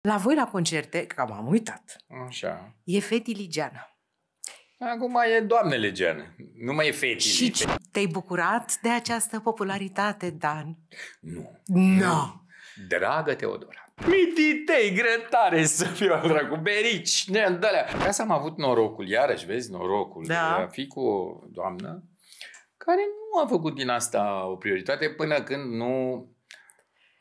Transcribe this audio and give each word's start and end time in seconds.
La 0.00 0.16
voi 0.16 0.34
la 0.34 0.46
concerte, 0.46 1.06
că 1.06 1.24
m-am 1.28 1.46
uitat, 1.48 1.96
Așa. 2.26 2.76
e 2.84 3.00
Feti 3.00 3.32
Ligeană. 3.32 3.84
Acum 4.78 5.16
e 5.36 5.40
doamne 5.40 5.76
legeană. 5.76 6.34
Nu 6.54 6.72
mai 6.72 6.86
e 6.88 6.92
feti. 6.92 7.28
Și 7.28 7.50
ce- 7.50 7.74
te-ai 7.92 8.06
bucurat 8.06 8.78
de 8.82 8.88
această 8.88 9.40
popularitate, 9.40 10.30
Dan? 10.30 10.76
Nu. 11.20 11.60
No. 11.74 12.32
Dragă 12.88 13.34
Teodora. 13.34 13.92
Mititei, 14.06 14.94
grătare 14.94 15.64
să 15.64 15.84
fiu 15.84 16.12
al 16.12 16.28
dracu, 16.28 16.56
berici, 16.56 17.28
neandalea. 17.28 17.84
Ca 17.84 18.10
să 18.10 18.22
am 18.22 18.30
avut 18.30 18.56
norocul, 18.58 19.08
iarăși 19.08 19.46
vezi, 19.46 19.70
norocul 19.70 20.24
Da. 20.26 20.34
de 20.34 20.62
a 20.62 20.66
fi 20.68 20.86
cu 20.86 21.00
o 21.00 21.40
doamnă 21.48 22.04
care 22.76 23.00
nu 23.32 23.40
a 23.42 23.46
făcut 23.46 23.74
din 23.74 23.88
asta 23.88 24.46
o 24.46 24.56
prioritate 24.56 25.10
până 25.10 25.42
când 25.42 25.72
nu 25.72 26.24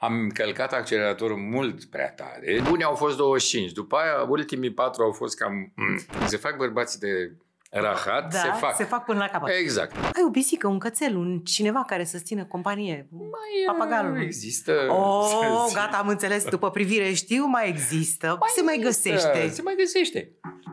am 0.02 0.30
călcat 0.34 0.74
acceleratorul 0.74 1.38
mult 1.38 1.84
prea 1.86 2.10
tare. 2.12 2.62
Buni 2.70 2.84
au 2.84 2.96
fost 2.96 3.18
25, 3.18 3.72
după 3.72 3.96
aia 3.96 4.26
ultimii 4.30 4.74
patru 4.74 5.04
au 5.04 5.12
fost 5.12 5.38
cam... 5.38 5.54
mm, 5.76 6.00
Se 6.28 6.38
fac 6.38 6.58
bărbații 6.58 7.00
de 7.00 7.32
rahat, 7.72 8.32
Da, 8.34 8.40
se 8.40 8.52
fac. 8.60 8.76
se 8.76 8.84
fac 8.84 9.06
până 9.06 9.20
la 9.20 9.28
capăt. 9.28 9.54
Exact. 9.60 9.96
Ai 10.04 10.24
o 10.28 10.30
pisică, 10.30 10.68
un 10.68 10.80
cățel, 10.80 11.16
un 11.16 11.40
cineva 11.40 11.84
care 11.88 12.04
să 12.04 12.18
țină 12.18 12.46
companie. 12.46 13.08
Mai 13.12 13.64
Papagalul. 13.78 14.22
Există... 14.22 14.74
Oh, 14.90 15.26
să- 15.68 15.74
gata, 15.80 15.98
am 15.98 16.08
înțeles, 16.08 16.46
după 16.50 16.70
privire 16.70 17.14
știu, 17.14 17.46
mai 17.46 17.68
există, 17.68 18.28
Mai 18.40 18.50
se 18.56 18.62
mai 18.62 18.76
există, 18.78 19.10
găsește. 19.10 19.50
Se 19.50 19.62
mai 19.62 19.74
găsește. 19.78 20.32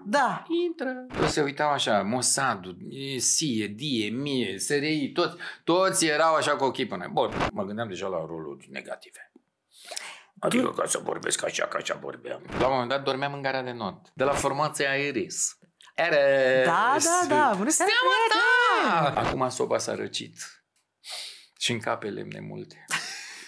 Da. 0.08 0.44
Intră. 0.64 1.06
Se 1.28 1.42
uitau 1.42 1.70
așa, 1.70 2.02
Mossadul, 2.02 2.76
Sie, 3.18 3.66
Die, 3.66 4.10
Mie, 4.10 4.58
SRI, 4.58 5.12
toți, 5.12 5.36
toți 5.64 6.06
erau 6.06 6.34
așa 6.34 6.56
cu 6.56 6.64
ochii 6.64 6.86
până. 6.86 7.08
Bun, 7.12 7.30
mă 7.52 7.64
gândeam 7.64 7.88
deja 7.88 8.06
la 8.06 8.24
roluri 8.26 8.68
negative. 8.70 9.32
Adică 10.38 10.70
ca 10.70 10.86
să 10.86 10.98
vorbesc 10.98 11.44
așa, 11.44 11.66
ca 11.66 11.78
așa 11.78 11.94
vorbeam. 11.94 12.42
La 12.58 12.66
un 12.66 12.72
moment 12.72 12.88
dat 12.88 13.02
dormeam 13.02 13.32
în 13.32 13.42
gara 13.42 13.62
de 13.62 13.72
not. 13.72 14.10
De 14.14 14.24
la 14.24 14.32
formația 14.32 14.90
Aeris. 14.90 15.58
Eres. 15.94 16.66
Da, 16.66 16.96
da, 17.04 17.26
da, 17.28 17.54
bună 17.56 17.70
seara, 17.70 17.92
Steaua 17.92 19.12
ta! 19.14 19.20
Acum 19.20 19.48
soba 19.48 19.78
s-a 19.78 19.94
răcit. 19.94 20.64
Și 21.58 21.72
încape 21.72 22.08
lemne 22.08 22.40
multe. 22.40 22.84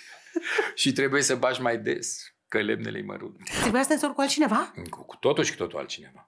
și 0.75 0.93
trebuie 0.93 1.23
să 1.23 1.35
bași 1.37 1.61
mai 1.61 1.79
des, 1.79 2.35
că 2.49 2.61
lemnele-i 2.61 3.03
mărunte. 3.03 3.43
Trebuia 3.61 3.83
să 3.83 3.89
te 3.89 3.95
însori 3.95 4.15
cu 4.15 4.21
altcineva? 4.21 4.73
Cu, 4.91 5.03
cu 5.05 5.17
totul 5.17 5.45
și 5.45 5.51
cu 5.51 5.57
totul 5.57 5.79
altcineva. 5.79 6.28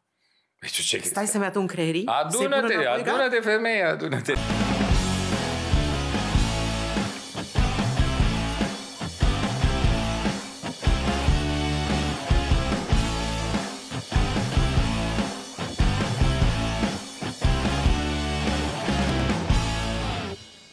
Deci 0.60 0.80
ce 0.80 0.96
crezi? 0.96 1.10
Stai 1.10 1.26
să-mi 1.26 1.44
atu 1.44 1.60
un 1.60 1.66
creierii? 1.66 2.06
Adună-te, 2.06 2.36
să-i 2.36 2.46
pun 2.46 2.52
înapoi, 2.58 2.84
da? 2.84 3.12
adună-te 3.12 3.40
femeie, 3.40 3.82
adună-te. 3.82 4.32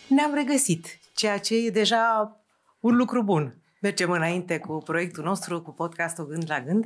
Ne-am 0.08 0.34
regăsit, 0.34 1.00
ceea 1.16 1.38
ce 1.38 1.56
e 1.56 1.70
deja 1.70 2.36
un 2.80 2.96
lucru 2.96 3.24
bun. 3.24 3.62
Mergem 3.82 4.12
înainte 4.12 4.60
cu 4.60 4.78
proiectul 4.78 5.24
nostru, 5.24 5.62
cu 5.62 5.72
podcastul 5.72 6.28
Gând 6.28 6.44
la 6.48 6.62
Gând. 6.62 6.86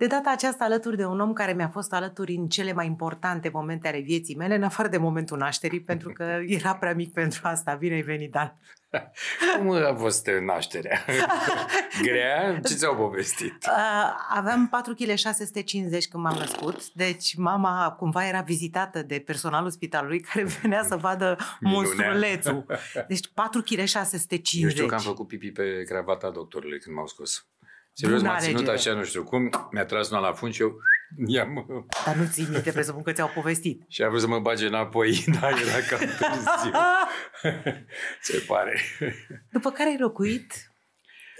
De 0.00 0.06
data 0.06 0.30
aceasta 0.30 0.64
alături 0.64 0.96
de 0.96 1.04
un 1.04 1.20
om 1.20 1.32
care 1.32 1.52
mi-a 1.52 1.68
fost 1.68 1.92
alături 1.92 2.34
în 2.34 2.46
cele 2.46 2.72
mai 2.72 2.86
importante 2.86 3.50
momente 3.52 3.88
ale 3.88 4.00
vieții 4.00 4.36
mele, 4.36 4.54
în 4.54 4.62
afară 4.62 4.88
de 4.88 4.96
momentul 4.96 5.38
nașterii, 5.38 5.80
pentru 5.82 6.12
că 6.12 6.24
era 6.58 6.74
prea 6.74 6.94
mic 6.94 7.12
pentru 7.12 7.40
asta. 7.42 7.74
Bine 7.74 7.94
ai 7.94 8.02
venit, 8.02 8.30
Dan! 8.30 8.58
Cum 9.58 9.70
a 9.70 9.94
fost 9.94 10.30
nașterea? 10.44 11.04
Grea? 12.02 12.60
Ce 12.60 12.74
ți-au 12.74 12.96
povestit? 12.96 13.66
Uh, 13.66 14.12
aveam 14.28 14.68
4 14.68 14.94
kg 14.94 15.14
650 15.14 16.08
când 16.08 16.22
m-am 16.22 16.36
născut, 16.38 16.92
deci 16.92 17.36
mama 17.36 17.94
cumva 17.98 18.26
era 18.26 18.40
vizitată 18.40 19.02
de 19.02 19.18
personalul 19.18 19.70
spitalului 19.70 20.20
care 20.20 20.44
venea 20.62 20.82
să 20.82 20.96
vadă 20.96 21.36
Minunea. 21.60 21.80
monstrulețul. 21.80 22.66
Deci 23.08 23.28
4 23.34 23.60
kg 23.60 23.78
Eu 23.78 23.84
650. 23.84 24.72
știu 24.72 24.86
că 24.86 24.94
am 24.94 25.00
făcut 25.00 25.26
pipi 25.26 25.50
pe 25.50 25.82
cravata 25.82 26.30
doctorului 26.30 26.78
când 26.78 26.96
m-au 26.96 27.06
scos. 27.06 27.44
Serios, 28.00 28.20
Bună 28.20 28.32
m-a 28.32 28.38
ținut 28.38 28.56
alegere. 28.68 28.76
așa, 28.76 28.92
nu 28.98 29.04
știu 29.04 29.24
cum, 29.24 29.50
mi-a 29.70 29.84
tras 29.84 30.10
una 30.10 30.18
la 30.20 30.32
fund 30.32 30.52
și 30.52 30.62
eu 30.62 30.76
i-am... 31.26 31.66
Dar 32.06 32.14
nu 32.14 32.24
ții 32.30 32.46
minte, 32.50 32.70
presupun 32.72 33.02
că 33.02 33.12
ți-au 33.12 33.30
povestit. 33.34 33.82
Și 33.94 34.02
a 34.02 34.08
vrut 34.08 34.20
să 34.20 34.26
mă 34.26 34.38
bage 34.38 34.66
înapoi, 34.66 35.24
dar 35.40 35.52
era 35.52 35.78
cam 35.88 35.98
târziu. 35.98 36.72
Se 38.20 38.44
pare. 38.46 38.80
După 39.50 39.70
care 39.70 39.88
ai 39.88 39.96
locuit 39.98 40.69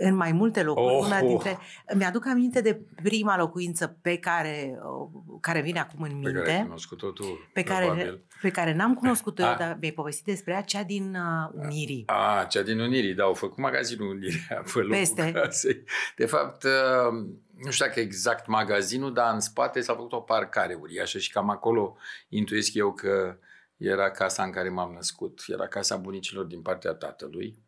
în 0.03 0.15
mai 0.15 0.33
multe 0.33 0.63
locuri. 0.63 0.95
Oh, 0.95 1.05
Una 1.07 1.21
oh. 1.23 1.27
dintre... 1.29 1.59
Mi-aduc 1.95 2.27
aminte 2.27 2.61
de 2.61 2.81
prima 3.03 3.37
locuință 3.37 3.99
pe 4.03 4.17
care, 4.17 4.79
uh, 5.03 5.09
care 5.41 5.61
vine 5.61 5.79
acum 5.79 6.03
în 6.03 6.21
Pe 6.21 6.31
care 6.33 6.39
ai 6.39 6.45
minte, 6.47 6.63
cunoscut-o 6.63 7.11
tu, 7.11 7.39
pe 7.53 7.63
care, 7.63 7.85
probabil. 7.85 8.25
pe 8.43 8.51
care 8.51 8.75
n-am 8.75 8.95
cunoscut-o 8.95 9.43
eu, 9.43 9.49
Ah. 9.49 9.59
dar 9.59 9.77
mi-ai 9.81 9.93
povestit 9.93 10.25
despre 10.25 10.53
ea, 10.53 10.61
cea 10.63 10.83
din 10.83 11.15
uh, 11.15 11.63
Unirii. 11.65 12.03
A, 12.07 12.45
cea 12.45 12.63
din 12.63 12.81
Unirii, 12.81 13.15
da, 13.15 13.25
au 13.25 13.35
făcut 13.35 13.59
magazinul 13.59 14.09
Unirii 14.11 14.47
pe 14.49 14.79
locul 14.79 14.89
Peste. 14.91 15.33
casei. 15.35 15.85
De 16.17 16.27
fapt, 16.27 16.63
uh, 16.63 17.29
nu 17.65 17.71
știu 17.71 17.87
dacă 17.87 18.01
exact 18.01 18.47
magazinul, 18.47 19.13
dar 19.13 19.35
în 19.35 19.41
spate 19.41 19.81
s-a 19.81 19.95
făcut 19.95 20.13
o 20.13 20.21
parcare 20.21 20.75
uriașă 20.81 21.19
și 21.19 21.31
cam 21.33 21.51
acolo 21.51 21.97
intuiesc 22.29 22.75
eu 22.75 22.93
că 22.93 23.39
era 23.77 24.11
casa 24.11 24.43
în 24.43 24.51
care 24.51 24.69
m-am 24.69 24.93
născut. 24.93 25.41
Era 25.47 25.67
casa 25.67 25.97
bunicilor 25.97 26.45
din 26.45 26.63
partea 26.63 26.93
tatălui. 26.93 27.59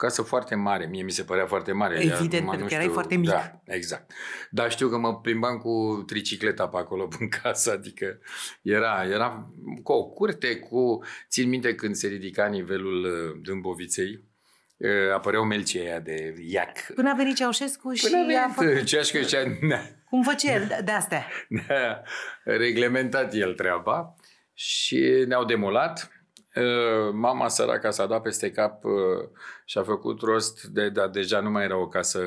O 0.00 0.04
casă 0.06 0.22
foarte 0.22 0.54
mare, 0.54 0.86
mie 0.86 1.02
mi 1.02 1.10
se 1.10 1.22
părea 1.22 1.46
foarte 1.46 1.72
mare. 1.72 1.94
Evident, 1.94 2.32
Acum 2.32 2.48
pentru 2.48 2.58
nu 2.60 2.66
că 2.66 2.74
erai 2.74 2.88
foarte 2.88 3.16
mic. 3.16 3.28
Da, 3.28 3.60
exact. 3.64 4.12
Dar 4.50 4.70
știu 4.70 4.88
că 4.88 4.98
mă 4.98 5.20
plimbam 5.20 5.58
cu 5.58 6.02
tricicleta 6.06 6.68
pe 6.68 6.76
acolo 6.76 7.08
în 7.20 7.28
casă, 7.28 7.72
adică 7.72 8.18
era, 8.62 9.04
era 9.04 9.50
cu 9.82 9.92
o 9.92 10.04
curte, 10.08 10.56
cu... 10.56 11.04
Țin 11.28 11.48
minte 11.48 11.74
când 11.74 11.94
se 11.94 12.06
ridica 12.06 12.46
nivelul 12.46 13.04
uh, 13.04 13.40
Dâmboviței, 13.42 14.24
uh, 14.76 15.12
apăreau 15.14 15.44
melcii 15.44 15.80
aia 15.80 16.00
de 16.00 16.34
iac. 16.46 16.92
Până 16.94 17.10
a 17.10 17.14
venit 17.14 17.36
Ceaușescu 17.36 17.92
și 17.92 18.04
Până 18.04 18.16
a 18.16 18.42
a 18.42 18.52
venit 18.56 18.72
făcut... 18.72 18.84
ceașcă 18.84 19.20
și 19.20 19.34
a, 19.34 19.42
ne-a, 19.60 19.80
Cum 20.10 20.22
făcea 20.22 20.52
el 20.52 20.80
de 20.84 20.92
astea? 20.92 21.26
ne-a 21.48 22.02
reglementat 22.64 23.34
el 23.34 23.54
treaba 23.54 24.14
și 24.54 25.24
ne-au 25.26 25.44
demolat. 25.44 26.12
Uh, 26.58 27.12
Mama 27.12 27.48
săraca 27.48 27.90
s-a 27.90 28.06
dat 28.06 28.22
peste 28.22 28.50
cap 28.50 28.84
uh, 28.84 28.92
și 29.64 29.78
a 29.78 29.82
făcut 29.82 30.20
rost 30.20 30.62
de, 30.62 30.88
dar 30.88 31.08
deja 31.08 31.40
nu 31.40 31.50
mai 31.50 31.64
era 31.64 31.76
o 31.76 31.88
casă 31.88 32.20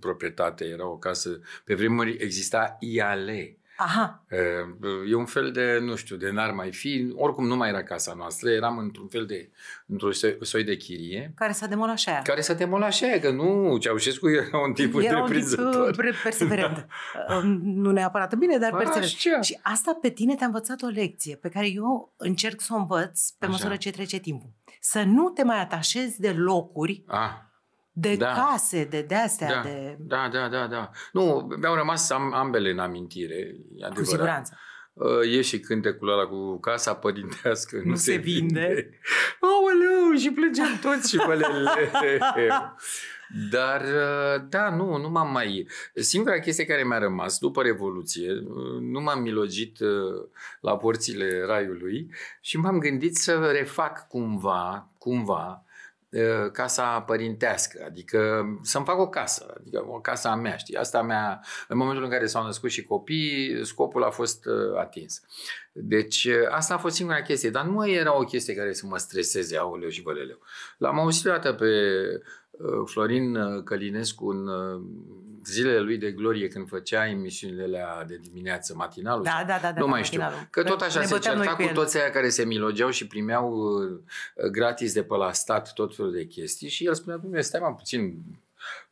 proprietate, 0.00 0.64
era 0.64 0.86
o 0.86 0.96
casă, 0.98 1.40
pe 1.64 1.74
vremuri 1.74 2.16
exista 2.20 2.76
IALE. 2.80 3.56
Aha, 3.82 4.24
Uh, 4.30 5.10
E 5.10 5.14
un 5.14 5.24
fel 5.24 5.50
de, 5.50 5.78
nu 5.80 5.94
știu, 5.96 6.16
de 6.16 6.30
n-ar 6.30 6.50
mai 6.52 6.72
fi, 6.72 7.12
oricum 7.16 7.46
nu 7.46 7.56
mai 7.56 7.68
era 7.68 7.82
casa 7.82 8.14
noastră, 8.16 8.50
eram 8.50 8.78
într-un 8.78 9.08
fel 9.08 9.26
de, 9.26 9.50
într-un 9.86 10.12
soi, 10.12 10.36
soi 10.40 10.64
de 10.64 10.76
chirie, 10.76 11.32
care 11.36 11.52
s-a 11.52 11.66
demolat 11.66 11.98
și 11.98 12.08
aia. 12.08 12.22
care 12.22 12.40
s-a 12.40 12.54
demolat 12.54 12.92
și 12.92 13.04
aia, 13.04 13.20
că 13.20 13.30
nu, 13.30 13.76
Ceaușescu 13.78 14.28
era 14.28 14.58
un 14.66 14.72
tip 14.72 14.94
Era 14.94 14.98
un 14.98 15.02
tip 15.02 15.12
întreprinzător. 15.12 15.88
uh, 15.88 15.96
pre- 15.96 16.12
perseverent. 16.22 16.86
Uh, 17.36 17.42
nu 17.62 17.90
neapărat 17.90 18.34
bine, 18.34 18.58
dar 18.58 18.70
perseverent. 18.76 19.12
Așa. 19.26 19.40
Și 19.40 19.58
asta 19.62 19.98
pe 20.00 20.08
tine 20.10 20.34
te-a 20.34 20.46
învățat 20.46 20.82
o 20.82 20.86
lecție 20.86 21.36
pe 21.36 21.48
care 21.48 21.68
eu 21.70 22.14
încerc 22.16 22.60
să 22.60 22.72
o 22.74 22.76
învăț 22.76 23.30
pe 23.30 23.44
Așa. 23.44 23.52
măsură 23.52 23.76
ce 23.76 23.90
trece 23.90 24.18
timpul. 24.18 24.50
Să 24.80 25.02
nu 25.02 25.28
te 25.28 25.44
mai 25.44 25.60
atașezi 25.60 26.20
de 26.20 26.30
locuri, 26.32 27.04
Ah, 27.06 27.30
de 27.92 28.16
Da. 28.16 28.32
case, 28.32 28.84
de 28.84 29.02
de-astea, 29.02 29.48
da, 29.54 29.60
de... 29.68 29.96
da, 29.98 30.28
da, 30.32 30.48
da, 30.48 30.66
da. 30.66 30.90
Nu, 31.12 31.48
mi-au 31.60 31.74
rămas 31.74 32.10
am, 32.10 32.32
ambele 32.34 32.70
în 32.70 32.78
amintire, 32.78 33.34
e 33.36 33.54
Cu 33.78 33.84
adevărat. 33.84 34.06
siguranță. 34.06 34.56
Uh, 34.92 35.32
E 35.36 35.40
și 35.40 35.60
cântecul 35.60 36.12
ăla 36.12 36.26
cu 36.26 36.58
casa 36.60 36.94
părintească, 36.94 37.76
nu, 37.76 37.90
Nu 37.90 37.94
se 37.94 38.14
vinde. 38.16 38.98
Aoleu, 39.40 40.18
și 40.18 40.30
plângeam 40.30 40.78
toți 40.82 41.10
și 41.10 41.16
pălele. 41.16 41.90
Dar, 43.50 43.80
uh, 43.80 44.42
da, 44.48 44.70
nu, 44.70 44.96
nu 44.96 45.08
m-am 45.10 45.32
mai... 45.32 45.66
Singura 45.94 46.38
chestie 46.38 46.64
care 46.64 46.84
mi-a 46.84 46.98
rămas 46.98 47.38
după 47.38 47.62
Revoluție, 47.62 48.30
uh, 48.32 48.80
nu 48.80 49.00
m-am 49.00 49.22
milogit 49.22 49.80
uh, 49.80 50.28
la 50.60 50.76
porțile 50.76 51.44
raiului 51.46 52.10
și 52.40 52.56
m-am 52.56 52.78
gândit 52.78 53.16
să 53.16 53.50
refac 53.52 54.06
cumva, 54.08 54.88
cumva, 54.98 55.64
uh, 55.66 55.71
casa 56.52 57.00
părintească, 57.00 57.82
adică 57.86 58.44
să-mi 58.62 58.84
fac 58.84 58.98
o 58.98 59.08
casă, 59.08 59.54
adică 59.60 59.84
o 59.88 60.00
casă 60.00 60.28
a 60.28 60.34
mea, 60.34 60.56
știi? 60.56 60.76
Asta 60.76 61.02
mea, 61.02 61.40
în 61.68 61.76
momentul 61.76 62.04
în 62.04 62.10
care 62.10 62.26
s-au 62.26 62.44
născut 62.44 62.70
și 62.70 62.84
copii, 62.84 63.60
scopul 63.66 64.04
a 64.04 64.10
fost 64.10 64.46
uh, 64.46 64.78
atins. 64.78 65.22
Deci 65.72 66.24
uh, 66.24 66.48
asta 66.50 66.74
a 66.74 66.78
fost 66.78 66.94
singura 66.94 67.22
chestie, 67.22 67.50
dar 67.50 67.64
nu 67.64 67.90
era 67.90 68.18
o 68.18 68.24
chestie 68.24 68.54
care 68.54 68.72
să 68.72 68.86
mă 68.86 68.96
streseze, 68.96 69.56
aoleu 69.56 69.88
și 69.88 70.02
văleleu. 70.02 70.38
L-am 70.78 70.98
auzit 70.98 71.26
o 71.26 71.30
dată 71.30 71.52
pe 71.52 71.66
uh, 72.50 72.82
Florin 72.84 73.36
uh, 73.36 73.62
Călinescu 73.62 74.28
în 74.28 74.46
uh, 74.46 74.80
zilele 75.44 75.78
lui 75.80 75.98
de 75.98 76.10
glorie 76.12 76.48
când 76.48 76.68
făcea 76.68 77.08
emisiunile 77.08 77.62
alea 77.62 78.04
de 78.04 78.16
dimineață, 78.22 78.74
matinalul. 78.76 79.22
Da, 79.24 79.30
sau- 79.30 79.46
da, 79.46 79.58
da. 79.62 79.72
da 79.72 79.80
nu 79.80 79.84
da, 79.84 79.90
mai 79.90 80.04
știu. 80.04 80.20
matinalul. 80.20 80.46
Că 80.50 80.62
tot 80.62 80.80
așa 80.80 80.98
Ne 81.00 81.06
se 81.06 81.14
băteam 81.14 81.36
noi 81.36 81.44
certa 81.46 81.62
cu 81.62 81.68
el. 81.68 81.74
toți 81.74 81.98
aia 81.98 82.10
care 82.10 82.28
se 82.28 82.44
milogeau 82.44 82.90
și 82.90 83.06
primeau 83.06 83.52
uh, 83.52 84.00
gratis 84.52 84.92
de 84.92 85.02
pe 85.02 85.14
la 85.16 85.32
stat 85.32 85.72
tot 85.72 85.96
felul 85.96 86.12
de 86.12 86.24
chestii 86.26 86.68
și 86.68 86.84
el 86.86 86.94
spunea, 86.94 87.18
"Dom'le, 87.20 87.38
stai 87.40 87.60
mai 87.60 87.74
puțin, 87.76 88.14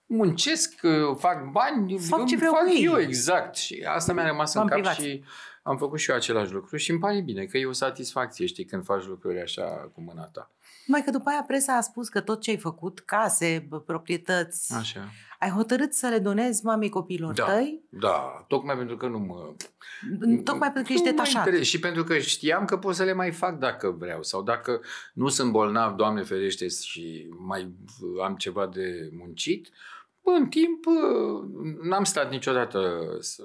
muncesc, 0.07 0.75
uh, 0.83 1.17
fac 1.19 1.51
bani, 1.51 1.99
Fac 1.99 2.27
ce 2.27 2.37
vreau 2.37 2.53
fac 2.53 2.63
cu 2.65 2.71
ei. 2.73 2.85
eu, 2.85 2.99
exact. 2.99 3.57
Și 3.57 3.83
asta 3.89 4.13
mi-a 4.13 4.27
rămas 4.27 4.55
în 4.55 4.61
V-am 4.61 4.69
cap 4.69 4.79
privat. 4.79 4.95
și 4.99 5.25
am 5.63 5.77
făcut 5.77 5.99
și 5.99 6.11
eu 6.11 6.17
același 6.17 6.53
lucru 6.53 6.77
și 6.77 6.91
îmi 6.91 7.01
pare 7.01 7.21
bine 7.21 7.45
că 7.45 7.59
e 7.59 7.67
o 7.67 7.73
satisfacție, 7.73 8.47
știi, 8.47 8.65
când 8.65 8.85
faci 8.85 9.05
lucruri 9.07 9.41
așa 9.41 9.63
cu 9.95 10.01
mâna 10.01 10.23
ta. 10.25 10.51
Numai 10.87 11.03
că 11.05 11.11
după 11.11 11.29
aia 11.31 11.45
presa 11.47 11.73
a 11.77 11.81
spus 11.81 12.09
că 12.09 12.21
tot 12.21 12.41
ce 12.41 12.51
ai 12.51 12.57
făcut, 12.57 13.01
case, 13.01 13.67
bă, 13.69 13.81
proprietăți, 13.81 14.75
Așa. 14.75 15.09
Ai 15.41 15.51
hotărât 15.51 15.93
să 15.93 16.09
le 16.09 16.19
donezi 16.19 16.65
mamei 16.65 16.89
copiilor 16.89 17.33
Da. 17.35 17.45
tăi, 17.45 17.81
Da, 17.89 18.45
tocmai 18.49 18.77
pentru 18.77 18.97
că 18.97 19.07
nu 19.07 19.19
mă... 19.19 19.53
tocmai 20.45 20.73
pentru 20.73 20.83
că 20.83 20.93
ești 20.93 21.05
Nu 21.05 21.11
mă 21.11 21.11
detașat. 21.11 21.47
interes- 21.47 21.67
Și 21.67 21.79
pentru 21.81 22.05
că 22.05 22.19
știam 22.19 22.65
că 22.65 22.77
pot 22.79 22.95
să 22.95 23.05
le 23.05 23.13
mai 23.13 23.31
fac 23.33 23.59
dacă 23.59 23.91
vreau 23.91 24.23
sau 24.23 24.43
dacă 24.43 24.81
nu 25.13 25.29
sunt 25.29 25.51
bolnav, 25.53 25.95
Doamne 25.95 26.23
ferește, 26.23 26.69
și 26.69 27.27
mai 27.39 27.73
am 28.25 28.35
ceva 28.37 28.67
de 28.67 29.11
muncit, 29.19 29.69
bă, 30.23 30.31
în 30.31 30.47
timp 30.47 30.87
uh, 30.87 31.49
n-am 31.83 32.05
stat 32.05 32.31
niciodată 32.31 33.01
să... 33.21 33.43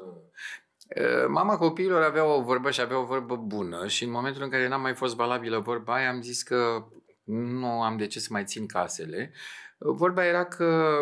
Uh, 0.96 1.26
Mama 1.28 1.58
copiilor 1.58 2.02
avea 2.02 2.26
o 2.26 2.42
vorbă 2.42 2.72
și 2.72 2.82
avea 2.82 3.00
o 3.00 3.06
vorbă 3.06 3.36
bună 3.36 3.88
și 3.88 4.04
în 4.04 4.12
momentul 4.12 4.44
în 4.44 4.50
care 4.50 4.68
n-am 4.68 4.82
mai 4.82 4.94
fost 4.94 5.16
valabilă 5.16 5.60
vorba 5.60 5.94
aia 5.94 6.10
am 6.10 6.22
zis 6.22 6.44
că 6.44 6.86
nu 7.24 7.82
am 7.82 7.98
de 7.98 8.08
ce 8.08 8.20
să 8.20 8.28
mai 8.32 8.44
țin 8.44 8.66
casele. 8.66 9.32
Vorba 9.78 10.26
era 10.26 10.46
că 10.46 10.98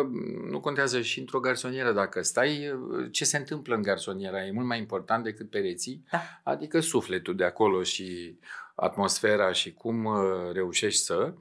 nu 0.50 0.60
contează 0.60 1.00
și 1.00 1.18
într-o 1.20 1.40
garsonieră 1.40 1.92
dacă 1.92 2.22
stai, 2.22 2.72
ce 3.10 3.24
se 3.24 3.36
întâmplă 3.36 3.74
în 3.74 3.82
garsoniera 3.82 4.44
e 4.44 4.50
mult 4.52 4.66
mai 4.66 4.78
important 4.78 5.24
decât 5.24 5.50
pereții, 5.50 6.04
Da. 6.10 6.20
adică 6.42 6.80
sufletul 6.80 7.36
de 7.36 7.44
acolo 7.44 7.82
și 7.82 8.38
atmosfera 8.74 9.52
și 9.52 9.72
cum 9.72 10.04
uh, 10.04 10.52
reușești 10.52 11.00
să. 11.04 11.34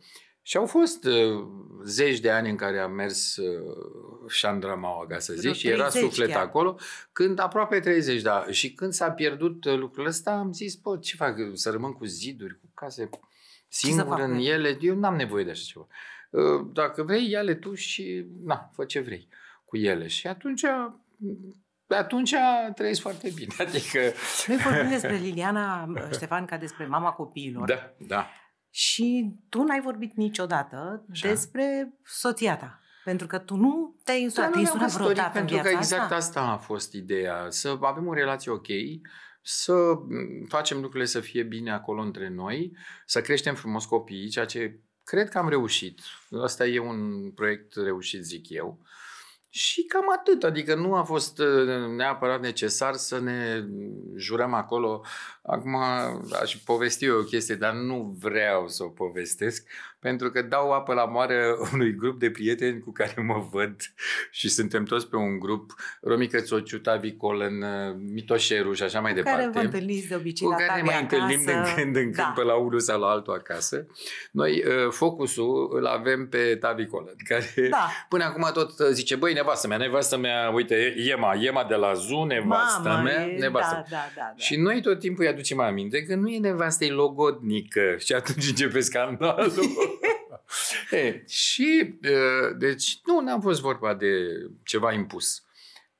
Și 0.45 0.57
au 0.57 0.65
fost 0.65 1.05
uh, 1.05 1.45
zeci 1.85 2.19
de 2.19 2.31
ani 2.31 2.49
în 2.49 2.55
care 2.55 2.79
am 2.79 2.91
mers 2.91 3.35
uh, 3.35 3.75
șandramaua, 4.29 5.05
ca 5.07 5.19
să 5.19 5.33
zic, 5.33 5.41
Vreo 5.41 5.53
și 5.53 5.67
era 5.67 5.87
30 5.87 6.01
suflet 6.09 6.29
chiar. 6.29 6.41
acolo, 6.41 6.77
când 7.11 7.39
aproape 7.39 7.79
30, 7.79 8.21
da. 8.21 8.45
Și 8.49 8.73
când 8.73 8.93
s-a 8.93 9.11
pierdut 9.11 9.65
uh, 9.65 9.77
lucrul 9.77 10.05
ăsta, 10.05 10.31
am 10.31 10.51
zis, 10.53 10.75
bă, 10.75 10.97
ce 10.97 11.15
fac? 11.15 11.35
Să 11.53 11.69
rămân 11.69 11.91
cu 11.93 12.05
ziduri, 12.05 12.59
cu 12.59 12.69
case 12.73 13.09
singur 13.67 14.05
fac 14.05 14.19
în 14.19 14.33
cu 14.35 14.41
ele? 14.41 14.77
Eu 14.81 14.95
n-am 14.95 15.15
nevoie 15.15 15.43
de 15.43 15.51
așa 15.51 15.63
ceva. 15.65 15.87
Uh, 16.33 16.65
Dacă 16.73 17.03
vrei, 17.03 17.29
ia-le 17.29 17.55
tu 17.55 17.73
și, 17.73 18.25
na, 18.43 18.69
fă 18.73 18.85
ce 18.85 18.99
vrei 18.99 19.27
cu 19.65 19.77
ele. 19.77 20.07
Și 20.07 20.27
atunci, 20.27 20.63
atunci 21.87 22.33
trăiesc 22.75 23.01
foarte 23.01 23.31
bine. 23.35 23.53
Adică, 23.67 23.99
Noi 24.47 24.57
vorbim 24.57 24.89
despre 24.89 25.15
Liliana 25.15 25.87
Ștefan 26.11 26.45
ca 26.45 26.57
despre 26.57 26.85
mama 26.85 27.11
copiilor. 27.11 27.67
da, 27.67 27.93
da. 28.07 28.27
Și 28.69 29.35
tu 29.49 29.63
n-ai 29.63 29.81
vorbit 29.81 30.13
niciodată 30.15 31.05
Așa. 31.11 31.27
despre 31.27 31.93
soția 32.05 32.57
ta. 32.57 32.79
Pentru 33.03 33.27
că 33.27 33.37
tu 33.37 33.55
nu 33.55 33.95
te-ai 34.03 34.17
Da, 34.19 34.23
însurat. 34.23 34.47
nu 34.47 34.53
Te-ai 34.53 34.63
ne-am 34.63 34.73
însurat 34.81 34.87
căsătorit 34.87 35.13
vreodată 35.17 35.39
în 35.39 35.45
pentru 35.45 35.55
că 35.55 35.69
viața 35.69 35.77
exact 35.95 36.11
asta? 36.11 36.15
asta 36.15 36.51
a 36.51 36.57
fost 36.57 36.93
ideea. 36.93 37.45
Să 37.49 37.77
avem 37.81 38.07
o 38.07 38.13
relație 38.13 38.51
ok, 38.51 38.67
să 39.41 39.73
m, 39.73 40.45
facem 40.47 40.77
lucrurile 40.77 41.05
să 41.05 41.19
fie 41.19 41.43
bine 41.43 41.71
acolo 41.71 42.01
între 42.01 42.29
noi, 42.29 42.77
să 43.05 43.21
creștem 43.21 43.55
frumos 43.55 43.85
copiii, 43.85 44.29
ceea 44.29 44.45
ce 44.45 44.79
cred 45.03 45.29
că 45.29 45.37
am 45.37 45.49
reușit. 45.49 45.99
Asta 46.41 46.65
e 46.65 46.79
un 46.79 47.31
proiect 47.31 47.75
reușit, 47.75 48.23
zic 48.23 48.49
eu. 48.49 48.79
Și 49.49 49.83
cam 49.83 50.11
atât, 50.11 50.43
adică 50.43 50.75
nu 50.75 50.95
a 50.95 51.03
fost 51.03 51.39
uh, 51.39 51.87
neapărat 51.95 52.41
necesar 52.41 52.93
să 52.93 53.19
ne 53.19 53.65
jurăm 54.15 54.53
acolo. 54.53 55.05
Acum 55.41 55.75
aș 56.41 56.55
povesti 56.55 57.05
eu 57.05 57.19
o 57.19 57.23
chestie, 57.23 57.55
dar 57.55 57.73
nu 57.73 58.15
vreau 58.19 58.67
să 58.67 58.83
o 58.83 58.89
povestesc, 58.89 59.67
pentru 60.03 60.29
că 60.29 60.41
dau 60.41 60.71
apă 60.71 60.93
la 60.93 61.05
moară 61.05 61.35
unui 61.73 61.95
grup 61.95 62.19
de 62.19 62.29
prieteni 62.31 62.79
cu 62.79 62.91
care 62.91 63.13
mă 63.21 63.47
văd 63.51 63.75
și 64.31 64.49
suntem 64.49 64.83
toți 64.83 65.07
pe 65.09 65.15
un 65.15 65.39
grup, 65.39 65.73
Romică 66.01 66.39
Țociu, 66.39 66.77
Tavi 66.77 67.15
Colen, 67.15 67.61
uh, 67.61 67.95
Mitoșeru 68.13 68.73
și 68.73 68.83
așa 68.83 68.99
mai 68.99 69.13
Cu 69.13 69.19
care 69.21 69.35
vă 69.35 69.41
departe 69.45 69.65
întâlniți 69.67 70.07
de 70.07 70.15
obicei 70.15 70.45
cu 70.47 70.51
la 70.51 70.57
care 70.57 70.81
ne 70.81 70.87
Tavi 70.87 70.89
mai 70.89 71.01
întâlnim 71.01 71.39
din 71.45 71.49
acasă. 71.55 71.73
când 71.75 71.95
în 71.95 72.01
când 72.01 72.15
Da. 72.15 72.33
pe 72.35 72.43
la 72.43 72.53
unul 72.55 72.79
sau 72.79 72.99
la 72.99 73.07
altul 73.07 73.33
acasă. 73.33 73.85
Noi 74.31 74.63
uh, 74.67 74.91
focusul 74.91 75.69
îl 75.75 75.85
avem 75.85 76.27
pe 76.29 76.55
Tavi 76.59 76.85
Colen, 76.85 77.15
care 77.29 77.67
Da. 77.69 77.89
până 78.09 78.23
acum 78.23 78.49
tot 78.53 78.79
uh, 78.79 78.87
zice, 78.91 79.15
băi, 79.15 79.33
nevastă 79.33 79.67
mea, 79.67 79.77
nevastă 79.77 80.17
mea, 80.17 80.49
uite, 80.53 80.93
Iema, 80.97 81.35
Iema 81.35 81.63
de 81.63 81.75
la 81.75 81.93
Zu, 81.93 82.23
nevastă 82.23 82.87
Mamă, 82.89 83.01
mea, 83.03 83.25
e- 83.27 83.37
nevastă. 83.39 83.73
da, 83.89 83.95
da, 83.95 84.03
da, 84.15 84.21
da. 84.21 84.33
Și 84.35 84.55
noi 84.55 84.81
tot 84.81 84.99
timpul 84.99 85.23
îi 85.23 85.29
aducem 85.29 85.59
aminte 85.59 86.03
că 86.03 86.15
nu 86.15 86.27
e 86.29 86.39
nevastă, 86.39 86.85
e 86.85 86.91
logodnică. 86.91 87.95
Și 87.97 88.13
atunci 88.13 88.47
începe 88.47 88.79
scandalul. 88.79 89.51
e, 90.91 91.23
și, 91.27 91.97
uh, 92.03 92.57
deci, 92.57 92.99
nu, 93.05 93.19
n-am 93.19 93.41
fost 93.41 93.61
vorba 93.61 93.93
de 93.93 94.13
ceva 94.63 94.93
impus. 94.93 95.43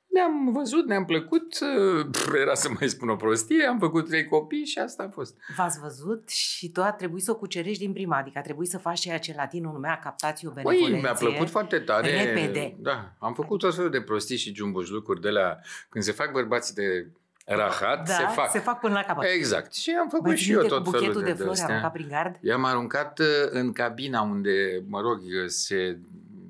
Ne-am 0.06 0.52
văzut, 0.52 0.86
ne-am 0.86 1.04
plăcut, 1.04 1.58
uh, 1.60 2.06
pf, 2.10 2.34
era 2.34 2.54
să 2.54 2.68
mai 2.78 2.88
spun 2.88 3.08
o 3.08 3.16
prostie, 3.16 3.64
am 3.64 3.78
făcut 3.78 4.08
trei 4.08 4.26
copii 4.26 4.64
și 4.64 4.78
asta 4.78 5.02
a 5.02 5.08
fost. 5.08 5.36
V-ați 5.56 5.80
văzut 5.80 6.28
și 6.28 6.70
tu 6.70 6.82
a 6.82 6.92
trebuit 6.92 7.22
să 7.22 7.30
o 7.30 7.34
cucerești 7.36 7.82
din 7.84 7.92
prima, 7.92 8.16
adică 8.16 8.38
a 8.38 8.42
trebuit 8.42 8.68
să 8.68 8.78
faci 8.78 9.00
ceea 9.00 9.18
ce 9.18 9.34
latinul 9.36 9.72
numea 9.72 9.98
captatio 9.98 10.50
Păi, 10.50 10.62
benevolenție. 10.62 11.00
mi-a 11.00 11.12
plăcut 11.12 11.50
foarte 11.50 11.78
tare. 11.78 12.22
repede. 12.22 12.76
Da, 12.78 13.14
am 13.18 13.34
făcut 13.34 13.58
tot 13.58 13.74
felul 13.74 13.90
de 13.90 14.00
prostii 14.00 14.36
și 14.36 14.54
jumbuș 14.54 14.88
lucruri 14.88 15.20
de 15.20 15.30
la... 15.30 15.56
Când 15.88 16.04
se 16.04 16.12
fac 16.12 16.32
bărbații 16.32 16.74
de 16.74 17.10
rahat, 17.44 18.06
da, 18.08 18.14
se 18.14 18.26
fac. 18.26 18.50
se 18.50 18.58
fac 18.58 18.80
până 18.80 18.94
la 18.94 19.02
capăt. 19.02 19.28
Exact. 19.34 19.74
Și 19.74 19.96
am 20.00 20.08
făcut 20.08 20.26
Mai 20.26 20.36
și 20.36 20.44
ții 20.44 20.52
eu 20.52 20.58
minte 20.58 20.74
tot 20.74 20.84
cu 20.84 20.90
felul 20.90 21.06
buchetul 21.06 21.22
de, 21.24 21.30
de 21.30 21.36
flori 21.36 21.50
astea. 21.50 21.68
aruncat 21.68 21.92
prin 21.92 22.08
gard? 22.08 22.36
I-am 22.40 22.64
aruncat 22.64 23.18
uh, 23.18 23.26
în 23.50 23.72
cabina 23.72 24.20
unde, 24.22 24.82
mă 24.88 25.00
rog, 25.00 25.20
se 25.46 25.98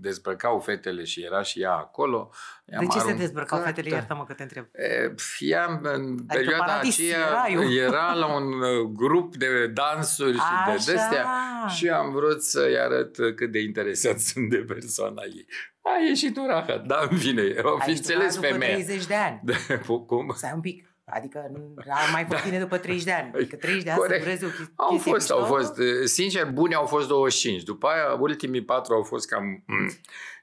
dezbrăcau 0.05 0.59
fetele 0.61 1.05
și 1.05 1.23
era 1.25 1.43
și 1.43 1.61
ea 1.61 1.73
acolo. 1.73 2.31
De 2.65 2.73
I-am 2.73 2.85
ce 2.85 2.99
se 2.99 3.05
aruncat- 3.05 3.19
dezbrăcau 3.19 3.59
fetele? 3.61 3.89
Iartă-mă 3.89 4.25
că 4.25 4.33
te 4.33 4.43
întreb. 4.43 4.65
E, 4.73 5.09
pf, 5.11 5.37
Ea 5.39 5.81
în 5.83 6.25
perioada 6.27 6.65
paradis, 6.65 6.99
aceea 6.99 7.29
raiul. 7.29 7.77
era 7.77 8.12
la 8.12 8.35
un 8.35 8.53
uh, 8.62 8.81
grup 8.93 9.37
de 9.37 9.67
dansuri 9.67 10.33
și 10.33 10.43
de 10.67 10.71
Așa. 10.71 10.93
destea 10.93 11.27
și 11.69 11.89
am 11.89 12.12
vrut 12.12 12.43
să-i 12.43 12.79
arăt 12.79 13.19
uh, 13.19 13.35
cât 13.35 13.51
de 13.53 13.61
interesat 13.61 14.19
sunt 14.29 14.51
de 14.51 14.56
persoana 14.56 15.23
ei. 15.25 15.47
A 15.83 15.91
ieșit 16.09 16.37
un 16.37 16.47
rahat, 16.47 16.85
dar 16.87 17.09
în 17.11 17.17
fine, 17.19 17.43
o 17.62 17.79
fi 17.79 17.89
Ai 17.89 17.97
înțeles 17.97 18.35
după 18.35 18.47
femeia. 18.47 18.73
30 18.75 19.06
de 19.06 19.15
ani. 19.15 19.41
Da, 19.47 19.55
cum? 20.06 20.33
Stai 20.37 20.51
un 20.55 20.61
pic. 20.61 20.94
Adică 21.05 21.39
am 21.87 22.12
mai 22.12 22.25
fost 22.31 22.45
bine 22.45 22.59
după 22.59 22.79
30 22.79 23.05
de 23.05 23.12
ani. 23.12 23.31
Adică 23.35 23.56
30 23.56 23.83
de 23.83 23.91
ani 23.91 23.99
Corect. 23.99 24.19
să 24.23 24.25
dureze 24.29 24.45
o 24.45 24.49
chestie 24.49 24.73
Au 24.77 24.97
fost, 24.97 25.15
mișto. 25.17 25.35
au 25.35 25.45
fost. 25.45 25.79
uh, 25.79 25.87
Sincer, 26.05 26.47
buni 26.51 26.75
au 26.75 26.85
fost 26.87 27.09
25. 27.09 27.62
După 27.62 27.87
aia, 27.87 28.17
ultimii 28.21 28.65
patru 28.65 28.95
au 28.95 29.03
fost 29.03 29.29
cam... 29.29 29.45
mm. 29.67 29.91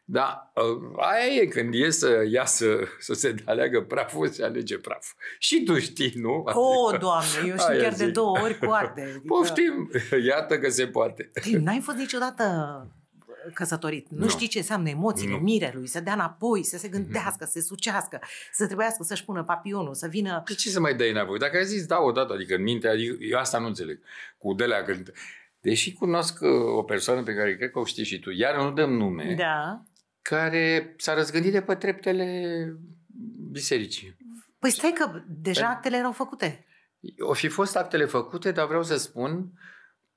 Da, 0.06 0.52
uh, 0.56 0.94
aia 0.98 1.25
e 1.42 1.46
când 1.46 1.74
e 1.74 1.90
să 1.90 2.24
iasă, 2.31 2.80
să 3.00 3.13
se 3.13 3.36
aleagă 3.46 3.81
praful, 3.81 4.28
se 4.28 4.44
alege 4.44 4.78
praf. 4.78 5.06
Și 5.40 5.63
tu 5.63 5.80
știi, 5.80 6.12
nu? 6.15 6.44
O, 6.46 6.98
doamne, 6.98 7.27
eu 7.48 7.58
știu 7.58 7.65
Aia 7.68 7.82
chiar 7.82 7.94
de 7.94 8.03
zic. 8.06 8.13
două 8.13 8.38
ori 8.41 8.58
cu 8.58 8.72
arte. 8.72 9.01
Adică, 9.10 9.22
Poftim, 9.27 9.89
iată 10.25 10.60
că 10.60 10.70
se 10.70 10.88
poate. 10.88 11.32
Ei, 11.46 11.53
N-ai 11.53 11.80
fost 11.84 11.98
niciodată 11.98 12.44
căsătorit. 13.53 14.10
Nu, 14.10 14.17
Nu. 14.19 14.27
știi 14.29 14.48
ce 14.48 14.57
înseamnă 14.57 14.89
emoțiile 14.89 15.31
Nu. 15.31 15.36
Mhm. 15.38 15.45
mirelui, 15.45 15.88
să 15.88 16.00
dea 16.00 16.13
înapoi, 16.13 16.63
să 16.63 16.77
se 16.77 16.88
gândească, 16.88 17.45
să 17.45 17.51
se 17.51 17.62
sucească, 17.62 18.19
să 18.51 18.65
trebuiască 18.65 19.03
să-și 19.03 19.25
pună 19.25 19.43
papionul, 19.43 19.93
să 19.93 20.07
vină... 20.07 20.43
De 20.48 20.53
ce 20.53 20.69
să 20.69 20.79
mai 20.79 20.95
dai 20.95 21.10
înapoi? 21.10 21.39
Dacă 21.39 21.57
ai 21.57 21.65
zis 21.65 21.86
da 21.86 22.00
odată, 22.00 22.33
adică 22.33 22.55
în 22.55 22.62
minte, 22.62 22.88
adică, 22.88 23.15
eu 23.19 23.39
asta 23.39 23.60
nu 23.60 23.67
înțeleg. 23.67 24.00
Cu 24.38 24.53
delea 24.53 24.83
când... 24.83 25.12
Deși 25.60 25.93
cunosc 25.93 26.41
uh, 26.41 26.50
o 26.77 26.83
persoană 26.83 27.24
pe 27.24 27.33
care 27.33 27.55
cred 27.55 27.71
că 27.71 27.79
o 27.79 27.86
știi 27.86 28.03
și 28.03 28.19
tu, 28.19 28.29
iar 28.29 28.55
nu 28.55 28.71
dăm 28.71 28.93
nume, 28.93 29.36
Da. 29.38 29.83
care 30.21 30.95
s-a 30.98 31.13
răzgândit 31.13 31.51
de 31.51 31.62
pe 31.62 31.75
treptele 31.75 32.65
bisericii. 33.51 34.17
Păi 34.60 34.69
stai 34.71 34.93
că 34.98 35.21
deja 35.27 35.67
actele 35.69 35.98
erau 35.98 36.12
făcute. 36.12 36.65
O 37.19 37.33
fi 37.33 37.48
fost 37.48 37.75
actele 37.75 38.05
făcute, 38.05 38.51
dar 38.51 38.67
vreau 38.67 38.83
să 38.83 38.98
spun 38.98 39.51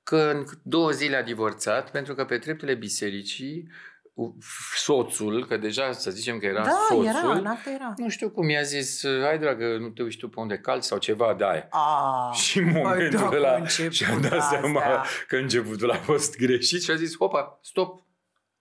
că 0.05 0.31
în 0.35 0.45
două 0.63 0.91
zile 0.91 1.15
a 1.15 1.23
divorțat, 1.23 1.91
pentru 1.91 2.13
că 2.15 2.25
pe 2.25 2.37
treptele 2.37 2.73
bisericii 2.73 3.67
u- 4.13 4.37
soțul, 4.75 5.45
că 5.45 5.57
deja 5.57 5.91
să 5.91 6.11
zicem 6.11 6.37
că 6.39 6.45
era 6.45 6.63
da, 6.63 6.69
soțul, 6.89 7.05
era, 7.05 7.33
în 7.33 7.45
acte 7.45 7.69
era. 7.69 7.93
nu 7.97 8.09
știu 8.09 8.29
cum 8.29 8.49
i-a 8.49 8.61
zis, 8.61 9.01
hai 9.23 9.39
dragă, 9.39 9.77
nu 9.77 9.87
te 9.89 10.03
uiți 10.03 10.17
tu 10.17 10.29
pe 10.29 10.39
unde 10.39 10.57
calci 10.57 10.83
sau 10.83 10.97
ceva 10.97 11.33
de 11.37 11.43
aia. 11.45 11.67
A, 11.69 12.31
Și 12.33 12.57
în 12.59 12.71
momentul 12.71 13.19
dacă 13.19 13.35
ăla 13.35 13.51
a 13.53 13.55
început 13.55 13.93
și-a 13.93 14.17
dat 14.19 14.31
astea. 14.31 14.59
seama 14.61 15.05
că 15.27 15.35
începutul 15.35 15.91
a 15.91 15.95
fost 15.95 16.37
greșit 16.37 16.83
și 16.83 16.91
a 16.91 16.95
zis, 16.95 17.17
hopa, 17.17 17.59
stop, 17.63 18.03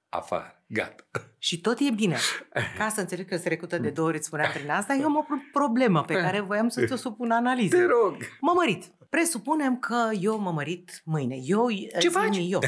afară, 0.09 0.63
gata. 0.67 1.05
Și 1.39 1.61
tot 1.61 1.77
e 1.81 1.91
bine. 1.95 2.17
Ca 2.79 2.89
să 2.89 3.01
înțeleg 3.01 3.29
că 3.29 3.37
se 3.37 3.49
recută 3.49 3.79
de 3.79 3.91
două 3.91 4.09
ori, 4.09 4.17
îți 4.17 4.27
spuneam 4.27 4.51
prin 4.55 4.71
asta, 4.71 4.95
eu 5.01 5.05
am 5.07 5.17
o 5.17 5.23
pro- 5.23 5.37
problemă 5.53 6.03
pe 6.03 6.15
care 6.15 6.41
voiam 6.41 6.69
să 6.69 6.85
ți-o 6.87 6.97
supun 6.97 7.31
analiză. 7.31 7.77
Te 7.77 7.83
rog. 7.85 8.17
Mă 8.41 8.53
mărit. 8.57 8.85
Presupunem 9.15 9.79
că 9.79 10.11
eu 10.21 10.39
mă 10.39 10.53
mărit 10.53 11.03
mâine. 11.05 11.37
Eu, 11.43 11.71
Ce 11.99 12.09
zi 12.09 12.09
faci? 12.09 12.37
Eu. 12.41 12.61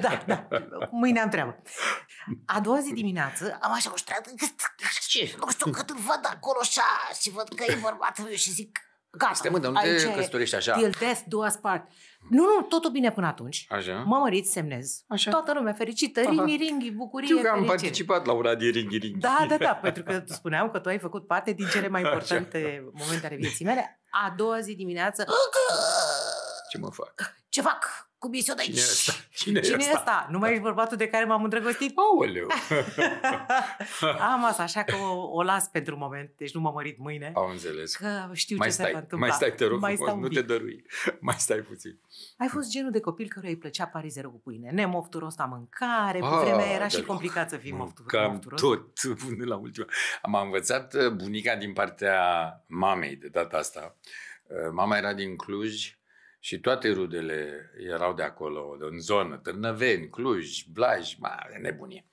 Da, 0.00 0.22
da. 0.26 0.48
Mâine 0.90 1.20
am 1.20 1.28
treabă. 1.28 1.62
A 2.44 2.60
doua 2.60 2.80
zi 2.80 2.92
dimineață 2.92 3.58
am 3.60 3.72
așa 3.72 3.90
o 3.92 3.96
ștreagă. 3.96 4.30
Ce? 5.08 5.34
Nu 5.38 5.50
știu 5.50 5.70
cât 5.70 5.90
îl 5.90 5.96
văd 5.96 6.20
acolo 6.22 6.58
așa 6.60 6.82
și 7.20 7.30
văd 7.30 7.48
că 7.48 7.64
e 7.68 7.78
bărbatul 7.82 8.24
meu 8.24 8.32
și 8.32 8.50
zic 8.50 8.80
Gata, 9.16 9.30
Este 9.32 9.48
mă, 9.48 9.58
dar 9.58 9.70
nu 9.70 9.76
aici 9.76 10.02
te 10.02 10.08
e 10.08 10.14
căsătorești 10.14 10.54
așa. 10.54 10.72
Till 10.76 10.94
death 10.98 11.20
do 11.26 11.44
us 11.44 11.54
part. 11.54 11.88
Nu, 12.30 12.44
nu, 12.44 12.62
totul 12.62 12.90
bine 12.90 13.10
până 13.12 13.26
atunci. 13.26 13.66
Așa? 13.68 14.02
Mă 14.06 14.16
mărit, 14.16 14.46
semnez. 14.46 15.04
Așa. 15.08 15.30
Toată 15.30 15.52
lumea 15.52 15.72
fericită, 15.72 16.20
Aha. 16.20 16.28
ringi, 16.30 16.56
ringi, 16.56 16.90
bucurie, 16.90 17.26
Știu 17.28 17.40
că 17.42 17.48
am 17.48 17.54
fericire. 17.54 17.76
participat 17.76 18.26
la 18.26 18.32
una 18.32 18.54
din 18.54 18.70
ringhi 18.70 18.96
ringhi. 18.98 19.18
Da, 19.18 19.46
da, 19.48 19.56
da, 19.56 19.74
pentru 19.74 20.02
că 20.02 20.22
spuneam 20.26 20.70
că 20.70 20.78
tu 20.78 20.88
ai 20.88 20.98
făcut 20.98 21.26
parte 21.26 21.52
din 21.52 21.66
cele 21.66 21.88
mai 21.88 22.00
Așa. 22.02 22.10
importante 22.12 22.84
momente 22.92 23.26
ale 23.26 23.36
vieții 23.36 23.64
mele. 23.64 24.00
A 24.10 24.34
doua 24.36 24.60
zi 24.60 24.74
dimineață, 24.74 25.24
Ce 26.70 26.78
mă 26.78 26.88
fac? 26.90 27.14
ce 27.48 27.60
fac 27.60 28.03
cu 28.24 28.30
misiunea? 28.30 28.64
Cine 28.64 28.76
e 28.78 28.82
ăsta? 28.82 29.12
Cine, 29.40 29.60
Cine 29.60 29.76
e 29.76 29.86
ăsta? 29.86 29.96
ăsta? 29.98 30.26
Nu 30.30 30.38
mai 30.38 30.50
ești 30.50 30.62
bărbatul 30.62 30.96
de 30.96 31.06
care 31.08 31.24
m-am 31.24 31.42
îndrăgostit? 31.42 31.92
Aoleu! 31.96 32.46
Am 34.32 34.44
asta, 34.44 34.62
așa 34.62 34.82
că 34.82 34.96
o, 34.96 35.28
o 35.32 35.42
las 35.42 35.68
pentru 35.68 35.96
moment, 35.96 36.30
deci 36.36 36.54
nu 36.54 36.60
mă 36.60 36.70
mărit 36.74 36.98
mâine. 36.98 37.32
Am 37.34 37.50
înțeles. 37.50 37.96
Că 37.96 38.30
știu 38.32 38.56
Mai 38.56 38.68
ce 38.68 38.72
se 38.74 38.82
va 38.82 38.88
stai, 38.88 39.00
întâmpla. 39.00 39.26
mai 39.26 39.36
stai, 39.36 39.52
te 39.54 39.64
rog 39.66 39.80
mai 39.80 39.94
frumos, 39.94 40.08
stau 40.10 40.16
un 40.16 40.22
nu 40.22 40.28
pic. 40.28 40.38
te 40.38 40.44
dărui. 40.44 40.84
Mai 41.20 41.34
stai 41.38 41.58
puțin. 41.58 42.00
Ai 42.38 42.48
fost 42.48 42.70
genul 42.70 42.90
de 42.90 43.00
copil 43.00 43.28
căruia 43.28 43.50
îi 43.50 43.58
plăcea 43.58 43.86
parizerul 43.86 44.30
cu 44.30 44.40
pâine. 44.44 44.70
Nemofturos 44.70 45.36
la 45.36 45.44
mâncare, 45.44 46.18
pe 46.18 46.24
Ah, 46.24 46.40
vremea 46.42 46.66
era 46.74 46.84
și 46.88 46.94
deloc. 46.94 47.08
complicat 47.08 47.50
să 47.50 47.56
fii 47.56 47.72
moftur, 47.72 48.06
Cam 48.06 48.30
mofturos. 48.32 48.60
tot 48.60 49.18
până 49.18 49.44
la 49.44 49.56
ultima. 49.56 49.86
Am 50.22 50.34
învățat 50.34 50.94
uh, 50.94 51.08
bunica 51.10 51.56
din 51.56 51.72
partea 51.72 52.18
mamei 52.66 53.16
de 53.16 53.28
data 53.28 53.56
asta. 53.56 53.96
Uh, 54.46 54.56
Mama 54.72 54.96
era 54.96 55.12
din 55.12 55.36
Cluj 55.36 55.96
și 56.44 56.60
toate 56.60 56.92
rudele 56.92 57.70
erau 57.78 58.14
de 58.14 58.22
acolo, 58.22 58.76
de 58.78 58.84
în 58.84 59.00
zonă, 59.00 59.36
Târnăveni, 59.36 60.08
Cluj, 60.08 60.62
Blaj, 60.72 61.14
mare 61.18 61.58
nebunie. 61.58 62.06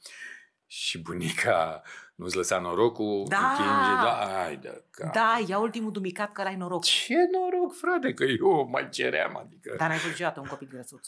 Și 0.65 1.01
bunica 1.01 1.81
nu-ți 2.15 2.35
lăsa 2.35 2.59
norocul, 2.59 3.25
Da! 3.27 3.50
întinge, 3.50 4.03
da, 4.03 4.43
ai 4.43 4.57
de 4.57 4.85
cap. 4.89 5.13
Da, 5.13 5.39
ia 5.47 5.59
ultimul 5.59 5.91
dumicat 5.91 6.31
că 6.31 6.43
l-ai 6.43 6.55
noroc. 6.55 6.83
Ce 6.83 7.15
noroc, 7.31 7.75
frate, 7.75 8.13
că 8.13 8.23
eu 8.23 8.67
mai 8.69 8.89
ceream, 8.89 9.38
adică... 9.38 9.75
Dar 9.77 9.88
n-ai 9.88 9.97
fost 9.97 10.11
niciodată 10.11 10.39
un 10.39 10.47
copil 10.47 10.67
grăsuț. 10.71 11.07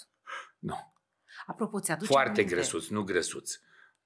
Nu, 0.60 0.94
Apropo, 1.46 1.80
ți-aduce 1.80 2.12
foarte 2.12 2.40
aminte? 2.40 2.56
gresuț, 2.56 2.88
nu 2.88 3.04
gresuț. 3.04 3.60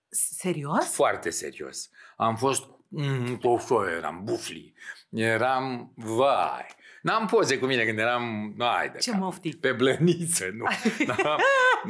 Serios? 0.10 0.94
Foarte 0.94 1.30
serios. 1.30 1.90
Am 2.18 2.36
fost 2.36 2.64
mm, 2.88 3.38
toșo, 3.38 3.90
eram 3.90 4.24
bufli. 4.24 4.74
Eram, 5.10 5.94
vai. 5.96 6.76
N-am 7.02 7.26
poze 7.26 7.58
cu 7.60 7.66
mine 7.66 7.84
când 7.86 8.00
eram, 8.00 8.56
ai 8.58 8.90
de 8.90 8.98
Ce 8.98 9.12
cap. 9.12 9.20
mofti. 9.20 9.56
Pe 9.58 9.72
blăniță, 9.72 10.46
nu. 10.54 10.66
N-am, 11.06 11.40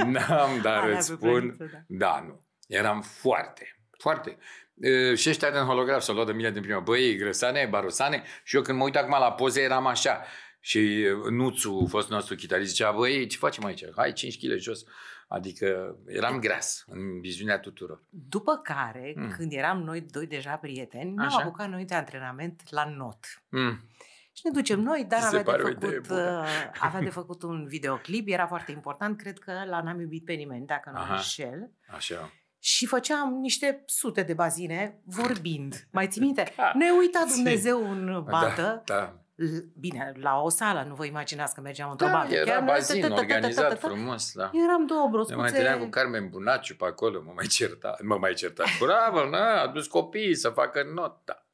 n-am 0.12 0.62
dar 0.62 0.84
Alea 0.84 0.98
îți 0.98 1.10
pe 1.10 1.16
spun, 1.16 1.30
plăniță, 1.30 1.70
da. 1.72 1.78
da, 1.88 2.24
nu. 2.28 2.42
Eram 2.68 3.02
foarte, 3.02 3.78
foarte. 4.00 4.38
E, 4.80 5.16
Și 5.16 5.30
ăștia 5.30 5.52
din 5.52 5.60
holograf 5.62 6.02
s-au 6.02 6.16
luat 6.16 6.28
de 6.28 6.32
mine 6.34 6.52
din 6.52 6.62
prima. 6.62 6.80
Băi, 6.80 7.16
grăsane, 7.18 7.68
barosane. 7.70 8.24
Și 8.44 8.56
eu 8.56 8.62
când 8.62 8.78
mă 8.78 8.84
uit 8.84 8.96
acum 8.96 9.16
la 9.20 9.32
poze 9.32 9.62
eram 9.62 9.86
așa. 9.86 10.24
Și 10.60 11.06
Nuțu, 11.30 11.86
fost 11.90 12.10
nostru 12.10 12.36
chitarist, 12.36 12.70
zicea, 12.70 12.92
băi, 12.92 13.28
ce 13.28 13.38
facem 13.38 13.66
aici? 13.66 13.84
Hai 13.96 14.14
5 14.14 14.38
kg 14.40 14.58
jos. 14.58 14.84
Adică 15.28 15.96
eram 16.08 16.40
gras 16.40 16.84
în 16.88 17.20
viziunea 17.20 17.60
tuturor. 17.60 18.04
După 18.10 18.60
care, 18.64 19.14
Mm. 19.16 19.30
când 19.38 19.52
eram 19.54 19.82
noi 19.84 20.02
doi 20.02 20.28
deja 20.28 20.56
prieteni, 20.56 21.14
ne-am 21.14 21.28
Așa. 21.28 21.38
apucat 21.38 21.70
noi 21.70 21.86
de 21.86 21.96
antrenament 21.96 22.62
la 22.70 22.90
not. 22.98 23.26
Mm. 23.50 23.84
Și 24.38 24.42
ne 24.46 24.52
ducem 24.52 24.80
noi, 24.80 25.06
dar 25.08 25.20
Se 25.20 25.26
avea 25.26 25.40
de, 25.44 25.50
pare 25.52 25.64
o 25.64 25.70
idee 25.70 25.90
făcut, 25.90 26.08
bună. 26.08 26.42
uh, 26.42 26.72
avea 26.80 27.00
de 27.00 27.10
făcut 27.20 27.44
un 27.44 27.66
videoclip, 27.68 28.28
era 28.30 28.48
foarte 28.48 28.72
important, 28.72 29.18
cred 29.18 29.40
că 29.40 29.52
la 29.70 29.82
N-am 29.82 30.00
iubit 30.00 30.26
pe 30.26 30.34
nimeni, 30.34 30.66
dacă 30.66 30.90
nu 30.90 30.98
mă 30.98 31.04
Aha. 31.04 31.14
înșel. 31.14 31.72
Așa. 31.88 32.32
Și 32.60 32.86
făceam 32.86 33.34
niște 33.34 33.84
sute 33.86 34.22
de 34.24 34.34
bazine 34.34 35.00
vorbind. 35.06 35.88
Mai 35.92 36.08
ții 36.08 36.22
minte? 36.22 36.44
Da. 36.58 36.72
Ne 36.76 36.90
uita 37.00 37.24
Țin. 37.28 37.44
Dumnezeu 37.44 37.92
în 37.92 38.24
bată. 38.30 38.82
Da, 38.86 38.96
da. 38.96 39.22
L- 39.36 39.72
Bine, 39.80 40.12
la 40.16 40.40
o 40.42 40.50
sală, 40.50 40.86
nu 40.88 40.96
vă 40.96 41.06
imaginați 41.06 41.54
că 41.54 41.62
mergeam 41.62 41.92
într-o 41.92 42.06
da 42.06 42.12
bată. 42.12 42.34
era 42.34 42.46
Chiar 42.52 42.62
noi- 42.62 42.68
bazin 42.68 43.02
ta- 43.04 43.06
ta- 43.06 43.10
ta- 43.10 43.14
ta- 43.14 43.16
ta- 43.16 43.20
organizat 43.20 43.70
ta- 43.74 43.76
ta- 43.76 43.80
frumos, 43.80 44.32
da. 44.34 44.52
Eram 44.66 44.86
două 44.86 45.10
Ne 45.30 45.36
mai 45.36 45.48
întâlneam 45.48 45.74
cu 45.80 45.86
broscuțe. 45.86 45.90
Carmen 45.90 46.30
Bunaciu 46.30 46.76
pe 46.76 46.86
acolo, 46.86 47.22
mă 47.26 47.32
mai 47.36 47.46
certa, 47.48 47.96
mă 48.04 48.18
mai 48.18 48.34
certa. 48.34 48.64
Bravo, 48.80 49.30
na, 49.30 49.62
a 49.62 49.68
dus 49.68 49.88
copiii 49.88 50.36
să 50.36 50.50
facă 50.50 50.84
nota. 50.94 51.48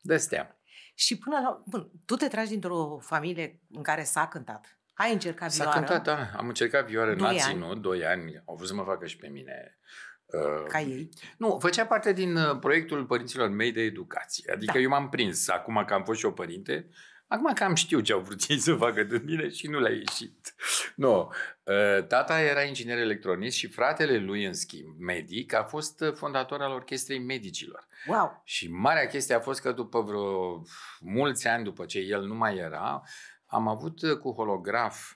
De-astea. 0.00 0.55
Și 0.98 1.18
până 1.18 1.40
la... 1.40 1.62
Bun, 1.66 1.90
tu 2.04 2.14
te 2.14 2.28
tragi 2.28 2.48
dintr-o 2.50 2.98
familie 3.00 3.60
în 3.70 3.82
care 3.82 4.02
s-a 4.04 4.26
cântat. 4.28 4.78
Ai 4.94 5.12
încercat 5.12 5.50
S-a 5.52 5.62
vioară 5.64 5.78
cântat, 5.78 6.04
da. 6.04 6.38
Am 6.38 6.48
încercat 6.48 6.86
vioară, 6.86 7.14
Doi 7.14 7.20
n-a 7.20 7.28
ani. 7.28 7.38
ținut, 7.38 7.80
doi 7.82 8.06
ani. 8.06 8.42
Au 8.46 8.54
vrut 8.54 8.68
să 8.68 8.74
mă 8.74 8.82
facă 8.82 9.06
și 9.06 9.16
pe 9.16 9.26
mine. 9.28 9.78
Uh, 10.26 10.64
ca 10.68 10.80
ei. 10.80 11.08
Nu, 11.36 11.58
făcea 11.60 11.86
parte 11.86 12.12
din 12.12 12.36
uh, 12.36 12.58
proiectul 12.58 13.04
părinților 13.06 13.48
mei 13.48 13.72
de 13.72 13.80
educație. 13.80 14.52
Adică 14.52 14.72
Da. 14.72 14.78
eu 14.78 14.88
m-am 14.88 15.08
prins, 15.08 15.48
acum 15.48 15.84
că 15.86 15.94
am 15.94 16.04
fost 16.04 16.18
și 16.18 16.24
eu 16.24 16.32
părinte, 16.32 16.88
acum 17.26 17.52
că 17.52 17.64
am 17.64 17.74
știu 17.74 18.00
ce 18.00 18.12
au 18.12 18.20
vrut 18.20 18.40
ei 18.48 18.58
să 18.58 18.74
facă 18.74 19.02
de 19.02 19.22
mine 19.24 19.48
și 19.48 19.66
nu 19.66 19.80
le-a 19.80 19.92
ieșit. 19.92 20.54
Nu. 20.96 21.32
Uh, 21.62 22.06
Tata 22.06 22.40
era 22.40 22.62
inginer 22.62 22.98
electronist 22.98 23.56
și 23.56 23.66
fratele 23.66 24.18
lui, 24.18 24.44
în 24.44 24.52
schimb, 24.52 24.98
medic, 24.98 25.54
a 25.54 25.62
fost 25.62 26.00
uh, 26.00 26.12
fondator 26.12 26.60
al 26.60 26.72
Orchestrei 26.72 27.18
Medicilor. 27.18 27.86
Wow! 28.06 28.42
Și 28.44 28.70
marea 28.70 29.06
chestie 29.06 29.34
a 29.34 29.40
fost 29.40 29.60
că 29.60 29.72
după 29.72 30.00
vreo 30.00 30.62
mulți 31.00 31.46
ani 31.46 31.64
după 31.64 31.84
ce 31.84 31.98
el 31.98 32.22
nu 32.26 32.34
mai 32.34 32.56
era, 32.56 33.02
am 33.46 33.68
avut 33.68 34.02
uh, 34.02 34.18
cu 34.18 34.32
holograf 34.32 35.12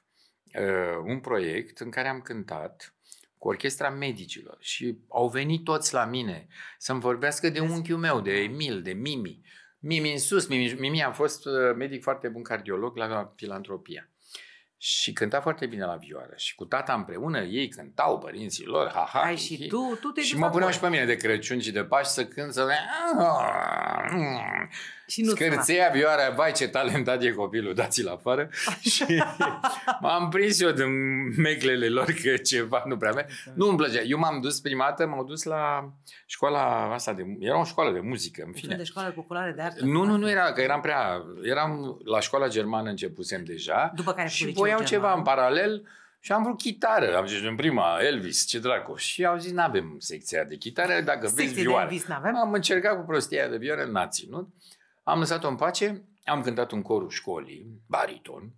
uh, 0.58 1.02
un 1.04 1.20
proiect 1.20 1.78
în 1.78 1.90
care 1.90 2.08
am 2.08 2.20
cântat 2.20 2.94
cu 3.38 3.48
orchestra 3.48 3.90
medicilor 3.90 4.56
și 4.60 4.98
au 5.08 5.28
venit 5.28 5.64
toți 5.64 5.94
la 5.94 6.04
mine 6.04 6.46
să-mi 6.78 7.00
vorbească 7.00 7.48
de 7.48 7.60
Vezi? 7.60 7.72
unchiul 7.72 7.98
meu, 7.98 8.20
de 8.20 8.30
Emil, 8.30 8.82
de 8.82 8.92
Mimi. 8.92 9.40
Mimi 9.80 10.12
în 10.12 10.18
sus, 10.18 10.46
Mimi, 10.46 10.74
Mimi 10.78 11.02
a 11.02 11.12
fost 11.12 11.46
uh, 11.46 11.52
medic 11.76 12.02
foarte 12.02 12.28
bun 12.28 12.42
cardiolog 12.42 12.96
la 12.96 13.32
filantropia. 13.36 14.10
Și 14.76 15.12
cânta 15.12 15.40
foarte 15.40 15.66
bine 15.66 15.84
la 15.84 15.96
vioară. 15.96 16.32
Și 16.36 16.54
cu 16.54 16.64
tata 16.64 16.94
împreună, 16.94 17.40
ei 17.40 17.68
cântau, 17.68 18.18
părinții 18.18 18.64
lor, 18.64 18.90
ha, 18.94 19.08
ha, 19.12 19.20
Ai 19.20 19.36
hi, 19.36 19.44
și 19.44 19.56
hi. 19.56 19.66
tu, 19.66 19.98
tu 20.00 20.08
te 20.08 20.20
Și 20.20 20.36
mă 20.36 20.48
puneau 20.48 20.70
și 20.70 20.78
pe 20.80 20.88
mine 20.88 21.04
de 21.04 21.16
Crăciun 21.16 21.60
și 21.60 21.70
de 21.70 21.84
Paști 21.84 22.12
să 22.12 22.26
cânt 22.26 22.52
să... 22.52 22.68
Și 25.10 25.22
nu 25.22 25.30
Scârțeia 25.30 25.88
vioara, 25.92 26.30
vai 26.30 26.52
ce 26.52 26.68
talentat 26.68 27.22
e 27.22 27.30
copilul, 27.30 27.74
dați-l 27.74 28.08
afară. 28.08 28.48
și 28.80 29.04
m-am 30.00 30.28
prins 30.28 30.60
eu 30.60 30.70
din 30.70 30.88
meclele 31.40 31.88
lor 31.88 32.04
că 32.22 32.36
ceva 32.36 32.82
nu 32.86 32.96
prea 32.96 33.12
mea. 33.12 33.26
Nu 33.54 33.68
îmi 33.68 33.76
plăcea. 33.76 34.00
Eu 34.00 34.18
m-am 34.18 34.40
dus 34.40 34.60
prima 34.60 34.84
dată, 34.84 35.06
m-am 35.06 35.26
dus 35.26 35.42
la 35.42 35.92
școala 36.26 36.92
asta 36.92 37.12
de... 37.12 37.22
Era 37.40 37.60
o 37.60 37.64
școală 37.64 37.92
de 37.92 38.00
muzică, 38.00 38.40
în 38.42 38.46
Un 38.46 38.52
fel 38.52 38.62
fine. 38.62 38.76
de 38.76 38.84
școală 38.84 39.10
populară 39.10 39.52
de 39.56 39.62
artă. 39.62 39.84
Nu, 39.84 40.04
nu, 40.04 40.16
nu 40.16 40.30
era, 40.30 40.52
că 40.52 40.60
eram 40.60 40.80
prea... 40.80 41.22
Eram 41.42 42.00
la 42.04 42.20
școala 42.20 42.48
germană, 42.48 42.88
începusem 42.90 43.44
deja. 43.44 43.92
După 43.94 44.12
care 44.12 44.28
Și 44.28 44.44
liceu 44.44 44.60
voiau 44.62 44.78
german. 44.78 44.92
ceva 45.02 45.14
în 45.16 45.22
paralel 45.22 45.88
și 46.20 46.32
am 46.32 46.42
vrut 46.42 46.58
chitară. 46.58 47.16
Am 47.16 47.26
zis 47.26 47.42
în 47.42 47.56
prima, 47.56 47.98
Elvis, 48.00 48.46
ce 48.46 48.58
dracu. 48.58 48.94
Și 48.96 49.24
au 49.24 49.38
zis, 49.38 49.52
n-avem 49.52 49.96
secția 49.98 50.44
de 50.44 50.56
chitară, 50.56 51.00
dacă 51.00 51.26
Secție 51.26 51.44
vezi 51.44 51.54
de 51.54 51.60
vioară. 51.60 51.84
Elvis 51.84 52.04
n-avem? 52.06 52.36
Am 52.36 52.52
încercat 52.52 52.96
cu 52.96 53.04
prostia 53.06 53.48
de 53.48 53.56
vioară, 53.56 53.84
n-a 53.84 54.06
ținut. 54.06 54.48
Am 55.02 55.18
lăsat-o 55.18 55.48
în 55.48 55.56
pace, 55.56 56.04
am 56.24 56.42
cântat 56.42 56.70
un 56.70 56.82
corul 56.82 57.10
școlii, 57.10 57.82
bariton. 57.86 58.52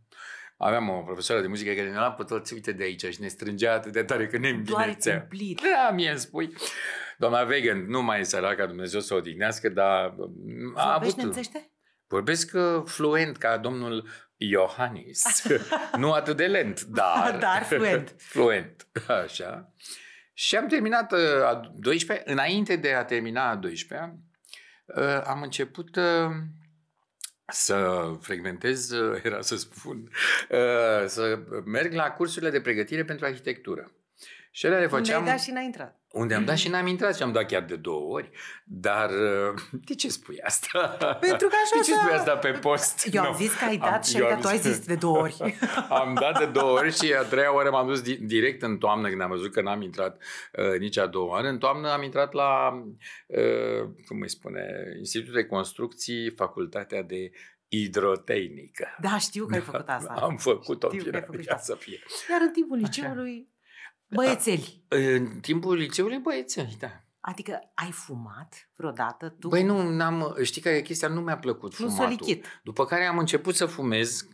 Aveam 0.56 0.88
o 0.88 1.02
profesoară 1.02 1.40
de 1.40 1.46
muzică 1.46 1.72
care 1.72 1.90
ne 1.90 1.96
lua 1.96 2.12
pe 2.12 2.22
toți, 2.22 2.52
uite 2.52 2.72
de 2.72 2.82
aici, 2.82 3.04
și 3.04 3.20
ne 3.20 3.28
strângea 3.28 3.72
atât 3.72 3.92
de 3.92 4.02
tare 4.02 4.26
că 4.26 4.38
ne 4.38 4.52
Doar 4.52 4.84
îmbinețea. 4.84 5.18
cumplit. 5.18 5.61
Da, 5.61 5.90
mie 5.90 6.11
îmi 6.11 6.18
spui. 6.18 6.54
Doamna 7.18 7.44
Vegan, 7.44 7.84
nu 7.87 8.02
mai 8.02 8.20
e 8.20 8.22
săraca, 8.22 8.66
Dumnezeu 8.66 9.00
să 9.00 9.14
o 9.14 9.16
odihnească, 9.16 9.68
dar 9.68 10.14
mm, 10.16 10.72
a 10.76 10.90
Vorbești 10.90 11.20
avut... 11.20 11.34
nemțește? 11.34 11.70
Vorbesc 12.06 12.50
uh, 12.54 12.82
fluent 12.84 13.37
ca 13.37 13.58
domnul 13.58 14.08
Iohannis. 14.37 15.46
nu 15.96 16.12
atât 16.12 16.37
de 16.37 16.46
lent, 16.46 16.80
dar... 16.82 17.37
Dar 17.40 17.62
fluent. 17.62 18.14
fluent, 18.32 18.87
așa. 19.08 19.72
Și 20.32 20.56
am 20.56 20.66
terminat 20.66 21.12
uh, 21.12 21.44
a 21.44 21.72
12 21.75 22.30
Înainte 22.30 22.76
de 22.76 22.92
a 22.92 23.04
termina 23.04 23.50
a 23.50 23.56
12 23.56 24.08
uh, 24.12 24.18
am 25.25 25.42
început 25.42 25.96
uh, 25.96 26.30
să 27.46 28.11
frecventez, 28.20 28.90
uh, 28.90 29.20
era 29.22 29.40
să 29.40 29.56
spun, 29.56 30.11
uh, 30.50 31.06
să 31.06 31.38
merg 31.64 31.92
la 31.92 32.11
cursurile 32.11 32.50
de 32.50 32.61
pregătire 32.61 33.04
pentru 33.04 33.26
arhitectură. 33.26 33.90
Și 34.54 34.66
ele 34.66 34.78
le 34.78 34.82
Unde 34.85 34.94
ai 34.97 35.02
făceam... 35.04 35.25
dat 35.25 35.40
și 35.40 35.50
n-ai 35.50 35.64
intrat. 35.64 36.00
Unde 36.11 36.35
am 36.35 36.44
dat 36.44 36.56
și 36.56 36.68
n-am 36.68 36.87
intrat 36.87 37.16
și 37.16 37.23
am 37.23 37.32
dat 37.32 37.47
chiar 37.47 37.62
de 37.62 37.76
două 37.76 38.12
ori. 38.12 38.30
Dar 38.64 39.11
uh, 39.11 39.61
de 39.85 39.94
ce 39.94 40.09
spui 40.09 40.40
asta? 40.42 40.97
Pentru 41.21 41.49
că 41.49 41.54
așa 41.64 41.76
De 41.76 41.85
ce 41.85 41.92
s-a- 41.92 42.00
spui 42.00 42.12
asta 42.12 42.37
pe 42.37 42.50
post? 42.50 43.09
Eu 43.12 43.23
am 43.23 43.30
Nu. 43.30 43.37
zis 43.37 43.54
că 43.54 43.64
ai 43.64 43.78
Am- 43.82 43.90
dat 43.90 44.06
și 44.06 44.16
eu 44.16 44.23
adică 44.23 44.35
am 44.35 44.40
tu 44.40 44.49
ai 44.49 44.59
zis- 44.59 44.73
zis 44.75 44.87
de 44.87 44.94
două 44.94 45.18
ori. 45.18 45.59
am 46.02 46.14
dat 46.21 46.38
de 46.38 46.47
două 46.47 46.78
ori 46.78 46.92
și 46.92 47.12
a 47.14 47.23
treia 47.23 47.54
oară 47.54 47.71
m-am 47.71 47.87
dus 47.87 48.00
di- 48.02 48.16
direct 48.21 48.62
în 48.62 48.78
toamnă, 48.78 49.09
când 49.09 49.21
am 49.21 49.28
văzut 49.30 49.52
că 49.52 49.61
n-am 49.62 49.82
intrat 49.82 50.23
uh, 50.73 50.78
nici 50.78 50.97
a 50.99 51.06
doua 51.06 51.26
oară. 51.30 51.49
În 51.49 51.59
toamnă 51.59 51.88
am 51.90 52.02
intrat 52.02 52.32
la, 52.32 52.68
uh, 53.26 53.88
cum 54.06 54.21
îi 54.21 54.30
spune, 54.30 54.66
Institutul 54.99 55.35
de 55.35 55.44
Construcții, 55.47 56.30
Facultatea 56.30 57.02
de 57.02 57.30
Hidrotehnică. 57.71 58.97
Da, 59.00 59.18
știu 59.18 59.47
că 59.47 59.54
ai 59.54 59.61
făcut 59.61 59.88
asta. 59.88 60.12
Am 60.12 60.37
făcut-o, 60.37 60.88
Știu 60.90 61.11
că 61.11 61.16
ai 61.16 61.23
făcut 61.23 61.40
și 61.40 61.47
ia 61.49 61.54
asta. 61.54 61.73
să 61.73 61.78
fie. 61.80 61.99
Iar 62.30 62.40
în 62.40 62.52
timpul 62.52 62.76
liceului, 62.78 63.49
băiețeli. 64.14 64.85
În 64.88 65.26
timpul 65.40 65.76
liceului 65.76 66.19
băieței, 66.19 66.76
da. 66.78 67.02
Adică 67.21 67.71
ai 67.75 67.90
fumat 67.90 68.69
vreodată? 68.76 69.28
Tu? 69.28 69.49
Băi, 69.49 69.62
nu, 69.62 69.88
n-am, 69.88 70.37
știi 70.42 70.62
că 70.62 70.71
chestia 70.71 71.09
nu 71.09 71.21
mi-a 71.21 71.38
plăcut 71.38 71.78
nu 71.78 71.88
fumatul. 71.88 72.09
lichid. 72.09 72.61
După 72.62 72.85
care 72.85 73.04
am 73.04 73.19
început 73.19 73.54
să 73.54 73.66
fumez 73.66 74.28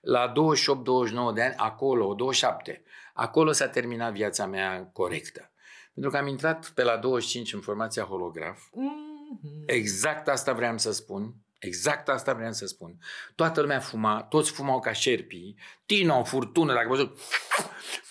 la 0.00 0.32
28-29 0.32 1.34
de 1.34 1.42
ani, 1.42 1.54
acolo, 1.56 2.14
27. 2.14 2.82
Acolo 3.14 3.52
s-a 3.52 3.68
terminat 3.68 4.12
viața 4.12 4.46
mea 4.46 4.90
corectă. 4.92 5.52
Pentru 5.94 6.10
că 6.10 6.18
am 6.18 6.26
intrat 6.26 6.70
pe 6.70 6.82
la 6.82 6.96
25 6.96 7.52
în 7.52 7.60
formația 7.60 8.02
holograf. 8.02 8.60
Mm-hmm. 8.60 9.64
Exact 9.66 10.28
asta 10.28 10.52
vreau 10.52 10.78
să 10.78 10.92
spun. 10.92 11.34
Exact 11.62 12.08
asta 12.08 12.32
vreau 12.32 12.52
să 12.52 12.66
spun. 12.66 12.98
Toată 13.34 13.60
lumea 13.60 13.80
fuma, 13.80 14.22
toți 14.22 14.50
fumau 14.50 14.80
ca 14.80 14.92
șerpii. 14.92 15.56
Tino, 15.86 16.24
furtună, 16.24 16.74
dacă 16.74 16.88
văzut, 16.88 17.18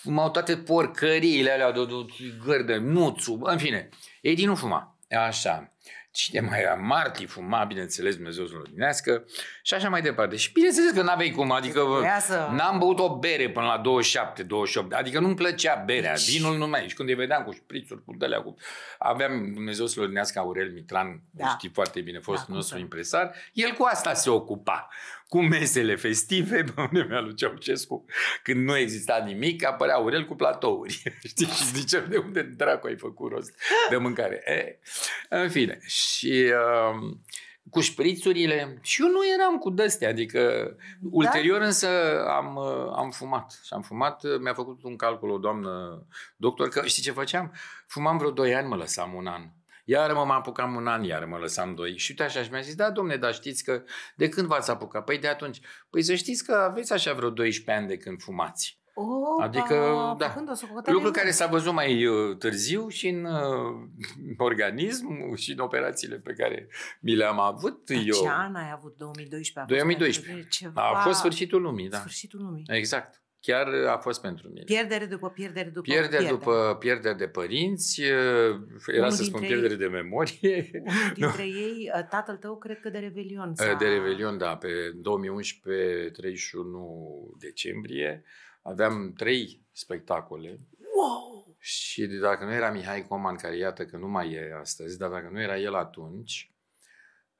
fumau 0.02 0.30
toate 0.30 0.56
porcăriile 0.56 1.50
alea 1.50 1.72
de, 1.72 1.84
de, 1.84 1.92
de 2.18 2.36
gârdă, 2.44 2.76
nuțul, 2.76 3.38
în 3.42 3.58
fine. 3.58 3.88
Ei 4.20 4.44
nu 4.44 4.54
fuma. 4.54 4.98
Așa. 5.26 5.71
Cine 6.12 6.40
mai 6.40 6.60
era? 6.60 6.74
Marti 6.74 7.26
fuma, 7.26 7.64
bineînțeles, 7.64 8.14
Dumnezeu 8.14 8.46
să-l 8.46 8.58
odinească 8.58 9.24
și 9.62 9.74
așa 9.74 9.88
mai 9.88 10.02
departe. 10.02 10.36
Și 10.36 10.52
bineînțeles 10.52 10.90
că 10.92 11.02
n-aveai 11.02 11.30
cum, 11.30 11.50
adică 11.52 11.80
Trebuia 11.80 12.20
să- 12.20 12.48
n-am 12.50 12.78
băut 12.78 12.98
o 12.98 13.18
bere 13.18 13.50
până 13.50 13.66
la 13.66 13.78
27, 13.78 14.42
28, 14.42 14.92
adică 14.92 15.20
nu-mi 15.20 15.34
plăcea 15.34 15.74
berea, 15.86 16.12
Deci- 16.14 16.30
vinul 16.30 16.56
nu 16.56 16.66
mai. 16.68 16.88
Și 16.88 16.94
când 16.94 17.08
îi 17.08 17.14
vedeam 17.14 17.42
cu 17.44 17.52
șprițuri, 17.52 18.04
cu 18.04 18.14
dălea, 18.16 18.40
cu... 18.42 18.54
aveam 18.98 19.52
Dumnezeu 19.52 19.86
să-l 19.86 20.02
odinească 20.02 20.38
Aurel 20.38 20.70
Mitran, 20.72 21.20
Da. 21.30 21.44
da. 21.44 21.50
știi 21.50 21.70
foarte 21.74 22.00
bine, 22.00 22.18
fostul 22.18 22.44
cum 22.44 22.54
nostru 22.54 22.72
să 22.72 22.78
nu. 22.78 22.84
impresar, 22.84 23.34
el 23.52 23.70
cu 23.72 23.84
asta 23.84 24.14
se 24.14 24.30
ocupa. 24.30 24.88
Cu 25.32 25.42
mesele 25.42 25.96
festive, 25.96 26.64
pe 26.74 26.88
vremea 26.90 27.20
lui 27.20 27.34
Ceaușescu, 27.34 28.04
când 28.42 28.64
nu 28.64 28.76
exista 28.76 29.22
nimic, 29.26 29.64
apărea 29.64 29.94
Aurel 29.94 30.26
cu 30.26 30.34
platouri. 30.34 31.02
Știi? 31.28 31.46
Și 31.46 31.64
ziceam, 31.64 32.06
de 32.08 32.16
unde 32.16 32.42
dracu 32.42 32.86
ai 32.86 32.96
făcut 32.96 33.30
rost 33.30 33.54
de 33.90 33.96
mâncare? 33.96 34.42
E, 34.46 34.78
în 35.28 35.48
fine. 35.48 35.78
Și 35.86 36.52
uh, 36.52 37.16
cu 37.70 37.80
șprițurile, 37.80 38.78
și 38.82 39.02
eu 39.02 39.08
nu 39.08 39.20
eram 39.38 39.58
cu 39.58 39.70
dăstea, 39.70 40.08
adică 40.08 40.74
ulterior 41.10 41.60
însă 41.60 41.88
am, 42.28 42.56
uh, 42.56 42.92
am 42.96 43.10
fumat. 43.10 43.60
Și 43.64 43.72
am 43.72 43.82
fumat, 43.82 44.24
uh, 44.24 44.38
mi-a 44.40 44.54
făcut 44.54 44.82
un 44.82 44.96
calcul 44.96 45.30
o 45.30 45.38
doamnă 45.38 46.06
doctor, 46.36 46.68
că 46.68 46.86
știi 46.86 47.02
ce 47.02 47.10
făceam? 47.10 47.52
Fumam 47.86 48.18
vreo 48.18 48.30
2 48.30 48.54
ani, 48.54 48.68
mă 48.68 48.76
lăsam 48.76 49.14
un 49.14 49.26
an. 49.26 49.42
Iar 49.84 50.12
mă, 50.12 50.24
mă 50.24 50.32
apucam 50.32 50.74
un 50.74 50.86
an, 50.86 51.02
iar 51.02 51.24
mă 51.24 51.36
lăsam 51.36 51.74
doi. 51.74 51.98
Și 51.98 52.10
uite 52.10 52.22
așa, 52.22 52.42
și 52.42 52.50
mi-a 52.50 52.60
zis, 52.60 52.74
da, 52.74 52.90
domne, 52.90 53.16
dar 53.16 53.34
știți 53.34 53.64
că 53.64 53.82
de 54.16 54.28
când 54.28 54.46
v-ați 54.46 54.70
apucat? 54.70 55.04
Păi 55.04 55.18
de 55.18 55.28
atunci. 55.28 55.60
Păi 55.90 56.02
să 56.02 56.14
știți 56.14 56.44
că 56.44 56.54
aveți 56.54 56.92
așa 56.92 57.12
vreo 57.12 57.30
12 57.30 57.82
ani 57.82 57.88
de 57.88 57.96
când 57.96 58.20
fumați. 58.20 58.80
Opa, 58.94 59.44
Adică, 59.44 59.74
da, 60.18 60.28
făcând 60.28 60.50
o 60.50 60.54
socoteală 60.54 60.98
Lucru 60.98 61.10
bună. 61.10 61.20
care 61.20 61.30
s-a 61.30 61.46
văzut 61.46 61.72
mai 61.72 62.06
uh, 62.06 62.36
târziu 62.36 62.88
și 62.88 63.08
în 63.08 63.24
uh, 63.24 63.88
organism 64.48 65.34
și 65.34 65.52
în 65.52 65.58
operațiile 65.58 66.16
pe 66.16 66.32
care 66.32 66.68
mi 67.00 67.14
le-am 67.14 67.40
avut 67.40 67.90
Dar 67.90 68.02
eu. 68.04 68.22
Ce 68.22 68.28
an 68.28 68.54
ai 68.54 68.70
avut? 68.72 68.96
2012? 68.96 69.58
A 69.58 69.66
fost 69.66 69.78
2012. 69.78 70.32
pentru 70.32 70.48
Ceva... 70.48 70.90
A 70.90 71.00
fost 71.00 71.18
sfârșitul 71.18 71.62
lumii, 71.62 71.88
da. 71.88 71.98
Sfârșitul 71.98 72.40
lumii. 72.42 72.64
Exact. 72.66 73.21
Chiar 73.46 73.66
a 73.88 73.98
fost 73.98 74.20
pentru 74.20 74.48
mine. 74.48 74.62
Pierdere 74.64 75.06
după 75.06 75.30
pierdere 75.30 75.68
după 75.68 75.80
Pierderi 75.92 76.26
după 76.26 76.76
pierderi 76.78 77.16
de 77.16 77.28
părinți, 77.28 78.00
uh, 78.00 78.08
era 78.86 78.98
Unul 78.98 79.10
să 79.10 79.22
spun 79.22 79.40
dintre 79.40 79.56
pierdere 79.58 79.74
de 79.74 79.86
memorie. 79.86 80.70
Unul 80.74 81.12
dintre 81.14 81.42
ei, 81.42 81.90
uh, 81.96 82.06
tatăl 82.08 82.36
tău, 82.36 82.58
cred 82.58 82.80
că 82.80 82.90
de 82.90 82.98
Revelion. 82.98 83.54
s-a- 83.54 83.74
De 83.74 83.88
Revelion, 83.88 84.38
da, 84.38 84.56
pe 84.56 84.68
2011, 84.94 86.10
31 86.10 87.34
decembrie, 87.38 88.24
aveam 88.62 89.12
trei 89.16 89.62
spectacole 89.72 90.60
Wow! 90.96 91.56
și 91.58 92.06
dacă 92.06 92.44
nu 92.44 92.52
era 92.52 92.70
Mihai 92.70 93.06
Coman, 93.08 93.36
care 93.36 93.56
iată 93.56 93.84
că 93.84 93.96
nu 93.96 94.08
mai 94.08 94.32
e 94.32 94.56
astăzi, 94.60 94.98
dar 94.98 95.10
dacă 95.10 95.28
nu 95.32 95.40
era 95.40 95.58
el 95.58 95.74
atunci, 95.74 96.52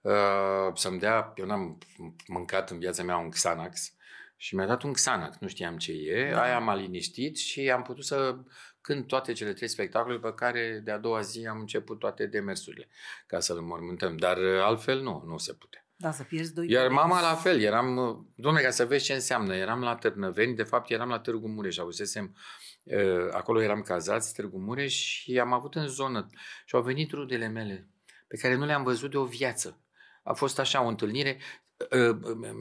uh, 0.01 0.71
să-mi 0.75 0.99
dea, 0.99 1.33
eu 1.37 1.47
n-am 1.47 1.79
mâncat 2.27 2.71
în 2.71 2.79
viața 2.79 3.03
mea 3.03 3.17
un 3.17 3.29
Xanax 3.29 3.95
și 4.43 4.55
mi-a 4.55 4.67
dat 4.67 4.83
un 4.83 4.93
Xanax, 4.93 5.37
nu 5.41 5.49
știam 5.49 5.77
ce 5.77 5.93
e, 5.93 6.31
Da. 6.31 6.43
aia 6.43 6.59
m-a 6.59 6.75
liniștit 6.75 7.37
și 7.37 7.71
am 7.71 7.83
putut 7.83 8.05
să 8.05 8.37
cânt 8.81 9.07
toate 9.07 9.33
cele 9.33 9.53
trei 9.53 9.69
spectacole 9.69 10.19
pe 10.19 10.33
care 10.35 10.81
de-a 10.85 10.99
doua 10.99 11.21
zi 11.21 11.47
am 11.47 11.59
început 11.61 11.99
toate 11.99 12.27
demersurile 12.27 12.89
ca 13.27 13.41
să-l 13.41 13.57
înmormântăm, 13.59 14.17
dar 14.17 14.37
uh, 14.37 14.61
altfel 14.63 15.01
nu, 15.03 15.23
nu 15.27 15.39
se 15.39 15.53
putea. 15.53 15.87
Da, 15.97 16.11
să 16.11 16.23
pierzi 16.23 16.55
doi 16.55 16.71
Iar 16.71 16.83
părinți. 16.87 17.03
mama 17.03 17.21
la 17.21 17.35
fel, 17.35 17.61
eram, 17.61 17.87
domnule, 18.35 18.65
ca 18.65 18.71
să 18.71 18.85
vezi 18.87 19.05
ce 19.05 19.13
înseamnă, 19.13 19.55
eram 19.55 19.81
la 19.83 19.95
Târnăveni, 19.95 20.55
de 20.55 20.63
fapt 20.63 20.91
eram 20.91 21.09
la 21.09 21.19
Târgu 21.19 21.49
Mureș, 21.49 21.79
avusesem, 21.79 22.37
uh, 22.85 23.29
acolo 23.33 23.63
eram 23.63 23.81
cazați, 23.81 24.35
Târgu 24.35 24.59
Mureș, 24.59 24.95
și 24.95 25.39
am 25.39 25.53
avut 25.53 25.75
în 25.75 25.87
zonă 25.89 26.27
și 26.65 26.75
au 26.75 26.83
venit 26.83 27.11
rudele 27.11 27.49
mele, 27.49 27.89
pe 28.29 28.37
care 28.37 28.55
nu 28.55 28.65
le-am 28.65 28.83
văzut 28.83 29.11
de 29.11 29.17
o 29.17 29.25
viață. 29.25 29.77
A 30.23 30.33
fost 30.33 30.59
așa 30.59 30.83
o 30.85 30.87
întâlnire, 30.89 31.37
uh, 31.39 31.45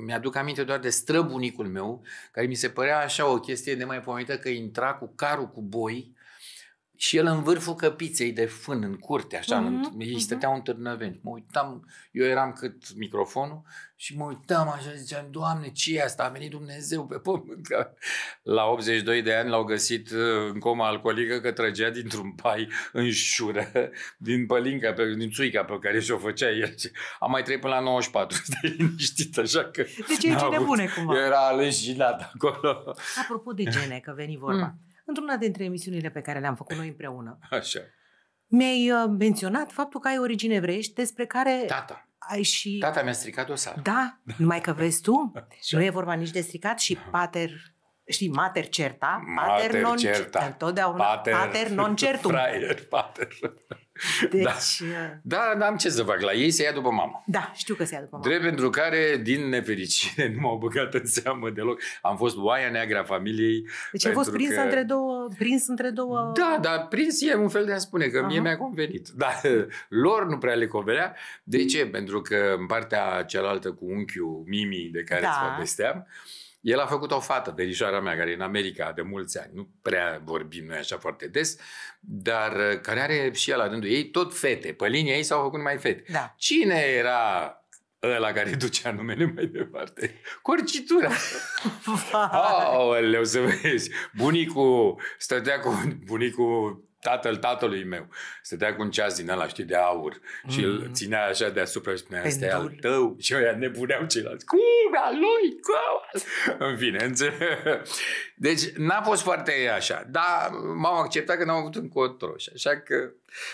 mi-aduc 0.05 0.35
aminte 0.35 0.63
doar 0.63 0.79
de 0.79 0.89
străbunicul 0.89 1.67
meu, 1.67 2.01
care 2.31 2.47
mi 2.47 2.55
se 2.55 2.69
părea 2.69 2.99
așa 2.99 3.31
o 3.31 3.39
chestie 3.39 3.73
nemaipomenită 3.73 4.37
că 4.37 4.49
intra 4.49 4.93
cu 4.93 5.11
carul 5.15 5.47
cu 5.47 5.61
boi 5.61 6.15
și 7.01 7.17
el 7.17 7.25
în 7.25 7.43
vârful 7.43 7.75
căpiței 7.75 8.31
de 8.31 8.45
fân, 8.45 8.83
în 8.83 8.95
curte, 8.97 9.37
așa, 9.37 9.59
Mhm, 9.59 9.89
mm-hmm, 9.89 9.99
ei 9.99 10.09
mhm. 10.11 10.19
stăteau 10.19 10.53
în 10.53 10.61
târnăveni. 10.61 11.19
Mă 11.23 11.31
uitam, 11.31 11.87
eu 12.11 12.25
eram 12.25 12.51
cât 12.53 12.95
microfonul 12.95 13.61
și 13.95 14.17
mă 14.17 14.23
uitam 14.25 14.69
așa, 14.69 14.93
ziceam, 14.95 15.27
Doamne, 15.31 15.69
ce 15.69 15.95
e 15.95 16.03
asta? 16.03 16.23
A 16.23 16.29
venit 16.29 16.49
Dumnezeu 16.49 17.05
pe 17.05 17.17
pământ. 17.17 17.67
Că 17.67 17.89
La 18.57 18.63
82 18.65 19.21
de 19.21 19.33
ani 19.33 19.49
l-au 19.49 19.63
găsit 19.63 20.09
uh, 20.11 20.49
în 20.53 20.59
coma 20.59 20.87
alcoolică 20.87 21.39
că 21.39 21.51
trăgea 21.51 21.89
dintr-un 21.89 22.31
pai 22.31 22.67
în 22.91 23.11
șură, 23.11 23.71
din 24.17 24.45
pălinca, 24.45 24.93
pe, 24.93 25.13
din 25.13 25.31
țuica 25.31 25.63
pe 25.63 25.77
care 25.81 25.99
și-o 25.99 26.17
făcea 26.17 26.49
el. 26.49 26.75
Am 27.19 27.31
mai 27.31 27.43
trăit 27.43 27.59
până 27.59 27.73
la 27.73 27.79
94, 27.79 28.37
stai 28.43 28.75
liniștit, 28.77 29.37
așa 29.37 29.63
că... 29.63 29.83
Deci 30.07 30.23
e 30.23 30.31
n-a 30.31 30.37
gene 30.39 30.55
avut- 30.55 30.65
bune 30.67 30.89
cumva. 30.95 31.25
Era 31.25 31.47
aleșinat 31.47 32.31
acolo. 32.33 32.95
Apropo 33.21 33.51
de 33.51 33.63
gene, 33.63 33.99
că 33.99 34.13
veni 34.15 34.37
vorba. 34.37 34.65
Mm. 34.65 34.89
Într-una 35.05 35.37
dintre 35.37 35.63
emisiunile 35.63 36.09
pe 36.09 36.21
care 36.21 36.39
le-am 36.39 36.55
făcut 36.55 36.75
noi 36.75 36.87
împreună, 36.87 37.39
Așa. 37.49 37.79
mi-ai 38.47 38.91
uh, 38.91 39.09
menționat 39.19 39.71
faptul 39.71 39.99
că 39.99 40.07
ai 40.07 40.17
origine 40.17 40.53
evreiești, 40.55 40.93
despre 40.93 41.25
care 41.25 41.63
Tata. 41.67 42.07
ai 42.17 42.41
și... 42.43 42.77
Tata 42.77 43.01
mi-a 43.03 43.11
stricat 43.13 43.47
dosarul. 43.47 43.81
Da, 43.83 44.19
numai 44.37 44.61
că 44.61 44.73
vezi 44.73 45.01
tu, 45.01 45.31
nu 45.71 45.83
e 45.83 45.89
vorba 45.89 46.13
nici 46.13 46.31
de 46.31 46.41
stricat 46.41 46.79
și 46.79 46.97
pater, 47.11 47.51
știi, 48.07 48.29
mater 48.29 48.67
certa, 48.69 49.23
pater, 49.35 49.65
Mater 49.67 49.81
non 49.81 49.97
certa. 49.97 50.45
întotdeauna 50.45 51.03
pater, 51.03 51.33
pater 51.33 51.67
non 51.69 51.95
certum. 51.95 52.31
Fraier, 52.31 52.85
pater. 52.85 53.27
Deci, 54.31 54.43
Da. 54.43 54.55
uh, 54.85 55.11
Da, 55.21 55.53
n-am 55.57 55.75
ce 55.77 55.89
să 55.89 56.03
fac. 56.03 56.21
La 56.21 56.33
ei 56.33 56.51
se 56.51 56.63
ia 56.63 56.71
după 56.71 56.89
mama. 56.89 57.23
da, 57.25 57.51
știu 57.55 57.75
că 57.75 57.83
se 57.83 57.93
ia 57.93 57.99
după 58.01 58.15
mama. 58.15 58.27
Drept 58.27 58.43
pentru 58.43 58.69
care, 58.69 59.19
din 59.23 59.49
nefericire, 59.49 60.27
nu 60.33 60.39
m-au 60.41 60.57
băgat 60.57 60.93
în 60.93 61.05
seamă 61.05 61.49
deloc. 61.49 61.81
Am 62.01 62.17
fost 62.17 62.37
oaia 62.37 62.69
neagră 62.69 62.99
a 62.99 63.03
familiei. 63.03 63.65
Deci 63.91 64.05
ai 64.05 64.13
fost 64.13 64.29
pentru 64.29 64.43
prins 64.45 64.55
că- 64.59 64.63
între 64.65 64.83
două, 64.83 65.27
prins 65.37 65.67
între 65.67 65.89
două... 65.89 66.31
Da, 66.35 66.57
dar 66.61 66.87
prins 66.87 67.21
e 67.21 67.35
un 67.35 67.49
fel 67.49 67.65
de 67.65 67.73
a 67.73 67.77
spune 67.77 68.07
că 68.07 68.23
mie 68.25 68.35
Aha. 68.39 68.47
mi-a 68.47 68.57
convenit. 68.57 69.07
Dar 69.15 69.41
lor 70.03 70.27
nu 70.27 70.37
prea 70.37 70.53
le 70.53 70.67
convenea. 70.67 71.15
De 71.43 71.65
ce? 71.65 71.85
Pentru 71.85 72.21
că 72.21 72.55
în 72.59 72.65
partea 72.65 73.23
cealaltă 73.27 73.71
cu 73.71 73.85
unchiul 73.85 74.43
Mimi 74.45 74.89
de 74.93 75.03
care 75.03 75.21
Da. 75.21 75.27
îți 75.27 75.51
povesteam, 75.53 76.07
el 76.61 76.79
a 76.79 76.85
făcut 76.85 77.11
o 77.11 77.19
fată, 77.19 77.53
verișoara 77.55 77.99
mea, 77.99 78.15
care 78.15 78.29
e 78.29 78.33
în 78.33 78.41
America 78.41 78.91
de 78.91 79.01
mulți 79.01 79.39
ani. 79.39 79.51
Nu 79.53 79.69
prea 79.81 80.21
vorbim 80.23 80.65
noi 80.65 80.77
așa 80.77 80.97
foarte 80.97 81.27
des, 81.27 81.57
dar 81.99 82.55
uh, 82.55 82.79
care 82.81 82.99
are 82.99 83.31
și 83.33 83.49
ea 83.49 83.55
la 83.55 83.67
rândul 83.67 83.89
ei 83.89 84.09
tot 84.09 84.37
fete. 84.37 84.73
Pe 84.73 84.87
linia 84.87 85.15
ei 85.15 85.23
s-au 85.23 85.41
făcut 85.41 85.57
numai 85.57 85.77
fete. 85.77 86.03
Da. 86.11 86.35
Cine 86.37 86.75
era 86.75 87.55
ăla 88.03 88.31
care 88.31 88.49
ducea 88.49 88.91
numele 88.91 89.31
mai 89.35 89.45
departe? 89.45 90.19
Corcitura. 90.41 91.11
Aoleu, 92.31 93.23
să 93.23 93.39
vezi. 93.39 93.91
Bunicul 94.17 95.01
stătea 95.17 95.59
cu 95.59 95.97
bunicul 96.05 96.89
tatăl 97.01 97.35
tatălui 97.37 97.83
meu. 97.83 98.07
Stătea 98.41 98.75
cu 98.75 98.81
un 98.81 98.91
ceas 98.91 99.17
din 99.17 99.29
ăla, 99.29 99.47
știi, 99.47 99.63
de 99.63 99.75
aur. 99.75 100.19
Și 100.47 100.63
îl 100.63 100.79
Mhm. 100.79 100.91
ținea 100.91 101.25
așa 101.25 101.49
deasupra 101.49 101.91
și 101.91 101.97
spunea, 101.97 102.23
ăsta 102.25 102.45
e 102.45 102.51
al 102.51 102.65
Pendul. 102.65 102.91
tău. 102.91 103.15
Și 103.19 103.35
ăia 103.35 103.55
nebuneau 103.55 104.05
ceilalți. 104.05 104.45
Cum? 104.45 104.59
Al 105.03 105.13
lui? 105.13 105.59
Cum? 105.61 106.21
În 106.67 106.77
fine, 106.77 107.03
înțeleg. 107.03 107.37
Deci 108.35 108.69
n-a 108.71 109.01
fost 109.01 109.21
foarte 109.21 109.69
așa. 109.75 110.03
Dar 110.09 110.49
m-au 110.75 110.95
acceptat 110.99 111.37
că 111.37 111.43
n-am 111.45 111.57
avut 111.57 111.75
încotro. 111.75 112.37
Și 112.37 112.49
Așa 112.53 112.79
că 112.79 113.11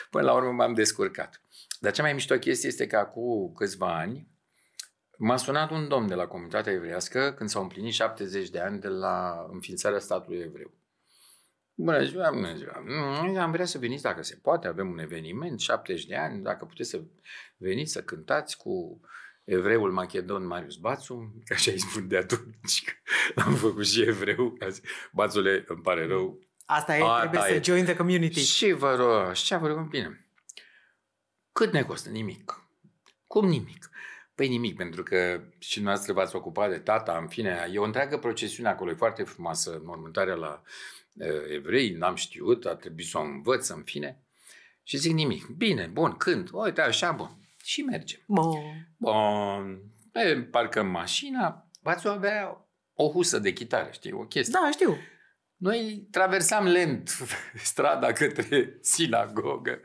până 0.10 0.24
la 0.26 0.34
urmă 0.34 0.52
m-am 0.52 0.74
descurcat. 0.74 1.42
Dar 1.80 1.92
cea 1.92 2.04
mai 2.04 2.14
mișto 2.14 2.36
chestie 2.38 2.68
este 2.70 2.88
că 2.88 2.98
acum 2.98 3.54
câțiva 3.56 3.98
ani 3.98 4.28
m-a 5.18 5.38
sunat 5.38 5.72
un 5.72 5.88
domn 5.88 6.08
de 6.08 6.14
la 6.14 6.26
comunitatea 6.28 6.74
evreiască 6.74 7.34
când 7.38 7.50
s-au 7.50 7.62
împlinit 7.62 7.94
70 7.94 8.50
de 8.50 8.60
ani 8.60 8.80
de 8.80 8.88
la 8.88 9.46
înființarea 9.52 10.00
statului 10.00 10.40
evreu. 10.46 10.72
Bună 11.80 12.04
ziua, 12.04 12.30
bună 12.32 12.56
ziua. 12.56 12.84
Mm, 12.86 13.38
Am 13.38 13.52
vrea 13.52 13.66
să 13.66 13.78
veniți 13.78 14.04
dacă 14.04 14.24
se 14.24 14.40
poate, 14.42 14.68
avem 14.68 14.90
un 14.90 15.00
eveniment, 15.00 15.60
70 15.60 16.06
de 16.06 16.16
ani, 16.16 16.44
dacă 16.44 16.66
puteți 16.66 16.90
să 16.90 17.02
veniți 17.58 17.92
să 17.92 18.04
cântați 18.04 18.58
cu 18.58 19.02
evreul 19.44 19.92
macedon 19.92 20.46
Marius 20.46 20.76
Bațu, 20.76 21.42
că 21.46 21.54
așa 21.54 21.72
îi 21.72 21.80
spun 21.80 22.08
de 22.08 22.18
atunci, 22.18 22.84
că 22.86 22.92
l-am 23.36 23.54
făcut 23.56 23.88
și 23.88 24.02
evreu. 24.02 24.56
a 24.60 24.68
zis, 24.70 24.84
Bațule, 25.12 25.64
îmi 25.68 25.82
pare 25.82 26.08
rău, 26.08 26.40
Asta 26.66 26.98
e, 26.98 27.04
A, 27.04 27.20
trebuie 27.20 27.40
da, 27.40 27.46
să 27.46 27.54
e. 27.54 27.62
join 27.64 27.84
the 27.84 27.96
community. 27.96 28.40
și 28.44 28.72
vă 28.72 28.96
rog, 28.96 29.34
și 29.34 29.58
vă 29.58 29.68
rog, 29.68 29.88
bine. 29.88 30.28
Cât 31.52 31.72
ne 31.72 31.84
costă? 31.84 32.10
Nimic. 32.10 32.62
Cum 33.28 33.48
nimic? 33.48 33.90
Păi 34.36 34.48
nimic, 34.48 34.76
pentru 34.76 35.04
că 35.04 35.42
și 35.60 35.82
noastră 35.82 36.14
v-ați 36.14 36.36
ocupat 36.36 36.70
de 36.70 36.78
tata, 36.78 37.18
în 37.18 37.28
fine, 37.28 37.70
e 37.72 37.80
o 37.80 37.84
întreagă 37.84 38.18
procesiune 38.18 38.70
acolo, 38.70 38.92
e 38.92 38.94
foarte 38.94 39.24
frumoasă 39.24 39.82
mormântarea 39.84 40.36
la 40.36 40.62
uh, 40.64 40.70
evrei, 41.50 41.90
n-am 41.90 42.16
știut, 42.16 42.66
a 42.66 42.76
trebuit 42.76 43.08
să 43.08 43.18
o 43.18 43.22
învăț, 43.22 43.68
în 43.68 43.84
fine. 43.84 44.22
Și 44.84 44.98
zic 44.98 45.14
nimic. 45.14 45.48
Bine, 45.48 45.86
bun, 45.86 46.12
când? 46.12 46.50
Uite, 46.52 46.82
așa, 46.82 47.12
bun. 47.12 47.30
Și 47.64 47.82
mergem. 47.82 48.20
Bun. 48.28 48.96
Bun. 48.98 49.82
E, 50.14 50.42
parcăm 50.42 50.88
mașina, 50.88 51.70
v-ați 51.82 52.08
avea 52.08 52.68
o 52.94 53.12
husă 53.12 53.40
de 53.40 53.54
chitară, 53.54 53.90
știi, 53.92 54.12
o 54.12 54.26
chestie. 54.26 54.60
Da, 54.62 54.72
știu. 54.72 54.98
Noi 55.56 56.08
traversam 56.12 56.68
lent 56.68 57.10
strada 57.72 58.12
către 58.12 58.78
sinagogă 58.82 59.82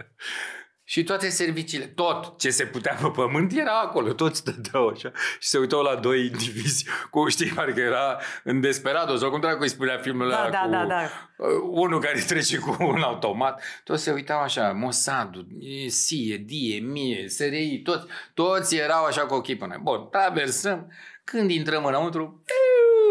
și 0.85 1.05
toate 1.05 1.29
serviciile, 1.29 1.85
tot. 1.85 2.39
Ce 2.39 2.51
se 2.51 2.65
putea 2.65 2.99
pe 3.03 3.09
pământ 3.09 3.53
era 3.53 3.81
acolo, 3.81 4.13
toți 4.13 4.39
stăteau 4.39 4.89
așa. 4.89 5.13
Și 5.39 5.49
se 5.49 5.59
uitau 5.59 5.83
la 5.83 5.95
doi 5.95 6.27
indivizi 6.27 6.87
cu, 7.11 7.29
știi, 7.29 7.47
parcă 7.51 7.81
era 7.81 8.19
în 8.45 8.61
desperado 8.61 9.17
sau 9.17 9.31
cum 9.31 9.41
dracu 9.41 9.63
îi 9.63 9.69
spunea 9.69 9.99
filmul 9.99 10.29
Da, 10.29 10.39
ăla 10.41 10.51
da, 10.51 10.59
cu 10.59 10.71
da, 10.71 10.85
da. 10.87 11.03
uh, 11.37 11.49
unul 11.71 12.01
care 12.01 12.21
trece 12.29 12.59
cu 12.59 12.77
un 12.79 13.03
automat, 13.03 13.63
toți 13.85 14.03
se 14.03 14.11
uitau 14.13 14.41
așa, 14.41 14.73
Mossadul, 14.73 15.47
e 15.61 15.89
Sie, 15.89 16.37
Die, 16.37 16.79
Mie, 16.81 17.29
SRI, 17.29 17.81
toți, 17.85 18.07
toți 18.35 18.77
erau 18.77 19.05
așa 19.05 19.21
cu 19.27 19.35
ochii 19.35 19.57
până. 19.57 19.79
Bun, 19.83 20.09
traversăm, 20.11 20.93
când 21.25 21.51
intrăm 21.51 21.85
înăuntru, 21.85 22.43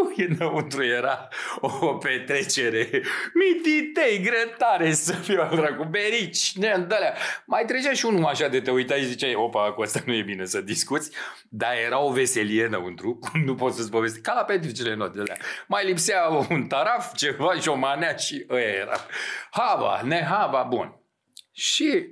piu, 0.04 0.26
înăuntru 0.38 0.84
era 0.84 1.28
o 1.60 1.94
petrecere, 1.94 3.02
mititei, 3.34 4.20
grătare 4.22 4.92
să 4.92 5.12
fiu 5.12 5.40
al 5.40 5.56
dracu, 5.56 5.84
berici, 5.84 6.52
neandalea. 6.56 7.14
Mai 7.46 7.64
trecea 7.64 7.92
și 7.92 8.06
unul 8.06 8.24
așa 8.24 8.48
de 8.48 8.60
te 8.60 8.70
uitai 8.70 8.98
și 8.98 9.06
ziceai, 9.06 9.34
opa, 9.34 9.72
cu 9.72 9.82
asta 9.82 10.00
nu 10.06 10.14
e 10.14 10.22
bine 10.22 10.44
să 10.44 10.60
discuți, 10.60 11.10
dar 11.48 11.76
era 11.76 11.98
o 11.98 12.12
veselie 12.12 12.64
înăuntru, 12.64 13.14
cum 13.14 13.40
nu 13.48 13.54
poți 13.54 13.76
să-ți 13.76 13.90
povesti, 13.90 14.20
ca 14.20 14.32
la 14.34 14.44
petrecere 14.44 14.94
notele. 14.94 15.36
Mai 15.66 15.86
lipsea 15.86 16.46
un 16.48 16.66
taraf, 16.66 17.14
ceva 17.14 17.54
și 17.54 17.68
o 17.68 17.74
manea 17.74 18.16
și 18.16 18.46
ăia 18.50 18.68
era. 18.68 18.96
Hava, 19.50 20.00
nehava, 20.04 20.62
bun. 20.62 20.96
Și 21.52 22.10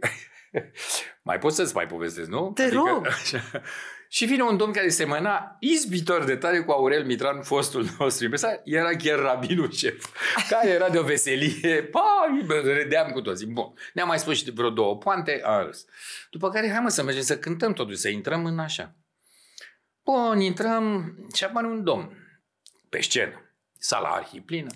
mai 1.28 1.38
pot 1.38 1.52
să-ți 1.52 1.74
mai 1.74 1.86
povestesc, 1.86 2.28
nu? 2.28 2.52
Te 2.54 2.68
rog. 2.68 3.06
Așa. 3.06 3.62
Și 4.12 4.24
vine 4.24 4.42
un 4.42 4.56
domn 4.56 4.72
care 4.72 4.88
semăna 4.88 5.56
izbitor 5.60 6.24
de 6.24 6.36
tare 6.36 6.62
cu 6.62 6.70
Aurel 6.70 7.04
Mitran, 7.04 7.42
fostul 7.42 7.86
nostru 7.98 8.24
impresar, 8.24 8.60
era 8.64 8.96
chiar 8.96 9.18
rabinul 9.18 9.72
șef, 9.72 10.06
care 10.50 10.68
era 10.68 10.88
de 10.88 10.98
o 10.98 11.02
veselie, 11.02 11.82
pa, 11.82 12.26
râdeam 12.48 13.10
cu 13.10 13.20
toții. 13.20 13.46
Bun, 13.46 13.72
ne-am 13.92 14.08
mai 14.08 14.18
spus 14.18 14.36
și 14.36 14.50
vreo 14.50 14.70
două 14.70 14.96
poante, 14.96 15.40
a 15.44 15.62
râs. 15.62 15.84
După 16.30 16.50
care, 16.50 16.70
hai 16.70 16.80
mă 16.80 16.88
să 16.88 17.02
mergem 17.02 17.22
să 17.22 17.38
cântăm 17.38 17.72
totuși, 17.72 17.98
să 17.98 18.08
intrăm 18.08 18.44
în 18.44 18.58
așa. 18.58 18.94
Bun, 20.04 20.40
intrăm 20.40 21.14
și 21.34 21.44
apare 21.44 21.66
un 21.66 21.84
domn 21.84 22.16
pe 22.88 23.00
scenă, 23.00 23.52
sala 23.78 24.08
arhiplină. 24.08 24.70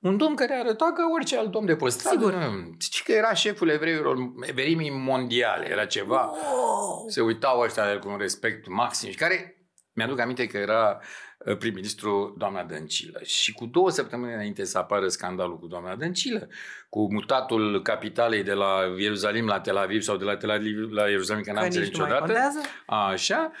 Un 0.00 0.16
domn 0.16 0.34
care 0.34 0.54
arăta 0.54 0.92
ca 0.94 1.02
orice 1.14 1.38
alt 1.38 1.50
domn 1.50 1.66
de 1.66 1.76
pe 1.76 1.88
stradă. 1.88 2.16
Sigur. 2.16 2.34
Zici 2.80 3.02
că 3.02 3.12
era 3.12 3.34
șeful 3.34 3.68
evreilor, 3.68 4.16
evreimii 4.40 4.90
mondiale, 4.90 5.70
era 5.70 5.84
ceva. 5.84 6.30
Oh. 6.30 7.04
Se 7.08 7.20
uitau 7.20 7.60
ăștia 7.60 7.98
cu 7.98 8.08
un 8.08 8.18
respect 8.18 8.68
maxim 8.68 9.10
și 9.10 9.16
care, 9.16 9.66
mi-aduc 9.92 10.18
aminte 10.20 10.46
că 10.46 10.56
era 10.56 11.00
uh, 11.38 11.56
prim-ministru 11.56 12.34
doamna 12.38 12.62
Dăncilă. 12.62 13.20
Și 13.22 13.52
cu 13.52 13.66
două 13.66 13.90
săptămâni 13.90 14.32
înainte 14.32 14.64
să 14.64 14.78
apară 14.78 15.08
scandalul 15.08 15.58
cu 15.58 15.66
doamna 15.66 15.94
Dăncilă, 15.96 16.48
cu 16.88 17.12
mutatul 17.12 17.82
capitalei 17.82 18.42
de 18.42 18.52
la 18.52 18.80
Ierusalim 18.98 19.46
la 19.46 19.60
Tel 19.60 19.76
Aviv 19.76 20.02
sau 20.02 20.16
de 20.16 20.24
la 20.24 20.36
Tel 20.36 20.50
Aviv 20.50 20.90
la 20.90 21.08
Ierusalim, 21.08 21.42
că 21.42 21.50
n-am 21.52 21.60
Că 21.60 21.64
înțeles 21.66 21.88
nici 21.88 21.96
nu 21.96 22.02
mai 22.04 22.12
niciodată. 22.12 22.32
contează. 22.32 22.68
Așa. 23.12 23.52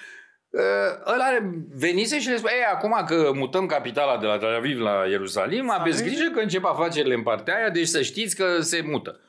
Uh, 0.56 0.62
Ăla 1.06 1.38
venise 1.74 2.20
și 2.20 2.28
le 2.28 2.36
spune, 2.36 2.52
ei, 2.56 2.64
acum 2.72 3.04
că 3.06 3.30
mutăm 3.34 3.66
capitala 3.66 4.18
de 4.18 4.26
la 4.26 4.38
Tel 4.38 4.54
Aviv 4.54 4.78
la 4.78 5.06
Ierusalim, 5.08 5.70
aveți 5.70 5.96
Salut. 5.96 6.12
grijă 6.12 6.30
că 6.30 6.40
încep 6.40 6.64
afacerile 6.64 7.14
în 7.14 7.22
partea 7.22 7.56
aia, 7.56 7.70
deci 7.70 7.86
să 7.86 8.02
știți 8.02 8.36
că 8.36 8.60
se 8.60 8.82
mută. 8.86 9.20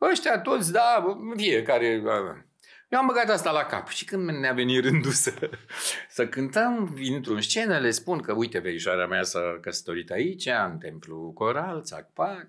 Ăștia 0.00 0.40
toți, 0.40 0.72
da, 0.72 1.18
fiecare... 1.36 2.02
Eu 2.88 2.98
am 2.98 3.06
băgat 3.06 3.30
asta 3.30 3.50
la 3.50 3.64
cap 3.64 3.88
și 3.88 4.04
când 4.04 4.28
ne-a 4.30 4.52
venit 4.52 4.84
rândul 4.84 5.10
să, 5.10 5.32
să 6.08 6.26
cântăm, 6.26 6.96
intru 7.02 7.34
în 7.34 7.40
scenă, 7.40 7.78
le 7.78 7.90
spun 7.90 8.20
că 8.20 8.32
uite, 8.32 8.58
verișoara 8.58 9.06
mea 9.06 9.22
s-a 9.22 9.58
căsătorit 9.60 10.10
aici, 10.10 10.46
în 10.46 10.78
templu 10.78 11.32
coral, 11.34 11.82
țac-pac. 11.82 12.46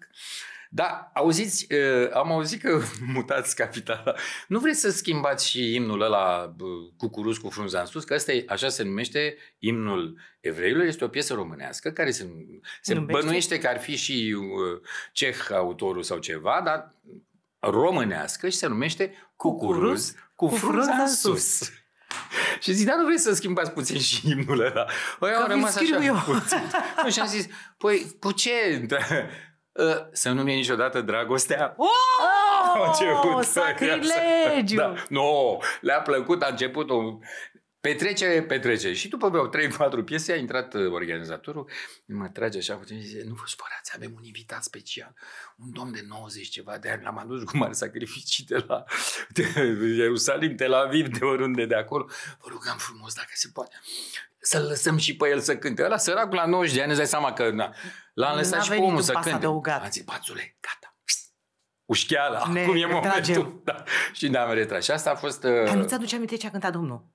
Da, 0.76 1.12
auziți, 1.14 1.68
uh, 1.74 2.10
am 2.14 2.32
auzit 2.32 2.62
că 2.62 2.82
mutați 3.14 3.56
capitala. 3.56 4.14
Nu 4.48 4.60
vreți 4.60 4.80
să 4.80 4.92
schimbați 4.92 5.50
și 5.50 5.74
imnul 5.74 6.02
ăla 6.02 6.54
bă, 6.56 6.66
cucuruz 6.98 7.38
cu 7.38 7.50
frunza 7.50 7.80
în 7.80 7.86
sus? 7.86 8.04
Că 8.04 8.14
ăsta 8.14 8.32
e, 8.32 8.46
așa 8.48 8.70
se 8.70 8.84
numește 8.84 9.38
imnul 9.60 10.20
evreilor. 10.40 10.86
Este 10.86 11.04
o 11.04 11.08
piesă 11.08 11.34
românească 11.34 11.90
care 11.90 12.12
se, 12.12 12.28
se 12.82 12.94
Numește? 12.94 13.22
bănuiește 13.22 13.60
că 13.60 13.68
ar 13.68 13.80
fi 13.80 13.96
și 13.96 14.36
uh, 14.38 14.82
ceh 15.12 15.38
autorul 15.52 16.04
sau 16.04 16.18
ceva, 16.18 16.62
dar 16.64 16.96
românească 17.60 18.50
și 18.50 18.58
se 18.58 18.68
numește 18.68 19.14
Cucuruz 19.36 20.16
cu 20.36 20.48
frunza 20.48 20.94
în 20.94 21.08
sus. 21.08 21.60
Și 22.62 22.74
zic, 22.74 22.88
dar 22.88 22.96
nu 22.96 23.06
vreți 23.06 23.24
să 23.24 23.34
schimbați 23.34 23.72
puțin 23.72 24.00
și 24.00 24.30
imnul 24.30 24.60
ăla? 24.60 24.86
Păi 25.20 25.32
Că 25.32 25.36
au 25.36 25.44
vi-l 25.46 25.52
rămas 25.52 25.74
scriu 25.74 25.96
așa 25.96 26.06
eu. 26.06 26.16
puțin. 26.16 26.58
Nu, 27.04 27.10
și 27.10 27.20
am 27.20 27.28
zis, 27.28 27.48
păi 27.78 28.16
cu 28.20 28.32
ce? 28.32 28.86
Uh, 29.74 30.06
Să 30.12 30.30
nu 30.30 30.44
mi-e 30.44 30.56
niciodată 30.56 31.02
dragostea. 31.02 31.76
A 32.76 32.88
început. 32.88 33.34
Oh, 33.34 33.42
sacrilegiu! 33.42 34.78
Da. 34.78 34.94
Nu, 35.10 35.22
no, 35.22 35.58
le-a 35.82 36.02
plăcut, 36.02 36.42
a 36.42 36.48
început 36.50 36.90
o 36.90 37.18
petrecere, 37.88 38.43
petrecere. 38.43 38.93
Și 38.93 39.08
după 39.08 39.30
vreo 39.30 39.50
3-4 39.50 40.04
piese 40.06 40.32
a 40.32 40.36
intrat 40.36 40.74
uh, 40.74 40.91
organizatorul, 40.91 41.69
mă 42.06 42.28
trage 42.28 42.58
așa 42.58 42.76
puțin 42.76 43.00
și 43.02 43.08
zice, 43.08 43.24
nu 43.28 43.34
vă 43.34 43.43
supărați, 43.46 43.91
avem 43.96 44.12
un 44.15 44.24
invitat 44.24 44.63
special, 44.63 45.13
un 45.58 45.72
domn 45.72 45.91
de 45.91 46.04
90 46.08 46.50
ceva 46.50 46.78
de 46.78 46.89
ani, 46.89 47.04
l-am 47.04 47.17
adus 47.17 47.43
cu 47.43 47.58
mari 47.58 47.76
sacrificii 47.76 48.46
de 48.46 48.63
la 48.67 48.84
de 49.30 49.43
Ierusalim, 49.98 50.56
Tel 50.56 50.74
Aviv, 50.74 51.08
de 51.17 51.26
oriunde 51.26 51.65
de 51.65 51.76
acolo. 51.76 52.06
Vă 52.41 52.48
rugăm 52.50 52.78
frumos, 52.78 53.13
dacă 53.13 53.30
se 53.34 53.50
poate, 53.54 53.76
să-l 54.39 54.65
lăsăm 54.67 54.98
și 54.98 55.15
pe 55.15 55.30
el 55.30 55.39
să 55.39 55.58
cânte. 55.58 55.84
Ăla 55.84 55.98
săracul 55.98 56.36
la 56.36 56.46
90 56.46 56.76
de 56.76 56.82
ani, 56.82 56.89
îți 56.89 57.00
dai 57.00 57.08
seama 57.08 57.34
că 57.34 57.50
na, 57.50 57.76
l-am 58.13 58.36
lăsat 58.36 58.58
N-a 58.58 58.63
și 58.63 58.69
pe 58.69 58.74
venit 58.74 58.88
omul 58.89 59.00
un 59.00 59.06
să 59.06 59.12
pas 59.12 59.24
cânte. 59.24 59.38
adăugat. 59.38 59.84
A 59.84 59.88
zis, 59.88 60.04
bațule, 60.04 60.58
gata. 60.60 60.88
Ușcheala, 61.86 62.48
Ne 62.52 62.62
acum 62.62 62.76
e 62.76 62.86
retragem. 62.86 63.36
momentul. 63.36 63.62
Da. 63.63 63.84
Și 64.13 64.28
ne-am 64.28 64.54
retras. 64.54 64.84
Și 64.84 64.91
asta 64.91 65.12
a 65.12 65.15
fost... 65.15 65.41
Dar 65.41 65.63
Uh, 65.67 65.74
nu 65.74 65.84
ți-aduce 65.84 66.15
aminte 66.15 66.36
ce 66.36 66.48
a 66.48 66.52
cântat 66.52 66.72
domnul? 66.72 67.06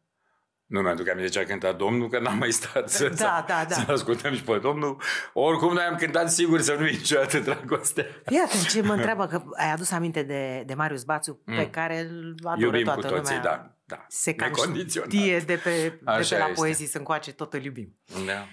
Nu 0.68 0.80
mi-aduc 0.80 1.08
aminte 1.08 1.28
ce 1.30 1.38
a 1.38 1.44
cântat 1.44 1.76
Domnul, 1.76 2.08
că 2.08 2.18
n-am 2.20 2.38
mai 2.38 2.50
stat 2.50 2.88
să, 2.90 3.08
Da, 3.08 3.44
da, 3.48 3.64
da. 3.68 3.74
să 3.74 3.92
ascultăm 3.92 4.34
și 4.34 4.42
pe 4.42 4.58
Domnul. 4.58 5.00
Oricum 5.32 5.72
noi 5.72 5.82
am 5.84 5.96
cântat 5.96 6.30
sigur 6.30 6.60
să 6.60 6.72
nu 6.72 6.84
fie 6.86 6.96
niciodată 6.96 7.38
dragostea. 7.38 8.04
Iată 8.30 8.54
ce 8.70 8.82
mă 8.82 8.92
întreabă, 8.92 9.26
că 9.26 9.42
ai 9.56 9.72
adus 9.72 9.90
aminte 9.90 10.22
de, 10.22 10.62
de 10.66 10.74
Marius 10.74 11.02
Bațiu, 11.04 11.40
Mm. 11.46 11.56
pe 11.56 11.70
care 11.70 12.00
îl 12.00 12.34
adoră 12.42 12.64
Iubim 12.64 12.84
toată 12.84 13.00
cu 13.00 13.06
toții, 13.14 13.36
lumea. 13.36 13.50
da. 13.56 13.74
da. 13.96 14.04
Se 14.08 14.34
cam 14.34 14.48
Necondiționat. 14.48 15.10
știe 15.10 15.38
de 15.38 15.54
pe, 15.64 15.70
de 15.70 16.10
Așa 16.10 16.34
pe 16.34 16.40
la 16.42 16.48
este. 16.48 16.60
poezii 16.60 16.86
să 16.86 16.98
încoace, 16.98 17.32
tot 17.32 17.52
îl 17.52 17.64
iubim. 17.64 17.96
Da. 18.26 18.46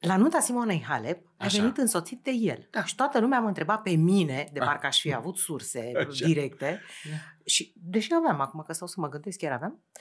La 0.00 0.16
nunta 0.16 0.40
Simonei 0.40 0.84
Halep 0.88 1.26
a 1.38 1.44
Așa. 1.44 1.60
venit 1.60 1.76
însoțit 1.76 2.22
de 2.22 2.30
el. 2.30 2.68
Da. 2.70 2.84
Și 2.84 2.94
toată 2.94 3.20
lumea 3.20 3.38
mă 3.38 3.48
întreba 3.48 3.76
pe 3.76 3.90
mine, 3.90 4.48
de 4.52 4.60
Ah. 4.60 4.66
parcă 4.66 4.86
aș 4.86 5.00
fi 5.00 5.14
avut 5.14 5.36
surse 5.38 5.92
Așa. 5.96 6.26
directe, 6.26 6.82
și 7.44 7.72
deși 7.76 8.08
aveam 8.14 8.40
acum, 8.40 8.62
că 8.66 8.72
stau 8.72 8.86
să 8.86 8.94
mă 8.98 9.08
gândesc, 9.08 9.38
chiar 9.38 9.52
aveam, 9.52 9.82
uh, 9.94 10.00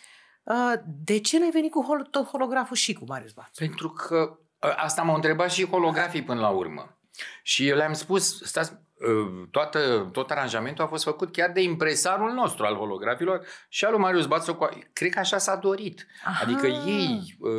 de 0.86 1.20
ce 1.20 1.40
n-ai 1.40 1.50
venit 1.50 1.72
cu 1.72 1.84
hol- 1.84 2.08
tot 2.12 2.26
holograful 2.28 2.76
și 2.76 2.94
cu 2.94 3.04
Marius 3.08 3.32
Bațiu? 3.32 3.66
Pentru 3.66 3.90
că 3.90 4.38
ă, 4.64 4.74
asta 4.78 5.02
m-au 5.02 5.16
întrebat 5.16 5.52
și 5.52 5.68
holografii 5.68 6.24
până 6.24 6.40
la 6.40 6.50
urmă. 6.50 6.98
Și 7.44 7.68
eu 7.68 7.76
le-am 7.76 7.94
spus, 7.94 8.42
stați, 8.42 8.72
ă, 8.72 9.48
toată, 9.52 10.10
tot 10.12 10.32
aranjamentul 10.32 10.84
a 10.84 10.88
fost 10.88 11.04
făcut 11.04 11.32
chiar 11.32 11.52
de 11.52 11.62
impresarul 11.62 12.32
nostru 12.32 12.66
al 12.66 12.76
holografilor 12.76 13.46
și 13.70 13.86
al 13.86 13.92
lui 13.92 14.00
Marius 14.02 14.26
Bațu. 14.26 14.58
Cred 14.94 15.12
că 15.12 15.20
așa 15.20 15.38
s-a 15.38 15.56
dorit. 15.56 16.06
Aha. 16.26 16.44
Adică 16.44 16.68
ei, 16.68 17.38
ă, 17.44 17.50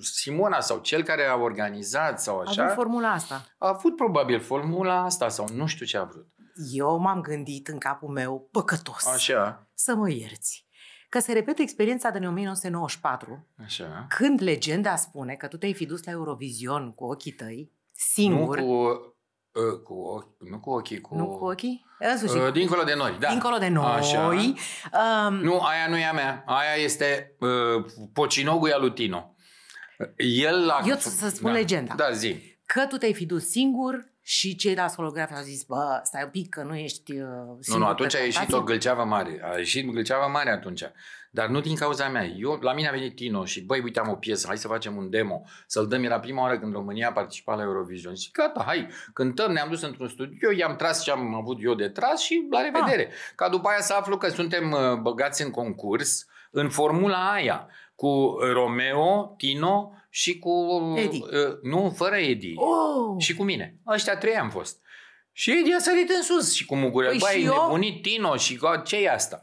Simona 0.00 0.60
sau 0.60 0.78
cel 0.78 1.02
care 1.02 1.26
a 1.26 1.34
organizat 1.36 2.20
sau 2.20 2.38
A 2.38 2.44
așa, 2.46 2.62
avut 2.62 2.74
formula 2.74 3.10
asta. 3.12 3.44
a 3.58 3.68
avut 3.68 3.96
probabil 3.96 4.40
formula 4.40 5.02
asta 5.04 5.28
sau 5.28 5.48
nu 5.54 5.66
știu 5.66 5.86
ce 5.86 5.96
a 5.98 6.04
vrut. 6.04 6.26
Eu 6.72 6.98
m-am 6.98 7.20
gândit 7.20 7.68
în 7.68 7.78
capul 7.78 8.08
meu, 8.08 8.48
păcătos, 8.52 9.06
Așa, 9.06 9.68
să 9.74 9.94
mă 9.94 10.10
ierți. 10.10 10.66
Că 11.10 11.18
se 11.18 11.32
repetă 11.32 11.62
experiența 11.62 12.10
din 12.10 12.26
1994, 12.26 13.46
așa. 13.64 14.06
când 14.08 14.42
legenda 14.42 14.96
spune 14.96 15.34
că 15.34 15.46
tu 15.46 15.56
te-ai 15.56 15.74
fi 15.74 15.86
dus 15.86 16.04
la 16.04 16.12
Eurovision 16.12 16.92
cu 16.92 17.04
ochii 17.04 17.32
tăi, 17.32 17.72
singur, 17.92 18.58
Nu 18.58 18.66
cu, 18.66 18.74
ă, 19.60 19.76
cu, 19.76 19.94
ochi, 19.94 20.36
nu 20.38 20.60
cu 20.60 20.70
ochii, 20.70 21.00
cu... 21.00 21.14
nu 21.16 21.26
cu 21.26 21.44
ochii, 21.44 21.86
însuși, 21.98 22.38
ă, 22.38 22.50
dincolo 22.50 22.82
de 22.82 22.94
noi, 22.94 23.16
da. 23.20 23.28
dincolo 23.28 23.58
de 23.58 23.68
noi. 23.68 23.84
Așa. 23.84 24.26
Um, 24.26 25.34
Nu, 25.34 25.58
aia 25.60 25.86
nu 25.88 25.96
e 25.96 26.04
a 26.04 26.12
mea. 26.12 26.42
Aia 26.46 26.74
este 26.82 27.36
uh, 27.40 27.84
Pocinogul 28.12 28.72
Alutino. 28.72 29.34
El 30.16 30.66
la... 30.66 30.80
Eu 30.86 30.96
să 30.96 31.28
spun 31.28 31.52
legenda. 31.52 31.94
Da, 31.94 32.10
zi. 32.10 32.58
că 32.66 32.86
tu 32.86 32.96
te-ai 32.96 33.14
fi 33.14 33.26
dus 33.26 33.48
singur 33.48 34.09
Și 34.30 34.56
ceilalți 34.56 34.94
holografi 34.94 35.34
au 35.34 35.42
zis, 35.42 35.62
bă, 35.62 36.00
stai 36.02 36.22
un 36.24 36.30
pic 36.30 36.48
că 36.48 36.62
nu 36.62 36.76
ești 36.76 37.12
uh, 37.12 37.18
Nu, 37.18 37.58
singur 37.60 37.82
nu, 37.82 37.88
atunci 37.88 38.12
pe 38.12 38.18
a 38.18 38.20
ieșit 38.20 38.34
plantație." 38.34 38.62
o 38.62 38.64
gâlceavă 38.64 39.04
mare. 39.04 39.40
A 39.42 39.56
ieșit 39.56 39.90
gâlceavă 39.90 40.30
mare 40.32 40.50
atunci. 40.50 40.82
Dar 41.30 41.48
nu 41.48 41.60
din 41.60 41.76
cauza 41.76 42.08
mea. 42.08 42.24
Eu, 42.24 42.58
la 42.60 42.72
mine 42.72 42.88
a 42.88 42.90
venit 42.90 43.14
Tino 43.14 43.44
și, 43.44 43.62
băi, 43.62 43.80
uite, 43.80 44.00
am 44.00 44.08
o 44.08 44.14
piesă, 44.14 44.46
hai 44.46 44.58
să 44.58 44.68
facem 44.68 44.96
un 44.96 45.10
demo, 45.10 45.42
să-l 45.66 45.86
dăm. 45.86 46.04
Era 46.04 46.20
prima 46.20 46.42
oară 46.42 46.58
când 46.58 46.72
România 46.72 47.08
a 47.08 47.12
participat 47.12 47.56
la 47.56 47.62
Eurovision. 47.62 48.14
Și 48.14 48.30
gata, 48.32 48.62
hai, 48.66 48.88
cântăm, 49.12 49.52
ne-am 49.52 49.68
dus 49.68 49.82
într-un 49.82 50.08
studio, 50.08 50.50
i-am 50.52 50.76
tras 50.76 51.02
ce 51.02 51.10
am 51.10 51.34
avut 51.34 51.58
eu 51.62 51.74
de 51.74 51.88
tras 51.88 52.20
și 52.20 52.46
la 52.50 52.60
revedere. 52.60 53.06
Ah. 53.06 53.32
Ca 53.34 53.48
după 53.48 53.68
aia 53.68 53.80
să 53.80 53.94
aflu 53.94 54.16
că 54.16 54.28
suntem 54.28 54.70
uh, 54.70 54.94
băgați 55.00 55.42
în 55.42 55.50
concurs, 55.50 56.26
în 56.50 56.68
formula 56.68 57.32
aia, 57.32 57.68
cu 57.94 58.36
Romeo, 58.52 59.34
Tino 59.36 59.92
și 60.10 60.38
cu... 60.38 60.52
Edi. 60.96 61.20
Uh, 61.22 61.58
nu, 61.62 61.92
fără 61.96 62.16
Edi. 62.16 62.52
Oh! 62.56 63.14
Și 63.18 63.34
cu 63.34 63.42
mine. 63.42 63.76
Ăștia 63.86 64.16
trei 64.16 64.36
am 64.36 64.50
fost. 64.50 64.80
Și 65.32 65.50
Edi 65.50 65.72
a 65.72 65.78
sărit 65.78 66.10
în 66.10 66.22
sus 66.22 66.54
și 66.54 66.66
cu 66.66 66.76
mugurel. 66.76 67.10
Păi 67.10 67.18
Păi 67.18 67.30
și 67.40 67.46
Băi, 67.46 67.54
eu? 67.56 67.62
nebunit 67.62 68.02
Tino 68.02 68.36
și 68.36 68.56
co- 68.56 68.84
ce 68.84 68.96
e 68.96 69.10
asta? 69.10 69.40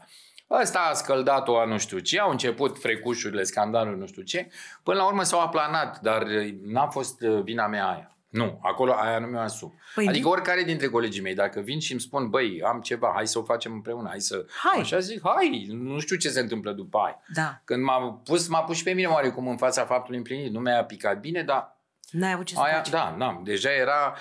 Ăsta 0.50 0.78
a 0.78 0.92
scăldat-o 0.92 1.58
a 1.58 1.64
nu 1.64 1.78
știu 1.78 1.98
ce, 1.98 2.18
au 2.18 2.30
început 2.30 2.78
frecușurile, 2.78 3.42
scandalul 3.42 3.96
nu 3.96 4.06
știu 4.06 4.22
ce, 4.22 4.48
până 4.82 4.98
la 4.98 5.06
urmă 5.06 5.22
s-au 5.22 5.40
aplanat, 5.40 6.00
dar 6.00 6.22
uh, 6.22 6.54
n-a 6.62 6.86
fost 6.86 7.20
uh, 7.22 7.42
vina 7.42 7.66
mea 7.66 7.88
aia. 7.88 8.17
Nu, 8.28 8.58
acolo 8.62 8.92
aia 8.92 9.18
nu 9.18 9.26
mi-o 9.26 9.38
asum. 9.40 9.78
Păi 9.94 10.06
adică 10.08 10.24
nu- 10.26 10.30
oricare 10.32 10.62
dintre 10.62 10.88
colegii 10.88 11.22
mei, 11.22 11.34
dacă 11.34 11.60
vin 11.60 11.78
și 11.80 11.92
îmi 11.92 12.00
spun, 12.00 12.28
băi, 12.28 12.62
am 12.64 12.80
ceva, 12.80 13.12
hai 13.14 13.26
să 13.26 13.38
o 13.38 13.42
facem 13.42 13.72
împreună, 13.72 14.08
hai 14.08 14.20
să... 14.20 14.46
Hai. 14.62 14.80
Așa 14.80 14.98
zic, 14.98 15.20
hai, 15.24 15.66
nu 15.70 15.98
știu 15.98 16.16
ce 16.16 16.28
se 16.28 16.40
întâmplă 16.40 16.72
după 16.72 16.98
aia. 16.98 17.20
Da, 17.34 17.60
Când 17.64 17.82
m-a 17.82 18.20
pus, 18.24 18.48
m-a 18.48 18.62
pus 18.62 18.76
și 18.76 18.82
pe 18.82 18.92
mine 18.92 19.06
oarecum 19.06 19.48
în 19.48 19.56
fața 19.56 19.84
faptului 19.84 20.16
împlinit. 20.18 20.52
Nu 20.52 20.60
mi-a 20.60 20.84
picat 20.84 21.20
bine, 21.20 21.42
dar 21.42 21.76
n-ai 22.10 22.32
avut 22.32 22.46
ce 22.46 22.54
să 22.54 22.60
Aia, 22.60 22.74
faci. 22.74 22.88
da, 22.90 23.16
da, 23.18 23.40
deja 23.44 23.70
era... 23.72 24.14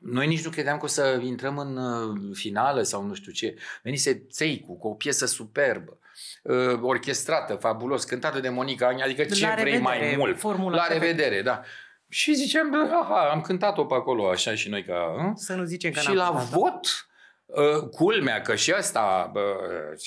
Noi 0.00 0.26
nici 0.26 0.44
nu 0.44 0.50
credeam 0.50 0.78
că 0.78 0.84
o 0.84 0.88
să 0.88 1.20
intrăm 1.22 1.58
în 1.58 1.76
uh, 1.76 2.18
finală 2.36 2.82
sau 2.82 3.02
nu 3.02 3.14
știu 3.14 3.32
ce. 3.32 3.54
Venise 3.82 4.26
Țeicu 4.30 4.78
cu 4.78 4.88
o 4.88 4.94
piesă 4.94 5.26
superbă, 5.26 5.98
uh, 6.42 6.78
orchestrată, 6.82 7.54
fabulos, 7.54 8.04
cântată 8.04 8.40
de 8.40 8.48
Monica 8.48 8.86
Ani, 8.86 9.02
adică 9.02 9.24
ce 9.24 9.46
La 9.46 9.54
vrei 9.54 9.78
mai 9.78 9.92
revedere, 9.94 10.16
mult. 10.16 10.38
formula 10.38 10.76
La 10.76 10.82
perfectă. 10.82 11.06
revedere, 11.06 11.42
da. 11.42 11.62
Și 12.08 12.34
ziceam, 12.34 12.70
bă, 12.70 12.76
aha, 13.02 13.30
am 13.32 13.40
cântat-o 13.40 13.84
pe 13.84 13.94
acolo, 13.94 14.28
așa 14.30 14.54
și 14.54 14.68
noi 14.68 14.84
ca... 14.84 14.94
Hă? 15.18 15.32
Să 15.34 15.54
nu 15.54 15.64
zicem 15.64 15.90
că 15.92 16.00
Și 16.00 16.06
n-am 16.06 16.16
la 16.16 16.24
cântat, 16.26 16.50
da? 16.50 16.56
vot, 16.58 17.08
uh, 17.46 17.88
culmea 17.90 18.40
că 18.40 18.54
și 18.54 18.74
ăsta, 18.78 19.30
bă, 19.32 19.56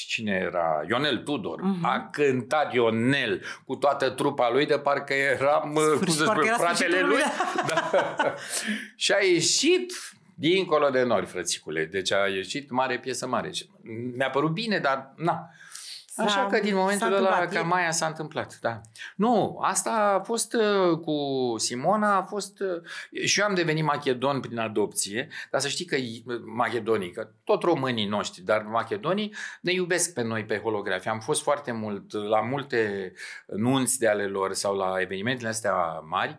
cine 0.08 0.32
era, 0.32 0.82
Ionel 0.88 1.18
Tudor, 1.18 1.62
Mhm. 1.62 1.86
a 1.86 2.10
cântat 2.12 2.74
Ionel 2.74 3.42
cu 3.66 3.76
toată 3.76 4.10
trupa 4.10 4.50
lui 4.52 4.66
de 4.66 4.78
parcă 4.80 5.14
eram, 5.14 5.74
uh, 5.76 5.84
cum 5.84 5.96
Sfârșit, 5.96 6.18
să 6.18 6.24
parcă 6.26 6.42
spun, 6.42 6.54
era 6.54 6.58
fratele 6.58 6.98
sfârșitul 6.98 7.08
lui. 7.08 7.18
lui. 7.18 8.12
Da. 8.24 8.36
și 9.04 9.12
a 9.12 9.20
ieșit 9.26 9.94
dincolo 10.36 10.90
de 10.90 11.04
nori, 11.04 11.26
frățicule. 11.26 11.86
Deci 11.86 12.12
a 12.12 12.28
ieșit 12.28 12.70
mare 12.72 13.00
piesă 13.00 13.28
mare. 13.28 13.52
Și 13.52 13.70
Mi-a 14.16 14.30
părut 14.30 14.52
bine, 14.52 14.78
dar 14.80 15.14
na. 15.16 15.50
S-a- 16.14 16.24
Așa 16.24 16.46
că 16.46 16.60
din 16.60 16.76
momentul 16.76 17.08
s-a 17.10 17.16
ăla 17.16 17.30
întâmplat. 17.30 17.54
cam 17.62 17.72
aia 17.74 17.92
s-a 17.92 18.06
întâmplat, 18.06 18.58
da. 18.62 18.82
Nu, 19.16 19.60
asta 19.62 19.92
a 19.92 20.20
fost 20.24 20.54
uh, 20.54 20.98
cu 20.98 21.14
Simona, 21.58 22.16
a 22.16 22.22
fost... 22.22 22.60
Uh, 22.60 23.24
și 23.26 23.40
eu 23.40 23.46
am 23.46 23.54
devenit 23.56 23.84
macedon 23.84 24.40
prin 24.40 24.58
adopție, 24.58 25.28
dar 25.52 25.62
să 25.62 25.68
știi 25.68 25.86
că 25.86 25.96
i- 25.96 26.24
macedonii, 26.56 27.12
că 27.12 27.30
tot 27.44 27.62
românii 27.64 28.06
noștri, 28.08 28.42
dar 28.42 28.62
macedonii 28.62 29.34
ne 29.62 29.72
iubesc 29.74 30.14
pe 30.14 30.22
noi 30.22 30.46
pe 30.46 30.58
holografie. 30.58 31.12
Am 31.12 31.20
fost 31.20 31.42
foarte 31.42 31.72
mult 31.72 32.12
la 32.14 32.42
multe 32.42 33.14
nunți 33.46 34.00
de 34.00 34.08
ale 34.08 34.26
lor 34.28 34.54
sau 34.54 34.76
la 34.76 34.96
evenimentele 35.00 35.50
astea 35.50 35.74
mari, 36.08 36.38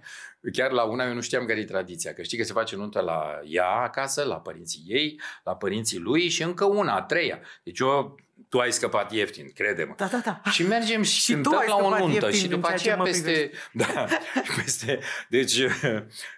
Chiar 0.53 0.71
la 0.71 0.83
una 0.83 1.07
eu 1.07 1.15
nu 1.15 1.21
știam 1.21 1.47
care 1.47 1.61
e 1.61 1.65
tradiția, 1.65 2.13
că 2.13 2.23
știi 2.23 2.39
că 2.39 2.45
se 2.45 2.53
face 2.53 2.77
nuntă 2.77 3.01
la 3.01 3.41
ea 3.45 3.69
acasă, 3.69 4.25
la 4.25 4.35
părinții 4.41 4.83
ei, 4.87 5.21
la 5.45 5.57
părinții 5.57 5.99
lui 5.99 6.29
și 6.29 6.43
încă 6.43 6.65
una, 6.65 6.95
a 6.95 7.03
treia. 7.03 7.41
Deci 7.63 7.79
eu, 7.79 8.19
tu 8.53 8.59
ai 8.59 8.73
scăpat 8.73 9.13
ieftin, 9.13 9.51
crede-mă. 9.55 9.95
Da, 9.97 10.07
da, 10.07 10.19
da. 10.25 10.51
Și 10.51 10.63
mergem 10.67 11.03
și, 11.03 11.21
Și 11.21 11.33
tu 11.33 11.41
cântăm 11.41 11.59
ai 11.59 11.67
la 11.67 11.75
o 11.75 11.79
scăpat 11.79 12.01
nuntă 12.01 12.15
ieftin 12.15 12.39
și 12.41 12.45
în 12.45 12.51
după 12.51 12.67
ceea 12.67 12.79
ce 12.79 12.83
aceea 12.83 12.97
mă 12.97 13.03
peste, 13.05 13.51
da, 13.73 14.07
peste, 14.57 14.99
deci, 15.29 15.63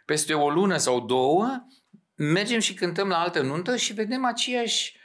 peste 0.05 0.35
o 0.35 0.51
lună 0.51 0.77
sau 0.77 1.01
două 1.01 1.67
mergem 2.15 2.59
și 2.61 2.75
cântăm 2.75 3.09
la 3.09 3.19
altă 3.19 3.41
nuntă 3.41 3.77
și 3.77 3.93
vedem 3.93 4.25
aceeași 4.25 4.97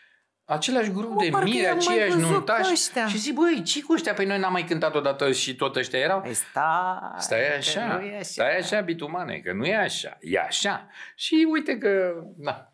același 0.45 0.91
grup 0.91 1.09
Mă, 1.13 1.23
de 1.23 1.29
parcă 1.29 1.45
miri, 1.45 1.61
i-am 1.61 1.77
mai 1.85 1.85
aceiași 1.87 2.11
văzut 2.11 2.27
pe 2.27 2.33
nuntași 2.33 2.71
ăștia. 2.71 3.07
și 3.07 3.17
zic, 3.17 3.33
băi, 3.33 3.61
ce 3.65 3.81
cu 3.81 3.93
ăștia? 3.93 4.13
Păi 4.13 4.25
noi 4.25 4.39
n-am 4.39 4.51
mai 4.51 4.63
cântat 4.65 4.95
odată 4.95 5.31
și 5.31 5.55
tot 5.55 5.75
ăștia 5.75 5.99
erau. 5.99 6.21
Păi 6.21 6.33
stai, 6.33 7.13
Stai 7.17 7.39
că 7.49 7.55
așa, 7.57 7.97
nu 7.97 8.05
e 8.05 8.13
așa. 8.13 8.23
stai 8.23 8.57
așa, 8.57 8.81
bitumane, 8.81 9.37
că 9.37 9.53
nu 9.53 9.65
e 9.65 9.75
așa, 9.75 10.17
e 10.21 10.39
așa. 10.39 10.87
Și 11.15 11.47
uite 11.51 11.77
că, 11.77 12.13
na, 12.37 12.73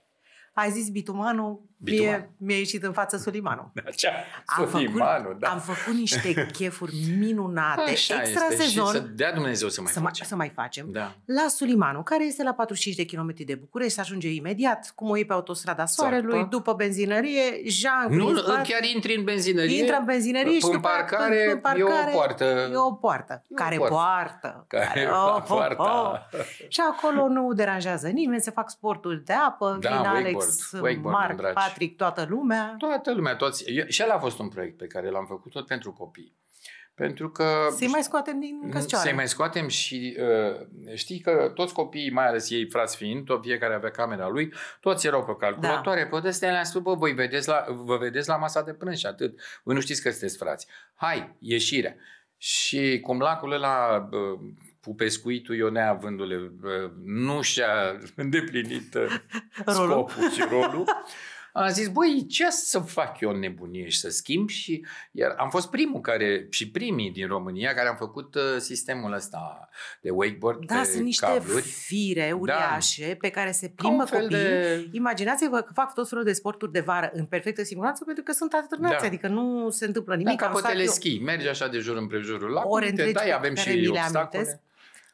Ai 0.54 0.72
zis 0.72 0.90
bitumanul, 0.90 1.52
Bituman. 1.54 1.66
Mie, 1.92 2.30
mi-a 2.38 2.58
ieșit 2.58 2.84
în 2.84 2.92
față 2.92 3.18
Sulimanul. 3.18 3.72
așa, 3.88 4.10
Am 4.46 4.66
făcut, 4.66 4.70
Sulimanul, 4.88 5.36
da. 5.40 5.48
am 5.50 5.60
făcut 5.60 6.00
niște 6.00 6.46
chefuri 6.58 6.96
minunate, 7.18 7.82
Așa 7.92 8.22
extra 8.22 8.46
este. 8.50 8.64
sezon, 8.64 8.86
Și 8.86 8.92
să 8.92 9.00
dea 9.00 9.34
Dumnezeu 9.34 9.70
să 9.70 9.82
mai 9.82 9.92
să, 9.92 10.00
mai, 10.00 10.08
facem. 10.08 10.28
să 10.28 10.36
mai 10.36 10.52
facem. 10.56 10.86
Da. 10.92 11.16
La 11.26 11.46
Sulimanu, 11.48 12.04
care 12.04 12.26
este 12.26 12.44
la 12.44 12.54
45 12.54 12.96
de 12.96 13.06
km 13.06 13.34
de 13.46 13.56
București, 13.56 13.94
se 13.94 14.00
ajunge 14.02 14.30
imediat, 14.30 14.92
cum 14.96 15.10
o 15.10 15.16
iei 15.16 15.26
pe 15.26 15.34
autostrada 15.34 15.86
Soarelui, 15.86 16.40
Zac, 16.40 16.50
după 16.50 16.74
benzinărie, 16.74 17.62
Jean 17.66 18.06
Nu, 18.16 18.26
prin 18.26 18.38
spate, 18.38 18.72
chiar 18.72 18.84
intri 18.84 19.16
în 19.16 19.24
benzinărie. 19.24 19.80
intră 19.80 19.96
în 20.00 20.06
benzinărie 20.06 20.60
și 20.60 20.66
în 20.66 20.72
după 20.72 20.88
aia, 20.88 20.96
parcare, 20.98 21.44
în 21.44 21.50
e 21.50 21.54
o 21.54 21.58
parcare 21.58 22.12
poartă. 22.12 22.44
E 22.72 22.76
o 22.76 22.92
poartă. 22.92 23.42
E 23.44 23.48
o 23.50 23.56
care 23.56 23.76
poartă. 23.78 23.94
poartă. 23.96 24.66
Care 24.68 25.02
oh, 25.06 25.34
la 25.34 25.42
poarta. 25.48 26.30
Și 26.68 26.82
acolo 26.92 27.28
nu 27.28 27.54
deranjează 27.54 28.08
nimeni, 28.08 28.42
se 28.42 28.52
fac 28.52 28.70
sporturi 28.70 29.24
de 29.26 29.34
apă, 29.34 29.78
Da, 29.82 29.90
vin 29.90 29.98
wakeboard, 29.98 30.26
Alex, 30.26 30.72
wakeboard, 30.72 31.18
Marc, 31.18 31.38
dragi. 31.38 31.54
Patrick, 31.76 31.98
toată 31.98 32.26
lumea. 32.30 32.76
Toată 32.78 33.14
lumea, 33.14 33.36
toți. 33.36 33.64
Eu, 33.72 33.86
și 33.88 34.04
ăla 34.04 34.14
a 34.14 34.20
fost 34.20 34.40
un 34.40 34.50
proiect 34.50 34.78
pe 34.78 34.88
care 34.88 35.10
l-am 35.10 35.26
făcut 35.26 35.52
tot 35.52 35.66
pentru 35.66 35.92
copii. 35.92 36.36
Pentru 36.94 37.30
că... 37.30 37.68
Să-i 37.76 37.88
mai 37.88 38.04
scoatem 38.04 38.40
din 38.40 38.70
căscioară. 38.70 39.06
Să-i 39.06 39.16
mai 39.16 39.28
scoatem 39.28 39.68
și 39.68 40.18
uh, 40.20 40.96
știi 40.96 41.20
că 41.20 41.52
toți 41.56 41.74
copiii, 41.74 42.12
mai 42.12 42.28
ales 42.28 42.50
ei 42.50 42.70
frați 42.70 42.98
fiind, 42.98 43.26
tot 43.26 43.44
fiecare 43.44 43.74
avea 43.74 43.92
camera 43.92 44.28
lui, 44.28 44.54
toți 44.80 45.08
erau 45.08 45.24
pe 45.24 45.36
calculatoare, 45.40 46.08
da. 46.12 46.20
pe 46.20 46.28
astea 46.28 46.52
le-am 46.52 46.64
spus, 46.64 46.82
bă, 46.82 46.94
voi 46.94 47.12
vedeți 47.12 47.48
la, 47.48 47.66
vă 47.70 47.98
vedeți 47.98 48.28
la 48.28 48.38
masa 48.38 48.62
de 48.62 48.74
prânz 48.74 48.98
și 48.98 49.06
atât. 49.06 49.40
Voi 49.64 49.76
nu 49.76 49.82
știți 49.82 50.02
că 50.02 50.10
sunteți 50.10 50.38
frați. 50.38 50.68
Hai, 50.94 51.36
ieșirea. 51.40 51.96
Și 52.38 53.00
cum 53.00 53.20
lacul 53.20 53.52
ăla 53.52 54.08
bă, 54.10 54.36
cu 54.82 54.96
pescuitul, 54.96 55.58
eu 55.58 55.70
neavându-le, 55.70 56.36
bă, 56.36 56.92
nu 57.04 57.42
și-a 57.42 58.00
îndeplinit 58.16 58.94
uh, 58.94 59.20
Rolul. 59.66 59.90
scopul 59.90 60.32
și 60.32 60.42
rolul, 60.50 60.84
am 61.64 61.70
zis, 61.70 61.88
băi, 61.88 62.26
ce 62.30 62.50
să 62.50 62.80
fac 62.80 63.20
eu 63.20 63.30
în 63.30 63.40
nebunie 63.40 63.90
și 63.90 64.00
să 64.00 64.10
schimb 64.10 64.50
și 64.50 64.86
iar 65.12 65.36
am 65.38 65.50
fost 65.50 65.70
primul 65.70 66.02
care, 66.02 66.48
și 66.50 66.70
primii 66.70 67.12
din 67.12 67.28
România 67.28 67.74
care 67.74 67.88
am 67.88 67.96
făcut 67.96 68.36
uh, 68.36 68.42
sistemul 68.58 69.14
ăsta 69.14 69.70
de 70.02 70.10
wakeboard 70.10 70.66
Da, 70.66 70.76
pe 70.80 70.84
sunt 70.84 71.04
niște 71.04 71.26
cabluri. 71.26 71.62
fire 71.62 72.36
uriașe 72.40 73.18
pe 73.20 73.30
care 73.30 73.52
se 73.52 73.68
Ca 73.68 73.74
plimbă 73.76 74.02
un 74.02 74.08
fel 74.08 74.22
copiii. 74.22 74.40
de... 74.42 74.88
Imaginați-vă 74.92 75.62
că 75.62 75.74
fac 75.74 75.94
tot 75.94 76.10
felul 76.10 76.24
de 76.24 76.34
sporturi 76.34 76.72
de 76.72 76.80
vară 76.80 77.10
în 77.14 77.26
perfectă 77.26 77.64
siguranță 77.64 78.04
pentru 78.04 78.24
că 78.24 78.32
sunt 78.32 78.54
atârnați, 78.54 79.00
Da. 79.02 79.06
adică 79.08 79.28
nu 79.28 79.70
se 79.70 79.86
întâmplă 79.86 80.14
Da, 80.14 80.20
nimic. 80.20 80.40
ca 80.40 80.46
Am 80.46 80.52
pe 80.52 80.58
stat 80.58 80.72
eu- 80.72 80.78
teleschi, 80.78 81.20
mergi 81.20 81.48
așa 81.48 81.68
de 81.68 81.78
jur 81.80 81.98
împrejurul 81.98 82.50
lacului, 82.52 82.74
Ore 82.76 82.86
te 82.86 82.90
întregi 82.92 83.14
dai, 83.14 83.26
pe 83.26 83.32
avem 83.32 83.54
care 83.54 83.70
și 83.70 83.76
mi 83.76 83.82
le 83.82 83.90
obstacole. 83.90 84.20
amintesc. 84.20 84.60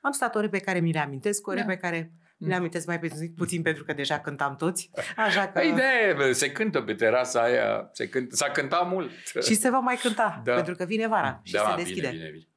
Am 0.02 0.12
stat 0.12 0.36
ore 0.36 0.48
pe 0.50 0.60
care 0.60 0.80
mi 0.80 0.92
le 0.92 1.00
amintesc, 1.00 1.48
ore 1.48 1.60
Da. 1.60 1.66
pe 1.66 1.76
care 1.76 1.98
mi 1.98 2.21
le 2.42 2.48
Mm. 2.54 2.54
amintesc 2.60 2.88
mai 2.88 3.00
puțin, 3.00 3.34
puțin 3.34 3.62
pentru 3.62 3.84
că 3.84 3.94
deja 3.94 4.20
cântam 4.20 4.56
toți. 4.56 4.90
Așa 5.16 5.46
că... 5.46 5.52
Păi 5.60 5.70
Ideea 5.70 6.08
e, 6.10 6.14
bă, 6.14 6.32
se 6.32 6.52
cântă 6.52 6.82
pe 6.82 6.94
terasa 6.94 7.42
aia, 7.42 7.90
se 7.94 8.10
cânt, 8.10 8.32
s-a 8.34 8.50
cântat 8.50 8.88
mult. 8.90 9.12
Și 9.44 9.54
se 9.56 9.70
va 9.70 9.80
mai 9.80 9.96
cânta, 9.96 10.42
Da. 10.46 10.54
pentru 10.56 10.76
că 10.76 10.86
vine 10.86 11.08
vara 11.08 11.40
și 11.44 11.54
da, 11.54 11.70
se 11.70 11.84
deschide. 11.84 12.00
Bine, 12.08 12.12
bine, 12.18 12.30
bine. 12.30 12.48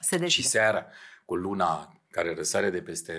Se 0.00 0.14
Și 0.16 0.20
deschide. 0.22 0.46
seara, 0.48 0.86
cu 1.24 1.34
luna 1.34 2.00
care 2.10 2.34
răsare 2.34 2.70
de 2.70 2.82
peste 2.82 3.14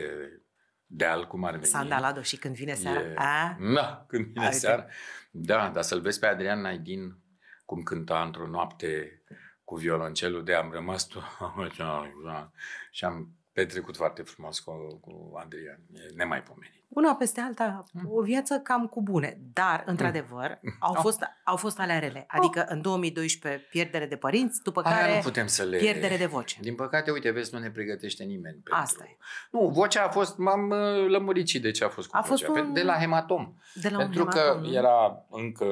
deal, 0.86 1.28
cum 1.28 1.44
ar 1.44 1.52
veni. 1.52 1.66
Sandalado 1.66 2.22
și 2.22 2.38
când 2.38 2.56
vine 2.56 2.74
seara. 2.74 3.00
E- 3.00 3.14
A? 3.16 3.58
Da, 3.74 4.06
când 4.08 4.26
vine 4.26 4.46
Uite. 4.46 4.58
seara. 4.58 4.86
Da, 5.32 5.70
dar 5.74 5.84
să-l 5.84 6.02
vezi 6.02 6.20
pe 6.20 6.26
Adrian 6.26 6.62
Naidin 6.62 7.18
cum 7.66 7.82
cânta 7.82 8.22
într-o 8.22 8.48
noapte 8.48 9.22
cu 9.64 9.76
violoncelul 9.76 10.44
de 10.44 10.54
am 10.54 10.72
rămas 10.72 11.08
tu 11.08 11.22
și 12.92 13.06
am 13.06 13.34
petrecut 13.64 13.96
foarte 13.96 14.22
frumos 14.22 14.60
cu, 14.60 15.00
cu 15.02 15.32
Adrian. 15.44 15.80
E 15.94 16.00
nemaipomenit. 16.16 16.74
Una 16.88 17.16
peste 17.16 17.42
alta, 17.42 17.84
Mm. 17.94 18.02
o 18.12 18.22
viață 18.22 18.60
cam 18.64 18.88
cu 18.88 19.02
bune, 19.02 19.38
dar, 19.54 19.84
într-adevăr, 19.86 20.60
au 20.80 20.94
Au. 20.96 21.02
fost, 21.02 21.24
au 21.44 21.56
fost 21.56 21.80
alea 21.80 22.00
rele. 22.00 22.26
Adică 22.28 22.66
în 22.70 22.82
2012 22.82 23.62
pierdere 23.70 24.06
de 24.06 24.16
părinți, 24.16 24.62
după 24.64 24.82
Aia 24.84 24.96
care 24.98 25.16
nu 25.16 25.22
putem 25.22 25.48
să 25.48 25.64
le... 25.64 25.78
pierdere 25.78 26.18
de 26.18 26.26
voce. 26.26 26.58
Din 26.62 26.76
păcate, 26.76 27.12
uite, 27.12 27.30
vezi, 27.32 27.54
nu 27.54 27.60
ne 27.60 27.70
pregătește 27.72 28.24
nimeni. 28.24 28.54
Pentru... 28.54 28.74
Asta 28.76 29.04
e. 29.08 29.18
Nu, 29.52 29.68
vocea 29.68 30.04
a 30.04 30.10
fost, 30.10 30.38
m-am 30.38 30.70
uh, 30.70 31.08
lămurit 31.10 31.48
și 31.48 31.60
de 31.60 31.72
ce 31.72 31.84
a 31.84 31.90
fost 31.90 32.08
cu 32.08 32.18
A 32.18 32.22
vocea. 32.22 32.46
fost 32.48 32.60
Pe- 32.60 32.66
un- 32.68 32.74
De 32.74 32.84
la 32.84 32.94
hematom. 32.94 33.54
De 33.74 33.90
la 33.90 33.98
un 33.98 34.04
Pentru 34.04 34.26
că 34.26 34.40
hematom, 34.40 34.62
nu? 34.62 34.74
era 34.74 35.26
încă 35.30 35.66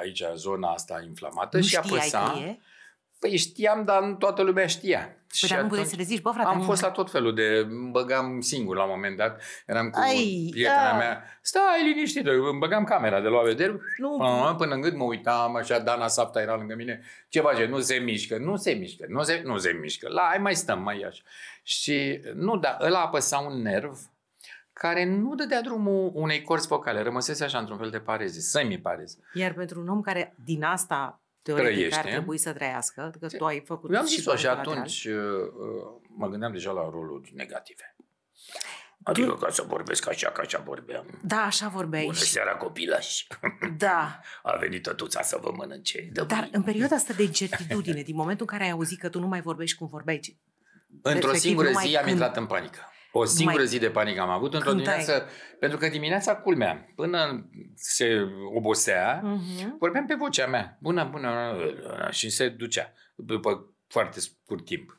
aici 0.00 0.22
zona 0.34 0.68
asta 0.72 1.02
inflamată 1.06 1.56
nu 1.56 1.62
și 1.62 1.68
știai 1.68 1.98
apăsa. 1.98 2.30
că 2.32 2.38
e? 2.38 2.58
Păi 3.24 3.36
știam, 3.36 3.84
dar 3.84 4.02
nu 4.02 4.14
toată 4.14 4.42
lumea 4.42 4.66
știa. 4.66 5.16
Păi 5.40 5.48
dar 5.48 5.60
nu 5.60 5.68
puteai 5.68 5.86
să 5.86 5.94
le 5.96 6.02
zici, 6.02 6.20
bă, 6.20 6.30
frate, 6.30 6.48
am 6.48 6.58
nu- 6.58 6.64
fost 6.64 6.82
la 6.82 6.90
tot 6.90 7.10
felul 7.10 7.34
de... 7.34 7.66
Îmi 7.68 7.90
băgam 7.90 8.40
singur 8.40 8.76
la 8.76 8.82
un 8.84 8.90
moment 8.94 9.16
dat. 9.16 9.42
Eram 9.66 9.90
cu 9.90 9.98
Ai, 9.98 10.48
prietena 10.50 10.90
da. 10.90 10.96
mea. 10.96 11.24
Stai 11.42 11.92
liniștită, 11.94 12.30
îmi 12.30 12.58
băgam 12.58 12.84
camera 12.84 13.20
de 13.20 13.28
la 13.28 13.42
vedere. 13.42 13.80
Nu. 13.96 14.16
Până, 14.16 14.54
până 14.58 14.74
în 14.74 14.80
gând 14.80 14.96
mă 14.96 15.04
uitam, 15.04 15.56
așa, 15.56 15.78
Dana 15.78 16.08
Sapta 16.08 16.40
era 16.40 16.56
lângă 16.56 16.74
mine. 16.74 17.00
Ce 17.28 17.40
face? 17.40 17.66
Nu 17.66 17.80
se 17.80 17.94
mișcă, 17.94 18.36
nu 18.38 18.56
se 18.56 18.72
mișcă, 18.72 19.04
nu 19.08 19.22
se, 19.22 19.42
nu 19.44 19.58
se 19.58 19.78
mișcă. 19.80 20.08
La, 20.08 20.22
hai 20.28 20.38
mai 20.38 20.54
stăm, 20.54 20.82
mai 20.82 21.04
așa. 21.06 21.22
Și 21.62 22.20
nu, 22.34 22.56
dar 22.56 22.76
ăla 22.80 23.00
apăsa 23.00 23.38
un 23.38 23.62
nerv 23.62 23.98
care 24.72 25.04
nu 25.04 25.34
dădea 25.34 25.60
drumul 25.62 26.10
unei 26.14 26.42
corzi 26.42 26.66
vocale. 26.66 27.02
Rămăsese 27.02 27.44
așa 27.44 27.58
într-un 27.58 27.78
fel 27.78 27.90
de 27.90 27.98
pareze, 27.98 28.40
semi-pareze. 28.40 29.18
Iar 29.32 29.52
pentru 29.52 29.80
un 29.80 29.88
om 29.88 30.00
care 30.00 30.34
din 30.44 30.64
asta 30.64 31.18
teoretic 31.44 31.72
Trăiește. 31.74 31.98
ar 31.98 32.04
trebui 32.06 32.38
să 32.38 32.52
trăiască, 32.52 33.12
că 33.20 33.28
tu 33.36 33.44
ai 33.44 33.62
făcut 33.66 33.90
Eu 33.92 33.98
am 33.98 34.06
și 34.06 34.14
zis-o 34.14 34.36
și 34.36 34.42
proiectul 34.44 34.72
lateral. 34.72 34.78
atunci 34.78 35.04
uh, 35.04 35.14
uh, 35.14 36.00
mă 36.16 36.28
gândeam 36.28 36.52
deja 36.52 36.70
la 36.70 36.80
roluri 36.90 37.32
negative. 37.34 37.96
Adică 39.02 39.34
ca 39.36 39.50
să 39.50 39.62
vorbesc 39.62 40.08
așa, 40.08 40.30
ca 40.30 40.42
așa 40.42 40.58
vorbeam. 40.58 41.18
Da, 41.22 41.36
așa 41.42 41.68
vorbeai. 41.68 42.04
Bună 42.04 42.16
seara, 42.16 42.56
copilași! 42.56 43.26
Da, 43.76 44.20
A 44.42 44.56
venit 44.56 44.82
tătuța 44.82 45.22
să 45.22 45.38
vă 45.42 45.52
mănânce. 45.56 46.08
Dă 46.12 46.22
dar 46.24 46.38
bine. 46.44 46.50
în 46.56 46.62
perioada 46.62 46.94
asta 46.96 47.12
de 47.12 47.22
incertitudine, 47.22 48.02
din 48.02 48.14
momentul 48.16 48.46
în 48.50 48.52
care 48.58 48.64
ai 48.68 48.74
auzit 48.76 48.98
că 49.00 49.08
tu 49.08 49.20
nu 49.20 49.26
mai 49.26 49.40
vorbești 49.40 49.76
cum 49.78 49.86
vorbeai, 49.88 50.18
ci 50.18 50.36
Într-o 51.02 51.12
respectiv 51.12 51.40
singură 51.40 51.68
numai 51.68 51.86
zi 51.88 51.96
am 51.96 52.02
când- 52.04 52.12
intrat 52.16 52.36
în 52.36 52.46
panică. 52.46 52.78
O 53.16 53.24
singură 53.24 53.56
mai 53.56 53.66
zi 53.66 53.78
de 53.78 53.90
panică 53.90 54.20
am 54.20 54.28
avut 54.30 54.54
într-o 54.54 54.70
cântai. 54.70 54.96
dimineață, 54.96 55.28
pentru 55.60 55.78
că 55.78 55.88
dimineața, 55.88 56.36
culmea, 56.36 56.92
până 56.94 57.48
se 57.74 58.20
obosea, 58.54 59.20
Mhm. 59.24 59.76
vorbeam 59.78 60.06
pe 60.06 60.14
vocea 60.14 60.46
mea. 60.46 60.78
Bună, 60.80 61.04
bună, 61.04 61.56
și 62.10 62.30
se 62.30 62.48
ducea 62.48 62.92
după 63.14 63.74
foarte 63.88 64.20
scurt 64.20 64.64
timp. 64.64 64.98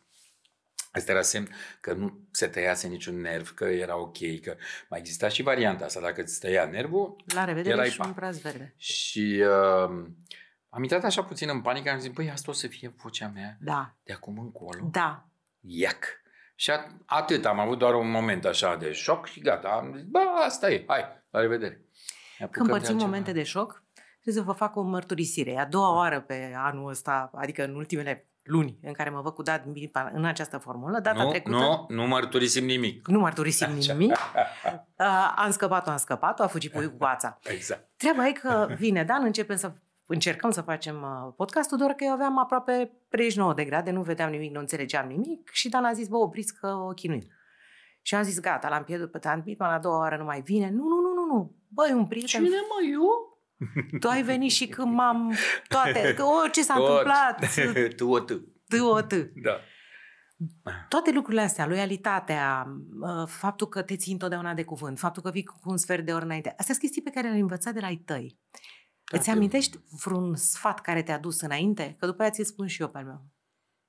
Asta 0.91 1.11
era 1.11 1.21
semn 1.21 1.47
că 1.81 1.93
nu 1.93 2.19
se 2.31 2.47
tăiase 2.47 2.87
niciun 2.87 3.21
nerv, 3.21 3.53
că 3.53 3.63
era 3.65 3.97
ok, 3.97 4.17
că 4.41 4.55
mai 4.89 4.99
exista 4.99 5.27
și 5.27 5.41
varianta 5.41 5.85
asta. 5.85 5.99
Dacă 5.99 6.21
îți 6.21 6.39
tăia 6.39 6.65
nervul, 6.65 7.15
la 7.33 7.43
revedere 7.43 7.75
Erai 7.75 7.89
și 7.89 7.97
pa. 7.97 8.05
un 8.05 8.11
braț 8.15 8.37
verde. 8.37 8.73
Și 8.77 9.43
uh, 9.43 10.05
am 10.69 10.81
intrat 10.83 11.03
așa 11.03 11.23
puțin 11.23 11.49
în 11.49 11.61
panică, 11.61 11.89
am 11.91 11.99
zis, 11.99 12.11
băi, 12.11 12.29
asta 12.31 12.51
o 12.51 12.53
să 12.53 12.67
fie 12.67 12.93
vocea 12.97 13.31
mea 13.33 13.57
Da, 13.61 13.95
de 14.03 14.13
acum 14.13 14.39
încolo. 14.39 14.87
da. 14.91 15.27
Iac. 15.59 16.05
Și 16.55 16.71
at- 16.71 16.91
atât, 17.05 17.45
am 17.45 17.59
avut 17.59 17.77
doar 17.77 17.93
un 17.93 18.11
moment 18.11 18.45
așa 18.45 18.75
de 18.75 18.91
șoc 18.91 19.25
și 19.27 19.39
gata. 19.39 19.67
Am 19.67 19.93
zis, 19.95 20.05
bă, 20.05 20.19
asta 20.45 20.71
e, 20.71 20.83
hai, 20.87 21.01
la 21.29 21.39
revedere. 21.39 21.81
Ne 22.39 22.45
apucăm 22.45 22.49
Când 22.51 22.65
de 22.65 22.71
părțim 22.71 22.89
altceva. 22.91 23.11
momente 23.11 23.31
de 23.31 23.43
șoc, 23.43 23.83
trebuie 24.21 24.43
să 24.43 24.49
vă 24.49 24.57
fac 24.57 24.75
o 24.75 24.81
mărturisire. 24.81 25.51
E 25.51 25.59
a 25.59 25.65
doua 25.65 25.95
oară 25.95 26.21
pe 26.21 26.53
anul 26.57 26.89
ăsta, 26.89 27.29
adică 27.33 27.63
în 27.63 27.75
ultimele 27.75 28.29
luni 28.43 28.77
în 28.81 28.93
care 28.93 29.09
mă 29.09 29.21
văd 29.21 29.33
cu 29.33 29.41
Dat 29.41 29.65
Milipa 29.65 30.11
în 30.13 30.25
această 30.25 30.57
formulă. 30.57 30.99
Data 30.99 31.23
nu, 31.23 31.29
trecută... 31.29 31.55
nu, 31.55 31.85
nu 31.89 32.07
mărturisim 32.07 32.65
nimic. 32.65 33.07
Nu 33.07 33.19
mărturisim 33.19 33.71
nimic. 33.71 34.15
Uh, 34.97 35.33
am 35.35 35.51
scăpat-o, 35.51 35.89
am 35.89 35.97
scăpat-o, 35.97 36.43
a 36.43 36.47
fugit 36.47 36.71
puiul 36.71 36.89
cu 36.91 36.97
coața. 37.03 37.39
Exact. 37.43 37.89
Treaba 37.97 38.27
e 38.27 38.31
că 38.31 38.67
vine 38.77 39.03
Dan, 39.03 39.23
începem 39.23 39.55
să 39.55 39.71
încercăm 40.05 40.51
să 40.51 40.61
facem 40.61 40.95
uh, 40.95 41.33
podcastul, 41.35 41.77
doar 41.77 41.91
că 41.91 42.03
eu 42.03 42.11
aveam 42.11 42.39
aproape 42.39 42.91
39 43.09 43.53
de 43.53 43.65
grade, 43.65 43.91
nu 43.91 44.01
vedeam 44.01 44.31
nimic, 44.31 44.51
nu 44.53 44.59
înțelegeam 44.59 45.07
nimic 45.07 45.49
și 45.51 45.69
Dan 45.69 45.85
a 45.85 45.93
zis, 45.93 46.07
bă, 46.07 46.17
opriți 46.17 46.59
că 46.59 46.67
o 46.67 46.89
chinuim. 46.89 47.23
Și 48.01 48.15
am 48.15 48.23
zis, 48.23 48.39
gata, 48.39 48.69
l-am 48.69 48.83
pierdut 48.83 49.11
pe 49.11 49.17
Dan 49.17 49.41
Bitman, 49.41 49.71
la 49.71 49.79
doua 49.79 49.97
oară 49.97 50.17
nu 50.17 50.23
mai 50.23 50.41
vine. 50.41 50.69
Nu, 50.69 50.87
nu, 50.87 51.01
nu, 51.01 51.13
nu, 51.13 51.25
nu. 51.25 51.55
Băi, 51.67 51.91
un 51.91 52.07
prieten, 52.07 52.41
mă, 52.41 52.49
eu? 52.91 53.39
tu 53.99 54.07
ai 54.07 54.23
venit 54.23 54.51
și 54.51 54.67
când 54.67 54.93
m-am... 54.93 55.33
Toate, 55.67 56.13
că, 56.13 56.23
o, 56.23 56.47
ce 56.51 56.63
s-a 56.63 56.75
Tot. 56.75 56.87
întâmplat? 56.87 57.95
tu 57.95 58.09
o 58.09 58.19
tu. 58.19 58.33
Tu, 58.77 58.85
o, 58.85 59.01
tu. 59.01 59.15
Da. 59.43 59.59
Toate 60.89 61.11
lucrurile 61.11 61.41
astea, 61.41 61.67
loialitatea, 61.67 62.67
uh, 63.01 63.27
faptul 63.27 63.67
că 63.67 63.81
te 63.81 63.95
ții 63.95 64.11
întotdeauna 64.11 64.53
de 64.53 64.63
cuvânt, 64.63 64.99
faptul 64.99 65.21
că 65.21 65.29
vii 65.31 65.43
cu 65.43 65.59
un 65.63 65.77
sfert 65.77 66.05
de 66.05 66.13
ori 66.13 66.23
înainte, 66.23 66.49
astea 66.49 66.65
sunt 66.65 66.77
chestii 66.77 67.01
pe 67.01 67.09
care 67.09 67.27
le-ai 67.27 67.39
învățat 67.39 67.73
de 67.73 67.79
la 67.79 67.85
ai 67.85 67.95
tăi. 67.95 68.39
Da, 69.11 69.17
Îți 69.17 69.25
te- 69.25 69.31
amintești 69.31 69.79
vreun 70.03 70.35
sfat 70.35 70.81
care 70.81 71.03
te-a 71.03 71.19
dus 71.19 71.41
înainte? 71.41 71.95
Că 71.99 72.05
după 72.05 72.21
aia 72.21 72.31
ți-l 72.31 72.45
spun 72.45 72.67
și 72.67 72.81
eu 72.81 72.89
pe 72.89 72.97
al 72.97 73.03
meu. 73.05 73.25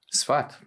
Sfat. 0.09 0.61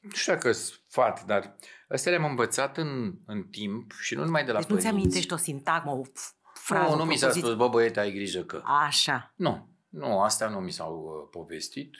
Nu 0.00 0.10
știu 0.10 0.32
dacă 0.32 0.52
sfat, 0.52 1.24
dar 1.24 1.56
astea 1.88 2.12
le-am 2.12 2.24
învățat 2.24 2.76
în, 2.76 3.18
în 3.26 3.42
timp 3.42 3.92
și 4.00 4.14
nu 4.14 4.24
numai 4.24 4.44
de 4.44 4.52
la 4.52 4.58
Deci 4.58 4.68
nu-ți 4.68 4.82
părinți. 4.82 5.02
amintești 5.02 5.32
o 5.32 5.36
sintagmă, 5.36 5.90
o 5.92 6.02
f- 6.04 6.52
frază, 6.54 6.86
Nu, 6.88 6.92
o 6.92 6.96
nu 6.96 7.04
mi 7.04 7.16
s-a 7.16 7.26
propoziție? 7.26 7.48
spus, 7.54 7.66
bă, 7.66 7.68
băiete, 7.68 8.00
ai 8.00 8.12
grijă 8.12 8.42
că... 8.44 8.62
Așa. 8.64 9.32
Nu, 9.36 9.68
nu, 9.88 10.20
astea 10.20 10.48
nu 10.48 10.60
mi 10.60 10.70
s-au 10.70 10.94
uh, 10.98 11.28
povestit. 11.30 11.94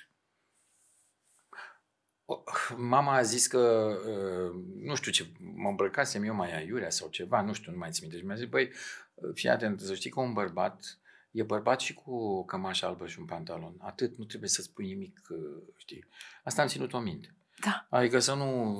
O, 2.25 2.43
Mama 2.77 3.15
a 3.15 3.23
zis 3.23 3.47
că, 3.47 3.59
uh, 4.07 4.63
nu 4.83 4.95
știu 4.95 5.13
ce, 5.13 5.33
mă 5.39 5.69
îmbrăcasem 5.69 6.23
eu 6.23 6.35
mai 6.35 6.57
aiurea 6.57 6.91
sau 6.91 7.09
ceva, 7.09 7.41
nu 7.43 7.53
știu, 7.53 7.73
nu 7.73 7.79
mai 7.79 7.91
țin 7.91 8.03
minte. 8.03 8.19
Și 8.19 8.27
mi-a 8.27 8.37
zis, 8.37 8.47
băi, 8.49 8.71
uh, 9.15 9.31
fii 9.35 9.49
atent, 9.49 9.81
să 9.81 9.95
știi 9.95 10.11
că 10.11 10.21
un 10.21 10.33
bărbat 10.33 10.99
e 11.31 11.43
bărbat 11.43 11.81
și 11.81 11.95
cu 11.95 12.15
o 12.15 12.45
cămașă 12.45 12.87
albă 12.87 13.07
și 13.07 13.19
un 13.19 13.25
pantalon. 13.25 13.75
Atât, 13.79 14.19
nu 14.19 14.25
trebuie 14.25 14.49
să 14.49 14.63
spui 14.63 14.87
nimic, 14.87 15.21
uh, 15.31 15.63
știi. 15.77 16.05
Asta 16.45 16.63
am 16.63 16.69
ținut-o 16.69 16.99
minte. 16.99 17.35
Da. 17.65 17.87
Adică 17.91 18.19
să 18.19 18.35
nu... 18.35 18.77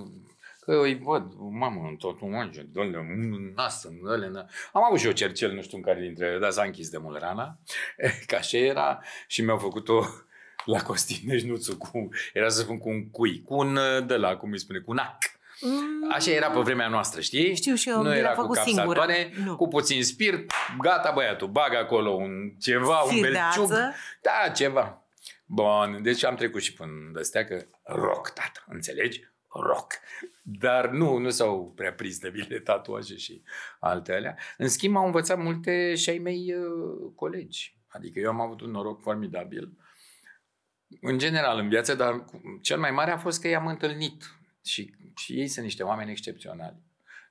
Că 0.61 0.73
eu 0.73 0.81
îi 0.81 0.99
văd, 0.99 1.33
mamă, 1.37 1.89
în 1.89 1.97
tot 1.97 2.21
un 2.21 2.35
an, 2.35 2.51
dă-le 2.73 2.97
în 2.97 3.53
nas, 3.55 3.85
în 3.85 3.99
ăle, 4.07 4.27
în... 4.27 4.37
Am 4.73 4.85
avut 4.85 4.99
și 4.99 5.07
eu 5.07 5.13
cercel, 5.13 5.53
nu 5.53 5.63
știu 5.63 5.77
în 5.77 5.83
care 5.83 6.01
dintre 6.01 6.27
ele, 6.27 6.39
dar 6.39 6.51
s-a 6.51 6.63
închis 6.63 6.91
de 6.91 6.99
mult 6.99 7.19
rana, 7.19 7.59
ca 8.27 8.37
așa 8.37 8.59
era, 8.59 9.03
și 9.27 9.43
mi-au 9.43 9.59
făcut-o 9.59 10.05
la 10.65 10.83
Costineșnuțu, 10.83 11.77
cu, 11.77 12.09
era 12.33 12.49
să 12.49 12.61
spun 12.61 12.79
cu 12.79 12.89
un 12.89 13.11
cui, 13.11 13.43
cu 13.43 13.55
un 13.55 13.77
uh, 13.77 14.07
de 14.07 14.17
la, 14.17 14.37
cum 14.37 14.51
îi 14.51 14.59
spune, 14.59 14.79
cu 14.79 14.91
un 14.91 14.99
ac. 14.99 15.38
Mm, 15.61 16.13
Așa 16.13 16.31
era 16.31 16.51
pe 16.51 16.61
vremea 16.61 16.89
noastră, 16.89 17.21
știi? 17.21 17.55
Știu 17.57 17.75
și 17.75 17.89
eu, 17.89 17.97
nu 17.97 18.03
mi 18.03 18.09
l-a 18.09 18.17
era 18.17 18.29
cu 18.33 18.41
făcut 18.41 18.57
singură. 18.57 18.99
capsatoare, 19.01 19.33
Nu. 19.45 19.57
cu 19.57 19.69
puțin 19.69 20.05
spirit, 20.05 20.53
gata 20.81 21.11
băiatul, 21.15 21.49
bagă 21.49 21.77
acolo 21.77 22.11
un 22.11 22.51
ceva, 22.61 23.01
un 23.03 23.11
Fir 23.11 23.23
de 23.23 23.29
belciug. 23.31 23.65
ață. 23.73 23.95
Da, 24.23 24.49
ceva. 24.55 25.03
Bun, 25.47 25.99
deci 26.03 26.25
am 26.25 26.35
trecut 26.35 26.61
și 26.63 26.73
până 26.73 26.91
de 27.33 27.45
că 27.45 27.67
rock, 27.83 28.29
tată, 28.31 28.65
înțelegi? 28.67 29.21
Rock. 29.49 29.93
Dar 30.43 30.89
nu, 30.89 31.17
nu 31.17 31.31
s-au 31.31 31.73
prea 31.77 31.93
prins 31.93 32.19
de 32.19 32.29
bine 32.31 32.59
tatuaje 32.59 33.17
și 33.17 33.43
alte 33.81 34.13
alea. 34.13 34.37
În 34.57 34.69
schimb, 34.69 34.97
au 34.97 35.05
învățat 35.05 35.39
multe 35.39 35.95
și 35.95 36.11
ai 36.11 36.19
mei 36.19 36.55
uh, 36.55 37.13
colegi. 37.15 37.77
Adică 37.89 38.19
eu 38.19 38.29
am 38.31 38.41
avut 38.41 38.61
un 38.61 38.71
noroc 38.71 39.01
formidabil. 39.03 39.73
În 41.01 41.19
general, 41.19 41.59
în 41.59 41.69
viață, 41.69 41.95
dar 41.95 42.25
cu- 42.25 42.59
cel 42.63 42.79
mai 42.79 42.91
mare 42.91 43.11
a 43.11 43.17
fost 43.17 43.41
că 43.41 43.49
i-am 43.49 43.67
întâlnit. 43.67 44.23
Și, 44.65 44.95
și 45.19 45.33
ei 45.33 45.49
sunt 45.49 45.65
niște 45.65 45.83
oameni 45.83 46.11
excepționali. 46.11 46.77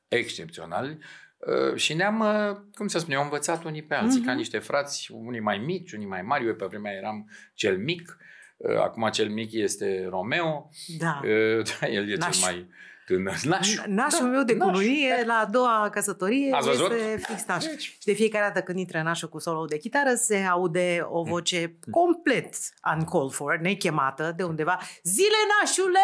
Excepționali. 0.08 0.98
Uh, 1.38 1.76
și 1.76 1.94
ne-am, 1.94 2.20
uh, 2.20 2.58
cum 2.76 2.88
să 2.88 3.00
spun, 3.00 3.14
eu, 3.14 3.22
învățat 3.24 3.64
unii 3.64 3.84
pe 3.84 3.94
alții, 3.96 4.20
Mhm. 4.20 4.28
ca 4.28 4.34
niște 4.34 4.58
frați, 4.60 5.12
unii 5.12 5.40
mai 5.40 5.58
mici, 5.58 5.92
unii 5.92 6.08
mai 6.08 6.22
mari. 6.22 6.46
Eu 6.48 6.56
pe 6.56 6.66
vremea 6.66 6.92
eram 6.92 7.30
cel 7.54 7.78
mic. 7.78 8.18
Uh, 8.58 8.78
Acum 8.80 9.10
cel 9.10 9.30
mic 9.30 9.52
este 9.52 10.06
Romeo. 10.10 10.70
Da. 10.98 11.22
Uh, 11.24 11.62
Da, 11.80 11.88
el 11.98 12.10
e 12.12 12.16
Nașu. 12.16 12.40
cel 12.40 12.52
mai 12.52 12.70
tânăr. 13.08 13.36
Nașu. 13.44 13.82
Nașul 13.86 14.26
Da, 14.26 14.32
meu 14.32 14.44
de 14.44 14.54
nașu. 14.54 14.72
cununie, 14.72 15.24
la 15.26 15.34
a 15.34 15.46
doua 15.46 15.90
căsătorie, 15.92 16.54
Ați 16.54 16.68
văzut? 16.68 16.92
este 16.92 17.18
fix 17.28 17.46
nașul. 17.46 17.70
Deci, 17.70 17.82
Și 17.82 18.06
de 18.06 18.14
fiecare 18.14 18.46
dată 18.46 18.62
când 18.62 18.78
intră 18.80 19.02
nașul 19.02 19.30
cu 19.30 19.40
solo 19.40 19.66
de 19.66 19.78
chitară, 19.78 20.14
se 20.16 20.38
aude 20.38 21.06
o 21.10 21.24
voce 21.24 21.78
complet 21.92 22.56
uncalled 22.98 23.32
for, 23.32 23.58
nechemată 23.58 24.34
de 24.38 24.44
undeva. 24.44 24.80
Zile 25.04 25.38
nașule! 25.60 26.00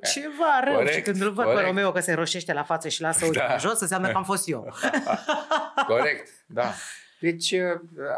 Ceva 0.12 0.60
rău! 0.64 0.74
Corect, 0.74 0.94
și 0.94 1.00
când 1.02 1.20
îl 1.22 1.30
văd 1.30 1.44
corect. 1.44 1.60
pe 1.60 1.66
Romeo 1.66 1.92
că 1.92 2.00
se 2.00 2.12
roșește 2.12 2.52
la 2.52 2.62
față 2.62 2.88
și 2.88 3.00
lasă 3.00 3.24
ochii 3.24 3.40
Da. 3.40 3.46
pe 3.46 3.56
jos, 3.58 3.80
înseamnă 3.80 4.08
că 4.10 4.16
am 4.16 4.24
fost 4.24 4.48
eu. 4.48 4.74
Corect, 5.86 6.28
da. 6.46 6.72
Deci 7.20 7.50
uh, 7.52 7.60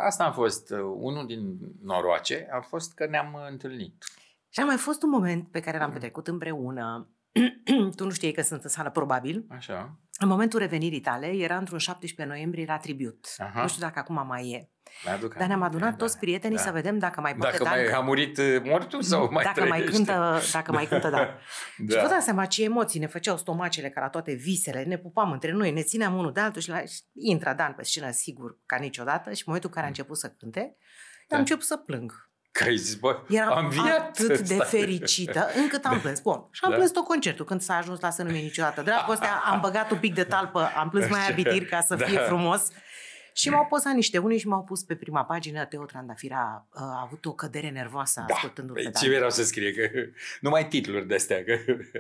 asta 0.06 0.24
a 0.24 0.30
fost 0.30 0.70
uh, 0.70 0.78
unul 0.96 1.26
din 1.26 1.56
noroace, 1.82 2.48
a 2.52 2.60
fost 2.60 2.94
că 2.94 3.06
ne-am 3.10 3.32
uh, 3.34 3.40
întâlnit. 3.50 4.04
Și 4.48 4.60
a 4.60 4.64
mai 4.64 4.76
fost 4.76 5.02
un 5.02 5.08
moment 5.10 5.48
pe 5.50 5.60
care 5.60 5.78
l-am 5.78 5.90
petrecut 5.92 6.26
împreună. 6.28 7.08
tu 7.96 8.04
nu 8.04 8.10
știai 8.10 8.32
că 8.32 8.42
sunt 8.42 8.62
în 8.62 8.68
sală, 8.68 8.90
probabil. 8.90 9.46
Așa. 9.48 9.98
În 10.18 10.28
momentul 10.28 10.58
revenirii 10.58 11.00
tale, 11.00 11.26
era 11.26 11.56
într-un 11.56 11.78
17 11.78 12.34
noiembrie 12.34 12.64
la 12.68 12.76
tribut. 12.76 13.26
Aha. 13.38 13.60
Nu 13.62 13.68
știu 13.68 13.80
dacă 13.80 13.98
acum 13.98 14.26
mai 14.26 14.50
e. 14.50 14.70
Mai 15.04 15.14
aduc 15.14 15.34
Dar 15.34 15.46
ne-am 15.46 15.62
aminte, 15.62 15.76
adunat 15.76 15.90
da, 15.98 16.04
toți 16.04 16.18
prietenii 16.18 16.56
da. 16.56 16.62
să 16.62 16.70
vedem 16.70 16.98
dacă 16.98 17.20
mai 17.20 17.34
poate 17.34 17.56
Dacă 17.56 17.64
Dan 17.64 17.84
mai 17.84 17.92
a 17.92 18.00
murit 18.00 18.38
uh, 18.38 18.62
mortul 18.64 19.02
sau 19.02 19.28
mai 19.32 19.44
dacă 19.44 19.60
mai 19.60 19.68
trăiește. 19.68 19.96
cântă, 19.96 20.40
dacă 20.52 20.72
mai 20.72 20.86
cântă, 20.86 21.08
da. 21.10 21.18
Și 21.76 21.84
vă 21.86 22.02
da. 22.02 22.08
dați 22.08 22.24
seama 22.24 22.46
ce 22.46 22.64
emoții 22.64 23.00
ne 23.00 23.06
făceau 23.06 23.36
stomacele 23.36 23.90
ca 23.90 24.00
la 24.00 24.08
toate 24.08 24.32
visele, 24.32 24.82
ne 24.82 24.98
pupam 24.98 25.30
între 25.32 25.52
noi, 25.52 25.70
ne 25.72 25.82
țineam 25.82 26.14
unul 26.18 26.32
de 26.32 26.40
altul 26.40 26.60
și, 26.60 26.68
la, 26.68 26.80
și 26.84 27.00
intra 27.14 27.54
Dan 27.54 27.72
pe 27.72 27.82
scenă 27.82 28.10
sigur 28.10 28.58
ca 28.66 28.76
niciodată 28.76 29.30
și 29.30 29.38
în 29.38 29.44
momentul 29.46 29.68
în 29.68 29.74
care 29.74 29.84
a 29.86 29.88
început 29.88 30.16
să 30.18 30.30
cânte, 30.38 30.76
Da. 31.28 31.35
am 31.35 31.40
început 31.40 31.64
să 31.64 31.76
plâng. 31.76 32.29
Că 32.53 32.65
ai 32.65 32.77
zis, 32.77 32.94
bă, 32.94 33.19
Eram 33.29 33.57
am 33.57 33.69
viat. 33.69 33.98
atât 33.98 34.38
de 34.40 34.55
Stai. 34.55 34.67
fericită 34.67 35.48
încât 35.57 35.85
am 35.85 36.01
plâns. 36.01 36.21
Bun. 36.21 36.44
Și 36.51 36.61
am 36.65 36.71
Da. 36.71 36.77
plâns 36.77 36.90
tot 36.90 37.05
concertul 37.05 37.44
când 37.44 37.61
s-a 37.61 37.77
ajuns 37.77 38.01
la 38.01 38.11
să 38.11 38.23
nu 38.23 38.31
niciodată. 38.31 38.83
Dragostea, 38.83 39.42
am 39.46 39.61
băgat 39.61 39.90
un 39.90 39.98
pic 39.98 40.15
de 40.15 40.25
talpă, 40.25 40.71
am 40.77 40.88
plâns 40.88 41.11
mai 41.11 41.29
abitiri 41.31 41.65
ca 41.65 41.81
să 41.81 41.94
Da. 41.94 42.05
fie 42.05 42.19
frumos. 42.19 42.63
Și 43.33 43.48
m-au 43.48 43.66
pozat 43.66 43.92
niște 43.94 44.18
unii 44.18 44.38
și 44.38 44.48
m-au 44.48 44.62
pus 44.64 44.83
pe 44.83 44.94
prima 44.94 45.24
pagină. 45.24 45.64
Teo 45.64 45.85
Trandafira 45.85 46.66
uh, 46.74 46.81
a 46.83 47.02
avut 47.04 47.24
o 47.24 47.33
cădere 47.33 47.70
nervoasă 47.70 48.24
Da. 48.28 48.35
ascultându-l 48.35 48.74
Păi 48.74 48.85
pe 48.85 48.90
ce 48.90 49.06
Dan. 49.06 49.14
vreau 49.14 49.31
să 49.31 49.44
scrie? 49.44 49.72
Că 49.72 49.88
numai 50.40 50.68
titluri 50.68 51.06
de-astea. 51.06 51.44
Că... 51.44 51.52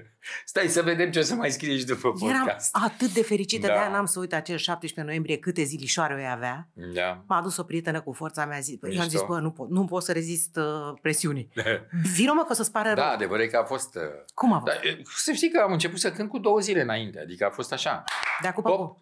Stai 0.44 0.66
să 0.68 0.82
vedem 0.82 1.10
ce 1.10 1.18
o 1.18 1.22
să 1.22 1.34
mai 1.34 1.50
scrie 1.50 1.76
și 1.78 1.84
după 1.84 2.12
Eram 2.22 2.38
podcast. 2.44 2.76
atât 2.84 3.12
de 3.12 3.22
fericită, 3.22 3.66
Da. 3.66 3.72
de 3.72 3.78
aia 3.78 3.88
n-am 3.88 4.04
să 4.06 4.18
uit 4.18 4.32
acel 4.32 4.56
17 4.56 5.00
noiembrie 5.02 5.38
câte 5.38 5.62
zilișoare 5.62 6.14
o 6.14 6.32
avea. 6.32 6.68
Da. 6.94 7.24
M-a 7.26 7.36
adus 7.36 7.56
o 7.56 7.62
prietenă 7.62 8.00
cu 8.00 8.12
forța 8.12 8.46
mea, 8.46 8.58
zi, 8.58 8.78
eu 8.82 9.00
am 9.00 9.08
zis, 9.08 9.12
Mișto. 9.12 9.26
bă, 9.26 9.38
nu 9.40 9.50
pot, 9.50 9.68
nu 9.70 9.84
pot 9.84 10.02
să 10.02 10.12
rezist 10.12 10.56
uh, 10.56 10.64
presiunii. 11.02 11.50
Vino 12.16 12.32
mă 12.34 12.40
că 12.42 12.48
o 12.50 12.54
să-ți 12.54 12.72
pară 12.72 12.88
Da, 12.94 13.02
rău. 13.02 13.12
adevărul 13.12 13.44
e 13.44 13.46
că 13.46 13.56
a 13.56 13.64
fost... 13.64 13.94
uh, 13.94 14.02
Cum 14.34 14.52
a 14.52 14.58
fost? 14.60 14.72
Dar 14.74 14.84
e, 14.84 15.02
să 15.16 15.32
știi 15.32 15.50
că 15.50 15.60
am 15.60 15.72
început 15.72 15.98
să 15.98 16.12
cânt 16.12 16.28
cu 16.28 16.38
două 16.38 16.58
zile 16.58 16.80
înainte, 16.82 17.20
adică 17.20 17.44
a 17.46 17.50
fost 17.50 17.72
așa. 17.72 18.04
De 18.42 18.48
acum 18.48 18.62
Pop. 18.62 18.98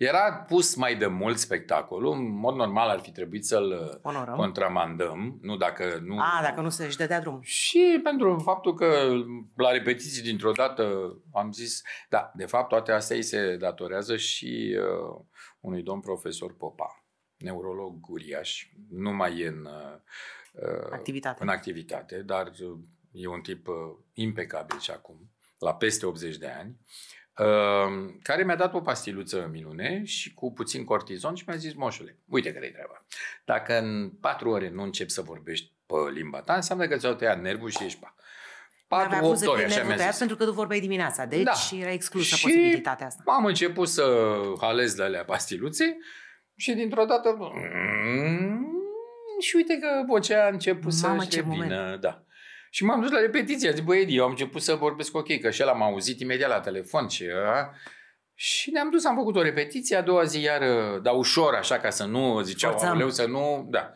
Era 0.00 0.32
pus 0.32 0.74
mai 0.74 0.96
de 0.96 1.06
mult 1.06 1.38
spectacolul, 1.38 2.12
în 2.12 2.28
mod 2.30 2.54
normal 2.54 2.88
ar 2.88 3.00
fi 3.00 3.10
trebuit 3.10 3.44
să-l 3.44 3.70
uh, 3.70 3.98
Onorăm. 4.02 4.34
contramandăm, 4.34 5.38
nu 5.42 5.56
dacă 5.56 6.00
nu... 6.02 6.18
A, 6.18 6.40
dacă 6.42 6.60
nu 6.60 6.68
se 6.68 6.84
își 6.84 6.96
dădea 6.96 7.20
drumul. 7.20 7.40
Și 7.42 8.00
pentru 8.02 8.38
faptul 8.38 8.74
că 8.74 9.12
la 9.56 9.70
repetiții 9.70 10.22
dintr-o 10.22 10.52
dată 10.52 11.14
am 11.32 11.52
zis, 11.52 11.82
da, 12.08 12.32
de 12.34 12.46
fapt 12.46 12.68
toate 12.68 12.92
astea 12.92 13.16
îi 13.16 13.22
se 13.22 13.56
datorează 13.56 14.16
și 14.16 14.78
uh, 14.78 15.24
unui 15.60 15.82
domn 15.82 16.00
profesor 16.00 16.56
Popa, 16.56 17.04
neurolog 17.36 18.08
uriaș, 18.08 18.66
nu 18.90 19.12
mai 19.12 19.38
e 19.38 19.46
în, 19.46 19.64
uh, 19.64 20.90
Activitate. 20.90 21.42
în 21.42 21.48
activitate, 21.48 22.22
dar 22.22 22.46
uh, 22.46 22.78
e 23.12 23.26
un 23.26 23.40
tip 23.40 23.68
uh, 23.68 23.74
impecabil 24.12 24.78
și 24.78 24.90
acum, 24.90 25.30
la 25.58 25.74
peste 25.74 26.06
80 26.06 26.36
de 26.36 26.48
ani, 26.48 26.76
uh, 26.80 27.19
care 28.22 28.44
mi-a 28.44 28.56
dat 28.56 28.74
o 28.74 28.80
pastiluță 28.80 29.48
minune 29.52 30.04
și 30.04 30.34
cu 30.34 30.52
puțin 30.52 30.84
cortizon 30.84 31.34
și 31.34 31.44
mi-a 31.46 31.56
zis, 31.56 31.74
moșule, 31.74 32.18
uite 32.28 32.52
care 32.52 32.66
e 32.66 32.70
treaba. 32.70 33.04
Dacă 33.44 33.78
în 33.78 34.10
patru 34.20 34.50
ore 34.50 34.70
nu 34.70 34.82
începi 34.82 35.10
să 35.10 35.22
vorbești 35.22 35.72
pe 35.86 35.94
limba 36.12 36.40
ta, 36.40 36.54
înseamnă 36.54 36.86
că 36.86 36.96
ți-au 36.96 37.14
tăiat 37.14 37.40
nervul 37.40 37.70
și 37.70 37.84
ești 37.84 37.98
pa. 37.98 38.14
N-avea 38.88 39.18
cum 39.18 39.28
4 39.28 39.44
să 39.44 39.50
ore, 39.50 39.56
fie 39.58 39.66
așa 39.66 39.74
nervul 39.74 39.88
mi-a 39.88 39.96
tăiat 39.96 40.10
zis. 40.10 40.18
pentru 40.18 40.36
că 40.36 40.44
tu 40.44 40.52
vorbeai 40.52 40.80
dimineața. 40.80 41.24
Deci 41.24 41.42
Da. 41.42 41.52
era 41.80 41.90
exclusă 41.92 42.34
Și- 42.34 42.42
posibilitatea 42.42 43.06
asta. 43.06 43.22
Am 43.26 43.44
început 43.44 43.88
să 43.88 44.32
halez 44.60 44.94
de 44.94 45.02
alea 45.02 45.24
pastiluțe 45.24 45.96
și 46.56 46.72
dintr-o 46.72 47.04
dată... 47.04 47.36
Și 49.40 49.56
uite 49.56 49.78
că 49.78 49.88
vocea 50.06 50.44
a 50.44 50.48
început 50.48 50.92
Mamă, 51.02 51.18
să-și 51.22 51.28
ce 51.28 51.40
revină. 51.40 51.96
Da. 52.00 52.24
Și 52.72 52.84
m-am 52.84 53.00
dus 53.00 53.10
la 53.10 53.20
repetiție. 53.20 53.72
Zic, 53.72 53.84
băi, 53.84 54.00
Edi, 54.00 54.16
eu 54.16 54.24
am 54.24 54.30
început 54.30 54.62
să 54.62 54.74
vorbesc 54.74 55.16
ok, 55.16 55.40
că 55.40 55.50
și 55.50 55.60
el 55.60 55.68
am 55.68 55.82
auzit 55.82 56.20
imediat 56.20 56.50
la 56.50 56.60
telefon. 56.60 57.08
Și, 57.08 57.24
a, 57.46 57.70
și 58.34 58.70
ne-am 58.70 58.90
dus, 58.90 59.04
am 59.04 59.16
făcut 59.16 59.36
o 59.36 59.42
repetiție, 59.42 59.96
a 59.96 60.02
doua 60.02 60.24
zi 60.24 60.40
iar, 60.40 60.62
dar 60.98 61.14
ușor, 61.14 61.54
așa, 61.54 61.78
ca 61.78 61.90
să 61.90 62.04
nu, 62.04 62.40
ziceau, 62.40 62.70
Forțăm. 62.70 62.88
aoleu, 62.88 63.10
să 63.10 63.26
nu, 63.26 63.66
da. 63.70 63.92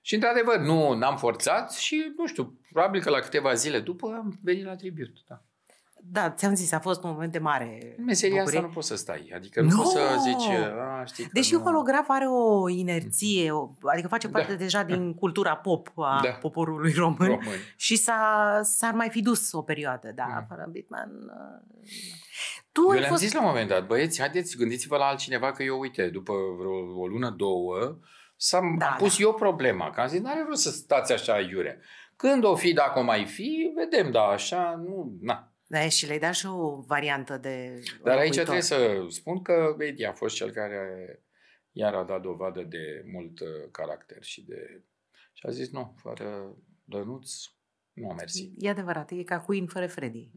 Și 0.00 0.14
într-adevăr, 0.14 0.58
nu, 0.58 0.92
n-am 0.92 1.16
forțat 1.16 1.72
și, 1.72 2.12
nu 2.16 2.26
știu, 2.26 2.60
probabil 2.72 3.00
că 3.00 3.10
la 3.10 3.18
câteva 3.18 3.54
zile 3.54 3.80
după 3.80 4.06
am 4.06 4.38
venit 4.42 4.64
la 4.64 4.76
tribut, 4.76 5.12
da. 5.28 5.42
Da, 6.10 6.30
ți-am 6.30 6.54
zis, 6.54 6.72
a 6.72 6.78
fost 6.80 7.02
un 7.02 7.10
moment 7.10 7.32
de 7.32 7.38
mare 7.38 7.94
În 7.98 8.04
meseria 8.04 8.36
bucurie. 8.36 8.58
asta 8.58 8.68
nu 8.68 8.74
poți 8.74 8.86
să 8.88 8.96
stai. 8.96 9.32
Adică 9.34 9.60
nu 9.60 9.68
No! 9.68 9.76
poți 9.76 9.90
să 9.92 10.00
zici, 10.22 10.48
a, 11.00 11.04
știi 11.04 11.24
că 11.24 11.30
Deși 11.32 11.54
nu... 11.54 11.60
holograf 11.60 12.04
are 12.08 12.24
o 12.26 12.68
inerție, 12.68 13.50
o, 13.50 13.70
adică 13.82 14.08
face 14.08 14.28
parte 14.28 14.52
Da. 14.52 14.58
deja 14.58 14.82
din 14.82 15.14
cultura 15.14 15.56
pop 15.56 15.88
a 15.98 16.20
Da. 16.22 16.30
poporului 16.30 16.92
român 16.92 17.28
Români. 17.28 17.60
și 17.76 17.96
s-a, 17.96 18.60
s-ar 18.62 18.92
mai 18.94 19.08
fi 19.10 19.20
dus 19.22 19.52
o 19.52 19.62
perioadă, 19.62 20.12
da, 20.14 20.26
Mm. 20.28 20.46
fără 20.48 20.68
Bitman. 20.70 21.10
uh, 21.10 21.62
Tu 22.72 22.80
Eu 22.82 22.90
ai 22.90 22.98
le-am 22.98 23.10
fost... 23.10 23.22
zis 23.22 23.32
la 23.32 23.40
un 23.40 23.46
moment 23.46 23.68
dat, 23.68 23.86
băieți, 23.86 24.20
haideți, 24.20 24.56
gândiți-vă 24.56 24.96
la 24.96 25.04
altcineva 25.04 25.52
că 25.52 25.62
eu, 25.62 25.78
uite, 25.78 26.08
după 26.08 26.32
vreo 26.58 27.00
o 27.00 27.06
lună, 27.06 27.30
două, 27.30 27.98
s-am 28.36 28.76
Da, 28.78 28.86
am 28.86 28.96
pus 28.96 29.18
eu 29.18 29.34
problema, 29.34 29.90
că 29.90 30.00
am 30.00 30.08
zis, 30.08 30.20
n-are 30.20 30.44
rost 30.48 30.62
să 30.62 30.70
stați 30.70 31.12
așa 31.12 31.38
iurea. 31.38 31.76
Când 32.16 32.44
o 32.44 32.54
fi, 32.54 32.72
dacă 32.72 32.98
o 32.98 33.02
mai 33.02 33.24
fi, 33.26 33.72
vedem, 33.76 34.10
da, 34.10 34.20
așa, 34.22 34.82
nu, 34.86 35.12
na. 35.20 35.48
Da, 35.66 35.88
și 35.88 36.06
le-ai 36.06 36.18
dat 36.18 36.34
și 36.34 36.46
o 36.46 36.80
variantă 36.80 37.36
de 37.38 37.82
Dar 38.02 38.18
aici 38.18 38.36
locuitor. 38.36 38.42
trebuie 38.42 38.60
să 38.62 39.06
spun 39.08 39.42
că 39.42 39.76
Edi 39.78 40.04
a 40.04 40.12
fost 40.12 40.34
cel 40.34 40.50
care 40.50 41.18
iar 41.72 41.94
a 41.94 42.04
dat 42.04 42.22
dovadă 42.22 42.62
de 42.62 43.02
mult 43.12 43.40
uh, 43.40 43.48
caracter 43.70 44.22
și 44.22 44.44
de... 44.44 44.82
Și 45.32 45.46
a 45.46 45.50
zis, 45.50 45.70
nu, 45.70 45.94
fără 45.96 46.56
Dănuț, 46.84 47.32
nu 47.92 48.10
a 48.10 48.14
mersi. 48.14 48.52
E 48.58 48.68
adevărat, 48.68 49.10
e 49.10 49.22
ca 49.22 49.40
Queen 49.40 49.66
fără 49.66 49.86
Freddy. 49.86 50.30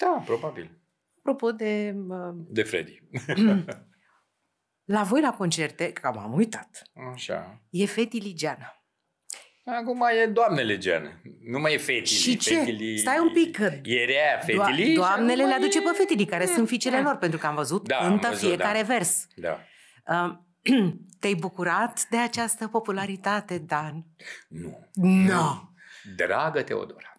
Da, 0.00 0.22
probabil. 0.24 0.80
Apropo 1.18 1.52
de... 1.52 1.94
uh, 2.08 2.34
De 2.48 2.62
Freddy. 2.62 3.02
La 4.84 5.02
voi 5.02 5.20
la 5.20 5.34
concerte, 5.36 5.92
că 5.92 6.10
m-am 6.14 6.32
uitat, 6.32 6.82
Așa. 7.12 7.62
e 7.70 7.86
Feti 7.86 8.18
Ligeană. 8.18 8.81
Acum 9.64 10.02
e 10.22 10.26
doamnele 10.26 10.78
Gean. 10.78 11.20
Nu 11.50 11.58
mai 11.58 11.72
e 11.74 11.76
fetili. 11.78 12.06
Și 12.06 12.36
ce? 12.36 12.54
Fetili... 12.58 12.98
Stai 12.98 13.18
un 13.18 13.32
pic, 13.32 13.56
că 13.56 13.64
Era 13.82 14.38
fetili. 14.40 14.82
Do- 14.82 14.86
și 14.88 14.92
doamnele 14.94 15.42
acum 15.42 15.46
le 15.48 15.54
aduce 15.54 15.78
e- 15.78 15.80
pe 15.80 15.90
fetili, 15.96 16.24
care 16.24 16.46
sunt 16.46 16.68
fiicele 16.68 16.96
Da. 16.96 17.02
lor, 17.02 17.16
pentru 17.16 17.38
că 17.38 17.46
am 17.46 17.54
văzut, 17.54 17.88
Da, 17.88 17.96
am 17.96 18.08
cântă 18.08 18.28
văzut, 18.28 18.48
fiecare 18.48 18.78
da. 18.80 18.84
vers. 18.86 19.26
Da. 19.36 19.58
Uh, 20.06 20.34
Te-ai 21.20 21.34
bucurat 21.34 22.06
de 22.10 22.16
această 22.16 22.68
popularitate, 22.68 23.58
Dan? 23.58 24.04
Nu. 24.48 24.88
Nu. 24.94 25.70
Dragă 26.16 26.62
Teodora. 26.62 27.11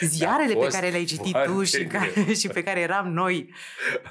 Ziarele 0.00 0.52
A 0.52 0.56
pe 0.56 0.62
fost 0.62 0.74
care 0.76 0.90
le-ai 0.90 1.04
citit 1.04 1.30
foarte 1.30 1.52
tu 1.52 1.62
și, 1.64 1.80
în 1.82 1.86
care, 1.88 2.32
și 2.32 2.48
pe 2.48 2.62
care 2.62 2.80
eram 2.80 3.12
noi 3.12 3.54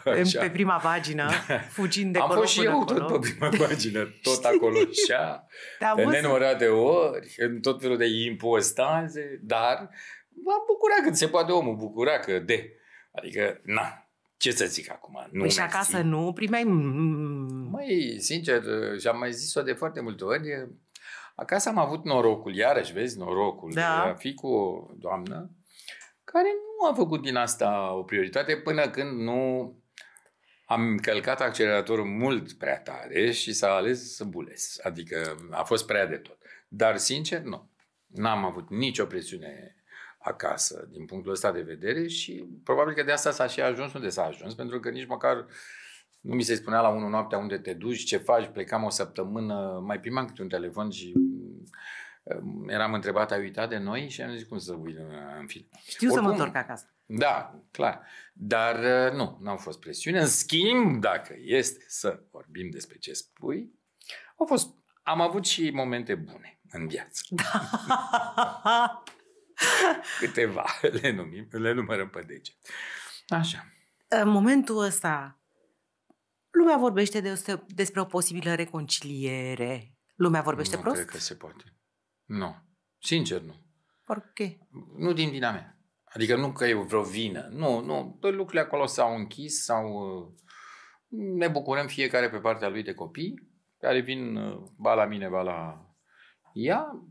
în- 0.03 0.19
Așa. 0.19 0.39
pe 0.39 0.49
prima 0.49 0.77
pagină, 0.77 1.29
fugind 1.69 2.13
de 2.13 2.19
Am 2.19 2.27
colo 2.27 2.39
fost 2.39 2.51
și 2.51 2.59
până 2.59 2.69
eu 2.71 2.79
acolo. 2.81 2.99
tot 3.05 3.21
pe 3.21 3.29
prima 3.29 3.67
pagină, 3.67 4.13
tot 4.21 4.43
acolo 4.43 4.77
așa, 4.77 5.45
Te-am 5.79 5.95
de 5.95 6.03
văzut. 6.03 6.19
nenumărate 6.19 6.67
ori, 6.67 7.33
în 7.37 7.59
tot 7.61 7.81
felul 7.81 7.97
de 7.97 8.05
impostanțe, 8.05 9.39
dar 9.43 9.89
m-am 10.43 10.63
bucurat 10.67 10.97
cât 11.03 11.15
se 11.15 11.27
poate 11.27 11.51
omul 11.51 11.75
bucura 11.75 12.19
că 12.19 12.39
de. 12.39 12.71
Adică, 13.11 13.61
na, 13.63 14.07
ce 14.37 14.51
să 14.51 14.65
zic 14.65 14.91
acum? 14.91 15.27
Nu 15.31 15.39
Păi 15.41 15.49
și 15.49 15.57
mersi. 15.59 15.75
acasă 15.75 15.97
nu 16.01 16.31
primeai... 16.35 16.63
mm, 16.63 17.69
Măi, 17.71 18.15
sincer, 18.19 18.61
și 18.99 19.07
am 19.07 19.17
mai 19.17 19.31
zis-o 19.31 19.61
de 19.61 19.71
foarte 19.73 20.01
multe 20.01 20.23
ori, 20.23 20.67
acasă 21.37 21.69
am 21.69 21.77
avut 21.77 22.03
norocul, 22.03 22.55
iarăși 22.55 22.93
vezi, 22.93 23.17
norocul 23.17 23.71
Da. 23.73 23.81
de 23.81 24.09
a 24.09 24.13
fi 24.13 24.33
cu 24.33 24.47
o 24.47 24.91
doamnă 24.95 25.51
care 26.23 26.47
nu 26.79 26.87
a 26.87 26.93
făcut 26.93 27.21
din 27.21 27.35
asta 27.35 27.93
o 27.93 28.03
prioritate 28.03 28.57
până 28.57 28.89
când 28.89 29.19
nu 29.19 29.73
am 30.65 30.97
călcat 30.97 31.41
acceleratorul 31.41 32.05
mult 32.05 32.53
prea 32.53 32.79
tare 32.79 33.31
și 33.31 33.53
s-a 33.53 33.75
ales 33.75 34.15
să 34.15 34.23
bules. 34.23 34.79
Adică 34.83 35.35
a 35.51 35.63
fost 35.63 35.85
prea 35.85 36.05
de 36.05 36.17
tot. 36.17 36.37
Dar, 36.67 36.97
sincer, 36.97 37.41
nu. 37.41 37.69
N-am 38.07 38.45
avut 38.45 38.69
nicio 38.69 39.05
presiune 39.05 39.75
acasă 40.19 40.87
din 40.91 41.05
punctul 41.05 41.31
ăsta 41.31 41.51
de 41.51 41.61
vedere 41.61 42.07
și 42.07 42.47
probabil 42.63 42.93
că 42.93 43.03
de 43.03 43.11
asta 43.11 43.31
s-a 43.31 43.47
și 43.47 43.61
ajuns 43.61 43.93
unde 43.93 44.09
s-a 44.09 44.25
ajuns, 44.25 44.53
pentru 44.53 44.79
că 44.79 44.89
nici 44.89 45.07
măcar 45.07 45.45
nu 46.27 46.35
mi 46.35 46.43
se 46.43 46.55
spunea 46.55 46.81
la 46.81 46.87
1 46.87 47.07
noaptea 47.07 47.37
unde 47.37 47.57
te 47.57 47.73
duci, 47.73 48.03
ce 48.03 48.17
faci, 48.17 48.47
plecam 48.47 48.83
o 48.83 48.89
săptămână, 48.89 49.81
mai 49.85 49.99
primam 49.99 50.25
câte 50.25 50.41
un 50.41 50.47
telefon 50.47 50.89
și 50.89 51.13
mm, 51.15 52.69
eram 52.69 52.93
întrebat, 52.93 53.31
ai 53.31 53.39
uitat 53.39 53.69
de 53.69 53.77
noi? 53.77 54.09
Și 54.09 54.21
am 54.21 54.31
zis, 54.35 54.47
cum 54.47 54.57
să 54.57 54.73
uit, 54.73 54.97
în 55.39 55.47
film. 55.47 55.67
Știu 55.87 56.09
să 56.09 56.21
mă 56.21 56.27
Oricum- 56.27 56.31
întorc 56.31 56.55
acasă. 56.55 56.93
Da, 57.05 57.63
clar. 57.71 58.01
Dar 58.33 58.75
uh, 58.75 59.13
nu, 59.13 59.37
n-au 59.41 59.57
fost 59.57 59.79
presiune. 59.79 60.19
În 60.19 60.27
schimb, 60.27 61.01
dacă 61.01 61.35
este 61.39 61.85
să 61.87 62.23
vorbim 62.31 62.69
despre 62.69 62.97
ce 62.97 63.13
spui, 63.13 63.71
au 64.37 64.45
fost, 64.45 64.75
am 65.03 65.21
avut 65.21 65.45
și 65.45 65.69
momente 65.69 66.15
bune 66.15 66.59
în 66.69 66.87
viață. 66.87 67.21
Da. 67.29 67.69
Câteva 70.19 70.65
le, 71.01 71.11
numim, 71.11 71.47
le 71.51 71.73
numărăm 71.73 72.09
pe 72.09 72.23
deget. 72.27 72.55
Așa. 73.27 73.65
În 74.07 74.29
momentul 74.29 74.77
ăsta, 74.77 75.39
lumea 76.57 76.77
vorbește 76.77 77.19
de, 77.19 77.43
despre 77.67 78.01
o 78.01 78.05
posibilă 78.05 78.55
reconciliere. 78.55 79.93
Lumea 80.15 80.41
vorbește 80.41 80.75
nu 80.75 80.81
prost? 80.81 80.95
cred 80.95 81.09
că 81.09 81.17
se 81.17 81.35
poate. 81.35 81.63
Nu. 82.25 82.55
Sincer, 82.99 83.41
nu. 83.41 83.55
Porche? 84.05 84.57
Nu 84.97 85.13
din 85.13 85.29
vina 85.29 85.51
mea. 85.51 85.79
Adică 86.03 86.35
nu 86.35 86.51
că 86.51 86.65
e 86.65 86.73
vreo 86.73 87.03
vină. 87.03 87.47
Nu, 87.51 87.79
nu. 87.79 88.17
Tot 88.19 88.33
lucrurile 88.33 88.61
acolo 88.61 88.85
s-au 88.85 89.15
închis 89.15 89.63
sau 89.63 89.85
uh, 89.87 90.27
ne 91.37 91.47
bucurăm 91.47 91.87
fiecare 91.87 92.29
pe 92.29 92.37
partea 92.37 92.69
lui 92.69 92.83
de 92.83 92.93
copii 92.93 93.47
care 93.79 93.99
vin 93.99 94.35
uh, 94.35 94.63
ba 94.77 94.93
la 94.93 95.05
mine, 95.05 95.27
ba 95.27 95.41
la 95.41 95.85
ea, 96.53 97.01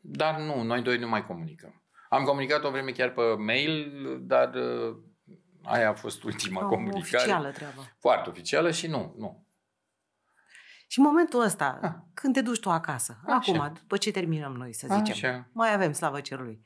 dar 0.00 0.40
nu, 0.40 0.62
noi 0.62 0.82
doi 0.82 0.98
nu 0.98 1.08
mai 1.08 1.26
comunicăm. 1.26 1.82
Am 2.08 2.24
comunicat 2.24 2.64
o 2.64 2.70
vreme 2.70 2.90
chiar 2.90 3.12
pe 3.12 3.22
mail, 3.22 3.92
dar 4.20 4.54
uh, 4.54 4.96
aia 5.66 5.88
a 5.88 5.94
fost 5.94 6.22
ultima 6.22 6.64
O 6.64 6.68
comunicare. 6.68 7.16
Oficială 7.16 7.50
treabă. 7.50 7.82
Foarte 8.00 8.28
oficială 8.28 8.70
și 8.70 8.86
nu, 8.86 9.14
nu. 9.18 9.44
Și 10.88 10.98
în 10.98 11.04
momentul 11.04 11.40
ăsta, 11.40 11.78
Ah. 11.82 11.90
când 12.14 12.34
te 12.34 12.40
duci 12.40 12.60
tu 12.60 12.70
acasă, 12.70 13.18
Așa. 13.26 13.34
acum, 13.36 13.72
după 13.80 13.96
ce 13.96 14.10
terminăm 14.10 14.52
noi, 14.52 14.74
să 14.74 14.86
zicem, 14.90 15.28
Așa. 15.28 15.48
mai 15.52 15.72
avem 15.74 15.92
slavă 15.92 16.20
cerului, 16.20 16.60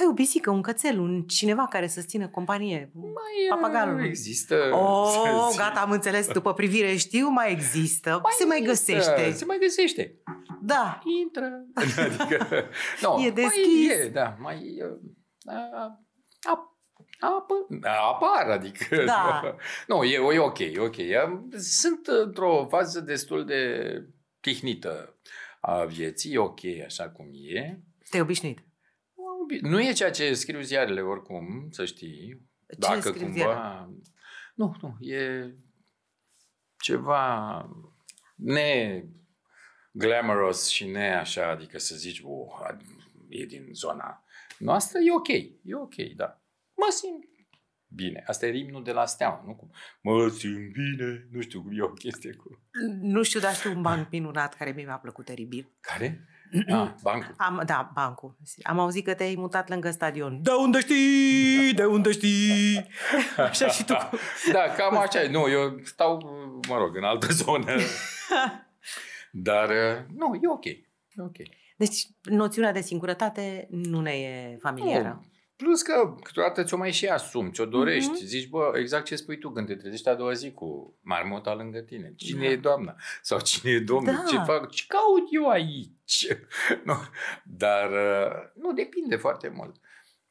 ai 0.00 0.06
o 0.10 0.14
pisică, 0.14 0.50
un 0.50 0.62
cățel, 0.62 0.98
un 0.98 1.22
cineva 1.22 1.66
care 1.66 1.86
să 1.86 2.00
țină 2.02 2.28
companie. 2.28 2.90
Mai 2.94 3.46
Papagalul. 3.60 4.04
există... 4.04 4.70
Oh, 4.72 5.48
să 5.50 5.56
gata, 5.58 5.80
am 5.80 5.90
înțeles, 5.90 6.32
după 6.32 6.52
privire 6.54 6.96
știu, 6.96 7.28
mai 7.28 7.52
există, 7.52 8.10
Mai 8.22 8.32
se 8.38 8.44
mai 8.44 8.58
există, 8.60 8.92
găsește. 8.92 9.32
Se 9.32 9.44
mai 9.44 9.58
găsește. 9.60 10.14
Da, 10.60 10.98
Intră. 11.22 11.50
Adică, 11.74 12.68
no, 13.00 13.20
E 13.24 13.30
deschis. 13.30 13.86
Mai 13.88 14.06
e, 14.06 14.08
da, 14.08 14.36
mai 14.38 14.76
uh, 14.82 15.54
a, 15.54 16.00
a, 16.50 16.77
apă, 17.20 17.54
apar, 18.10 18.50
adică... 18.50 19.04
Da. 19.04 19.56
Nu, 19.86 20.04
e, 20.04 20.34
e 20.34 20.38
ok, 20.38 20.58
e 20.58 20.78
ok. 20.78 20.98
Am- 21.22 21.50
Sunt 21.58 22.06
într-o 22.06 22.66
fază 22.70 23.00
destul 23.00 23.44
de 23.44 23.92
tihnită 24.40 25.18
a 25.60 25.84
vieții, 25.84 26.32
e 26.32 26.38
ok 26.38 26.60
așa 26.84 27.10
cum 27.10 27.26
e. 27.32 27.80
te-ai 28.10 28.22
obișnuit. 28.22 28.58
Nu 29.60 29.80
e 29.82 29.92
ceea 29.92 30.10
ce 30.10 30.34
scriu 30.34 30.60
ziarele 30.60 31.00
oricum, 31.00 31.68
să 31.70 31.84
știi. 31.84 32.46
Ce 32.68 32.76
Dacă 32.78 33.00
scriu 33.00 33.12
cumva... 33.26 33.34
ziarele? 33.34 34.02
Nu, 34.54 34.76
nu, 34.80 34.96
e 35.06 35.54
ceva 36.80 37.68
ne 38.34 39.04
glamorous 39.92 40.68
și 40.68 40.86
ne 40.86 41.14
așa, 41.16 41.48
adică 41.50 41.78
să 41.78 41.94
zici, 41.96 42.22
oh, 42.24 42.68
e 43.28 43.44
din 43.44 43.68
zona 43.72 44.24
noastră, 44.58 44.98
e 44.98 45.12
ok, 45.12 45.28
e 45.62 45.74
ok, 45.74 45.94
da. 46.16 46.37
Mă 46.80 46.90
simt 46.90 47.24
bine. 47.88 48.22
Asta 48.26 48.46
e 48.46 48.50
rimnul 48.50 48.84
de 48.84 48.92
la 48.92 49.06
steaua, 49.06 49.42
nu? 49.46 49.54
Cum, 49.54 49.70
mă 50.02 50.28
simt 50.28 50.72
bine, 50.72 51.28
nu 51.30 51.40
știu 51.40 51.62
cum 51.62 51.70
e 51.78 51.82
o 51.82 51.88
chestie 51.88 52.32
cu... 52.34 52.60
Nu 53.00 53.22
știu, 53.22 53.40
dar 53.40 53.54
știu 53.54 53.70
un 53.70 53.82
banc 53.82 54.10
minunat 54.10 54.54
care 54.54 54.70
mie 54.70 54.84
mi-a 54.84 54.98
plăcut 54.98 55.24
teribil. 55.24 55.68
Care? 55.80 56.20
Ah, 56.68 56.90
bancul. 57.02 57.34
Am, 57.36 57.62
da, 57.66 57.90
bancul. 57.94 58.36
Am 58.62 58.78
auzit 58.78 59.04
că 59.04 59.14
te-ai 59.14 59.34
mutat 59.38 59.68
lângă 59.68 59.90
stadion. 59.90 60.42
De 60.42 60.50
unde 60.50 60.80
știi? 60.80 61.72
De 61.74 61.84
unde 61.84 62.12
știi? 62.12 62.86
Așa 63.48 63.68
și 63.68 63.84
tu. 63.84 63.92
Da, 64.52 64.62
cam 64.76 64.96
așa. 64.96 65.22
e. 65.22 65.28
Nu, 65.28 65.48
eu 65.48 65.80
stau, 65.84 66.18
mă 66.68 66.76
rog, 66.76 66.96
în 66.96 67.04
altă 67.04 67.26
zonă. 67.30 67.72
Dar, 69.32 69.68
uh, 69.68 70.16
nu, 70.16 70.34
e 70.34 70.48
ok. 70.48 70.64
E 70.64 70.82
ok. 71.16 71.36
Deci, 71.76 72.06
noțiunea 72.22 72.72
de 72.72 72.80
singurătate 72.80 73.66
nu 73.70 74.00
ne 74.00 74.12
e 74.12 74.56
familiară. 74.60 75.20
Nu. 75.22 75.26
Plus 75.62 75.82
că 75.82 76.14
câteodată 76.22 76.64
ți-o 76.64 76.76
mai 76.76 76.92
și 76.92 77.06
asumi, 77.06 77.50
ți-o 77.52 77.66
dorești. 77.66 78.10
Mhm. 78.10 78.24
Zici, 78.24 78.48
bă, 78.48 78.72
exact 78.74 79.04
ce 79.04 79.16
spui 79.16 79.38
tu 79.38 79.50
când 79.50 79.66
te 79.66 79.74
trezești 79.74 80.08
a 80.08 80.14
doua 80.14 80.32
zi 80.32 80.52
cu 80.52 80.98
marmota 81.02 81.54
lângă 81.54 81.78
tine. 81.80 82.12
Cine 82.16 82.44
Da. 82.44 82.50
e 82.50 82.56
doamna? 82.56 82.96
Sau 83.22 83.40
cine 83.40 83.72
e 83.72 83.80
domnul? 83.80 84.14
Da. 84.14 84.22
Ce 84.28 84.36
fac? 84.36 84.70
Ce 84.70 84.84
caut 84.88 85.26
eu 85.30 85.48
aici? 85.48 86.26
nu. 86.84 86.94
Dar, 87.44 87.90
uh, 87.90 88.32
nu, 88.54 88.72
depinde 88.72 89.16
foarte 89.16 89.48
mult. 89.48 89.76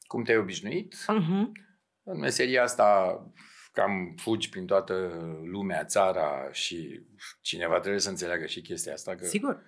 Cum 0.00 0.24
te-ai 0.24 0.38
obișnuit? 0.38 0.94
Mhm. 1.06 1.52
În 2.02 2.18
meseria 2.18 2.62
asta 2.62 3.20
cam 3.72 4.14
fugi 4.16 4.48
prin 4.48 4.66
toată 4.66 4.94
lumea, 5.44 5.84
țara 5.84 6.48
și 6.52 7.00
cineva 7.40 7.78
trebuie 7.78 8.00
să 8.00 8.08
înțeleagă 8.08 8.46
și 8.46 8.60
chestia 8.60 8.92
asta 8.92 9.14
că 9.14 9.24
Sigur. 9.24 9.62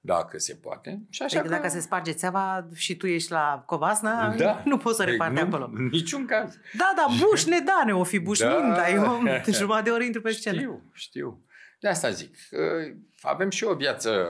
Dacă 0.00 0.38
se 0.38 0.54
poate. 0.54 1.02
Și 1.10 1.22
așa 1.22 1.38
Adică 1.38 1.54
că... 1.54 1.60
dacă 1.60 1.72
se 1.74 1.80
sparge 1.80 2.12
țeava 2.12 2.68
și 2.74 2.96
tu 2.96 3.06
ești 3.06 3.32
la 3.32 3.62
Covasna, 3.66 4.34
Da. 4.34 4.62
nu 4.64 4.76
poți 4.76 4.96
să 4.96 5.02
Ei, 5.02 5.10
reparte 5.10 5.40
nu, 5.40 5.46
acolo. 5.46 5.70
În 5.74 5.86
niciun 5.86 6.26
caz. 6.26 6.58
Da, 6.76 6.92
da, 6.96 7.06
bușne, 7.20 7.58
da, 7.60 7.82
ne 7.84 7.94
o 7.94 8.04
fi 8.04 8.18
bușnind, 8.18 8.52
Da. 8.52 8.74
dar 8.74 8.88
eu 8.92 9.20
în 9.20 9.52
jumătate 9.52 9.84
de 9.84 9.90
oră 9.90 10.02
intru 10.02 10.20
pe 10.20 10.30
scenă. 10.30 10.56
Știu, 10.56 10.90
știu. 10.92 11.44
De 11.80 11.88
asta 11.88 12.10
zic. 12.10 12.36
că 12.50 12.92
Avem 13.22 13.50
și 13.50 13.64
o 13.64 13.74
viață, 13.74 14.28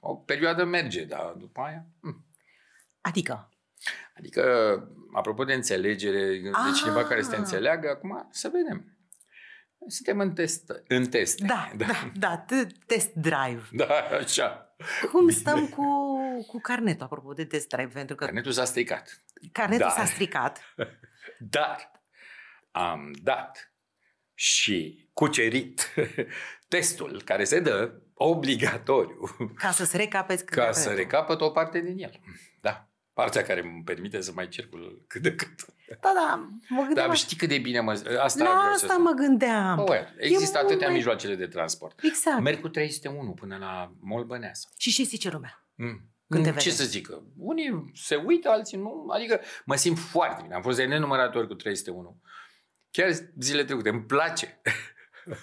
o 0.00 0.14
perioadă 0.14 0.64
merge, 0.64 1.04
dar 1.04 1.34
după 1.38 1.60
aia... 1.60 1.86
hm. 2.00 2.24
Adică, 3.00 3.44
Adică, 4.16 4.42
apropo 5.14 5.44
de 5.44 5.52
înțelegere, 5.52 6.38
de 6.42 6.50
Ah. 6.52 6.72
cineva 6.78 7.04
care 7.04 7.22
să 7.22 7.30
te 7.30 7.36
înțeleagă, 7.36 7.88
acum 7.88 8.28
să 8.30 8.50
vedem. 8.52 8.94
Suntem 9.86 10.18
în 10.20 10.32
test. 10.32 10.72
În 10.88 11.06
test. 11.06 11.40
da, 11.40 11.70
da, 11.76 12.10
da, 12.14 12.44
t- 12.44 12.86
test 12.86 13.12
drive. 13.12 13.62
Da, 13.72 13.86
așa. 14.20 14.69
Cum 15.10 15.26
Bine. 15.26 15.38
stăm 15.38 15.66
cu, 15.68 15.84
cu 16.46 16.60
carnetul, 16.60 17.04
apropo 17.04 17.32
de 17.32 17.44
test 17.44 17.68
drive? 17.68 17.90
Pentru 17.92 18.14
că 18.16 18.24
Carnetul 18.24 18.52
s-a 18.52 18.64
stricat. 18.64 19.22
carnetul 19.52 19.86
Da. 19.86 19.92
s-a 19.92 20.04
stricat. 20.04 20.74
Dar 21.56 21.90
am 22.70 23.10
dat 23.22 23.72
și 24.34 25.08
cucerit 25.12 25.92
testul 26.68 27.22
care 27.24 27.44
se 27.44 27.60
dă 27.60 27.92
obligatoriu 28.14 29.20
Ca 29.54 29.70
să 29.70 29.84
se 29.84 29.96
recapeți 29.96 30.44
ca 30.46 30.54
carnetul. 30.54 30.82
să 30.82 30.94
recapăt 30.94 31.40
o 31.40 31.50
parte 31.50 31.80
din 31.80 31.98
el. 32.02 32.20
Da. 32.60 32.89
Partea 33.20 33.42
care 33.42 33.60
îmi 33.62 33.82
permite 33.84 34.20
să 34.20 34.32
mai 34.34 34.48
circul 34.48 35.04
cât 35.06 35.22
de 35.22 35.34
cât. 35.34 35.64
Da, 36.00 36.12
da, 36.14 36.48
mă 36.68 36.82
gândeam... 36.82 37.06
Dar 37.06 37.16
știi 37.16 37.36
cât 37.36 37.48
de 37.48 37.58
bine 37.58 37.80
mă... 37.80 37.90
Asta 38.20 38.44
La 38.44 38.50
vreau 38.50 38.60
să 38.62 38.68
asta 38.72 38.86
spun. 38.86 39.02
mă 39.02 39.10
gândeam. 39.10 39.84
Bă, 39.84 40.06
există 40.16 40.58
mult 40.58 40.70
atâtea 40.70 40.86
mai- 40.86 40.96
mijloacele 40.96 41.34
de 41.34 41.46
transport. 41.46 42.00
Exact. 42.02 42.40
Merg 42.40 42.60
cu 42.60 42.68
301 42.68 43.30
până 43.32 43.56
la 43.56 43.92
Mall 44.00 44.24
Băneasa. 44.24 44.68
Și 44.78 44.92
ce 44.92 45.02
zice 45.02 45.30
lumea? 45.30 45.66
Mm. 45.74 46.00
Când 46.28 46.42
te 46.44 46.50
Mm, 46.50 46.56
Ce 46.56 46.62
vede? 46.68 46.76
să 46.82 46.84
zică? 46.84 47.22
Unii 47.36 47.90
se 47.94 48.14
uită, 48.14 48.48
alții 48.48 48.78
nu. 48.78 49.06
Adică 49.08 49.40
mă 49.64 49.74
simt 49.76 49.98
foarte 49.98 50.42
bine. 50.42 50.54
Am 50.54 50.62
fost 50.62 50.76
de 50.76 50.84
nenumărate 50.84 51.38
ori 51.38 51.46
cu 51.46 51.54
301. 51.54 52.20
Chiar 52.90 53.10
zile 53.40 53.64
trecute. 53.64 53.88
Îmi 53.88 54.02
place. 54.04 54.60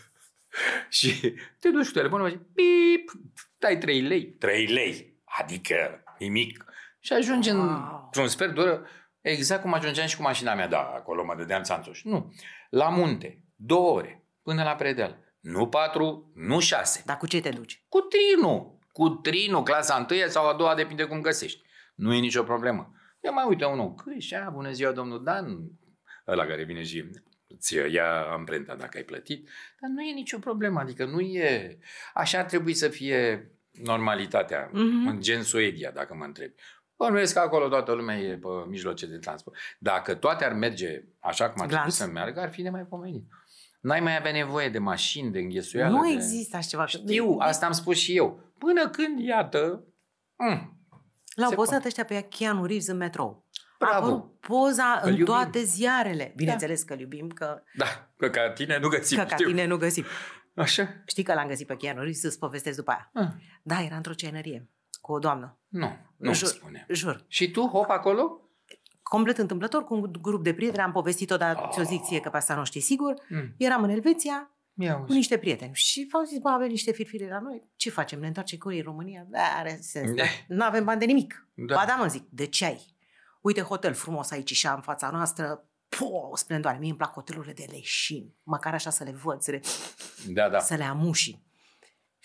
și 0.89 1.33
te 1.59 1.69
duci 1.69 1.85
cu 1.87 1.91
telefonul 1.93 2.29
și 2.29 2.37
pip, 2.37 3.11
dai 3.57 3.77
3 3.77 4.01
lei. 4.01 4.25
3 4.25 4.65
lei. 4.67 5.19
Adică 5.39 6.03
nimic. 6.19 6.65
Și 7.07 7.13
ajungi 7.13 7.49
în, 7.49 7.57
Wow. 7.57 8.01
într-un 8.05 8.27
sfert 8.27 8.53
de 8.53 8.59
oră 8.59 8.85
exact 9.21 9.61
cum 9.61 9.73
ajungeam 9.73 10.07
și 10.07 10.15
cu 10.15 10.21
mașina 10.21 10.53
mea. 10.53 10.67
Da, 10.67 10.79
acolo 10.79 11.23
mă 11.25 11.35
dădeam 11.37 11.63
țanțoș. 11.63 12.03
Nu. 12.03 12.33
La 12.69 12.89
munte. 12.89 13.41
Două 13.55 13.89
ore. 13.91 14.23
Până 14.41 14.63
la 14.63 14.75
predeal. 14.75 15.17
Nu 15.39 15.67
patru, 15.67 16.31
nu 16.35 16.59
șase. 16.59 17.03
Dar 17.05 17.17
cu 17.17 17.27
ce 17.27 17.41
te 17.41 17.49
duci? 17.49 17.83
Cu 17.89 17.99
trinul. 17.99 18.77
Cu 18.91 19.09
trinul, 19.09 19.63
clasa 19.63 19.95
întâia 19.95 20.27
sau 20.29 20.47
a 20.47 20.53
doua, 20.53 20.75
depinde 20.75 21.03
cum 21.03 21.21
găsești. 21.21 21.61
Nu 21.95 22.13
e 22.13 22.19
nicio 22.19 22.43
problemă. 22.43 22.91
Eu 23.19 23.33
mai 23.33 23.45
uite 23.47 23.65
unul, 23.65 23.93
câșa, 23.95 24.49
bună 24.53 24.71
ziua 24.71 24.91
domnul 24.91 25.23
Dan, 25.23 25.57
ăla 26.27 26.45
care 26.45 26.63
vine 26.63 26.83
și 26.83 27.09
îți 27.47 27.75
ia 27.91 28.21
amprenta 28.21 28.75
dacă 28.75 28.97
ai 28.97 29.03
plătit, 29.03 29.49
dar 29.81 29.89
nu 29.89 30.01
e 30.01 30.13
nicio 30.13 30.39
problemă, 30.39 30.79
adică 30.79 31.05
nu 31.05 31.19
e... 31.19 31.77
Așa 32.13 32.39
ar 32.39 32.45
trebui 32.45 32.73
să 32.73 32.87
fie 32.89 33.51
normalitatea, 33.71 34.69
Mhm. 34.73 35.07
în 35.07 35.21
gen 35.21 35.43
Suedia, 35.43 35.91
dacă 35.91 36.15
mă 36.15 36.23
întrebi. 36.23 36.53
Bănuiesc 36.97 37.33
că 37.33 37.39
acolo 37.39 37.67
toată 37.67 37.91
lumea 37.91 38.17
e 38.17 38.37
pe 38.37 38.47
mijloace 38.67 39.05
de 39.07 39.17
transport. 39.17 39.57
Dacă 39.79 40.15
toate 40.15 40.45
ar 40.45 40.53
merge 40.53 41.03
așa 41.19 41.43
cum 41.49 41.61
ar 41.61 41.67
trebui 41.67 41.75
Glonț. 41.77 41.93
să 41.95 42.07
meargă, 42.07 42.39
ar 42.41 42.49
fi 42.51 42.61
nemaipomenit. 42.61 43.25
N-ai 43.81 43.99
mai 43.99 44.17
avea 44.17 44.31
nevoie 44.31 44.69
de 44.69 44.79
mașini, 44.79 45.31
de 45.31 45.39
înghesuială. 45.39 45.95
Nu 45.95 46.03
de... 46.03 46.11
există 46.11 46.57
așa 46.57 46.67
ceva. 46.67 46.85
Știu, 46.85 47.35
asta 47.39 47.65
am 47.65 47.71
spus 47.71 47.97
și 47.97 48.15
eu. 48.15 48.39
Până 48.57 48.89
când, 48.89 49.19
iată, 49.19 49.83
mm, 50.35 50.77
L-au 51.35 51.49
se 51.49 51.55
pozat 51.55 51.71
poate. 51.71 51.87
ăștia 51.87 52.05
pe 52.05 52.21
Keanu 52.21 52.65
Reeves 52.65 52.87
în 52.87 52.97
metrou. 52.97 53.45
Bravo. 53.79 53.93
A 53.93 53.97
apărut 53.97 54.39
poza 54.39 54.99
Îl 55.01 55.07
în 55.07 55.09
iubim. 55.11 55.25
toate 55.25 55.63
ziarele. 55.63 56.33
Bineînțeles 56.35 56.83
că 56.83 56.93
îl 56.93 56.99
iubim, 56.99 57.27
că, 57.29 57.61
da, 57.75 57.85
că 58.17 58.29
ca 58.29 58.49
tine 58.51 58.79
nu 58.79 58.87
găsim, 58.87 59.17
că 59.17 59.23
ca 59.23 59.35
știu. 59.35 59.47
tine 59.47 59.65
nu 59.65 59.77
găsim. 59.77 60.03
Așa? 60.55 60.87
Știi 61.05 61.23
că 61.23 61.33
l-am 61.33 61.47
găsit 61.47 61.67
pe 61.67 61.75
Keanu 61.75 61.99
Reeves 61.99 62.19
să-ți 62.19 62.39
povestesc 62.39 62.77
după 62.77 62.91
aia. 62.91 63.11
Ah, 63.13 63.27
Da, 63.63 63.81
era 63.81 63.95
într-o 63.95 64.13
cenărie 64.13 64.69
cu 65.07 65.13
o 65.13 65.19
doamnă. 65.19 65.57
nu, 65.67 65.89
nu 66.17 66.33
Jur. 66.33 66.47
spune. 66.47 66.85
Jur. 66.89 67.25
Și 67.27 67.51
tu, 67.51 67.67
hop, 67.67 67.89
acolo? 67.89 68.41
Complet 69.01 69.37
întâmplător, 69.37 69.83
cu 69.83 69.93
un 69.93 70.11
grup 70.21 70.43
de 70.43 70.53
prieteni, 70.53 70.83
am 70.83 70.91
povestit-o, 70.91 71.37
dar 71.37 71.55
Ah. 71.55 71.69
ți-o 71.71 71.83
zic 71.83 72.03
ție 72.03 72.19
că 72.19 72.29
pe 72.29 72.37
asta 72.37 72.55
nu 72.55 72.63
știi 72.65 72.81
sigur. 72.81 73.13
Mm. 73.29 73.53
Eram 73.57 73.83
în 73.83 73.89
Elveția 73.89 74.51
Ia 74.73 74.95
cu 74.95 75.01
uzi. 75.03 75.13
niște 75.15 75.37
prieteni 75.37 75.71
și 75.73 76.07
v-au 76.11 76.23
zis, 76.23 76.37
bă, 76.37 76.49
avem 76.49 76.67
niște 76.67 76.91
firfire 76.91 77.27
la 77.29 77.39
noi, 77.39 77.63
ce 77.75 77.89
facem? 77.89 78.19
Ne 78.19 78.27
întoarcem 78.27 78.57
cu 78.57 78.71
ei 78.71 78.77
în 78.77 78.83
România? 78.83 79.25
Da, 79.29 79.39
are 79.57 79.77
sens. 79.81 80.11
Da. 80.15 80.23
Nu 80.47 80.63
avem 80.63 80.83
bani 80.85 80.99
de 80.99 81.05
nimic. 81.05 81.47
Da. 81.53 81.75
Ba 81.75 81.83
da, 81.87 81.95
mă 81.95 82.07
zic, 82.07 82.23
de 82.29 82.45
ce 82.45 82.65
ai? 82.65 82.95
Uite 83.41 83.61
hotel 83.61 83.93
frumos 83.93 84.31
aici 84.31 84.53
și 84.53 84.67
în 84.67 84.81
fața 84.81 85.09
noastră, 85.09 85.65
po, 85.89 86.05
o 86.31 86.35
splendoare. 86.35 86.77
Mie 86.77 86.89
îmi 86.89 86.97
plac 86.97 87.13
hotelurile 87.13 87.53
de 87.53 87.65
leșin, 87.71 88.33
măcar 88.43 88.73
așa 88.73 88.89
să 88.89 89.03
le 89.03 89.11
văd, 89.11 89.41
să 89.41 89.51
le, 89.51 89.61
Da, 90.33 90.49
da. 90.49 90.59
să 90.59 90.75
le 90.75 90.83
amuși. 90.83 91.39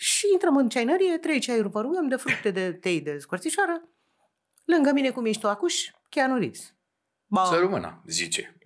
Și 0.03 0.25
intrăm 0.33 0.57
în 0.57 0.69
ceainărie, 0.69 1.17
trei 1.17 1.39
ceaiuri 1.39 1.69
vă 1.69 1.81
rugăm, 1.81 2.07
de 2.07 2.15
fructe, 2.15 2.51
de 2.51 2.71
tei, 2.73 3.01
de 3.01 3.17
scorțișoară. 3.17 3.81
Lângă 4.65 4.91
mine, 4.93 5.09
cum 5.09 5.25
ești 5.25 5.41
tu 5.41 5.47
acuș, 5.47 5.75
Keanu 6.09 6.37
Reeves. 6.37 6.75
Ba, 7.25 7.45
Să 7.45 7.55
rămână, 7.59 8.03
zice. 8.07 8.57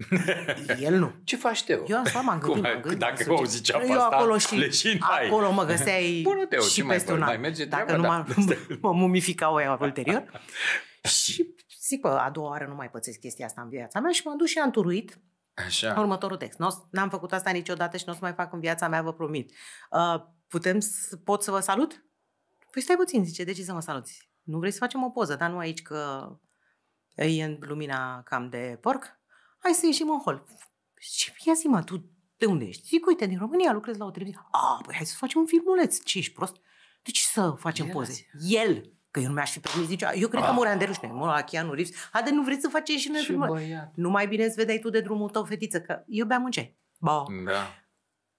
el 0.80 0.96
nu. 0.98 1.12
Ce 1.24 1.36
faci, 1.36 1.64
Teo? 1.64 1.84
Eu 1.88 1.98
am 1.98 2.06
stat, 2.06 2.24
m-am 2.24 2.40
gândit, 2.40 2.54
Cum 2.54 2.62
m-am 2.62 2.74
ai- 2.76 2.82
gândit. 2.82 3.00
dacă 3.00 3.24
mă 3.28 3.34
o 3.34 3.38
suge. 3.38 3.50
zicea 3.50 3.78
pe 3.78 3.86
Eu 3.86 3.92
asta, 3.92 4.16
acolo 4.16 4.38
și, 4.38 4.56
leșin 4.56 4.98
ai. 5.02 5.28
acolo 5.28 5.52
mă 5.52 5.64
găseai 5.66 6.20
Bună, 6.24 6.46
Teo, 6.46 6.62
și 6.62 6.74
ce 6.74 6.84
mai 6.84 6.96
peste 6.96 7.10
faci? 7.12 7.18
un 7.18 7.24
an. 7.24 7.30
Mai 7.30 7.38
merge 7.38 7.66
Dacă 7.66 7.86
treaba? 7.86 8.26
nu 8.38 8.46
Da. 8.46 8.54
mă, 8.70 8.78
mă 8.82 8.92
mumificau 8.92 9.60
ea 9.60 9.78
ulterior. 9.82 10.42
și 11.24 11.56
zic, 11.82 12.02
bă, 12.02 12.10
a 12.10 12.30
doua 12.30 12.50
oară 12.50 12.66
nu 12.70 12.76
mai 12.76 12.90
pățesc 12.90 13.20
chestia 13.20 13.46
asta 13.46 13.62
în 13.62 13.70
viața 13.70 14.00
mea 14.00 14.12
și 14.12 14.22
m-am 14.26 14.38
dus 14.38 14.48
și 14.50 14.58
am 14.60 14.72
turuit 14.72 15.20
Așa. 15.54 15.96
următorul 15.98 16.38
text. 16.38 16.60
N-o, 16.60 16.70
n-am 16.92 17.10
făcut 17.10 17.34
asta 17.34 17.50
niciodată 17.50 17.98
și 17.98 18.04
nu 18.06 18.12
o 18.12 18.16
să 18.16 18.22
mai 18.22 18.34
fac 18.34 18.54
în 18.54 18.60
viața 18.60 18.88
mea, 18.88 19.02
vă 19.02 19.14
promit. 19.14 19.52
Uh, 19.92 20.36
putem, 20.48 20.80
să, 20.80 21.16
pot 21.18 21.44
să 21.44 21.52
vă 21.52 21.60
salut? 21.60 22.06
Păi 22.72 22.82
stai 22.82 22.96
puțin, 22.96 23.26
zice, 23.26 23.44
de 23.44 23.52
ce 23.54 23.64
să 23.64 23.74
mă 23.74 23.82
saluți? 23.82 24.30
Nu 24.44 24.58
vrei 24.60 24.72
să 24.72 24.78
facem 24.78 25.04
o 25.04 25.10
poză, 25.10 25.36
dar 25.36 25.50
nu 25.50 25.58
aici 25.58 25.82
că 25.82 26.30
e 27.16 27.44
în 27.44 27.58
lumina 27.62 28.22
cam 28.24 28.50
de 28.50 28.78
porc, 28.82 29.20
hai 29.58 29.72
să 29.74 29.86
ieșim 29.86 30.10
în 30.10 30.20
hol. 30.20 30.44
Și 31.00 31.32
ia 31.46 31.54
zi 31.54 31.68
mă, 31.68 31.84
tu 31.84 32.10
de 32.38 32.46
unde 32.46 32.66
ești? 32.66 32.88
Zic, 32.88 33.06
uite, 33.06 33.26
din 33.26 33.38
România 33.38 33.72
lucrez 33.74 33.98
la 33.98 34.06
o 34.06 34.12
televiziune. 34.12 34.48
A, 34.52 34.82
păi 34.86 34.96
hai 34.96 35.06
să 35.06 35.16
facem 35.18 35.40
un 35.40 35.48
filmuleț. 35.48 36.04
Ce 36.04 36.18
ești 36.18 36.34
prost? 36.34 36.56
De 37.04 37.12
ce 37.12 37.22
să 37.22 37.54
facem 37.58 37.86
El 37.86 37.92
poze? 37.92 38.12
azi. 38.12 38.28
El, 38.56 38.94
că 39.12 39.20
eu 39.20 39.28
nu 39.28 39.34
mi-aș 39.34 39.52
fi 39.52 39.60
permis 39.60 39.88
nicio... 39.90 40.08
Eu 40.16 40.28
cred 40.28 40.42
că 40.42 40.48
Ah. 40.50 40.54
muream 40.56 40.78
de 40.78 40.86
rușine. 40.86 41.12
Mă, 41.12 41.26
la 41.26 41.42
Keanu 41.42 41.74
Reeves. 41.74 41.96
Haide, 42.12 42.30
nu 42.30 42.44
vreți 42.44 42.62
să 42.62 42.70
faceți 42.70 43.00
și 43.02 43.10
noi 43.10 43.20
Ce 43.20 43.26
filmul? 43.26 43.48
băiat. 43.48 43.92
Nu 43.96 44.10
mai 44.10 44.28
bine 44.28 44.46
îți 44.46 44.56
vedeai 44.56 44.80
tu 44.80 44.90
de 44.90 45.02
drumul 45.02 45.30
tău, 45.30 45.44
fetiță, 45.44 45.82
că 45.82 46.04
eu 46.08 46.26
beam 46.26 46.44
un 46.44 46.52
ceai. 46.52 46.78
Ba, 47.00 47.24
Da. 47.46 47.68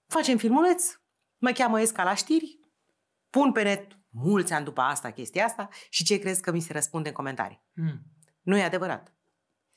facem 0.07 0.37
filmuleț, 0.37 0.98
mă 1.39 1.51
cheamă 1.51 1.81
Esca 1.81 2.03
la 2.03 2.13
știri, 2.13 2.59
pun 3.29 3.51
pe 3.51 3.63
net 3.63 3.97
mulți 4.09 4.53
ani 4.53 4.65
după 4.65 4.81
asta 4.81 5.11
chestia 5.11 5.45
asta 5.45 5.69
și 5.89 6.03
ce 6.03 6.19
crezi 6.19 6.41
că 6.41 6.51
mi 6.51 6.59
se 6.59 6.73
răspunde 6.73 7.07
în 7.07 7.13
comentarii? 7.15 7.63
Mm. 7.73 8.01
Nu 8.41 8.57
e 8.57 8.63
adevărat. 8.63 9.13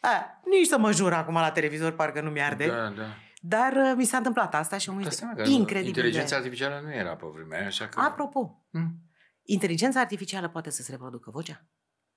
A, 0.00 0.40
nici 0.44 0.66
să 0.66 0.78
mă 0.78 0.92
jur 0.92 1.12
acum 1.12 1.34
la 1.34 1.50
televizor, 1.50 1.92
parcă 1.92 2.20
nu 2.20 2.30
mi-arde. 2.30 2.66
Da, 2.66 2.88
da. 2.88 3.06
Dar 3.40 3.72
uh, 3.72 3.92
mi 3.96 4.04
s-a 4.04 4.16
întâmplat 4.16 4.54
asta 4.54 4.78
și 4.78 4.88
omul 4.88 5.02
Dă 5.02 5.08
este 5.08 5.20
seama 5.20 5.34
că 5.34 5.42
incredibil. 5.50 5.88
Inteligența 5.88 6.28
de... 6.28 6.34
artificială 6.34 6.80
nu 6.84 6.92
era 6.92 7.16
pe 7.16 7.26
vremea 7.32 7.58
aia, 7.58 7.66
așa 7.66 7.88
că... 7.88 8.00
Apropo, 8.00 8.56
Mm. 8.70 8.94
inteligența 9.42 10.00
artificială 10.00 10.48
poate 10.48 10.70
să 10.70 10.82
se 10.82 10.90
reproducă 10.90 11.30
vocea? 11.30 11.66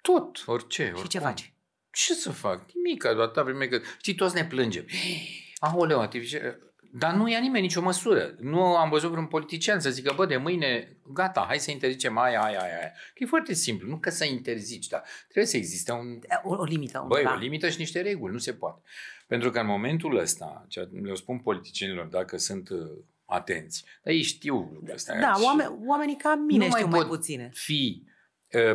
Tot, 0.02 0.44
orice. 0.46 0.84
Și 0.84 0.94
ce 0.94 1.00
oricum. 1.02 1.20
face? 1.20 1.54
Ce 1.92 2.14
să 2.14 2.32
fac? 2.32 2.72
Nimic, 2.72 3.06
atâta 3.06 3.44
vreme 3.44 3.66
că... 3.68 3.80
Știi, 3.98 4.16
toți 4.16 4.36
ne 4.36 4.46
plângem. 4.46 4.86
Aoleu, 5.60 6.00
artificial... 6.00 6.58
Dar 6.98 7.14
nu 7.14 7.30
ia 7.30 7.40
nimeni 7.40 7.62
nicio 7.62 7.82
măsură. 7.82 8.36
Nu 8.40 8.62
am 8.62 8.90
văzut 8.90 9.10
vreun 9.10 9.26
politician 9.26 9.80
să 9.80 9.90
zică, 9.90 10.14
bă, 10.16 10.26
de 10.26 10.38
mâine, 10.38 10.98
gata, 11.14 11.46
hai 11.48 11.60
să 11.60 11.72
interzicem 11.72 12.18
aia, 12.18 12.42
aia, 12.42 12.60
aia. 12.60 12.78
aia. 12.78 12.92
Că 12.92 13.24
e 13.24 13.26
foarte 13.26 13.54
simplu, 13.54 13.88
nu 13.88 13.98
că 13.98 14.10
să 14.10 14.26
interzici, 14.26 14.88
dar 14.88 15.04
trebuie 15.24 15.46
să 15.46 15.58
existe 15.58 15.92
un, 15.92 16.20
O, 16.44 16.56
o 16.56 16.64
limită. 16.64 17.06
Băi, 17.08 17.24
da. 17.24 17.34
o 17.34 17.40
limită 17.40 17.70
și 17.70 17.80
niște 17.80 18.02
reguli, 18.02 18.34
nu 18.34 18.40
se 18.40 18.54
poate. 18.54 18.82
Pentru 19.28 19.50
că 19.50 19.60
în 19.60 19.66
momentul 19.66 20.18
ăsta, 20.18 20.66
ce 20.68 20.90
le 21.02 21.16
spun 21.16 21.40
politicienilor 21.40 22.06
dacă 22.06 22.38
sunt 22.38 22.70
uh, 22.70 22.80
atenți, 23.26 23.86
dar 24.04 24.14
ei 24.14 24.22
știu 24.22 24.56
lucrul 24.56 24.94
ăsta. 24.94 25.20
Da, 25.20 25.34
și 25.34 25.44
oameni, 25.44 25.78
oamenii 25.86 26.16
ca 26.18 26.36
mine 26.36 26.64
nu 26.64 26.70
mai 26.70 26.80
știu 26.80 26.92
mai 26.92 27.00
pot 27.00 27.08
puține. 27.08 27.50
fi 27.54 28.04
uh, 28.06 28.14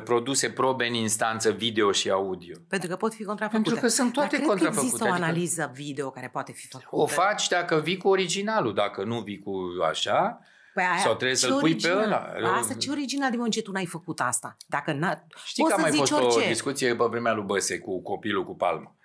produse 0.04 0.50
probe 0.50 0.86
în 0.86 0.94
instanță 0.94 1.50
video 1.50 1.92
și 1.92 2.10
audio. 2.10 2.56
Pentru 2.68 2.88
că 2.88 2.96
pot 2.96 3.14
fi 3.14 3.24
contrafăcute. 3.24 3.62
Pentru 3.62 3.82
că 3.82 3.88
sunt 3.88 4.12
toate 4.12 4.28
Dar 4.28 4.38
cred 4.38 4.48
că 4.48 4.48
contrafăcute, 4.54 4.84
există 4.86 5.04
o 5.04 5.12
adică- 5.12 5.24
analiză 5.24 5.70
video 5.74 6.10
care 6.10 6.28
poate 6.32 6.52
fi 6.52 6.66
făcută. 6.66 6.88
O 6.90 7.06
faci 7.06 7.48
dacă 7.48 7.76
vii 7.80 7.96
cu 7.96 8.08
originalul, 8.08 8.74
dacă 8.74 9.04
nu 9.04 9.20
vii 9.20 9.38
cu 9.38 9.52
așa, 9.88 10.40
Păi 10.74 10.84
aia, 10.84 10.96
Sau 10.96 11.14
trebuie 11.14 11.36
ce 11.38 11.46
să-l 11.46 11.58
pui 11.58 11.76
pe 11.76 11.88
original? 11.88 12.34
ăla. 12.36 12.52
Asta 12.56 12.74
ce 12.74 12.90
original 12.90 13.30
de 13.30 13.36
moment 13.36 13.54
ce 13.54 13.62
tu 13.62 13.72
n-ai 13.72 13.86
făcut 13.86 14.20
asta? 14.20 14.56
Dacă 14.66 14.92
n-a... 14.92 15.26
Știi 15.44 15.62
Poți 15.62 15.74
că 15.74 15.80
a 15.80 15.84
să 15.84 15.90
mai 15.90 15.98
zici 15.98 16.08
fost 16.08 16.22
orice. 16.22 16.46
o 16.46 16.48
discuție 16.48 16.94
pe 16.94 17.04
vremea 17.04 17.32
lui 17.32 17.44
Băse 17.44 17.78
cu 17.78 18.02
copilul 18.02 18.44
cu 18.44 18.56
palmă. 18.56 18.96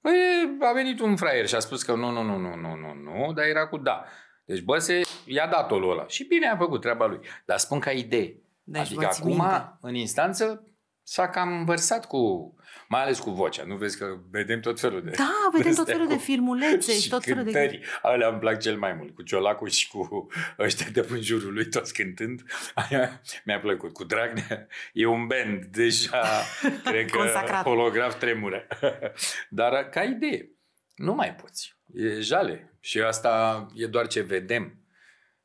Păi 0.00 0.12
a 0.60 0.72
venit 0.72 1.00
un 1.00 1.16
fraier 1.16 1.46
și 1.48 1.54
a 1.54 1.58
spus 1.58 1.82
că 1.82 1.94
nu, 1.94 2.10
nu, 2.10 2.22
nu, 2.22 2.38
nu, 2.38 2.54
nu, 2.54 2.74
nu, 2.76 2.94
nu, 2.94 3.32
dar 3.32 3.44
era 3.44 3.66
cu 3.66 3.78
da. 3.78 4.04
Deci 4.44 4.60
Băse 4.62 5.00
i-a 5.24 5.46
dat 5.46 5.70
o 5.70 5.74
ăla. 5.74 6.06
Și 6.06 6.24
bine 6.24 6.48
a 6.48 6.56
făcut 6.56 6.80
treaba 6.80 7.06
lui. 7.06 7.20
Dar 7.44 7.58
spun 7.58 7.78
ca 7.78 7.90
idee. 7.90 8.42
Deci 8.64 8.80
adică 8.80 9.00
vă 9.00 9.12
ții 9.12 9.22
acum, 9.22 9.36
minte. 9.36 9.76
în 9.80 9.94
instanță, 9.94 10.68
s-a 11.02 11.28
cam 11.28 11.64
vărsat 11.64 12.06
cu, 12.06 12.54
mai 12.88 13.02
ales 13.02 13.18
cu 13.18 13.30
vocea. 13.30 13.64
Nu 13.64 13.76
vezi 13.76 13.98
că 13.98 14.06
vedem 14.30 14.60
tot 14.60 14.80
felul 14.80 15.02
de... 15.02 15.10
Da, 15.10 15.30
vedem 15.52 15.66
tot 15.66 15.74
de-astea 15.74 15.94
felul 15.94 16.08
de 16.08 16.14
cu- 16.14 16.20
filmulețe 16.20 16.92
și 17.00 17.08
tot 17.08 17.24
felul 17.24 17.44
de... 17.44 17.50
cântări. 17.50 17.80
Alea 18.02 18.28
îmi 18.28 18.38
plac 18.38 18.60
cel 18.60 18.78
mai 18.78 18.92
mult. 18.92 19.14
Cu 19.14 19.22
Ciolacul 19.22 19.68
și 19.68 19.88
cu 19.88 20.26
ăștia 20.58 20.86
de 20.92 21.06
în 21.10 21.20
jurul 21.20 21.52
lui, 21.52 21.68
toți 21.68 21.94
cântând. 21.94 22.42
Aia 22.74 23.20
mi-a 23.44 23.60
plăcut. 23.60 23.92
Cu 23.92 24.04
Dragnea 24.04 24.66
e 24.92 25.06
un 25.06 25.26
band 25.26 25.64
deja, 25.64 26.22
cred 26.84 27.10
că 27.10 27.16
Consacrat. 27.16 27.62
holograf 27.62 28.18
tremură. 28.18 28.66
Dar 29.48 29.88
ca 29.88 30.02
idee, 30.02 30.50
nu 30.94 31.14
mai 31.14 31.34
poți. 31.34 31.76
E 31.94 32.20
jale. 32.20 32.76
Și 32.80 33.00
asta 33.00 33.66
e 33.74 33.86
doar 33.86 34.06
ce 34.06 34.20
vedem. 34.20 34.78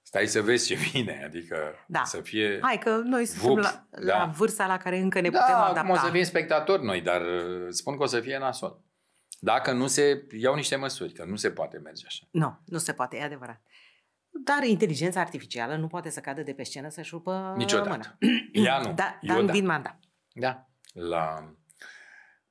Stai 0.09 0.27
să 0.27 0.41
vezi 0.41 0.67
ce 0.67 0.75
vine, 0.75 1.21
adică 1.25 1.57
Da. 1.87 2.03
să 2.03 2.21
fie... 2.21 2.59
Hai 2.61 2.77
că 2.77 2.89
noi 2.89 3.25
suntem 3.25 3.49
Vup, 3.49 3.57
la, 3.57 3.87
da. 4.05 4.17
la 4.17 4.25
vârsta 4.25 4.65
la 4.67 4.77
care 4.77 4.97
încă 4.97 5.19
ne 5.21 5.29
da, 5.29 5.39
putem 5.39 5.55
acum 5.55 5.69
adapta. 5.71 5.91
o 5.91 5.95
să 6.05 6.11
fim 6.11 6.23
spectatori 6.23 6.83
noi, 6.83 7.01
dar 7.01 7.21
uh, 7.21 7.67
spun 7.69 7.97
că 7.97 8.03
o 8.03 8.05
să 8.05 8.19
fie 8.19 8.37
nasol. 8.37 8.81
Dacă 9.39 9.71
nu 9.71 9.87
se 9.87 10.27
iau 10.39 10.55
niște 10.55 10.75
măsuri, 10.75 11.13
că 11.13 11.25
nu 11.25 11.35
se 11.35 11.51
poate 11.51 11.77
merge 11.77 12.03
așa. 12.07 12.25
Nu, 12.31 12.59
nu 12.65 12.77
se 12.77 12.93
poate, 12.93 13.17
e 13.17 13.23
adevărat. 13.23 13.61
Dar 14.29 14.63
inteligența 14.63 15.19
artificială 15.19 15.75
nu 15.75 15.87
poate 15.87 16.09
să 16.09 16.19
cadă 16.19 16.41
de 16.41 16.53
pe 16.53 16.63
scenă 16.63 16.89
să-și 16.89 17.09
rupă 17.13 17.53
Niciodată. 17.57 17.89
mâna. 17.89 18.17
Ea 18.67 18.77
nu. 18.79 18.93
Da, 18.93 19.17
Eu 19.21 19.29
dar 19.29 19.39
în 19.39 19.45
da. 19.45 19.51
Vinmanda. 19.51 19.99
Da. 20.33 20.69
La 20.93 21.53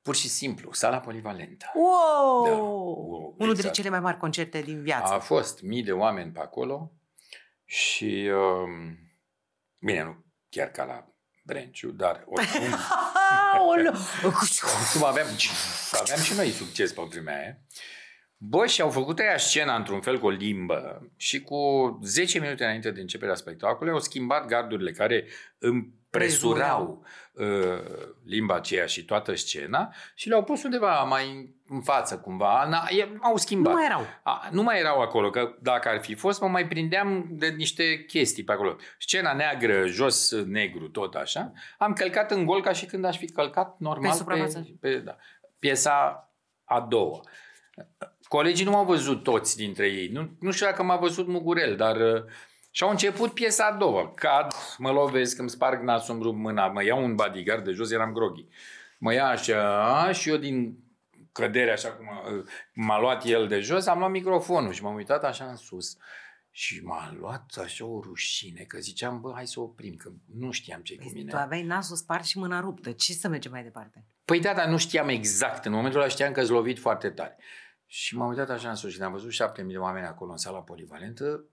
pur 0.02 0.14
și 0.16 0.28
simplu, 0.28 0.72
sala 0.72 1.00
polivalentă. 1.00 1.66
Wow! 1.74 2.44
Da. 2.44 2.50
Wow, 2.56 3.18
Unul 3.18 3.34
dintre 3.38 3.52
exact. 3.52 3.74
cele 3.74 3.88
mai 3.88 4.00
mari 4.00 4.16
concerte 4.16 4.60
din 4.60 4.82
viață. 4.82 5.12
A 5.12 5.18
fost 5.18 5.62
mii 5.62 5.82
de 5.82 5.92
oameni 5.92 6.32
pe 6.32 6.40
acolo 6.40 6.92
și 7.70 8.30
um, 8.32 8.98
bine, 9.78 10.02
nu 10.02 10.24
chiar 10.48 10.68
ca 10.70 10.84
la 10.84 11.06
Brenciu, 11.44 11.90
dar 11.90 12.24
oricum, 12.26 12.62
Aoleu! 13.54 13.94
oricum 14.24 15.04
aveam, 15.04 15.26
aveam 16.00 16.20
și 16.20 16.34
noi 16.34 16.50
succes 16.50 16.92
pe 16.92 17.02
vremea 17.08 17.38
aia. 17.38 17.58
Bă, 18.36 18.66
și 18.66 18.80
au 18.80 18.90
făcut 18.90 19.18
aia 19.18 19.38
scena 19.38 19.76
într-un 19.76 20.00
fel 20.00 20.18
cu 20.18 20.26
o 20.26 20.30
limbă 20.30 21.10
și 21.16 21.40
cu 21.40 21.58
10 22.02 22.38
minute 22.40 22.64
înainte 22.64 22.90
de 22.90 23.00
începerea 23.00 23.34
spectacolului 23.34 23.92
au 23.92 24.00
schimbat 24.00 24.46
gardurile 24.46 24.92
care 24.92 25.26
împresurau 25.58 27.04
uh, 27.32 27.46
limba 28.24 28.54
aceea 28.54 28.86
și 28.86 29.04
toată 29.04 29.34
scena 29.34 29.94
și 30.14 30.28
le-au 30.28 30.44
pus 30.44 30.62
undeva 30.62 31.02
mai 31.02 31.54
în 31.68 31.80
față 31.80 32.18
cumva. 32.18 32.66
Na, 32.68 32.86
e, 32.90 33.08
au 33.20 33.30
Nu 33.30 33.36
schimbat. 33.36 33.72
mai 33.72 33.84
erau. 33.84 34.00
A, 34.22 34.48
nu 34.50 34.62
mai 34.62 34.78
erau 34.78 35.00
acolo, 35.00 35.30
că 35.30 35.54
dacă 35.62 35.88
ar 35.88 36.00
fi 36.00 36.14
fost, 36.14 36.40
mă 36.40 36.48
mai 36.48 36.66
prindeam 36.66 37.26
de 37.30 37.48
niște 37.48 38.04
chestii 38.04 38.44
pe 38.44 38.52
acolo. 38.52 38.76
Scena 38.98 39.32
neagră, 39.32 39.86
jos 39.86 40.34
negru, 40.44 40.88
tot 40.88 41.14
așa. 41.14 41.52
Am 41.78 41.92
călcat 41.92 42.30
în 42.30 42.44
gol 42.44 42.62
ca 42.62 42.72
și 42.72 42.86
când 42.86 43.04
aș 43.04 43.16
fi 43.18 43.30
călcat 43.30 43.76
normal 43.78 44.10
Pe 44.10 44.16
suprafață. 44.16 44.58
pe, 44.80 44.88
pe 44.88 44.96
da, 44.98 45.16
piesa 45.58 46.28
a 46.64 46.80
doua. 46.80 47.20
Colegii 48.28 48.64
nu 48.64 48.70
m-au 48.70 48.84
văzut 48.84 49.22
toți 49.22 49.56
dintre 49.56 49.86
ei. 49.86 50.08
Nu, 50.08 50.28
nu 50.40 50.50
știu 50.50 50.66
dacă 50.66 50.82
m-a 50.82 50.96
văzut 50.96 51.26
Mugurel, 51.26 51.76
dar... 51.76 51.96
uh, 51.96 52.22
Și 52.70 52.82
au 52.82 52.90
început 52.90 53.32
piesa 53.32 53.66
a 53.66 53.76
doua. 53.76 54.12
Cad, 54.14 54.52
mă 54.78 54.90
lovesc, 54.90 55.38
îmi 55.38 55.50
sparg 55.50 55.82
nasul, 55.82 56.14
îmi 56.14 56.22
rup 56.22 56.34
mâna, 56.36 56.66
mă 56.66 56.84
iau 56.84 57.02
un 57.04 57.14
bodyguard 57.14 57.64
de 57.64 57.70
jos, 57.70 57.90
eram 57.90 58.12
groghi. 58.12 58.46
Mă 58.98 59.12
ia 59.12 59.26
așa 59.26 60.12
și 60.12 60.28
eu 60.28 60.36
din 60.36 60.78
cădere, 61.32 61.70
așa 61.72 61.92
cum 61.92 62.08
a- 62.10 62.44
m-a 62.72 63.00
luat 63.00 63.24
el 63.24 63.48
de 63.48 63.60
jos, 63.60 63.86
am 63.86 63.98
luat 63.98 64.10
microfonul 64.10 64.72
și 64.72 64.82
m-am 64.82 64.94
uitat 64.94 65.24
așa 65.24 65.44
în 65.44 65.56
sus. 65.56 65.96
Și 66.50 66.80
m-a 66.84 67.14
luat 67.18 67.58
așa 67.62 67.84
o 67.84 68.00
rușine, 68.00 68.62
că 68.62 68.78
ziceam, 68.78 69.20
bă, 69.20 69.32
hai 69.34 69.46
să 69.46 69.60
oprim, 69.60 69.94
că 69.94 70.10
nu 70.34 70.50
știam 70.50 70.80
ce 70.80 70.94
cu 70.96 71.02
Păi, 71.02 71.12
mine. 71.14 71.30
Tu 71.30 71.36
aveai 71.36 71.62
nasul 71.62 71.96
spart 71.96 72.24
și 72.24 72.38
mâna 72.38 72.60
ruptă. 72.60 72.92
Ce 72.92 73.12
să 73.12 73.28
mergem 73.28 73.50
mai 73.52 73.62
departe? 73.62 74.04
Păi 74.24 74.40
da, 74.40 74.54
dar 74.54 74.66
nu 74.66 74.76
știam 74.76 75.08
exact. 75.08 75.64
În 75.64 75.72
momentul 75.72 76.00
ăla 76.00 76.08
știam 76.08 76.32
că 76.32 76.40
îți 76.40 76.50
lovit 76.50 76.78
foarte 76.78 77.10
tare. 77.10 77.36
Și 77.86 78.16
m-am 78.16 78.28
uitat 78.28 78.50
așa 78.50 78.68
în 78.68 78.74
sus 78.74 78.92
și 78.92 79.02
am 79.02 79.12
văzut 79.12 79.32
șapte 79.32 79.62
mii 79.62 79.72
de 79.72 79.78
oameni 79.78 80.06
acolo 80.06 80.30
în 80.30 80.36
sala 80.36 80.58
polivalentă. 80.58 81.44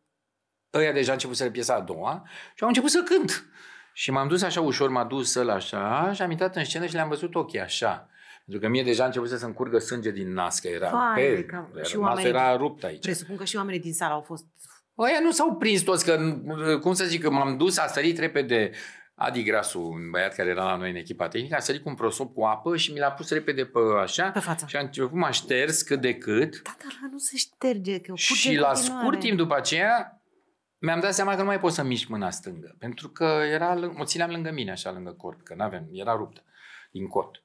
Ăia 0.73 0.91
deja 0.91 1.11
început 1.11 1.36
să 1.36 1.49
piesa 1.49 1.73
a 1.76 1.82
doua 1.82 2.23
și 2.55 2.61
au 2.63 2.67
început 2.67 2.89
să 2.89 3.03
cânt. 3.05 3.45
Și 3.93 4.11
m-am 4.11 4.28
dus 4.28 4.41
așa 4.41 4.61
ușor, 4.61 4.89
m-a 4.89 5.03
dus 5.03 5.36
ăla 5.36 5.53
așa 5.53 6.13
și 6.13 6.21
am 6.21 6.32
intrat 6.32 6.55
în 6.55 6.65
scenă 6.65 6.86
și 6.86 6.93
le-am 6.93 7.07
văzut 7.09 7.36
ochii 7.36 7.59
așa. 7.59 8.09
Pentru 8.45 8.63
că 8.65 8.69
mie 8.71 8.83
deja 8.83 9.03
a 9.03 9.05
început 9.05 9.29
să-mi 9.29 9.53
curgă 9.53 9.77
sânge 9.79 10.11
din 10.11 10.33
nas, 10.33 10.59
că 10.59 10.67
era, 10.67 10.89
Vai 10.89 11.13
pe, 11.23 11.35
de 11.35 11.43
cap. 11.45 11.69
era, 11.75 11.83
Și 11.83 11.95
nasul 11.95 12.01
oamenii- 12.01 12.29
era 12.29 12.55
rupt 12.57 12.83
aici. 12.83 13.01
Presupun 13.03 13.35
că 13.35 13.43
și 13.43 13.55
oamenii 13.55 13.79
din 13.79 13.93
sală 13.93 14.13
au 14.13 14.21
fost... 14.21 14.45
Ăia 14.97 15.19
nu 15.21 15.31
s-au 15.31 15.55
prins 15.55 15.81
toți, 15.81 16.05
că, 16.05 16.35
cum 16.81 16.93
să 16.93 17.05
zic, 17.05 17.21
că 17.21 17.29
m-am 17.31 17.57
dus, 17.57 17.77
a 17.77 17.87
sărit 17.87 18.17
repede 18.17 18.71
Adi 19.15 19.43
Grasu, 19.43 19.81
un 19.81 20.09
băiat 20.09 20.35
care 20.35 20.49
era 20.49 20.63
la 20.63 20.75
noi 20.75 20.89
în 20.89 20.95
echipa 20.95 21.27
tehnică, 21.27 21.55
a 21.55 21.59
sărit 21.59 21.81
cu 21.83 21.89
un 21.89 21.95
prosop 21.95 22.33
cu 22.33 22.43
apă 22.43 22.77
și 22.77 22.91
mi 22.91 22.99
l-a 22.99 23.11
pus 23.11 23.29
repede 23.31 23.65
pe 23.65 23.79
așa 24.01 24.29
Pe 24.29 24.39
față. 24.39 24.65
și 24.67 24.75
a 24.75 24.79
început, 24.79 25.11
m-a 25.17 25.31
șters 25.31 25.81
cât 25.81 26.01
de 26.01 26.15
cât 26.15 26.61
Da, 26.61 26.75
dar 26.77 26.97
ăla 27.01 27.09
nu 27.11 27.17
se 27.17 27.37
șterge, 27.37 27.99
că 27.99 28.07
curge 28.11 28.23
și 28.23 28.53
în 28.53 28.59
la 28.59 28.67
continuare. 28.67 29.01
scurt 29.01 29.19
timp 29.19 29.37
după 29.37 29.55
aceea 29.55 30.21
mi-am 30.77 30.99
dat 30.99 31.13
seama 31.13 31.31
că 31.33 31.39
nu 31.39 31.45
mai 31.45 31.59
pot 31.59 31.71
să 31.71 31.83
mișc 31.83 32.07
mâna 32.07 32.29
stângă, 32.29 32.75
pentru 32.79 33.09
că 33.09 33.23
era, 33.51 33.75
lâng- 33.79 33.99
o 33.99 34.03
țineam 34.03 34.29
lângă 34.29 34.51
mine, 34.51 34.71
așa, 34.71 34.91
lângă 34.91 35.11
corp, 35.11 35.43
că 35.43 35.53
n-aveam, 35.57 35.87
era 35.91 36.15
ruptă 36.15 36.43
din 36.91 37.07
cot. 37.07 37.43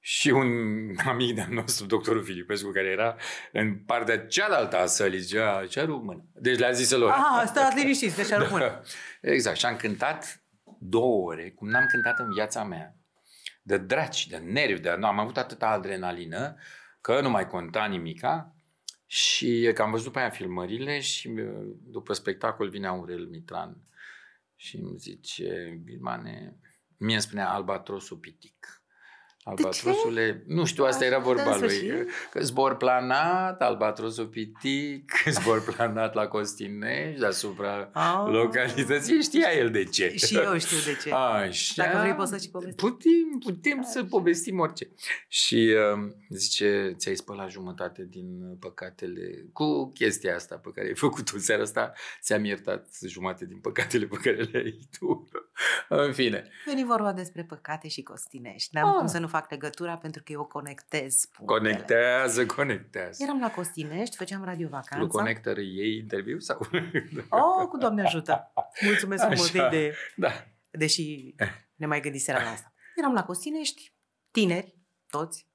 Și 0.00 0.30
un 0.30 0.48
amic 1.10 1.34
de-al 1.34 1.50
nostru, 1.50 1.86
doctorul 1.86 2.24
Filipescu, 2.24 2.70
care 2.70 2.86
era 2.86 3.16
în 3.52 3.78
partea 3.78 4.26
cealaltă 4.26 4.78
a 4.78 4.86
sălii, 4.86 5.18
zicea, 5.18 5.66
ce 5.66 5.80
rup 5.80 6.02
mână. 6.02 6.24
Deci 6.34 6.58
le-a 6.58 6.70
zis 6.70 6.90
lor. 6.90 7.10
Ah, 7.10 7.46
stați 7.46 7.76
liniștiți, 7.76 8.16
deci 8.16 8.30
ar 8.30 8.40
rămâne. 8.40 8.64
Da. 8.64 8.80
Exact. 9.32 9.56
Și 9.56 9.66
am 9.66 9.76
cântat 9.76 10.42
două 10.78 11.30
ore, 11.30 11.50
cum 11.50 11.68
n-am 11.68 11.86
cântat 11.86 12.18
în 12.18 12.32
viața 12.32 12.64
mea. 12.64 12.96
De 13.62 13.78
draci, 13.78 14.26
de 14.26 14.36
nervi, 14.36 14.80
de... 14.80 14.94
Nu, 14.98 15.06
am 15.06 15.18
avut 15.18 15.36
atâta 15.36 15.68
adrenalină 15.68 16.56
că 17.00 17.20
nu 17.20 17.30
mai 17.30 17.46
conta 17.46 17.84
nimica. 17.84 18.52
Și 19.06 19.70
că 19.74 19.82
am 19.82 19.90
văzut 19.90 20.12
pe 20.12 20.18
aia 20.18 20.30
filmările 20.30 21.00
și 21.00 21.28
uh, 21.28 21.76
după 21.82 22.12
spectacol 22.12 22.68
vine 22.68 22.86
Aurel 22.86 23.26
Mitran 23.26 23.88
și 24.56 24.76
îmi 24.76 24.98
zice, 24.98 25.80
Bilmane, 25.84 26.56
mie 26.96 27.12
îmi 27.12 27.22
spunea 27.22 27.50
albatrosul 27.50 28.16
pitic. 28.16 28.77
Albatrosule, 29.48 30.42
nu 30.46 30.64
știu, 30.64 30.84
asta 30.84 31.04
era 31.04 31.18
vorba 31.18 31.42
Da, 31.42 31.54
în 31.54 31.60
lui. 31.60 31.68
sfârșit. 31.68 32.08
Că 32.30 32.40
zbor 32.40 32.76
planat, 32.76 33.62
albatrosul 33.62 34.26
pitic, 34.26 35.12
zbor 35.40 35.62
planat 35.74 36.14
la 36.14 36.26
Costinești, 36.26 37.20
deasupra 37.20 37.90
Ah. 37.92 38.24
localității. 38.32 39.22
Știa 39.22 39.50
el 39.56 39.70
de 39.70 39.84
ce. 39.84 40.14
Și 40.16 40.36
eu 40.36 40.58
știu 40.58 40.76
de 40.92 40.98
ce. 41.02 41.10
Așa. 41.14 41.82
Dacă 41.84 41.98
vrei, 41.98 42.14
poți 42.14 42.30
să 42.30 42.36
și 42.38 42.50
povestești. 42.50 42.80
Putem, 42.86 43.38
putem 43.44 43.82
să 43.82 44.04
povestim 44.04 44.58
orice. 44.58 44.88
Și 45.28 45.74
uh, 45.94 46.08
zice, 46.28 46.94
ți-ai 46.96 47.14
spălat 47.16 47.50
jumătate 47.50 48.06
din 48.10 48.56
păcatele 48.60 49.44
cu 49.52 49.90
chestia 49.92 50.34
asta 50.34 50.56
pe 50.56 50.70
care 50.74 50.86
ai 50.86 50.94
făcut-o 50.94 51.32
în 51.34 51.40
seara 51.40 51.62
asta, 51.62 51.92
ți-am 52.22 52.44
iertat 52.44 52.86
jumătate 53.06 53.46
din 53.46 53.58
păcatele 53.58 54.06
pe 54.06 54.16
care 54.22 54.36
le-ai 54.52 54.78
tu. 54.98 55.28
în 55.88 56.12
fine, 56.12 56.48
Veni 56.66 56.84
vorba 56.84 57.12
despre 57.12 57.42
păcate 57.44 57.88
și 57.88 58.02
costinești. 58.02 58.74
N-am 58.74 58.88
Ah. 58.88 58.94
cum 58.98 59.06
să 59.06 59.18
nu 59.18 59.26
fac 59.28 59.37
legătura 59.50 59.96
pentru 59.96 60.22
că 60.22 60.32
eu 60.32 60.44
conectez 60.44 61.24
punctele. 61.24 61.58
conectează, 61.58 62.46
conectează. 62.46 63.22
Eram 63.22 63.40
la 63.40 63.50
Costinești, 63.50 64.16
făceam 64.16 64.44
radio 64.44 64.64
Lu 64.64 64.70
vacanța. 64.70 65.06
Connector 65.06 65.58
ei 65.58 65.96
interviu 65.96 66.38
sau? 66.38 66.58
Oh, 67.28 67.68
cu 67.68 67.76
Doamne 67.76 68.02
ajută! 68.02 68.52
Mulțumesc 68.80 69.24
frumos 69.24 69.52
de 69.52 69.58
Așa. 69.58 69.66
idee. 69.66 69.94
da. 70.16 70.30
Deși 70.70 71.34
ne 71.74 71.86
mai 71.86 72.00
gândiserăm 72.00 72.42
la 72.42 72.50
asta. 72.50 72.72
Eram 72.96 73.12
la 73.12 73.24
Costinești, 73.24 73.94
tineri, 74.30 74.78
toți, 75.06 75.48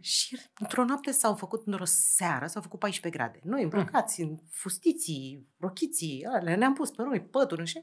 și 0.00 0.38
într-o 0.58 0.84
noapte 0.84 1.10
s-au 1.10 1.34
făcut, 1.34 1.66
într-o 1.66 1.84
seară, 1.84 2.46
s-au 2.46 2.62
făcut 2.62 2.78
14 2.78 3.18
grade. 3.20 3.40
Noi 3.42 3.62
îmbrăcați 3.62 4.20
în 4.20 4.38
fustiții, 4.50 5.48
rochiții, 5.58 6.24
alea, 6.24 6.56
ne-am 6.56 6.74
pus 6.74 6.90
pe 6.90 7.02
noi 7.02 7.22
pături, 7.22 7.60
așa. 7.60 7.80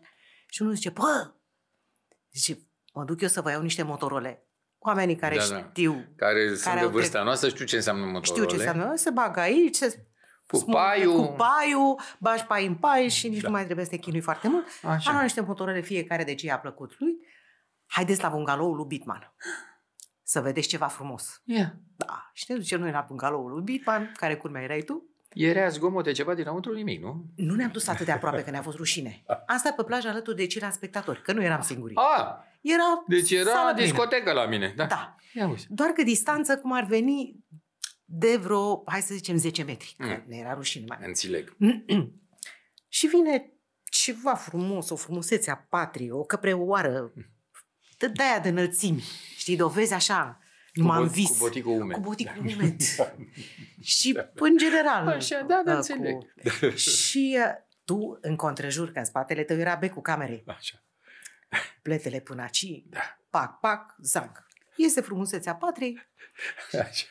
Și 0.50 0.62
unul 0.62 0.74
zice, 0.74 0.90
bă, 0.90 1.34
zice, 2.32 2.60
mă 2.94 3.04
duc 3.04 3.22
eu 3.22 3.28
să 3.28 3.42
vă 3.42 3.50
iau 3.50 3.62
niște 3.62 3.84
motorole. 3.84 4.45
Oamenii 4.86 5.16
care 5.16 5.38
Da, 5.38 5.44
da. 5.50 5.68
știu, 5.70 6.06
Care, 6.16 6.56
sunt 6.56 6.74
de 6.76 6.80
au 6.80 6.90
vârsta 6.90 7.24
noastră, 7.24 7.50
știu 7.50 7.66
ce 7.66 7.76
înseamnă 7.76 8.02
motorole. 8.06 8.26
știu 8.26 8.46
ce 8.46 8.56
înseamnă, 8.56 8.96
se 8.96 9.10
bagă 9.10 9.40
aici, 9.40 9.76
se 9.76 10.06
Pupaiul. 10.48 11.26
Cu 11.26 11.34
paiul, 11.38 12.00
bași 12.20 12.46
pai 12.46 12.66
în 12.66 12.76
pai 12.76 13.10
și 13.10 13.28
nici 13.28 13.42
Da. 13.42 13.48
nu 13.48 13.54
mai 13.54 13.64
trebuie 13.64 13.86
să 13.86 13.92
te 13.92 13.98
chinui 13.98 14.20
foarte 14.20 14.48
mult. 14.48 14.66
Așa. 14.84 15.06
Am 15.10 15.12
luat 15.12 15.22
niște 15.22 15.42
motorele 15.42 15.82
fiecare 15.82 16.24
de 16.24 16.36
ce 16.36 16.46
i-a 16.46 16.60
plăcut 16.60 16.96
lui. 17.00 17.12
Haideți 17.86 18.22
la 18.22 18.30
bungaloul 18.30 18.76
lui 18.76 18.86
Bitman. 18.86 19.34
Să 20.24 20.42
vedeți 20.42 20.68
ceva 20.68 20.86
frumos. 20.88 21.42
Yeah. 21.46 21.68
Da. 21.96 22.30
Și 22.34 22.46
ne 22.48 22.56
ducem 22.56 22.80
noi 22.80 22.92
la 22.92 23.06
bungaloul 23.08 23.52
lui 23.52 23.62
Bitman, 23.62 24.12
care 24.18 24.36
curmea 24.36 24.62
erai 24.62 24.82
tu. 24.82 25.10
Era 25.34 25.68
zgomote 25.68 26.12
ceva 26.12 26.34
dinăuntru, 26.34 26.74
nimic, 26.74 27.02
nu? 27.02 27.26
Nu 27.36 27.56
ne-am 27.56 27.70
dus 27.72 27.88
atât 27.88 28.06
de 28.06 28.12
aproape 28.12 28.44
că 28.44 28.50
ne-a 28.50 28.62
fost 28.62 28.78
rușine. 28.78 29.24
Am 29.48 29.58
stat 29.58 29.76
pe 29.76 29.84
plajă 29.84 30.08
alături 30.08 30.36
de 30.36 30.46
ceilalți 30.48 30.78
spectatori, 30.78 31.22
că 31.22 31.34
nu 31.34 31.44
eram 31.44 31.62
singuri. 31.62 31.94
A, 31.96 32.44
Era 32.74 33.04
deci 33.08 33.32
era 33.32 33.52
sală 33.52 33.74
plină. 33.74 33.88
discotecă 33.90 34.32
la 34.32 34.46
mine. 34.46 34.74
Da. 34.76 34.86
Da. 34.86 35.16
Ia 35.34 35.48
uzi. 35.48 35.66
Doar 35.70 35.90
că 35.90 36.04
distanță 36.04 36.58
cum 36.58 36.72
ar 36.72 36.84
veni 36.84 37.36
de 38.06 38.36
vreo, 38.38 38.84
hai 38.86 39.02
să 39.02 39.14
zicem, 39.14 39.38
10 39.38 39.64
metri. 39.64 39.96
Că 39.98 40.06
Mm. 40.06 40.24
ne 40.28 40.38
era 40.38 40.54
rușine 40.54 40.86
mai 40.88 40.98
Înțeleg. 41.02 41.56
și 42.98 43.08
vine 43.08 43.54
ceva 43.92 44.34
frumos, 44.36 44.90
o 44.90 44.96
frumusețe 44.96 45.52
a 45.52 45.56
patriei, 45.58 46.12
o 46.12 46.24
căpreoară, 46.24 47.14
de 47.98 48.24
aia 48.24 48.40
de 48.40 48.50
înălțimi, 48.50 49.04
știi, 49.38 49.56
dovezi 49.56 49.94
așa, 49.94 50.40
numai 50.74 51.02
în 51.02 51.08
bot- 51.08 51.12
vis. 51.12 51.30
cu 51.30 51.36
boticul 51.40 51.72
umed. 51.82 51.96
Cu 51.96 52.02
boticul 52.02 52.42
Da. 52.46 52.54
umed. 52.54 52.82
și 53.96 54.20
în 54.34 54.58
general. 54.58 55.08
Așa, 55.08 55.42
da, 55.42 55.62
da, 55.66 55.72
uh, 55.72 55.78
înțeleg. 55.78 56.16
Cu... 56.16 56.70
și 56.76 57.38
uh, 57.40 57.52
tu, 57.86 58.18
în 58.22 58.36
contrejur, 58.36 58.92
că 58.92 59.00
în 59.00 59.06
spatele 59.06 59.44
tău 59.44 59.58
era 59.58 59.76
becul 59.76 60.02
camerei, 60.02 60.44
Așa. 60.48 60.84
Pletele 61.86 62.20
până 62.20 62.42
aici, 62.42 62.84
Da. 62.90 63.00
pac, 63.30 63.60
pac, 63.60 63.96
zanc. 64.02 64.44
Este 64.78 65.02
frumusețea 65.02 65.56
patriei. 65.56 66.00
Așa. 66.82 67.06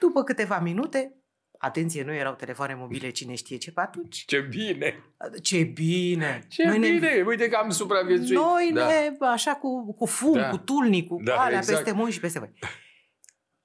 După 0.00 0.22
câteva 0.22 0.58
minute, 0.58 1.14
atenție, 1.58 2.02
nu 2.04 2.12
erau 2.12 2.34
telefoane 2.34 2.74
mobile, 2.74 3.10
cine 3.10 3.34
știe 3.34 3.56
ce 3.56 3.72
pe 3.72 3.80
atunci. 3.80 4.24
Ce 4.26 4.40
bine! 4.40 5.04
Ce 5.42 5.62
bine! 5.62 6.46
Ce 6.48 6.64
Noi 6.64 6.78
ne 6.78 6.90
bine! 6.90 7.22
Uite 7.26 7.48
că 7.48 7.56
am 7.56 7.70
supraviețuit. 7.70 8.38
Noi 8.38 8.70
da. 8.74 8.86
ne, 8.86 9.16
așa 9.20 9.54
cu, 9.54 9.94
cu 9.94 10.06
fum, 10.06 10.32
Da. 10.34 10.48
cu 10.50 10.58
tulni, 10.58 11.06
cu 11.06 11.20
Da, 11.22 11.40
alea 11.40 11.58
exact. 11.58 11.78
peste 11.78 11.92
munți 11.92 12.14
și 12.14 12.20
peste 12.20 12.38
voi. 12.38 12.52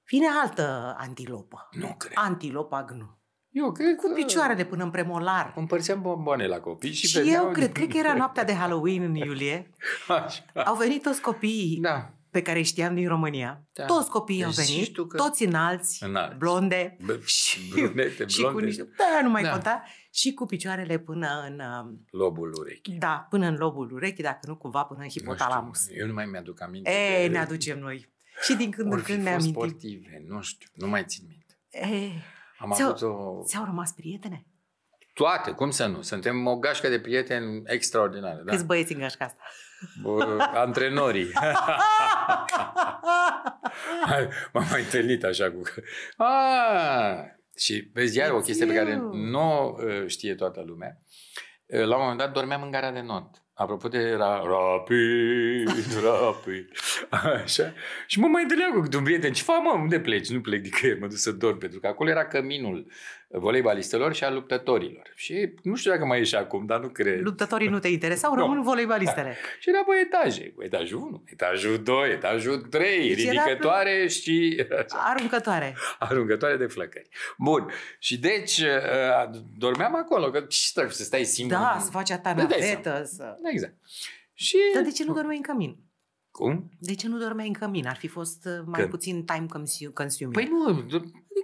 Vine 0.05 0.27
altă 0.41 0.95
antilopă. 0.97 1.67
Nu 1.71 1.95
cred. 1.97 2.11
Antilopa 2.15 2.83
gnu. 2.83 3.18
Eu 3.59 3.71
cred 3.71 3.95
Cu 3.95 4.07
că 4.07 4.13
picioarele 4.13 4.65
până 4.65 4.83
în 4.83 4.89
premolar. 4.91 5.53
Împărțeam 5.55 6.01
bomboane 6.01 6.47
la 6.47 6.59
copii 6.59 6.93
și, 6.93 7.07
Și 7.07 7.17
eu 7.17 7.23
vedeau- 7.23 7.51
cred, 7.51 7.71
cred 7.71 7.87
că 7.87 7.97
era 7.97 8.13
noaptea 8.13 8.43
de 8.43 8.53
Halloween 8.53 9.01
în 9.03 9.15
iulie. 9.15 9.69
Așa. 10.25 10.43
Au 10.65 10.75
venit 10.75 11.01
toți 11.03 11.21
copiii 11.21 11.77
Da. 11.81 12.13
pe 12.31 12.41
care 12.41 12.57
îi 12.57 12.63
știam 12.63 12.95
din 12.95 13.07
România. 13.07 13.63
Da. 13.73 13.85
Toți 13.85 14.09
copiii 14.09 14.43
au 14.43 14.51
Deci 14.51 14.67
venit, 14.69 14.85
știu 14.85 15.05
că- 15.05 15.17
toți 15.17 15.45
înalți, 15.45 16.03
Înalți. 16.03 16.37
blonde 16.37 16.97
B- 17.01 17.23
și, 17.39 17.59
brunete, 17.69 18.25
și 18.27 18.41
cu 18.41 18.47
blonde. 18.49 18.65
niște... 18.65 18.83
Da, 18.97 19.19
nu 19.23 19.29
mai 19.29 19.43
Da. 19.43 19.49
conta. 19.51 19.83
Și 20.11 20.33
cu 20.33 20.45
picioarele 20.45 20.97
până 20.99 21.27
în... 21.49 21.61
um, 21.85 22.05
Lobul 22.11 22.53
urechii. 22.59 22.97
Da, 22.97 23.27
până 23.29 23.47
în 23.47 23.55
lobul 23.55 23.91
urechii, 23.93 24.23
dacă 24.23 24.39
nu 24.47 24.55
cumva 24.57 24.83
până 24.83 24.99
în 24.99 25.03
Nu 25.05 25.09
știu, 25.09 25.21
hipotalamus. 25.21 25.87
Eu 25.99 26.07
nu 26.07 26.13
mai 26.13 26.25
mi-aduc 26.25 26.61
aminte. 26.61 26.89
E, 26.89 27.27
de- 27.27 27.31
ne 27.33 27.39
aducem 27.39 27.79
noi. 27.79 28.09
Și 28.41 28.55
din 28.55 28.71
când 28.71 28.87
în 28.87 28.93
Ori 28.93 29.01
fi 29.01 29.11
când 29.11 29.23
ne 29.23 29.31
fost 29.31 29.45
amintim. 29.45 29.61
sportive, 29.67 30.23
nu 30.27 30.41
știu, 30.41 30.67
nu 30.73 30.87
mai 30.87 31.03
țin 31.07 31.23
minte. 31.27 31.57
E, 31.95 32.11
Am 32.59 32.71
Ți-au- 32.71 32.89
avut 32.89 33.01
o... 33.01 33.43
ți-au 33.43 33.65
rămas 33.65 33.91
prietene? 33.91 34.45
Toate, 35.13 35.51
cum 35.51 35.69
să 35.69 35.85
nu? 35.85 36.01
Suntem 36.01 36.47
o 36.47 36.57
gașcă 36.57 36.89
de 36.89 36.99
prieteni 36.99 37.61
extraordinare. 37.65 38.41
Da? 38.45 38.51
Câți 38.51 38.65
băieți 38.65 38.93
în 38.93 38.99
gașca 38.99 39.25
asta? 39.25 39.41
Bă, 40.01 40.37
antrenorii. 40.53 41.31
M-am 44.53 44.65
mai 44.71 44.81
întâlnit 44.81 45.23
așa 45.23 45.51
cu... 45.51 45.61
Ah! 46.17 47.19
Și 47.57 47.89
vezi, 47.93 48.17
iar 48.17 48.31
o 48.31 48.39
chestie 48.39 48.65
pe 48.65 48.73
care 48.73 48.91
Fiu. 48.91 49.13
nu 49.13 49.69
uh, 49.69 50.03
știe 50.07 50.35
toată 50.35 50.63
lumea. 50.65 50.97
Uh, 51.65 51.83
La 51.85 51.95
un 51.95 52.01
moment 52.01 52.17
dat 52.19 52.33
dormeam 52.33 52.61
în 52.61 52.71
gara 52.71 52.91
de 52.91 53.01
not. 53.01 53.43
Apropo 53.59 53.87
de 53.87 53.97
ra- 54.13 54.41
rapid, 54.43 55.69
rapid, 56.09 56.69
așa. 57.09 57.73
Și 58.07 58.19
mă 58.19 58.27
mai 58.27 58.41
întâlneam 58.41 58.71
cu 58.71 58.79
câte 58.79 58.97
un 58.97 59.03
prieten. 59.03 59.33
Ce 59.33 59.43
fac, 59.43 59.61
mă? 59.63 59.71
Unde 59.81 59.99
pleci? 59.99 60.29
Nu 60.29 60.41
plec 60.41 60.63
nicăieri, 60.63 60.99
mă 60.99 61.07
duc 61.07 61.17
să 61.17 61.31
dorm. 61.31 61.57
Pentru 61.57 61.79
că 61.79 61.87
acolo 61.87 62.09
era 62.09 62.25
căminul 62.25 62.85
voleibalistelor 63.31 64.13
și 64.13 64.23
al 64.23 64.33
luptătorilor. 64.33 65.11
Și 65.15 65.53
nu 65.63 65.75
știu 65.75 65.91
dacă 65.91 66.05
mai 66.05 66.19
e 66.19 66.23
și 66.23 66.35
acum, 66.35 66.65
dar 66.65 66.79
nu 66.79 66.87
cred. 66.87 67.21
Luptătorii 67.21 67.67
nu 67.67 67.79
te 67.79 67.87
interesau, 67.87 68.33
Nu. 68.35 68.39
rămân 68.41 68.61
voleibalistele. 68.61 69.37
Și 69.59 69.69
era 69.69 69.77
pe 69.83 69.91
etaje. 70.15 70.51
Cu 70.55 70.63
etajul 70.63 70.99
1, 71.01 71.23
etajul 71.31 71.77
2, 71.77 72.09
etajul 72.11 72.57
3, 72.57 73.07
Deci 73.15 73.23
era 73.23 73.43
ridicătoare 73.43 74.07
și 74.07 74.63
Aruncătoare. 75.13 75.75
aruncătoare 75.99 76.55
de 76.57 76.65
flăcări. 76.65 77.09
Bun. 77.37 77.71
Și 77.99 78.17
deci 78.19 78.57
uh, 78.57 79.29
dormeam 79.57 79.95
acolo, 79.95 80.29
că 80.29 80.39
ce 80.39 80.59
trebuie 80.73 80.93
să 80.93 81.03
stai 81.03 81.23
singur? 81.23 81.57
Da, 81.57 81.77
să 81.81 81.89
faci 81.91 82.07
ta 82.09 82.33
Îți 82.37 82.47
dai 82.47 82.59
navetă. 82.59 83.03
Să... 83.05 83.37
Exact. 83.51 83.75
Și... 84.33 84.57
Dar 84.73 84.83
de 84.83 84.91
ce 84.91 85.03
nu 85.05 85.13
dormeai 85.13 85.35
în 85.37 85.41
cămin? 85.43 85.77
Cum? 86.31 86.69
De 86.79 86.95
ce 86.95 87.07
nu 87.07 87.17
dormeai 87.17 87.47
în 87.47 87.53
cămin? 87.53 87.87
Ar 87.87 87.95
fi 87.95 88.07
fost 88.07 88.45
uh, 88.45 88.59
mai 88.65 88.81
Că- 88.81 88.87
puțin 88.87 89.25
time 89.25 89.45
consu- 89.49 89.91
consuming. 89.93 90.33
Păi 90.33 90.45
nu, 90.45 90.85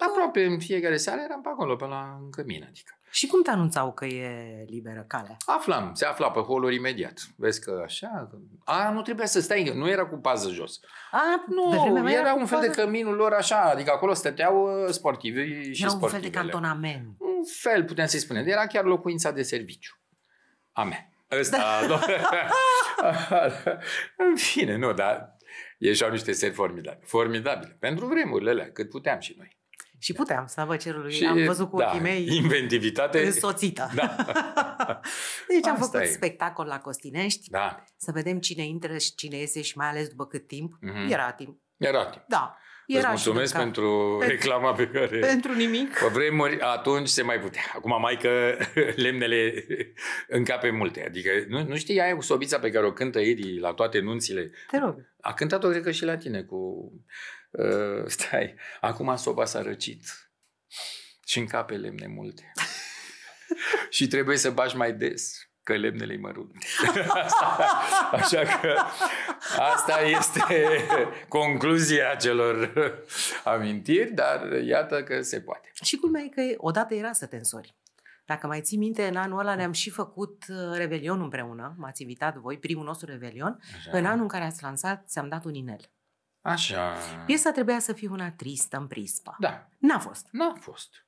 aproape 0.09 0.45
în 0.45 0.59
fiecare 0.59 0.97
seară 0.97 1.21
eram 1.21 1.41
pe 1.41 1.49
acolo, 1.49 1.75
pe 1.75 1.85
la 1.85 2.17
în 2.21 2.29
cămin, 2.29 2.63
adică. 2.69 2.99
Și 3.11 3.27
cum 3.27 3.41
te 3.43 3.49
anunțau 3.49 3.93
că 3.93 4.05
e 4.05 4.65
liberă 4.67 5.05
calea? 5.07 5.37
Aflam, 5.45 5.93
se 5.93 6.05
afla 6.05 6.31
pe 6.31 6.39
holuri 6.39 6.75
imediat. 6.75 7.19
Vezi 7.35 7.61
că 7.61 7.81
așa... 7.83 8.27
că- 8.31 8.37
A, 8.63 8.91
nu 8.91 9.01
trebuia 9.01 9.25
să 9.25 9.39
stai, 9.41 9.71
nu 9.75 9.89
era 9.89 10.05
cu 10.05 10.15
pază 10.15 10.49
jos. 10.49 10.79
A, 11.11 11.43
pe 11.47 11.53
Nu, 11.53 11.79
vremea 11.81 12.01
mea 12.01 12.13
era 12.13 12.31
cu 12.31 12.39
un 12.39 12.45
fel 12.45 12.59
de 12.59 12.65
fază- 12.67 12.81
căminul 12.81 13.15
lor 13.15 13.31
așa, 13.33 13.61
adică 13.61 13.91
acolo 13.91 14.13
stăteau 14.13 14.83
uh, 14.83 14.89
sportivi 14.91 15.71
și 15.73 15.83
Era 15.83 15.91
un 15.93 15.99
fel 15.99 16.09
de 16.09 16.15
sportivele. 16.17 16.29
cantonament. 16.51 17.15
Un 17.19 17.43
fel, 17.61 17.83
puteam 17.85 18.07
să-i 18.07 18.19
spunem. 18.19 18.47
Era 18.47 18.67
chiar 18.67 18.83
locuința 18.83 19.31
de 19.31 19.41
serviciu. 19.41 19.95
A 20.71 20.83
mea. 20.83 21.09
Ăsta, 21.31 21.57
Da. 21.57 21.87
nu. 21.87 21.99
În 24.29 24.35
fine, 24.35 24.75
nu, 24.75 24.93
dar 24.93 25.37
ieșeau 25.77 26.11
niște 26.11 26.31
seri 26.31 26.53
formidabile. 26.53 27.05
Formidabile. 27.07 27.77
Pentru 27.79 28.05
vremurile 28.05 28.49
alea, 28.49 28.71
cât 28.71 28.89
puteam 28.89 29.19
și 29.19 29.33
noi. 29.37 29.57
Și 29.99 30.13
puteam, 30.13 30.47
slavă 30.47 30.75
cerului, 30.75 31.25
am 31.27 31.43
văzut 31.45 31.69
cu 31.69 31.77
da, 31.77 31.85
ochii 31.87 31.99
mei 31.99 32.27
Inventivitate. 32.35 33.25
însoțită. 33.25 33.89
Da. 33.95 34.15
Deci 35.47 35.65
am 35.65 35.73
Asta 35.73 35.85
făcut 35.85 35.99
e. 35.99 36.05
spectacol 36.05 36.65
la 36.65 36.79
Costinești, 36.79 37.49
Da. 37.49 37.83
să 37.97 38.11
vedem 38.11 38.39
cine 38.39 38.63
intră 38.65 38.97
și 38.97 39.15
cine 39.15 39.37
iese 39.37 39.61
și 39.61 39.77
mai 39.77 39.87
ales 39.87 40.07
după 40.07 40.25
cât 40.25 40.47
timp. 40.47 40.73
Mhm. 40.81 41.11
Era 41.11 41.31
timp. 41.31 41.59
Era 41.77 42.05
timp. 42.09 42.23
Da. 42.27 42.57
Îți 42.87 42.97
Era 42.97 43.07
mulțumesc 43.09 43.45
și 43.45 43.51
de 43.51 43.57
cap. 43.57 43.61
pentru 43.63 44.15
Pentru- 44.19 44.35
reclama 44.35 44.73
pe 44.73 44.87
care... 44.87 45.19
Pentru 45.19 45.53
nimic. 45.53 45.97
Pe 45.97 46.07
vremuri, 46.11 46.59
atunci 46.59 47.07
se 47.07 47.21
mai 47.21 47.39
putea. 47.39 47.61
Acum 47.75 48.01
mai 48.01 48.17
că 48.17 48.57
lemnele 49.03 49.65
încape 50.27 50.69
multe. 50.69 51.05
Adică 51.05 51.29
nu, 51.47 51.63
nu 51.63 51.75
știi 51.75 52.01
aia 52.01 52.15
cu 52.15 52.21
sobița 52.21 52.59
pe 52.59 52.71
care 52.71 52.85
o 52.85 52.93
cântă 52.93 53.19
Edi 53.19 53.59
la 53.59 53.73
toate 53.73 53.99
nunțile? 53.99 54.51
Te 54.71 54.77
rog. 54.77 54.95
A 55.21 55.33
cântat-o, 55.33 55.69
cred 55.69 55.83
că 55.83 55.91
și 55.91 56.03
la 56.05 56.17
tine 56.17 56.41
cu... 56.43 56.91
Uh, 57.51 58.05
stai, 58.15 58.55
acum 58.81 59.15
soba 59.15 59.45
s-a 59.45 59.61
răcit 59.61 60.03
și 61.25 61.39
încape 61.39 61.75
lemne 61.75 62.07
multe. 62.07 62.51
și 63.89 64.07
trebuie 64.07 64.37
să 64.37 64.49
bași 64.49 64.75
mai 64.75 64.93
des, 64.93 65.44
că 65.65 65.73
lemnele-i 65.75 66.17
mărunte. 66.17 66.57
Așa 68.11 68.41
că 68.41 68.75
Asta 69.59 69.99
este 70.01 70.43
concluzia 71.27 72.15
celor 72.15 72.71
amintiri, 73.43 74.11
dar 74.13 74.51
iată 74.51 75.03
că 75.03 75.21
se 75.21 75.41
poate. 75.41 75.71
Și 75.83 75.95
culmea 75.97 76.21
e 76.21 76.27
că 76.27 76.41
odată 76.57 76.93
era 76.93 77.11
să 77.11 77.25
te 77.25 77.35
însori. 77.35 77.75
Dacă 78.25 78.47
mai 78.47 78.61
ții 78.61 78.77
minte, 78.77 79.07
în 79.07 79.15
anul 79.15 79.39
ăla 79.39 79.55
ne-am 79.55 79.71
și 79.71 79.89
făcut 79.89 80.43
uh, 80.47 80.55
Revelion 80.77 81.21
împreună. 81.21 81.75
M-ați 81.77 82.01
invitat 82.01 82.35
voi, 82.35 82.57
primul 82.57 82.83
nostru 82.85 83.11
Revelion. 83.11 83.59
Așa. 83.75 83.97
În 83.97 84.05
anul 84.05 84.21
în 84.21 84.27
care 84.27 84.43
ați 84.43 84.63
lansat, 84.63 85.03
ți-am 85.07 85.29
dat 85.29 85.45
un 85.45 85.53
inel. 85.53 85.79
Așa. 86.41 86.93
Piesa 87.25 87.51
trebuia 87.51 87.79
să 87.79 87.93
fie 87.93 88.09
una 88.09 88.31
tristă 88.31 88.77
în 88.77 88.87
prispa. 88.87 89.35
Da, 89.39 89.67
N-a 89.77 89.99
fost. 89.99 90.27
n-a 90.31 90.55
fost. 90.59 91.04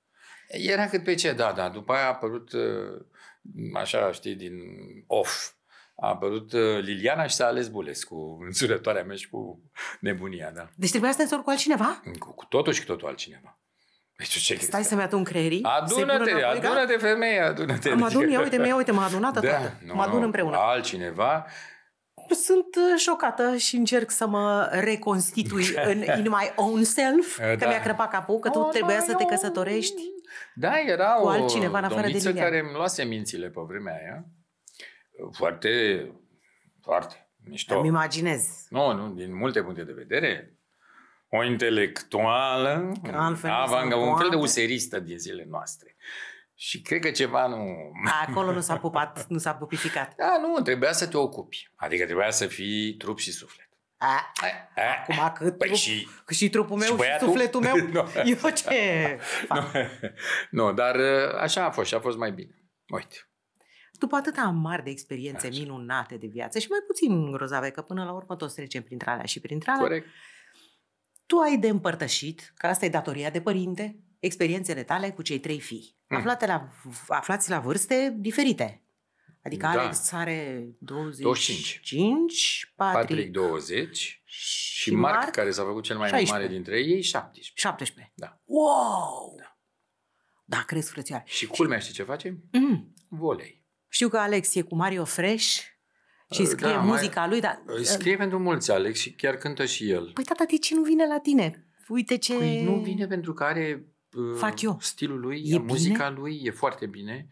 Era 0.48 0.88
cât 0.88 1.04
pe 1.04 1.14
ce, 1.16 1.32
da, 1.34 1.52
da. 1.56 1.70
După 1.70 1.94
aia 1.94 2.04
a 2.04 2.08
apărut, 2.08 2.52
uh, 2.52 3.02
așa, 3.74 4.12
știi, 4.12 4.36
din 4.36 4.54
off. 5.08 5.52
A 5.96 6.08
apărut 6.08 6.54
uh, 6.54 6.78
Liliana 6.82 7.28
și 7.28 7.36
s-a 7.36 7.46
ales 7.46 7.68
Bulescu, 7.68 8.38
însurătoarea 8.46 9.04
mea 9.04 9.16
și 9.16 9.30
cu 9.30 9.62
nebunia, 10.00 10.52
da. 10.56 10.70
Deci 10.76 10.90
trebuia 10.90 11.12
să 11.12 11.18
te 11.18 11.24
însori 11.24 11.44
cu 11.44 11.50
altcineva? 11.50 12.02
Cu, 12.20 12.32
cu 12.34 12.46
totul 12.46 12.74
și 12.74 12.80
cu 12.80 12.86
totul 12.86 13.08
altcineva. 13.08 13.60
Deci 14.18 14.28
ce 14.28 14.54
Stai 14.56 14.68
crezi? 14.70 14.88
să-mi 14.88 15.02
adun 15.02 15.24
creierii? 15.24 15.62
să-i 15.88 16.02
pun 16.02 16.10
Adună-te, 16.10 16.32
înapoi, 16.32 16.60
da? 16.62 16.68
adună-te 16.70 16.98
femeie, 16.98 17.40
adună-te. 17.40 17.94
Mă 17.94 18.06
adun, 18.06 18.30
ia 18.30 18.40
uite, 18.42 18.56
ia 18.56 18.76
uite, 18.76 18.92
m-a 18.92 19.06
adunat 19.06 19.34
da, 19.34 19.40
toată. 19.40 19.78
nu, 19.86 19.94
mă 19.94 20.02
adun 20.02 20.20
nu, 20.20 20.26
împreună. 20.26 20.58
Altcineva. 20.58 21.46
Sunt 22.30 22.76
uh, 22.76 23.00
șocată 23.00 23.56
și 23.56 23.76
încerc 23.76 24.12
să 24.12 24.28
mă 24.28 24.70
reconstitui 24.72 25.66
în 25.92 26.02
in 26.02 26.26
my 26.30 26.52
own 26.56 26.84
self, 26.84 27.38
că 27.38 27.56
Da. 27.60 27.68
mi-a 27.68 27.82
crăpat 27.82 28.10
capul, 28.10 28.40
că 28.40 28.50
tu 28.50 28.60
Oh, 28.60 28.70
trebuia 28.72 28.98
da, 28.98 29.04
să 29.04 29.14
te 29.14 29.22
eu- 29.24 29.28
căsătorești. 29.30 30.02
Da, 30.56 30.80
era 30.80 31.14
Cu 31.14 31.26
o 31.26 31.30
altcineva 31.30 31.78
în 31.78 31.84
afară 31.84 32.02
de 32.02 32.08
domniță 32.08 32.28
Liliana. 32.28 32.50
care 32.50 32.62
îmi 32.62 32.74
luase 32.74 33.04
mințile 33.04 33.50
pe 33.50 33.62
vremea 33.68 33.94
aia. 33.94 34.26
Foarte, 35.32 35.72
foarte 36.82 37.30
mișto. 37.50 37.78
Îmi 37.78 37.88
imaginez. 37.88 38.66
Nu, 38.70 38.94
nu, 38.94 39.14
din 39.14 39.36
multe 39.36 39.64
puncte 39.64 39.84
de 39.84 39.94
vedere. 39.94 40.52
O 41.30 41.44
intelectuală, 41.44 42.92
Altfel 43.12 43.50
nu 43.50 43.56
avanga, 43.56 43.96
se 43.96 44.02
un 44.02 44.16
fel 44.16 44.30
de 44.30 44.36
poate. 44.36 44.36
useristă 44.36 45.00
din 45.00 45.18
zilele 45.18 45.46
noastre. 45.50 45.96
Și 46.56 46.82
cred 46.82 47.02
că 47.02 47.12
ceva 47.12 47.48
nu... 47.48 47.92
Acolo 48.28 48.52
nu 48.52 48.60
s-a 48.60 48.78
pupat, 48.78 49.26
nu 49.28 49.38
s-a 49.38 49.54
pupificat. 49.54 50.16
Da, 50.16 50.38
nu, 50.42 50.62
trebuia 50.62 50.92
să 50.92 51.08
te 51.08 51.18
ocupi. 51.18 51.72
Adică 51.76 52.06
trebuia 52.06 52.30
să 52.32 52.46
fii 52.48 52.94
trup 52.96 53.18
și 53.20 53.32
suflet. 53.32 53.67
A, 53.98 54.32
A, 54.42 54.48
a, 54.76 54.82
acum 55.00 55.32
cât 55.38 55.58
Păi 55.58 55.68
trup, 55.68 55.80
și... 55.80 56.08
cât 56.26 56.36
și 56.36 56.50
trupul 56.50 56.78
meu 56.78 56.86
și 56.86 56.92
și, 56.92 56.98
băiatul? 56.98 57.28
sufletul 57.28 57.62
meu, 57.62 57.76
Nu. 57.94 58.08
eu 58.44 58.50
ce 58.50 59.18
Nu, 59.50 59.56
fac? 59.56 59.72
nu, 60.52 60.74
dar 60.74 60.96
uh, 60.96 61.34
așa 61.40 61.66
a 61.66 61.72
fost 61.72 61.88
și 61.88 61.96
a 61.96 62.00
fost 62.00 62.18
mai 62.18 62.32
bine. 62.32 62.56
Uite. 62.94 63.16
După 63.92 64.16
atâta 64.16 64.42
mari 64.44 64.84
de 64.84 64.90
experiențe 64.90 65.48
Așa. 65.48 65.60
minunate 65.60 66.16
de 66.18 66.28
viață 66.28 66.60
și 66.60 66.68
mai 66.70 66.80
puțin 66.88 67.32
grozave, 67.32 67.70
că 67.70 67.82
până 67.82 68.04
la 68.04 68.12
urmă 68.14 68.36
toți 68.36 68.56
trecem 68.56 68.82
printre 68.84 69.10
alea 69.10 69.26
și 69.26 69.40
printre 69.40 69.72
alea, 69.72 69.84
Corect. 69.84 70.08
tu 71.26 71.38
ai 71.38 71.58
de 71.58 71.68
împărtășit, 71.68 72.54
că 72.58 72.68
asta 72.68 72.86
e 72.86 72.90
datoria 72.90 73.30
de 73.30 73.42
părinte, 73.42 74.00
experiențele 74.20 74.84
tale 74.84 75.10
cu 75.12 75.22
cei 75.22 75.40
trei 75.40 75.60
fii, 75.60 75.96
Mm. 76.10 76.18
aflate 76.18 76.46
la, 76.46 76.68
aflați 77.08 77.50
la 77.50 77.60
vârste 77.60 78.14
diferite. 78.18 78.82
Adică 79.48 79.70
Da. 79.74 79.82
Alex 79.82 80.12
are 80.12 80.68
25, 80.80 81.22
25. 81.22 82.74
Patrick, 82.76 83.08
Patrick 83.08 83.32
20 83.32 84.22
și, 84.24 84.80
și 84.80 84.92
Marc, 84.92 85.32
care 85.32 85.52
s-a 85.52 85.64
făcut 85.64 85.84
cel 85.84 85.98
mai 85.98 86.10
16. 86.10 86.40
mare 86.40 86.54
dintre 86.54 86.80
ei, 86.80 87.02
17. 87.02 87.52
17. 87.56 88.14
Da. 88.16 88.42
Wow! 88.46 89.36
Da, 89.40 89.58
da 90.46 90.64
crezi, 90.66 90.92
frățioare. 90.92 91.24
Și 91.28 91.46
culmea, 91.48 91.80
știi 91.80 91.94
ce 91.94 92.04
facem? 92.04 92.44
Mm. 92.52 92.94
Volei. 93.10 93.66
Știu 93.90 94.10
că 94.10 94.18
Alex 94.18 94.56
e 94.56 94.62
cu 94.62 94.76
Mario 94.76 95.06
Fresh 95.06 95.60
și 96.32 96.42
Uh, 96.42 96.48
scrie 96.48 96.72
da, 96.72 96.78
mai- 96.78 96.86
muzica 96.86 97.28
lui, 97.28 97.40
dar... 97.40 97.62
Îi 97.66 97.86
Scrie 97.86 98.18
pentru 98.18 98.40
mulți, 98.40 98.72
Alex, 98.72 99.00
și 99.00 99.12
chiar 99.14 99.36
cântă 99.36 99.66
și 99.66 99.90
el. 99.90 100.12
Păi 100.14 100.24
tata, 100.24 100.44
de 100.50 100.58
ce 100.58 100.76
nu 100.76 100.82
vine 100.82 101.08
la 101.08 101.20
tine? 101.20 101.68
Uite 101.88 102.18
ce... 102.18 102.34
Păi 102.38 102.64
nu 102.64 102.76
vine 102.76 103.08
pentru 103.08 103.34
că 103.34 103.44
are 103.44 103.86
uh, 104.12 104.38
Fac 104.38 104.62
eu. 104.62 104.78
stilul 104.82 105.20
lui, 105.20 105.42
E 105.46 105.58
muzica 105.58 106.10
lui 106.10 106.42
e 106.44 106.52
foarte 106.52 106.86
bine. 106.86 107.28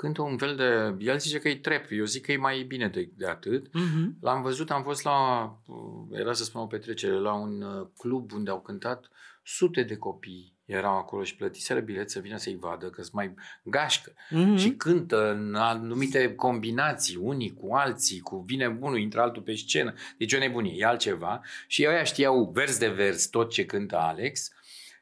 Cântă 0.00 0.22
un 0.22 0.38
fel 0.38 0.56
de... 0.56 1.04
El 1.04 1.18
zice 1.18 1.38
că 1.38 1.48
e 1.48 1.56
trap, 1.56 1.84
eu 1.90 2.04
zic 2.04 2.24
că 2.24 2.32
e 2.32 2.36
mai 2.36 2.62
bine 2.62 2.88
de, 2.88 3.10
de 3.16 3.26
atât. 3.26 3.74
Mhm. 3.74 4.16
L-am 4.20 4.42
văzut, 4.42 4.70
am 4.70 4.82
fost 4.82 5.04
la, 5.04 5.42
uh, 5.66 6.18
era 6.18 6.32
să 6.32 6.44
spun 6.44 6.60
o 6.60 6.66
petrecere, 6.66 7.12
la 7.12 7.32
un 7.32 7.62
uh, 7.62 7.86
club 7.96 8.32
unde 8.32 8.50
au 8.50 8.60
cântat 8.60 9.08
sute 9.42 9.82
de 9.82 9.96
copii 9.96 10.58
erau 10.64 10.96
acolo 10.96 11.22
și 11.22 11.36
plătiseră 11.36 11.80
bilet 11.80 12.10
să 12.10 12.18
vină 12.18 12.36
să-i 12.36 12.56
vadă, 12.60 12.86
că 12.86 13.02
sunt 13.02 13.14
mai 13.14 13.34
gașcă. 13.62 14.12
Mhm. 14.30 14.56
Și 14.56 14.70
cântă 14.70 15.30
în 15.30 15.54
anumite 15.54 16.34
combinații, 16.34 17.16
unii 17.16 17.54
cu 17.54 17.74
alții, 17.74 18.20
cu 18.20 18.36
vine 18.46 18.78
unul, 18.80 18.98
intră 18.98 19.20
altul 19.20 19.42
pe 19.42 19.54
scenă. 19.54 19.94
Deci 20.18 20.32
o 20.32 20.38
nebunie, 20.38 20.74
e 20.76 20.84
altceva. 20.84 21.40
Și 21.66 21.86
ăia 21.88 22.02
știau 22.02 22.50
vers 22.54 22.78
de 22.78 22.88
vers 22.88 23.26
tot 23.26 23.50
ce 23.50 23.64
cântă 23.64 23.96
Alex. 23.98 24.50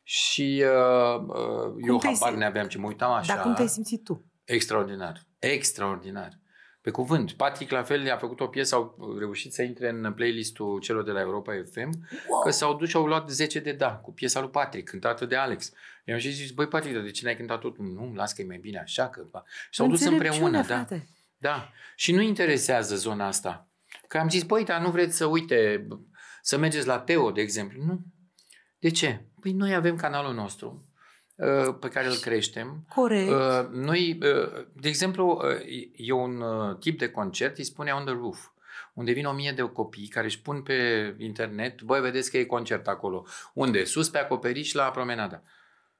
Și 0.02 0.64
uh, 0.64 1.20
uh, 1.26 1.74
eu 1.86 1.98
te-ai 1.98 2.14
habar 2.14 2.34
sim- 2.34 2.38
ne-aveam 2.38 2.66
ce 2.68 2.78
mă 2.78 2.86
uitam 2.86 3.12
așa. 3.12 3.34
Dar 3.34 3.42
cum 3.42 3.54
te-ai 3.54 3.68
simțit 3.68 4.04
tu? 4.04 4.27
Extraordinar. 4.48 5.26
Extraordinar. 5.38 6.38
Pe 6.80 6.90
cuvânt. 6.90 7.32
Patrick 7.32 7.70
la 7.70 7.82
fel 7.82 8.10
a 8.10 8.16
făcut 8.16 8.40
o 8.40 8.46
piesă, 8.46 8.74
au 8.74 9.16
reușit 9.18 9.52
să 9.52 9.62
intre 9.62 9.88
în 9.88 10.12
playlistul 10.12 10.80
celor 10.80 11.04
de 11.04 11.10
la 11.10 11.20
Europa 11.20 11.52
FM, 11.72 11.90
Wow. 12.28 12.40
că 12.42 12.50
s-au 12.50 12.76
dus 12.76 12.88
și 12.88 12.96
au 12.96 13.06
luat 13.06 13.30
10 13.30 13.60
de 13.60 13.72
da 13.72 13.90
cu 13.96 14.12
piesa 14.12 14.40
lui 14.40 14.50
Patrick, 14.50 14.90
cântată 14.90 15.26
de 15.26 15.36
Alex. 15.36 15.72
I-am 16.04 16.18
și 16.18 16.30
zis, 16.30 16.50
băi 16.50 16.66
Patrick, 16.68 16.94
dar 16.94 17.04
de 17.04 17.10
ce 17.10 17.24
n-ai 17.24 17.36
cântat 17.36 17.60
tot? 17.60 17.78
Nu, 17.78 18.12
las 18.14 18.32
că 18.32 18.42
e 18.42 18.46
mai 18.46 18.58
bine 18.58 18.78
așa. 18.78 19.08
Că... 19.08 19.20
Și 19.22 19.40
s-au 19.70 19.88
dus 19.88 20.00
Înțelepciune, 20.00 20.34
împreună, 20.34 20.56
da. 20.56 20.74
frate. 20.74 21.08
Da. 21.36 21.70
Și 21.96 22.12
nu 22.12 22.20
interesează 22.20 22.96
zona 22.96 23.26
asta. 23.26 23.68
Că 24.08 24.18
am 24.18 24.28
zis, 24.28 24.42
băi, 24.42 24.64
dar 24.64 24.80
nu 24.80 24.90
vreți 24.90 25.16
să 25.16 25.24
uite, 25.24 25.86
să 26.42 26.58
mergeți 26.58 26.86
la 26.86 26.98
Teo, 26.98 27.30
de 27.30 27.40
exemplu. 27.40 27.82
Nu. 27.84 28.00
De 28.78 28.90
ce? 28.90 29.24
Păi 29.40 29.52
noi 29.52 29.74
avem 29.74 29.96
canalul 29.96 30.34
nostru 30.34 30.68
uh, 30.68 30.87
pe 31.80 31.88
care 31.88 32.06
îl 32.06 32.16
creștem. 32.16 32.84
Corect. 32.94 33.30
Uh, 33.30 33.68
Noi, 33.72 34.18
uh, 34.22 34.64
de 34.72 34.88
exemplu, 34.88 35.40
uh, 35.44 35.90
e 35.96 36.12
un 36.12 36.40
uh, 36.40 36.76
tip 36.76 36.98
de 36.98 37.08
concert, 37.08 37.58
îi 37.58 37.64
spune 37.64 37.90
On 37.90 38.04
the 38.04 38.14
Roof, 38.14 38.46
unde 38.94 39.12
vin 39.12 39.26
o 39.26 39.32
mie 39.32 39.52
de 39.52 39.62
copii 39.62 40.08
care 40.08 40.26
își 40.26 40.40
pun 40.40 40.62
pe 40.62 41.14
internet, 41.18 41.82
băi, 41.82 42.00
vedeți 42.00 42.30
că 42.30 42.38
e 42.38 42.44
concert 42.44 42.88
acolo. 42.88 43.24
Unde? 43.54 43.84
Sus 43.84 44.08
pe 44.08 44.18
acoperiș 44.18 44.72
la 44.72 44.90
promenada. 44.90 45.42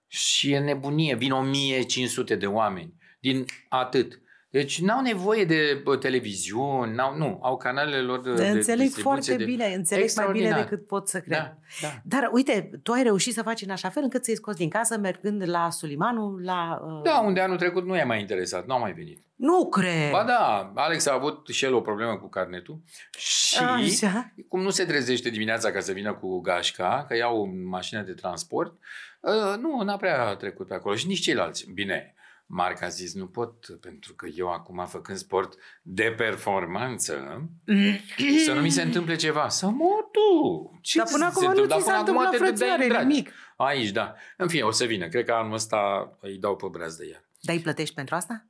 Și 0.07 0.53
e 0.53 0.59
nebunie, 0.59 1.15
vin 1.15 1.33
1500 1.33 2.35
de 2.35 2.47
oameni 2.47 2.95
din 3.21 3.45
atât. 3.69 4.21
Deci 4.51 4.81
n-au 4.81 5.01
nevoie 5.01 5.45
de 5.45 5.81
bă, 5.85 5.97
televiziuni, 5.97 6.95
n-au, 6.95 7.17
nu, 7.17 7.39
au 7.43 7.57
canalele 7.57 8.01
lor 8.01 8.21
de, 8.21 8.31
De 8.31 8.43
de 8.43 8.49
înțeleg 8.49 8.87
distribuție 8.87 9.23
foarte 9.23 9.45
de... 9.45 9.45
bine, 9.45 9.65
înțeleg 9.75 9.81
mai 9.85 9.93
bine 9.93 10.05
Extraordinar. 10.05 10.59
decât 10.59 10.87
pot 10.87 11.09
să 11.09 11.21
cred. 11.21 11.39
Da, 11.39 11.57
da. 11.81 11.89
Dar 12.05 12.29
uite, 12.33 12.71
tu 12.83 12.93
ai 12.93 13.03
reușit 13.03 13.35
să 13.35 13.43
faci 13.43 13.63
în 13.63 13.71
așa 13.71 13.89
fel 13.89 14.03
încât 14.03 14.25
să-i 14.25 14.37
scoți 14.37 14.59
din 14.59 14.69
casă 14.69 14.99
mergând 14.99 15.49
la 15.49 15.71
Sulimanu, 15.71 16.37
la... 16.37 16.81
Uh... 16.83 17.03
Da, 17.03 17.19
unde 17.19 17.41
anul 17.41 17.57
trecut 17.57 17.85
nu 17.85 17.97
i-a 17.97 18.05
mai 18.05 18.21
interesat, 18.21 18.67
nu 18.67 18.75
au 18.75 18.81
mai 18.81 18.93
venit. 18.93 19.23
Nu 19.35 19.69
cred! 19.69 20.11
Ba 20.11 20.25
da, 20.25 20.73
Alex 20.75 21.07
a 21.07 21.13
avut 21.13 21.49
și 21.49 21.65
el 21.65 21.75
o 21.75 21.81
problemă 21.81 22.17
cu 22.17 22.29
carnetul 22.29 22.81
și 23.19 23.59
Așa. 23.59 24.33
cum 24.49 24.63
nu 24.63 24.71
se 24.71 24.85
trezește 24.85 25.31
dimineața 25.31 25.71
ca 25.71 25.81
să 25.81 25.93
vină 25.93 26.15
cu 26.15 26.41
gașca, 26.41 27.05
că 27.09 27.17
iau 27.17 27.41
o 27.41 27.49
mașină 27.69 28.03
de 28.03 28.13
transport, 28.13 28.73
uh, 29.21 29.59
nu, 29.61 29.83
n-a 29.83 29.97
prea 29.97 30.35
trecut 30.35 30.67
pe 30.67 30.75
acolo 30.75 30.95
și 30.95 31.07
nici 31.07 31.21
ceilalți. 31.21 31.71
Bine, 31.75 32.15
Marc 32.51 32.83
a 32.83 32.89
zis, 32.89 33.15
nu 33.15 33.27
pot, 33.27 33.81
pentru 33.81 34.15
că 34.15 34.27
eu 34.27 34.53
acum 34.53 34.87
făcând 34.87 35.19
sport 35.19 35.55
de 35.83 36.15
performanță, 36.17 37.49
să 38.47 38.53
nu 38.53 38.61
mi 38.61 38.71
se 38.71 38.83
întâmple 38.83 39.17
ceva. 39.17 39.49
Să 39.49 39.69
mor 39.69 40.03
tu! 40.13 40.79
Ce 40.83 40.99
Dar 40.99 41.07
până 41.11 41.29
ți 41.29 41.35
se 41.35 41.45
acum 41.47 41.55
nu 41.55 41.63
întâmplă? 41.63 41.77
ți 41.77 41.87
Dar 41.87 41.95
s-a 41.95 42.03
până 42.03 42.19
acum 42.19 42.27
întâmplat 42.27 42.31
te 42.31 42.39
dădeai 42.39 42.71
în 42.71 42.77
frățioare, 42.77 42.87
dragi. 42.89 43.07
nimic. 43.07 43.33
Aici, 43.57 43.91
da. 43.91 44.15
În 44.37 44.49
fine, 44.49 44.63
o 44.63 44.71
să 44.71 44.85
vină. 44.85 45.09
Cred 45.09 45.25
că 45.25 45.33
anul 45.33 45.53
ăsta 45.53 46.11
îi 46.21 46.39
dau 46.39 46.57
pe 46.57 46.67
braț 46.71 46.95
de 46.95 47.07
ea. 47.13 47.25
Dar 47.41 47.55
îi 47.55 47.63
plătești 47.63 47.95
pentru 47.95 48.15
asta? 48.15 48.47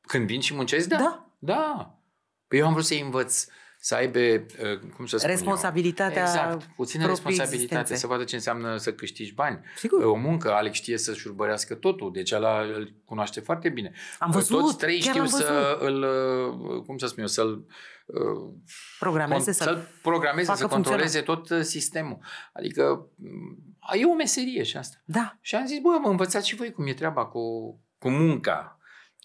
Când 0.00 0.26
vin 0.26 0.40
și 0.40 0.54
muncesc, 0.54 0.88
da. 0.88 0.96
Da. 0.96 1.30
Da. 1.38 1.98
Păi 2.48 2.58
eu 2.58 2.66
am 2.66 2.72
vrut 2.72 2.84
să-i 2.84 3.00
învăț 3.00 3.46
să 3.84 3.94
aibă, 3.94 4.18
uh, 4.18 4.78
cum 4.96 5.06
să 5.06 5.16
spun 5.16 5.30
eu? 5.30 5.36
Responsabilitatea 5.36 6.22
Exact, 6.22 6.62
puțină 6.76 7.04
propriei 7.04 7.08
responsabilitate, 7.08 7.54
existențe. 7.54 7.94
să 7.94 8.06
vadă 8.06 8.24
ce 8.24 8.34
înseamnă 8.34 8.76
să 8.76 8.92
câștigi 8.92 9.34
bani. 9.34 9.60
Sigur. 9.76 10.04
O 10.04 10.14
muncă, 10.14 10.52
Alex 10.52 10.76
știe 10.76 10.98
să-și 10.98 11.26
urbărească 11.26 11.74
totul, 11.74 12.12
deci 12.12 12.32
ăla 12.32 12.60
îl 12.60 12.94
cunoaște 13.04 13.40
foarte 13.40 13.68
bine. 13.68 13.92
Am 14.18 14.30
văzut, 14.30 14.60
Toți 14.60 14.76
trei 14.76 15.00
chiar 15.00 15.08
știu 15.10 15.20
am 15.20 15.26
să 15.26 15.76
văzut. 15.78 15.88
îl, 15.88 16.02
uh, 16.76 16.82
cum 16.86 16.96
să 16.96 17.06
spun 17.06 17.20
eu, 17.22 17.28
să-l 17.28 17.66
uh, 18.06 18.54
Programeze 18.98 19.50
con- 19.50 19.54
să 19.54 19.62
să-l 19.62 19.88
programeze, 20.02 20.46
facă 20.46 20.58
să 20.58 20.66
controleze 20.66 21.20
tot 21.20 21.50
uh, 21.50 21.60
sistemul. 21.60 22.18
Adică 22.52 23.06
m, 23.16 23.98
e 24.00 24.04
o 24.04 24.14
meserie 24.14 24.62
și 24.62 24.76
asta. 24.76 24.96
Da. 25.04 25.38
Și 25.40 25.54
am 25.54 25.66
zis, 25.66 25.78
bă, 25.78 25.98
mă 26.02 26.08
învățați 26.08 26.48
și 26.48 26.54
voi 26.56 26.72
cum 26.72 26.86
e 26.86 26.92
treaba 26.94 27.26
cu, 27.26 27.40
cu 27.98 28.10
munca. 28.10 28.76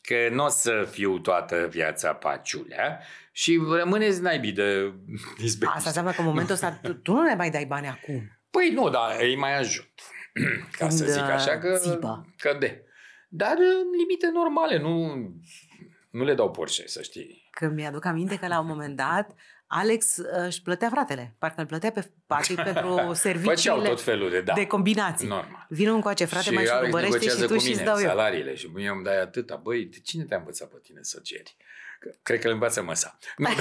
Că 0.07 0.29
nu 0.31 0.43
o 0.43 0.47
să 0.47 0.87
fiu 0.91 1.19
toată 1.19 1.67
viața 1.69 2.13
paciulea 2.13 2.99
și 3.31 3.59
rămâneți 3.69 4.21
naibii 4.21 4.51
de 4.51 4.93
izbeliște. 5.45 5.65
Asta 5.77 5.87
înseamnă 5.87 6.11
că 6.11 6.21
în 6.21 6.27
momentul 6.27 6.53
ăsta 6.53 6.71
tu, 6.81 6.93
tu 6.93 7.11
nu 7.13 7.23
ne 7.23 7.35
mai 7.35 7.49
dai 7.49 7.65
bani 7.65 7.87
acum. 7.87 8.39
Păi 8.49 8.71
nu, 8.73 8.89
dar 8.89 9.17
îi 9.19 9.35
mai 9.37 9.57
ajut. 9.57 9.89
Ca 10.77 10.77
Când, 10.77 10.91
să 10.91 11.05
zic 11.05 11.21
așa 11.21 11.57
că, 11.57 11.77
țipă. 11.77 12.33
că 12.37 12.55
de. 12.59 12.83
Dar 13.29 13.55
în 13.57 13.97
limite 13.97 14.29
normale, 14.33 14.77
nu 14.79 15.15
Nu 16.09 16.23
le 16.23 16.33
dau 16.33 16.51
Porsche, 16.51 16.87
să 16.87 17.01
știi. 17.01 17.47
Că 17.51 17.67
mi-aduc 17.67 18.05
aminte 18.05 18.37
că 18.37 18.47
la 18.47 18.59
un 18.59 18.67
moment 18.67 18.95
dat 18.95 19.35
Alex 19.67 20.17
uh, 20.17 20.25
își 20.45 20.61
plătea 20.61 20.89
fratele. 20.89 21.35
Parcă 21.39 21.61
îl 21.61 21.67
plătea 21.67 21.91
pe 21.91 22.11
Patrick 22.27 22.63
pentru 22.71 22.87
Făceau 22.89 23.13
serviciile 23.13 23.87
tot 23.87 24.01
felul 24.01 24.29
de, 24.29 24.41
da. 24.41 24.53
de 24.53 24.65
combinații. 24.67 25.27
Normal. 25.27 25.65
Vină 25.69 25.91
încoace, 25.91 26.25
frate, 26.25 26.51
mai 26.51 26.63
Alex 26.63 26.77
șurubărește 26.79 27.17
și 27.17 27.25
negociază 27.25 27.45
tu 27.47 27.53
cu 27.53 27.59
și 27.59 27.65
mine 27.69 27.75
îți 27.81 27.89
dau 27.91 27.99
eu. 27.99 28.07
salariile 28.07 28.55
și 28.55 28.65
mie 28.73 28.89
îmi 28.89 29.03
dai 29.03 29.21
atâta. 29.21 29.55
Băi, 29.55 29.85
de 29.85 29.97
cine 30.03 30.23
te-a 30.23 30.37
învățat 30.37 30.67
pe 30.69 30.77
tine 30.83 30.99
să 31.01 31.19
ceri? 31.23 31.55
Că- 31.99 32.15
Cred 32.23 32.39
că 32.39 32.47
îl 32.47 32.53
învață 32.53 32.83
măsa. 32.83 33.17
Nu, 33.37 33.47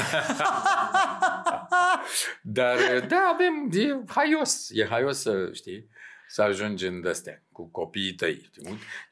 Dar, 2.42 2.76
da, 3.09 3.30
avem, 3.34 3.70
e 3.72 4.02
haios. 4.14 4.66
E 4.70 4.86
haios 4.86 5.20
să, 5.20 5.50
știi, 5.52 5.88
să 6.28 6.42
ajungi 6.42 6.86
în 6.86 7.07
astea 7.07 7.42
cu 7.52 7.68
copiii 7.70 8.12
tăi. 8.14 8.50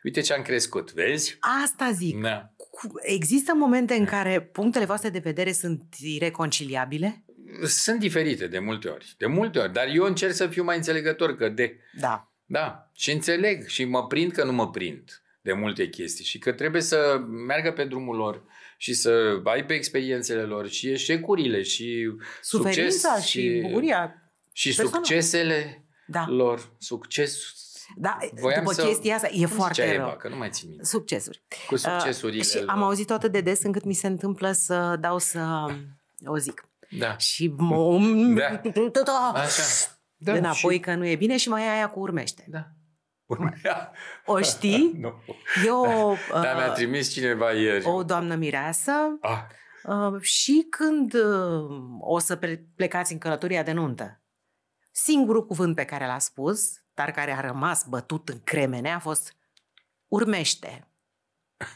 Uite 0.02 0.20
ce 0.20 0.32
am 0.32 0.42
crescut, 0.42 0.92
vezi? 0.92 1.36
Asta 1.64 1.90
zic. 1.90 2.20
Da. 2.20 2.50
Cu- 2.74 2.92
Există 3.02 3.52
momente 3.54 3.94
în 3.94 4.04
care 4.04 4.40
punctele 4.40 4.84
voastre 4.84 5.08
de 5.08 5.18
vedere 5.18 5.52
sunt 5.52 5.82
ireconciliabile? 5.98 7.24
Sunt 7.66 7.98
diferite 8.00 8.46
de 8.46 8.58
multe 8.58 8.88
ori. 8.88 9.14
De 9.18 9.26
multe 9.26 9.58
ori. 9.58 9.72
Dar 9.72 9.86
eu 9.94 10.04
încerc 10.04 10.32
să 10.32 10.46
fiu 10.46 10.62
mai 10.64 10.76
înțelegător 10.76 11.36
că 11.36 11.48
de... 11.48 11.76
Da. 12.00 12.32
Da, 12.46 12.90
și 12.94 13.10
înțeleg 13.10 13.66
și 13.66 13.84
mă 13.84 14.06
prind 14.06 14.32
că 14.32 14.44
nu 14.44 14.52
mă 14.52 14.70
prind 14.70 15.22
de 15.40 15.52
multe 15.52 15.88
chestii 15.88 16.24
și 16.24 16.38
că 16.38 16.52
trebuie 16.52 16.82
să 16.82 17.20
meargă 17.46 17.72
pe 17.72 17.84
drumul 17.84 18.16
lor 18.16 18.42
și 18.78 18.94
să 18.94 19.40
aibă 19.44 19.72
experiențele 19.72 20.42
lor 20.42 20.68
și 20.68 20.88
eșecurile 20.90 21.62
și 21.62 22.10
Suferința 22.42 23.08
succes 23.08 23.24
și 23.28 23.60
bucuria. 23.62 24.32
și 24.52 24.68
personală. 24.74 25.04
succesele 25.04 25.84
Da. 26.06 26.26
lor. 26.28 26.72
Succes. 26.78 27.38
Da, 27.96 28.18
Voiam 28.40 28.60
după 28.62 28.74
să- 28.74 28.86
chestia 28.86 29.14
asta, 29.14 29.28
e 29.30 29.36
Cum 29.38 29.46
foarte 29.46 29.82
zicea 29.82 29.94
rău. 29.96 30.06
Eva, 30.06 30.16
că 30.16 30.28
nu 30.28 30.36
mai 30.36 30.50
țin 30.50 30.68
minte. 30.68 30.84
Succesuri. 30.84 31.42
Cu 31.66 31.76
succesurile 31.76 32.38
Uh, 32.40 32.44
și 32.46 32.58
am 32.66 32.78
lor. 32.78 32.86
auzit 32.86 33.10
atât 33.10 33.32
de 33.32 33.40
des 33.40 33.62
încât 33.62 33.84
mi 33.84 33.94
se 33.94 34.06
întâmplă 34.06 34.52
să 34.52 34.96
dau 35.00 35.18
să 35.18 35.66
o 36.26 36.36
zic. 36.36 36.68
Da. 36.98 37.16
Și 37.16 37.54
mă... 37.56 37.98
Da. 38.36 38.60
Așa. 39.34 39.62
Da, 40.16 40.32
înapoi 40.32 40.74
și- 40.74 40.80
că 40.80 40.94
nu 40.94 41.06
e 41.06 41.16
bine 41.16 41.36
și 41.36 41.48
mai 41.48 41.62
e 41.62 41.70
aia 41.70 41.90
cu 41.90 42.00
urmește. 42.00 42.44
Da. 42.48 42.66
O 44.26 44.40
știi? 44.40 44.92
nu. 45.00 45.12
Eu, 45.66 46.16
Dar 46.32 46.56
mi-a 46.56 46.66
uh, 46.66 46.72
trimis 46.72 47.12
cineva 47.12 47.52
ieri. 47.52 47.84
o 47.86 48.02
doamnă 48.02 48.34
mireasă, 48.34 48.92
Ah, 49.20 49.38
uh, 49.84 50.20
și 50.20 50.66
când 50.70 51.14
uh, 51.14 51.70
o 52.00 52.18
să 52.18 52.36
ple- 52.36 52.66
plecați 52.76 53.12
în 53.12 53.18
călătoria 53.18 53.62
de 53.62 53.72
nuntă, 53.72 54.22
singurul 54.94 55.46
cuvânt 55.46 55.74
pe 55.74 55.84
care 55.84 56.06
l-a 56.06 56.18
spus, 56.18 56.72
dar 56.94 57.10
care 57.10 57.32
a 57.32 57.40
rămas 57.40 57.84
bătut 57.84 58.28
în 58.28 58.40
cremene, 58.44 58.92
a 58.92 58.98
fost 58.98 59.36
urmește. 60.08 60.88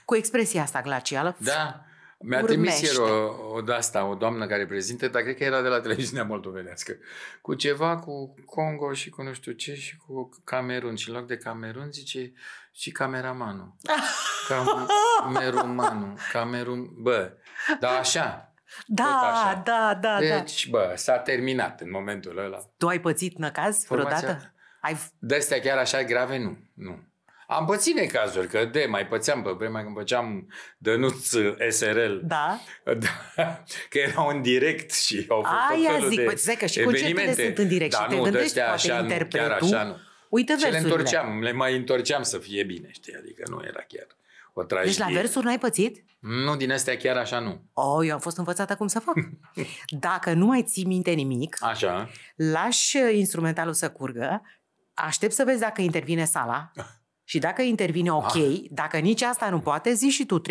Cu 0.04 0.16
expresia 0.16 0.62
asta 0.62 0.80
glacială. 0.80 1.36
Da. 1.38 1.82
Mi-a 2.20 2.42
trimis 2.42 2.74
Urmește. 2.74 2.86
ieri 2.86 3.10
o, 3.10 3.54
o 3.54 3.60
de-asta, 3.60 4.04
o 4.04 4.14
doamnă 4.14 4.46
care 4.46 4.66
prezintă, 4.66 5.08
dar 5.08 5.22
cred 5.22 5.36
că 5.36 5.44
era 5.44 5.62
de 5.62 5.68
la 5.68 5.80
televiziunea 5.80 6.24
moldovenească, 6.24 6.96
cu 7.42 7.54
ceva 7.54 7.98
cu 7.98 8.34
Congo 8.44 8.92
și 8.92 9.10
cu 9.10 9.22
nu 9.22 9.32
știu 9.32 9.52
ce 9.52 9.74
și 9.74 9.96
cu 9.96 10.28
Camerun. 10.44 10.96
Și 10.96 11.08
în 11.08 11.14
loc 11.14 11.26
de 11.26 11.36
Camerun 11.36 11.92
zice 11.92 12.32
și 12.72 12.90
cameramanul. 12.90 13.76
Camerumanul. 14.48 16.18
Camerun. 16.32 16.88
Bă, 17.02 17.32
da 17.80 17.90
așa. 17.90 18.47
Da, 18.86 19.04
așa. 19.32 19.62
da, 19.64 19.98
da, 20.00 20.18
da. 20.28 20.38
Deci, 20.38 20.68
bă, 20.68 20.92
s-a 20.96 21.18
terminat 21.18 21.80
în 21.80 21.90
momentul 21.90 22.38
ăla. 22.38 22.58
Tu 22.76 22.86
ai 22.86 23.00
pățit 23.00 23.36
năcaz 23.38 23.84
vreodată? 23.88 24.26
Formația- 24.26 24.52
Ai... 24.80 24.96
De-astea 25.18 25.60
chiar 25.60 25.78
așa 25.78 26.02
grave, 26.02 26.38
nu. 26.38 26.56
Nu. 26.74 27.06
Am 27.46 27.64
pățit 27.66 27.94
necazuri, 27.94 28.46
că 28.48 28.64
de 28.64 28.86
mai 28.88 29.06
pățeam 29.06 29.42
pe 29.42 29.50
vremea 29.50 29.82
când 29.82 29.96
făceam 29.96 30.52
dănuț 30.78 31.32
uh, 31.32 31.54
SRL. 31.68 32.16
Da? 32.22 32.58
Da, 33.36 33.62
că 33.88 33.98
era 33.98 34.20
un 34.20 34.42
direct 34.42 34.92
și 34.94 35.26
au 35.28 35.36
fost 35.40 35.52
tot 35.68 35.76
Aia 35.78 35.90
felul 35.92 36.08
zic, 36.08 36.18
de 36.18 36.24
păi, 36.24 36.38
stai 36.38 36.54
că 36.54 36.66
și 36.66 36.82
concertele 36.82 37.10
evenimente. 37.10 37.44
sunt 37.44 37.58
în 37.58 37.68
direct 37.68 37.92
da, 37.96 38.02
și 38.02 38.08
te 38.08 38.14
nu, 38.16 38.22
gândești 38.22 38.54
de-astea 38.54 38.64
poate 38.64 38.90
așa, 38.90 39.00
nu, 39.02 39.08
chiar 39.08 39.20
interpretul. 39.20 39.74
așa 39.74 39.82
nu. 39.84 39.96
Uite 40.28 40.52
Și 40.56 40.62
le 40.62 40.70
versurile. 40.70 40.96
întorceam, 40.96 41.42
le 41.42 41.52
mai 41.52 41.76
întorceam 41.76 42.22
să 42.22 42.38
fie 42.38 42.62
bine, 42.62 42.88
știi? 42.92 43.14
Adică 43.18 43.42
nu 43.50 43.62
era 43.64 43.84
chiar 43.88 44.06
o 44.58 44.64
tragedie. 44.64 44.92
Deci 44.96 45.06
la 45.06 45.20
versuri 45.20 45.44
n-ai 45.44 45.58
pățit? 45.58 46.04
Nu, 46.18 46.56
din 46.56 46.72
astea 46.72 46.96
chiar 46.96 47.16
așa 47.16 47.38
nu. 47.38 47.62
Oh, 47.72 48.06
eu 48.06 48.12
am 48.12 48.20
fost 48.20 48.38
învățată 48.38 48.74
cum 48.76 48.86
să 48.86 48.98
fac. 48.98 49.14
Dacă 50.06 50.32
nu 50.32 50.46
mai 50.46 50.62
ții 50.62 50.84
minte 50.84 51.10
nimic, 51.10 51.56
Așa. 51.60 52.08
lași 52.36 52.96
uh, 52.96 53.14
instrumentalul 53.14 53.72
să 53.72 53.90
curgă, 53.90 54.42
aștept 54.94 55.32
să 55.32 55.44
vezi 55.44 55.60
dacă 55.60 55.80
intervine 55.80 56.24
sala 56.24 56.70
și 57.30 57.38
dacă 57.38 57.62
intervine 57.62 58.12
ok, 58.12 58.34
Ah. 58.34 58.60
dacă 58.70 58.98
nici 58.98 59.22
asta 59.22 59.50
nu 59.50 59.58
poate, 59.60 59.92
zi 59.92 60.08
și 60.08 60.26
tu 60.26 60.38
13-14, 60.38 60.42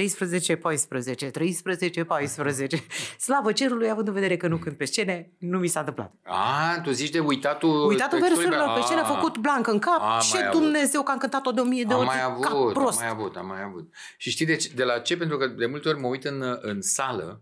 13-14. 1.32 2.86
Slavă 3.25 3.51
cerului, 3.51 3.89
având 3.89 4.07
în 4.07 4.13
vedere 4.13 4.38
că 4.38 4.47
nu 4.47 4.57
cânt 4.57 4.78
pe 4.78 4.86
scene, 4.86 5.32
nu 5.38 5.57
mi 5.59 5.67
s-a 5.67 5.80
întâmplat. 5.80 6.13
A, 6.23 6.80
tu 6.84 6.91
zici 6.91 7.09
de 7.09 7.19
uitatul... 7.19 7.88
Uitatul 7.88 8.17
textului 8.19 8.43
versurilor 8.43 8.65
meu? 8.65 8.75
pe 8.75 8.82
scenă, 8.86 9.01
Ah. 9.01 9.07
făcut 9.15 9.38
blanc 9.38 9.67
în 9.67 9.80
cap 9.80 9.99
Am 10.01 10.19
și 10.19 10.34
mai 10.34 10.47
avut. 10.47 10.61
Dumnezeu 10.61 11.03
că 11.03 11.11
am 11.11 11.17
cântat-o 11.17 11.51
de 11.51 11.61
o 11.61 11.63
mie 11.63 11.84
de 11.84 11.93
am 11.93 11.99
ori 11.99 12.07
mai 12.07 12.17
ca 12.19 12.25
avut, 12.25 12.45
am 12.45 12.71
prost. 12.73 12.99
mai 12.99 13.09
avut, 13.09 13.36
am 13.36 13.47
mai 13.47 13.63
avut. 13.63 13.93
Și 14.17 14.30
știi 14.30 14.45
de, 14.45 14.55
ce, 14.55 14.69
de 14.75 14.84
la 14.84 14.99
ce? 14.99 15.17
Pentru 15.17 15.38
că 15.38 15.47
de 15.47 15.65
multe 15.65 15.89
ori 15.89 15.99
mă 15.99 16.07
uit 16.07 16.25
în, 16.25 16.57
în 16.61 16.82
sală 16.82 17.41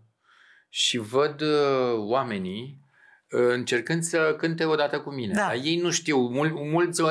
și 0.68 0.98
văd 0.98 1.40
uh, 1.40 1.48
oamenii 1.96 2.78
uh, 2.80 2.85
încercând 3.38 4.02
să 4.02 4.34
cânte 4.38 4.64
odată 4.64 5.00
cu 5.00 5.10
mine. 5.10 5.32
Da. 5.32 5.40
Dar 5.40 5.54
ei 5.62 5.76
nu 5.76 5.90
știu, 5.90 6.16
mul, 6.18 6.48
mulți, 6.48 7.00
uh, 7.00 7.10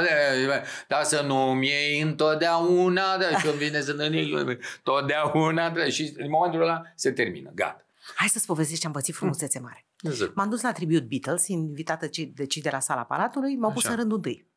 da 0.88 1.04
să 1.04 1.22
nu-mi 1.22 1.68
iei 1.68 2.02
întotdeauna, 2.02 3.18
da, 3.18 3.38
și 3.38 3.48
îmi 3.48 3.58
vine 3.58 3.82
să 3.82 3.94
nu 3.94 4.04
iei 4.14 4.58
totdeauna, 4.84 5.70
da, 5.70 5.86
și 5.86 6.14
în 6.18 6.30
momentul 6.30 6.62
ăla 6.62 6.82
se 6.96 7.12
termină, 7.12 7.52
gata. 7.56 7.86
Hai 8.16 8.28
să-ți 8.28 8.46
povestesc 8.46 8.82
ce 8.82 8.88
am 8.88 8.94
pățit 8.94 9.16
frumusețe 9.16 9.60
mare. 9.60 9.86
Zic. 10.04 10.34
M-am 10.34 10.50
dus 10.50 10.62
la 10.62 10.72
tribute 10.72 11.06
Beatles, 11.10 11.48
invitată 11.48 12.08
ci- 12.08 12.30
de 12.34 12.46
cei 12.46 12.62
de 12.62 12.70
la 12.72 12.80
sala 12.80 13.04
Palatului, 13.04 13.56
m-au 13.56 13.72
pus 13.72 13.84
Așa. 13.84 13.94
în 13.94 14.00
rândul 14.00 14.16
întâi. 14.18 14.52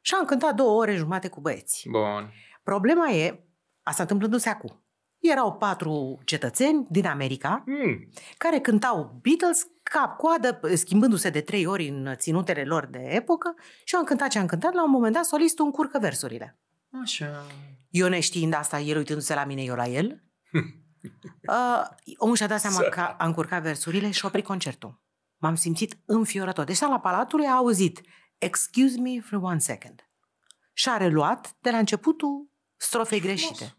Și 0.00 0.14
am 0.18 0.24
cântat 0.24 0.54
două 0.54 0.80
ore 0.80 0.94
jumate 0.94 1.28
cu 1.28 1.40
băieți. 1.40 1.86
Bun. 1.90 2.32
Problema 2.62 3.10
e, 3.10 3.44
asta 3.82 4.02
întâmplându-se 4.02 4.48
acum, 4.48 4.83
erau 5.30 5.52
patru 5.56 6.18
cetățeni 6.24 6.86
din 6.90 7.06
America 7.06 7.62
Mm. 7.66 8.08
care 8.36 8.58
cântau 8.60 9.18
Beatles 9.22 9.66
cap-coadă, 9.82 10.60
schimbându-se 10.74 11.30
de 11.30 11.40
trei 11.40 11.66
ori 11.66 11.88
în 11.88 12.14
ținutele 12.16 12.64
lor 12.64 12.86
de 12.86 12.98
epocă 12.98 13.54
și 13.84 13.94
eu 13.94 14.00
am 14.00 14.06
cântat 14.06 14.28
ce 14.28 14.38
am 14.38 14.46
cântat, 14.46 14.72
la 14.74 14.84
un 14.84 14.90
moment 14.90 15.14
dat 15.14 15.24
solistul 15.24 15.64
încurcă 15.64 15.98
versurile. 15.98 16.58
Așa. 17.02 17.44
Eu 17.90 18.08
neștiind 18.08 18.54
asta, 18.54 18.80
el 18.80 18.96
uitându-se 18.96 19.34
la 19.34 19.44
mine, 19.44 19.62
eu 19.62 19.74
la 19.74 19.86
el, 19.86 20.22
uh, 21.48 21.84
omul 22.16 22.36
și-a 22.36 22.46
dat 22.46 22.60
seama 22.60 22.76
Să- 22.76 22.88
că 22.90 23.00
a 23.18 23.24
încurcat 23.26 23.62
versurile 23.62 24.10
și 24.10 24.20
a 24.24 24.26
oprit 24.26 24.44
concertul. 24.44 25.02
M-am 25.38 25.54
simțit 25.54 25.96
înfiorător. 26.04 26.64
Deci 26.64 26.78
la 26.80 27.00
Palatului 27.00 27.46
a 27.46 27.54
auzit 27.54 28.00
Excuse 28.38 29.00
me 29.00 29.20
for 29.20 29.38
one 29.42 29.58
second. 29.58 30.08
Și 30.72 30.88
a 30.88 30.96
reluat 30.96 31.56
de 31.60 31.70
la 31.70 31.78
începutul 31.78 32.48
strofei 32.76 33.20
greșite. 33.20 33.74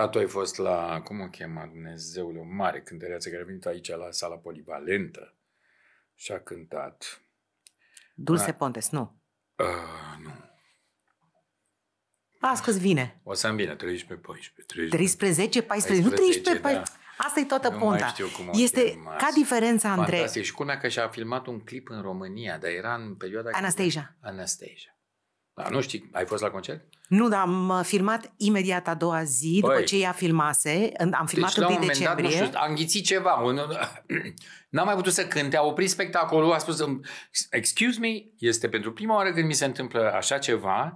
Dar 0.00 0.08
tu 0.08 0.18
ai 0.18 0.26
fost 0.26 0.56
la, 0.56 1.00
cum 1.04 1.20
o 1.20 1.28
chema 1.28 1.66
Dumnezeule, 1.66 2.38
o 2.38 2.44
mare 2.44 2.80
cântăreață 2.82 3.28
care 3.30 3.42
a 3.42 3.44
venit 3.44 3.66
aici 3.66 3.88
la 3.88 4.10
sala 4.10 4.36
polivalentă 4.36 5.34
și 6.14 6.32
a 6.32 6.40
cântat. 6.40 7.22
Dulce 8.14 8.44
Da. 8.44 8.52
Pontes, 8.52 8.90
nu. 8.90 9.20
Uh, 9.56 9.66
nu. 10.22 10.30
Astăzi 12.40 12.78
vine. 12.78 13.20
O 13.22 13.34
să-mi 13.34 13.56
vină 13.56 13.74
13, 13.74 14.26
14, 14.26 14.74
13. 14.74 14.96
13, 14.96 15.62
14, 15.62 16.04
nu 16.08 16.14
13, 16.14 16.60
14. 16.62 16.92
Asta 17.18 17.40
e 17.40 17.44
toată 17.44 17.68
da. 17.68 17.74
Nu 17.74 17.78
mai 17.84 17.88
ponta. 17.88 18.06
știu 18.06 18.26
cum 18.36 18.48
o 18.48 18.50
Este 18.54 18.90
chema. 18.90 19.16
ca 19.16 19.28
diferența 19.34 19.92
între 19.92 20.14
Fantastic. 20.16 20.42
Și 20.42 20.52
culmea 20.52 20.78
că 20.78 20.88
și-a 20.88 21.08
filmat 21.08 21.46
un 21.46 21.60
clip 21.60 21.88
în 21.88 22.02
România, 22.02 22.58
dar 22.58 22.70
era 22.70 22.94
în 22.94 23.14
perioada... 23.16 23.50
când- 23.50 23.62
Anastasia. 23.62 24.16
Anastasia. 24.20 24.98
Da, 25.54 25.68
nu 25.68 25.80
știi, 25.80 26.08
ai 26.12 26.26
fost 26.26 26.42
la 26.42 26.50
concert? 26.50 26.84
Nu, 27.10 27.28
dar 27.28 27.40
am 27.40 27.68
uh, 27.68 27.80
filmat 27.84 28.32
imediat 28.36 28.88
a 28.88 28.94
doua 28.94 29.22
zi, 29.22 29.58
după 29.60 29.72
Băi. 29.72 29.84
ce 29.84 29.96
ea 29.96 30.12
filmase. 30.12 30.90
În- 30.96 31.12
Am 31.12 31.26
filmat 31.26 31.48
deci, 31.54 31.58
la 31.58 31.66
un 31.66 31.72
1 31.72 31.80
moment 31.82 31.98
dat, 32.02 32.08
nu 32.08 32.14
decembrie. 32.22 32.46
știu, 32.46 32.58
a 32.62 32.66
înghițit 32.68 33.04
ceva. 33.04 33.32
Un- 33.32 33.60
N-am 34.70 34.86
mai 34.86 34.94
putut 34.94 35.12
să 35.12 35.26
cânte, 35.26 35.56
a 35.56 35.62
oprit 35.62 35.90
spectacolul, 35.90 36.52
a 36.52 36.58
spus, 36.58 36.78
"Îmi- 36.78 37.00
excuse 37.50 37.98
me, 38.00 38.08
este 38.38 38.68
pentru 38.68 38.92
prima 38.92 39.14
oară 39.14 39.32
când 39.32 39.46
mi 39.46 39.54
se 39.54 39.64
întâmplă 39.64 40.12
așa 40.14 40.38
ceva, 40.38 40.94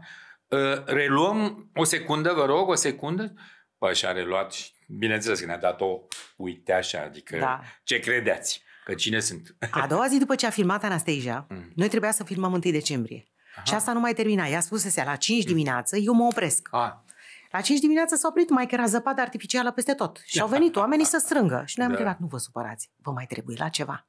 Uh, 0.48 0.84
reluăm 0.84 1.70
o 1.74 1.84
secundă, 1.84 2.32
vă 2.36 2.44
rog, 2.44 2.68
o 2.68 2.74
secundă. 2.74 3.32
Păi 3.78 3.94
și-a 3.94 4.12
reluat 4.12 4.52
și, 4.52 4.70
bineînțeles 4.88 5.40
că 5.40 5.46
ne-a 5.46 5.58
dat 5.58 5.80
o 5.80 5.98
uite 6.36 6.72
așa, 6.72 7.02
adică 7.06 7.36
Da. 7.38 7.60
ce 7.84 7.98
credeți, 7.98 8.62
că 8.84 8.94
cine 8.94 9.20
sunt. 9.20 9.56
A 9.70 9.86
doua 9.86 10.06
zi 10.08 10.18
după 10.18 10.34
ce 10.34 10.46
a 10.46 10.50
filmat 10.50 10.84
Anastasia, 10.84 11.46
Mm. 11.48 11.72
noi 11.74 11.88
trebuia 11.88 12.10
să 12.12 12.24
filmăm 12.24 12.52
1 12.52 12.70
decembrie. 12.70 13.24
Și 13.62 13.74
asta 13.74 13.92
nu 13.92 14.00
mai 14.00 14.14
termina. 14.14 14.46
Ea 14.46 14.61
spusese 14.61 15.02
la 15.05 15.16
5 15.16 15.44
dimineață, 15.44 15.96
eu 15.96 16.12
mă 16.12 16.24
opresc. 16.24 16.68
A, 16.70 17.05
La 17.50 17.61
5 17.61 17.80
dimineața 17.80 18.16
s-a 18.16 18.28
oprit, 18.28 18.50
mai 18.50 18.66
că 18.66 18.74
era 18.74 18.86
zăpadă 18.86 19.20
artificială 19.20 19.70
peste 19.72 19.92
tot. 19.94 20.20
Și 20.24 20.40
au 20.40 20.48
venit 20.48 20.76
oamenii 20.76 21.05
să 21.05 21.18
strângă. 21.18 21.62
Și 21.66 21.74
noi 21.78 21.86
am 21.86 21.92
Da. 21.92 21.98
întrebat, 21.98 22.20
nu 22.20 22.26
vă 22.26 22.38
supărați, 22.38 22.90
vă 22.96 23.11
mai 23.11 23.26
trebuie 23.26 23.57
la 23.59 23.68
ceva? 23.68 24.07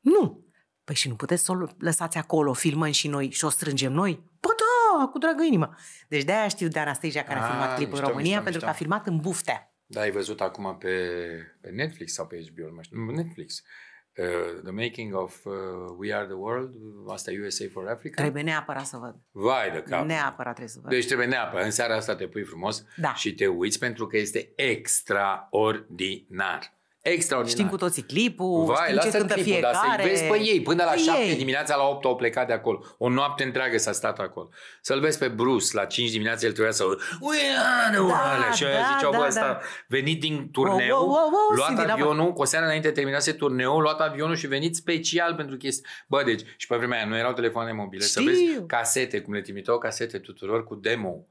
Nu. 0.00 0.44
Păi 0.84 0.94
și 0.94 1.08
nu 1.08 1.14
puteți 1.14 1.44
să 1.44 1.52
o 1.52 1.66
lăsați 1.78 2.16
acolo, 2.18 2.52
filmăm 2.52 2.90
și 2.90 3.08
noi 3.08 3.30
și 3.30 3.44
o 3.44 3.48
strângem 3.48 3.92
noi? 3.92 4.22
Bă, 4.40 4.48
da, 4.58 5.06
cu 5.06 5.18
dragă 5.18 5.42
inimă. 5.42 5.74
Deci 6.08 6.24
de-aia 6.24 6.48
știu 6.48 6.68
de 6.68 6.78
Anastasia 6.78 7.24
care 7.24 7.38
a 7.38 7.42
Ah, 7.44 7.50
filmat 7.50 7.74
clipul 7.74 7.92
mișto, 7.92 8.04
în 8.06 8.10
România, 8.10 8.40
mișto, 8.40 8.42
pentru 8.50 8.52
mișto. 8.52 8.66
că 8.66 8.70
a 8.70 8.78
filmat 8.78 9.06
în 9.06 9.16
Buftea. 9.16 9.72
Da, 9.86 10.00
ai 10.00 10.10
văzut 10.10 10.40
acum 10.40 10.76
pe, 10.78 10.88
pe 11.60 11.68
Netflix 11.70 12.12
sau 12.12 12.26
pe 12.26 12.36
HBO, 12.52 12.66
nu 12.66 12.74
mai 12.74 12.84
știu, 12.84 13.10
Netflix. 13.10 13.62
Uh, 14.18 14.24
the 14.62 14.72
Making 14.72 15.14
of 15.14 15.44
uh, 15.44 15.52
We 15.98 16.14
Are 16.14 16.24
the 16.24 16.34
World, 16.34 16.74
asta 17.08 17.30
e 17.30 17.40
USA 17.44 17.64
for 17.72 17.88
Africa. 17.88 18.22
Trebuie 18.22 18.42
neapărat 18.42 18.86
să 18.86 18.96
văd. 18.96 19.14
Vai 19.30 19.70
de 19.70 19.82
cap. 19.82 20.06
Neapărat 20.06 20.54
trebuie 20.54 20.74
să 20.74 20.78
văd. 20.82 20.90
Deci 20.90 21.06
trebuie 21.06 21.26
neapărat. 21.26 21.64
În 21.64 21.70
seara 21.70 21.94
asta 21.94 22.16
te 22.16 22.26
pui 22.26 22.42
frumos 22.42 22.84
Da. 22.96 23.14
și 23.14 23.34
te 23.34 23.46
uiți 23.46 23.78
pentru 23.78 24.06
că 24.06 24.16
este 24.16 24.52
extraordinar. 24.56 26.76
Extraordinar. 27.02 27.58
Știm 27.58 27.68
cu 27.70 27.76
toții 27.76 28.02
clipul, 28.02 28.64
Vai, 28.64 28.76
știm 28.76 28.88
ce 28.98 29.04
lasă 29.04 29.18
cântă 29.18 29.34
clipul, 29.34 29.58
dar 29.60 29.74
fiecare. 29.74 30.02
să-i 30.02 30.08
vezi 30.08 30.24
pe 30.44 30.50
ei. 30.50 30.62
Până 30.62 30.84
la 30.84 30.90
Pe 30.90 30.98
7 30.98 31.22
ei. 31.22 31.36
dimineața, 31.36 31.76
la 31.76 31.82
8 31.82 32.04
au 32.04 32.16
plecat 32.16 32.46
de 32.46 32.52
acolo. 32.52 32.84
O 32.98 33.08
noapte 33.08 33.44
întreagă 33.44 33.78
s-a 33.78 33.92
stat 33.92 34.18
acolo. 34.18 34.48
Să-l 34.80 35.00
vezi 35.00 35.18
pe 35.18 35.28
Bruce, 35.28 35.66
la 35.72 35.84
5 35.84 36.10
dimineața 36.10 36.46
el 36.46 36.52
trebuia 36.52 36.72
să 36.72 36.84
We 36.84 37.36
are 37.84 37.90
the 37.94 38.00
world. 38.00 38.52
Și 38.54 38.64
aia 38.64 38.80
da, 38.80 38.86
ziceau, 38.94 39.10
bă, 39.10 39.16
da, 39.18 39.26
ăsta 39.26 39.40
da. 39.46 39.58
venit 39.88 40.20
din 40.20 40.48
turneu, 40.52 40.96
Wow, 40.96 41.06
wow, 41.06 41.14
wow, 41.14 41.30
wow, 41.32 41.56
luat 41.56 41.68
Cindy, 41.68 41.84
la- 41.86 41.92
avionul, 41.92 42.32
cu 42.32 42.40
o 42.42 42.44
seară 42.44 42.64
înainte 42.64 42.90
terminase 42.90 43.32
turneul, 43.32 43.82
luat 43.82 44.00
avionul 44.00 44.36
și 44.36 44.46
venit 44.46 44.76
special 44.76 45.34
pentru 45.34 45.56
chestii. 45.56 45.86
Bă, 46.08 46.22
deci, 46.24 46.42
și 46.56 46.66
pe 46.66 46.76
vremea 46.76 46.98
aia 46.98 47.06
nu 47.06 47.16
erau 47.16 47.32
telefoane 47.32 47.72
mobile. 47.72 48.02
Să 48.04 48.20
Știu. 48.20 48.32
vezi 48.32 48.42
casete, 48.66 49.20
cum 49.20 49.32
le 49.32 49.40
trimiteau 49.40 49.78
casete 49.78 50.18
tuturor 50.18 50.64
cu 50.64 50.74
demo 50.74 51.26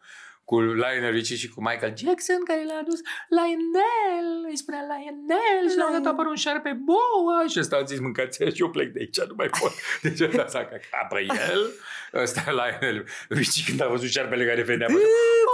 cu 0.50 0.60
Lionel 0.62 1.12
Richie 1.12 1.36
și 1.36 1.50
cu 1.50 1.60
Michael 1.62 1.94
Jackson, 1.98 2.42
care 2.50 2.64
l-a 2.70 2.80
adus 2.84 3.00
Lionel, 3.38 4.30
îi 4.50 4.58
spunea 4.58 4.82
Lionel 4.92 5.64
și 5.72 5.78
la 5.78 5.86
un 5.88 5.94
dat 5.98 6.06
a 6.06 6.10
apărut 6.10 6.30
un 6.30 6.44
șarpe 6.46 6.72
boa 6.90 7.40
și 7.52 7.60
ăsta 7.60 7.76
a 7.76 7.84
zis 7.84 8.00
mâncați 8.00 8.44
și 8.56 8.62
eu 8.62 8.70
plec 8.70 8.90
de 8.94 9.00
aici, 9.00 9.20
nu 9.20 9.34
mai 9.38 9.50
pot. 9.60 9.74
Deci 10.06 10.22
ăsta 10.28 10.46
s-a 10.48 10.70
capă 10.92 11.20
el, 11.52 11.62
ăsta 12.24 12.44
Lionel 12.60 13.06
Richie 13.30 13.64
când 13.68 13.82
a 13.82 13.88
văzut 13.88 14.10
șarpele 14.10 14.46
care 14.46 14.62
venea, 14.62 14.88
bă, 14.92 15.00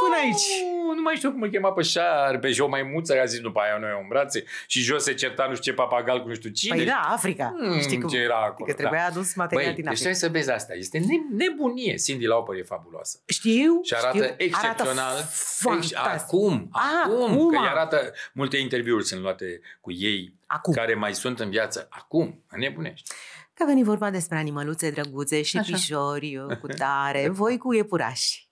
Până 0.04 0.16
aici. 0.24 0.48
"Oh, 0.90 0.96
nu 0.96 1.02
mai 1.02 1.16
știu 1.16 1.32
cum 1.32 1.42
îl 1.42 1.50
chema 1.50 1.72
pe 1.72 1.82
șarpe 1.82 2.52
și 2.52 2.62
o 2.62 2.68
maimuță 2.68 3.20
a 3.22 3.26
zis 3.26 3.40
după 3.40 3.60
aia 3.60 3.78
noi 3.80 3.90
în 4.02 4.08
brațe 4.08 4.44
și 4.68 4.80
jos 4.80 5.04
se 5.04 5.14
certa 5.14 5.46
nu 5.50 5.56
știu 5.56 5.72
ce 5.72 5.78
papagal 5.78 6.22
cu 6.22 6.28
nu 6.28 6.34
știu 6.34 6.50
cine. 6.50 6.76
Păi 6.76 6.86
da, 6.86 7.08
Africa. 7.12 7.56
Mm, 7.60 7.80
Știi 7.80 8.00
cum? 8.00 8.10
ce 8.10 8.18
era 8.18 8.36
acolo, 8.46 8.66
Că 8.68 8.74
trebuia 8.74 9.00
da. 9.00 9.06
adus 9.06 9.34
material 9.36 9.66
Băi, 9.66 9.74
din 9.76 9.84
deci 9.84 9.94
Africa. 9.94 10.10
trebuie 10.18 10.44
să 10.44 10.48
vezi 10.48 10.52
asta. 10.62 10.74
Este 10.74 10.98
ne- 11.00 11.36
nebunie. 11.46 11.96
Cindy 11.96 12.26
Lauper 12.26 12.56
e 12.58 12.64
fabuloasă. 12.64 13.20
Știu, 13.26 13.80
Și 13.84 13.94
arată 13.94 14.18
știu. 14.24 14.34
excepțional. 14.38 15.06
Arată 15.06 15.20
Ex- 15.22 15.60
fantastic. 15.60 15.98
acum, 15.98 16.70
acum, 16.72 17.24
Acum. 17.32 17.48
că 17.50 17.58
îi 17.58 17.68
arată 17.70 18.14
multe 18.34 18.58
interviuri 18.58 19.04
sunt 19.06 19.22
luate 19.22 19.62
cu 19.82 19.92
ei 19.92 20.34
Acum. 20.48 20.74
care 20.74 20.94
mai 20.94 21.14
sunt 21.14 21.40
în 21.40 21.50
viață. 21.50 21.88
Acum, 21.90 22.44
nebunești. 22.52 23.12
Că 23.54 23.64
a 23.64 23.66
venit 23.66 23.84
vorba 23.86 24.10
despre 24.10 24.38
animăluțe 24.38 24.90
drăguțe 24.90 25.42
și 25.42 25.58
Așa. 25.58 25.72
pișori 25.72 26.46
cu 26.62 26.68
tare, 26.84 27.30
voi 27.30 27.58
cu 27.58 27.74
iepurași. 27.74 28.50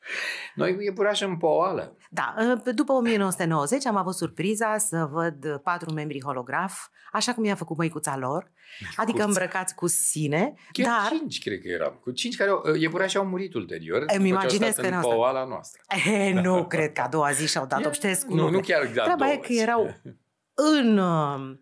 Noi 0.55 0.75
cu 0.75 0.81
iepuraș 0.81 1.21
în 1.21 1.37
poală. 1.37 1.97
Da, 2.09 2.33
după 2.75 2.91
1990 2.91 3.85
am 3.85 3.95
avut 3.95 4.15
surpriza 4.15 4.77
să 4.77 5.07
văd 5.11 5.59
patru 5.63 5.93
membri 5.93 6.23
holograf, 6.23 6.87
așa 7.11 7.33
cum 7.33 7.43
i-a 7.43 7.55
făcut 7.55 7.77
măicuța 7.77 8.17
lor, 8.17 8.51
adică 8.95 9.23
îmbrăcați 9.23 9.75
cu 9.75 9.87
sine, 9.87 10.53
Chiar 10.71 10.85
dar 10.85 11.17
cinci, 11.17 11.39
cred 11.39 11.61
că 11.61 11.67
eram. 11.67 11.99
Cu 12.01 12.11
cinci 12.11 12.35
care 12.35 12.49
au, 12.49 12.73
iepurașii 12.73 13.19
au 13.19 13.25
murit 13.25 13.53
ulterior. 13.53 13.97
Îmi 13.97 14.07
după 14.07 14.17
ce 14.17 14.33
au 14.33 14.39
imaginez 14.39 14.71
stat 14.71 14.81
că 14.81 14.85
în 14.85 14.93
n-au 14.93 15.01
stat. 15.03 15.15
poala 15.15 15.45
noastră. 15.45 15.81
e, 16.11 16.33
nu 16.41 16.65
cred 16.65 16.93
că 16.93 17.01
a 17.01 17.07
doua 17.07 17.31
zi 17.31 17.47
și-au 17.47 17.65
dat 17.65 17.85
obștescu. 17.85 18.33
Nu, 18.33 18.49
nu 18.49 18.59
cred. 18.59 18.77
chiar 18.77 18.85
de 18.85 18.99
Treaba 18.99 19.31
e 19.31 19.37
că 19.37 19.53
erau 19.53 20.01
în, 20.53 20.97
uh, 20.97 21.57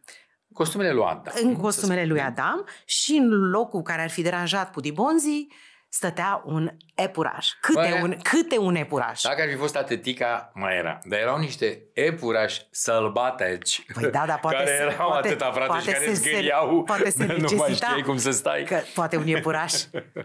Costumele 0.54 0.92
lui 0.92 1.04
Adam. 1.04 1.34
în 1.42 1.54
să 1.56 1.62
costumele 1.62 2.06
lui 2.06 2.20
spunem. 2.20 2.26
Adam 2.38 2.66
și 2.86 3.16
în 3.16 3.50
locul 3.50 3.82
care 3.82 4.02
ar 4.02 4.10
fi 4.10 4.22
deranjat 4.22 4.72
Pudibonzii 4.72 5.52
stătea 5.90 6.42
un 6.46 6.70
epuraș. 6.96 7.50
Câte, 7.62 7.80
Băi, 7.92 8.00
un, 8.02 8.18
câte 8.24 8.58
un 8.58 8.76
epuraș? 8.76 9.22
Dacă 9.22 9.42
ar 9.42 9.50
fi 9.50 9.56
fost 9.56 9.76
atâtica, 9.76 10.52
mai 10.54 10.78
era. 10.78 11.00
Dar 11.04 11.20
erau 11.20 11.38
niște 11.38 11.82
epurași 11.94 12.68
sălbateci. 12.72 13.86
Păi 13.94 14.10
da, 14.12 14.24
dar 14.28 14.40
poate 14.40 14.56
care 14.58 14.68
se- 14.78 14.84
erau 14.94 15.08
poate- 15.10 15.28
atâta, 15.28 15.52
frate, 15.52 15.66
poate 15.68 15.82
și 15.84 15.92
care 15.92 16.06
se- 16.06 16.14
zgâriau. 16.14 16.84
poate 16.84 17.10
se 17.10 17.24
Nu 17.24 17.28
mai 17.28 17.38
necesita 17.40 17.74
știai 17.88 18.02
cum 18.02 18.18
să 18.18 18.32
stai. 18.32 18.64
Că 18.64 18.80
poate 18.94 19.18
un 19.18 19.28
iepuraș 19.28 19.74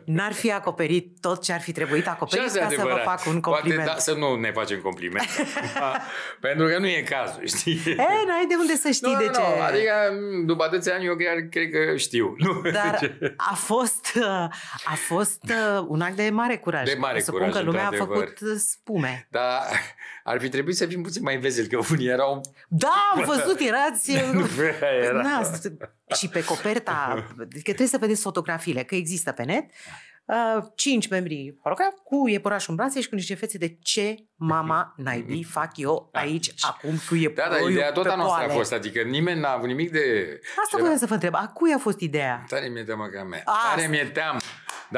n-ar 0.05 0.33
fi 0.33 0.53
acoperit 0.53 1.21
tot 1.21 1.43
ce 1.43 1.53
ar 1.53 1.61
fi 1.61 1.73
trebuit 1.73 2.09
acoperit 2.09 2.47
asta 2.47 2.59
e 2.59 2.63
ca 2.63 2.69
să 2.69 2.75
vă 2.75 2.81
adevărat. 2.83 3.05
fac 3.05 3.27
un 3.35 3.41
compliment. 3.41 3.83
Poate, 3.85 3.95
da, 3.95 3.99
să 3.99 4.15
nu 4.15 4.35
ne 4.35 4.51
facem 4.53 4.79
compliment. 4.81 5.27
Da, 5.75 5.93
Pentru 6.41 6.67
că 6.67 6.79
nu 6.79 6.87
e 6.87 7.03
cazul, 7.09 7.47
știi? 7.47 7.81
E, 7.87 7.97
n-ai 8.27 8.47
de 8.49 8.55
unde 8.59 8.75
să 8.75 8.91
știi 8.91 9.13
nu, 9.13 9.19
de 9.19 9.25
nu, 9.27 9.33
ce. 9.33 9.41
Nu, 9.41 9.63
adică 9.63 9.93
m, 10.43 10.47
după 10.47 10.65
atâția 10.65 10.95
ani 10.95 11.05
eu 11.05 11.17
chiar 11.17 11.37
cred 11.51 11.71
că 11.71 11.97
știu. 11.97 12.35
Nu? 12.39 12.61
Dar 12.71 13.17
a 13.37 13.55
fost, 13.55 14.13
uh, 14.17 14.25
a 14.85 14.95
fost 15.07 15.43
uh, 15.49 15.54
un 15.87 16.01
act 16.01 16.17
de 16.17 16.31
mare 16.31 16.57
curaj. 16.57 16.85
De 16.89 16.97
mare 16.99 17.13
Presupun 17.13 17.39
curaj, 17.41 17.55
că 17.55 17.63
lumea 17.63 17.83
a 17.85 17.89
într-adevăr. 17.89 18.17
făcut 18.17 18.41
uh, 18.51 18.57
spume. 18.59 19.27
Dar 19.31 19.63
ar 20.25 20.41
fi 20.41 20.49
trebuit 20.49 20.77
să 20.77 20.87
fim 20.87 21.03
puțin 21.03 21.23
mai 21.23 21.37
vezeli, 21.37 21.69
că 21.69 21.79
unii 21.91 22.07
erau... 22.09 22.41
Da, 22.69 23.13
am 23.15 23.25
văzut, 23.27 23.61
erați... 23.61 24.13
Nu 24.33 24.47
prea 24.57 24.91
era. 25.03 25.23
Na, 25.23 25.43
și 26.17 26.29
pe 26.29 26.45
coperta, 26.45 27.25
adică 27.41 27.63
trebuie 27.63 27.87
să 27.89 27.99
vedeți 27.99 28.23
fotografiile, 28.23 28.83
că 28.83 28.95
există 28.95 29.33
pe 29.33 29.43
net, 29.43 29.65
uh, 30.25 30.65
cinci 30.75 31.09
membri 31.09 31.57
holograf 31.63 31.93
cu 32.05 32.29
iepurașul 32.29 32.71
în 32.71 32.77
brațe 32.77 33.01
și 33.01 33.09
cu 33.09 33.15
niște 33.15 33.35
fețe 33.35 33.59
de 33.59 33.77
ce 33.83 34.17
mama 34.35 34.95
naibii 34.97 35.43
fac 35.57 35.77
eu 35.77 36.09
aici 36.13 36.53
acum 36.61 36.91
cu 37.09 37.15
Da, 37.15 37.21
iepurașul 37.21 37.65
da, 37.65 37.71
ideea 37.71 37.93
tot 37.93 38.03
pe 38.03 38.09
a 38.11 38.15
noastră 38.15 38.37
a 38.43 38.45
poale. 38.45 38.59
fost, 38.59 38.73
adică 38.73 39.01
nimeni 39.03 39.41
n-a 39.41 39.53
avut 39.53 39.67
nimic 39.69 39.91
de... 39.93 40.39
Asta 40.65 40.77
voiam 40.79 40.97
să 40.97 41.07
vă 41.07 41.15
întreb, 41.15 41.35
a 41.35 41.51
cui 41.55 41.73
a 41.73 41.79
fost 41.79 42.01
ideea? 42.01 42.45
Tare 42.49 42.69
mi-e 42.69 42.83
teamă 42.85 43.07
ca 43.07 43.23
mea. 43.23 43.43
Asta. 43.45 43.75
Tare 43.75 43.87
mi-e 43.87 44.05
teamă. 44.05 44.39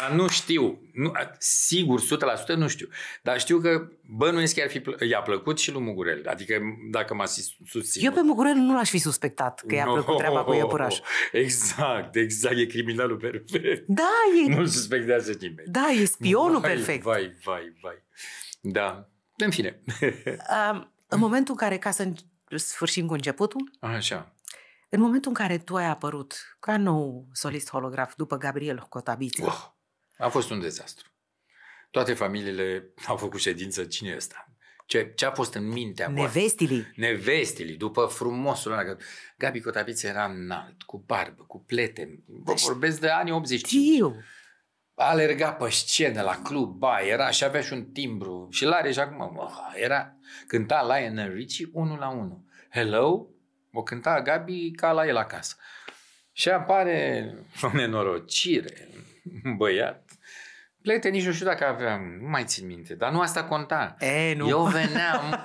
Dar 0.01 0.11
nu 0.11 0.29
știu. 0.29 0.81
Nu, 0.93 1.13
sigur, 1.39 2.01
100% 2.01 2.55
nu 2.57 2.69
știu. 2.69 2.89
Dar 3.23 3.41
știu 3.41 3.59
că 3.61 3.89
bănuiesc 4.17 4.55
că 4.55 4.63
ar 4.63 4.69
fi 4.71 4.81
plă- 4.81 5.05
i-a 5.09 5.21
plăcut 5.21 5.59
și 5.59 5.73
lui 5.73 5.83
Mugurel. 5.83 6.23
Adică 6.29 6.59
dacă 6.91 7.15
m-a 7.15 7.27
sus- 7.27 7.57
susținut. 7.67 8.07
Eu 8.09 8.13
pe 8.23 8.27
Mugurel 8.27 8.55
nu 8.55 8.75
l-aș 8.75 8.89
fi 8.91 8.99
suspectat 8.99 9.63
că 9.67 9.75
i-a 9.75 9.85
No, 9.85 9.93
plăcut 9.93 10.17
treaba 10.17 10.45
cu 10.45 10.53
iepurașul. 10.55 11.05
Exact, 11.33 12.17
exact. 12.17 12.57
E 12.57 12.67
criminalul 12.67 13.17
perfect. 13.17 13.85
Da, 13.87 14.11
e, 14.47 14.55
Nu-l 14.55 14.67
suspectează 14.67 15.33
nimeni. 15.41 15.69
da, 15.71 15.87
e 16.01 16.05
spionul 16.05 16.61
vai, 16.61 16.71
perfect. 16.75 17.03
Vai, 17.03 17.37
vai, 17.45 17.77
vai. 17.83 18.03
Da. 18.61 19.09
În 19.37 19.51
fine. 19.51 19.81
Um, 20.71 20.93
în 21.09 21.19
momentul 21.19 21.53
în 21.53 21.59
care, 21.59 21.79
ca 21.79 21.91
să 21.91 22.13
sfârșim 22.55 23.07
cu 23.07 23.13
începutul, 23.13 23.71
Așa. 23.81 24.35
în 24.89 25.01
momentul 25.01 25.29
în 25.29 25.35
care 25.37 25.59
tu 25.59 25.77
ai 25.77 25.87
apărut 25.89 26.57
ca 26.61 26.77
nou 26.77 27.27
solist 27.33 27.71
holograf 27.71 28.15
după 28.15 28.37
Gabriel 28.37 28.87
Cotabiță, 28.89 29.43
Wow. 29.43 29.76
A 30.19 30.29
fost 30.29 30.51
un 30.51 30.61
dezastru. 30.61 31.11
Toate 31.91 32.15
familiile 32.15 32.89
au 33.07 33.17
făcut 33.17 33.41
ședință. 33.41 33.85
Cine 33.85 34.11
e 34.11 34.17
ăsta? 34.17 34.51
Ce, 34.87 35.13
ce 35.15 35.27
a 35.27 35.31
fost 35.31 35.55
în 35.55 35.69
mintea 35.69 36.09
voastră? 36.09 36.39
nevestilii, 36.41 36.93
Nevestili, 36.97 37.77
după 37.77 38.05
frumosul 38.05 38.73
ăla, 38.73 38.83
că 38.83 38.97
Gabi 39.39 39.61
Cotapiță 39.61 40.07
era 40.07 40.25
înalt, 40.25 40.83
cu 40.83 41.03
barbă, 41.07 41.45
cu 41.47 41.65
plete. 41.67 42.23
Vă 42.27 42.53
vorbesc 42.57 43.01
de 43.01 43.09
anii 43.09 43.33
80. 43.33 43.59
știu, 43.59 44.25
Alerga 44.95 45.53
pe 45.53 45.71
scenă 45.71 46.23
la 46.23 46.41
club, 46.43 46.79
ba, 46.79 46.99
era 47.01 47.31
și 47.31 47.45
avea 47.45 47.61
și 47.61 47.73
un 47.73 47.85
timbru. 47.85 48.49
Și 48.51 48.65
l-are 48.65 48.93
și 48.93 48.99
acum. 48.99 49.37
Oh, 49.37 49.51
era, 49.75 50.17
cânta 50.47 50.97
Lionel 50.97 51.33
Richie 51.33 51.69
unul 51.73 51.99
la 51.99 52.09
unul. 52.09 52.41
Hello? 52.71 53.27
O 53.73 53.83
cânta 53.83 54.23
Gabi 54.23 54.71
ca 54.71 54.93
la 54.93 55.07
el 55.07 55.17
acasă. 55.17 55.57
Și 56.33 56.49
apare 56.49 57.35
o 57.63 57.71
nenorocire, 57.73 58.89
un 59.45 59.57
băiat. 59.57 60.06
Plete 60.87 61.09
nici 61.09 61.25
nu 61.25 61.33
știu 61.33 61.47
dacă 61.47 61.67
aveam, 61.67 62.01
nu 62.21 62.29
mai 62.29 62.45
țin 62.45 62.67
minte, 62.67 62.95
dar 62.95 63.11
nu 63.11 63.21
asta 63.21 63.45
conta. 63.45 63.97
E, 63.99 64.35
nu. 64.35 64.49
Eu 64.49 64.63
veneam 64.63 65.45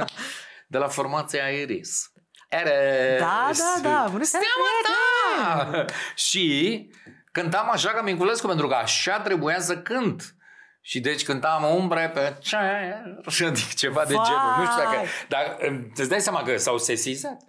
de 0.72 0.78
la 0.78 0.88
formația 0.88 1.48
Iris. 1.48 2.12
Eres. 2.48 3.20
Da, 3.20 3.50
da, 3.52 3.80
da, 3.82 4.06
bună 4.10 4.24
seara, 4.24 4.44
Steaua 4.44 5.74
ta! 5.74 5.84
Și 6.14 6.88
cântam 7.32 7.70
așa 7.70 7.90
ca 7.90 8.02
Minculescu, 8.02 8.46
pentru 8.46 8.66
că 8.68 8.74
așa 8.74 9.20
trebuia 9.20 9.60
să 9.60 9.78
cânt. 9.78 10.34
Și 10.80 11.00
deci 11.00 11.24
cântam 11.24 11.74
umbre 11.74 12.10
pe 12.14 12.36
cer, 12.40 13.46
adică 13.46 13.72
ceva 13.74 14.04
de 14.04 14.14
Vai! 14.14 14.24
genul. 14.24 14.54
Nu 14.58 14.64
știu 14.64 14.82
dacă... 14.84 15.06
Dar 15.28 15.56
îți 15.94 16.08
dai 16.08 16.20
seama 16.20 16.42
că 16.42 16.56
s-au 16.56 16.78
sesizat. 16.78 17.40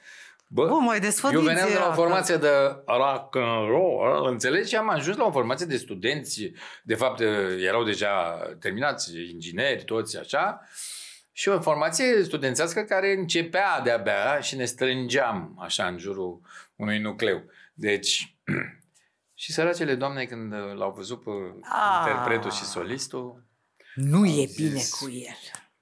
Bă, 0.50 0.68
Bă, 0.68 0.74
mai 0.76 1.00
desfădiți 1.00 1.40
eu 1.42 1.46
veneam 1.48 1.68
de 1.68 1.74
la 1.74 1.80
o 1.80 1.84
era, 1.86 1.94
formație 1.94 2.36
de 2.38 2.50
rock 2.86 3.36
and 3.36 3.68
roll, 3.70 4.28
înțelegi? 4.28 4.70
Și 4.70 4.76
am 4.76 4.90
ajuns 4.90 5.18
la 5.18 5.26
o 5.26 5.32
formație 5.32 5.66
de 5.66 5.78
studenți, 5.78 6.52
de 6.84 6.96
fapt 6.96 7.20
erau 7.60 7.84
deja 7.84 8.40
terminați, 8.60 9.12
ingineri, 9.32 9.84
toți 9.84 10.18
așa, 10.18 10.62
și 11.32 11.50
o 11.50 11.60
formație 11.62 12.24
studențească 12.24 12.82
care 12.82 13.14
începea 13.14 13.82
de-abia 13.82 14.40
și 14.40 14.56
ne 14.56 14.66
strângeam 14.66 15.58
așa 15.60 15.86
în 15.88 15.98
jurul 15.98 16.42
unui 16.76 17.00
nucleu. 17.00 17.44
Deci, 17.74 18.38
și 19.42 19.52
săracele 19.52 19.96
doamne 19.96 20.26
când 20.26 20.54
l-au 20.54 20.92
văzut 20.96 21.24
pe 21.24 21.30
Ah. 21.62 22.06
interpretul 22.08 22.52
și 22.52 22.64
solistul, 22.64 23.44
Nu 23.96 24.26
e 24.26 24.46
zis. 24.46 24.56
bine 24.56 24.82
cu 25.00 25.10
el. 25.18 25.36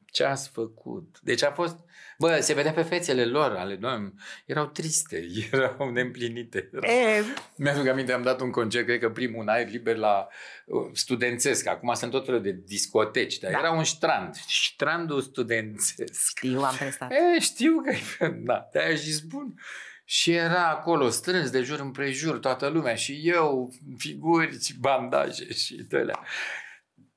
ce 0.06 0.24
ați 0.24 0.50
făcut? 0.50 1.18
Deci 1.22 1.44
a 1.44 1.52
fost, 1.52 1.80
Bă, 2.20 2.40
se 2.40 2.54
vedea 2.54 2.72
pe 2.72 2.82
fețele 2.82 3.26
lor, 3.26 3.52
ale 3.52 3.76
doamne, 3.76 4.14
erau 4.46 4.66
triste, 4.66 5.26
erau 5.52 5.90
neîmplinite. 5.90 6.70
Erau... 6.74 6.92
E, 6.92 7.24
Mi-aduc 7.56 7.88
aminte, 7.88 8.12
am 8.14 8.22
dat 8.24 8.42
un 8.42 8.52
concert, 8.52 8.86
cred 8.86 9.00
că 9.00 9.10
primul 9.10 9.42
în 9.42 9.48
aer 9.48 9.70
liber 9.70 9.96
la 9.96 10.28
uh, 10.66 10.90
studențesc. 10.94 11.68
Acum 11.68 11.94
sunt 11.94 12.12
tot 12.12 12.26
felul 12.26 12.42
de 12.42 12.52
discoteci, 12.66 13.38
dar 13.38 13.52
Da. 13.52 13.58
era 13.58 13.72
un 13.72 13.84
strand. 13.84 14.36
Strandul 14.48 15.22
studențesc. 15.22 16.28
știu, 16.30 16.62
am 16.62 16.76
prestat. 16.76 17.12
E, 17.12 17.40
știu 17.40 17.82
că, 17.82 17.96
da, 18.50 18.70
de-aia 18.72 18.96
și 18.96 19.14
spun. 19.14 19.60
Și 20.08 20.32
era 20.32 20.68
acolo 20.70 21.10
strâns 21.10 21.50
de 21.50 21.62
jur 21.62 21.80
împrejur 21.80 22.40
toată 22.40 22.68
lumea 22.68 22.96
și 22.96 23.22
eu, 23.24 23.74
figuri 23.98 24.64
și 24.64 24.80
bandaje 24.80 25.54
și 25.54 25.76
tălea. 25.76 26.20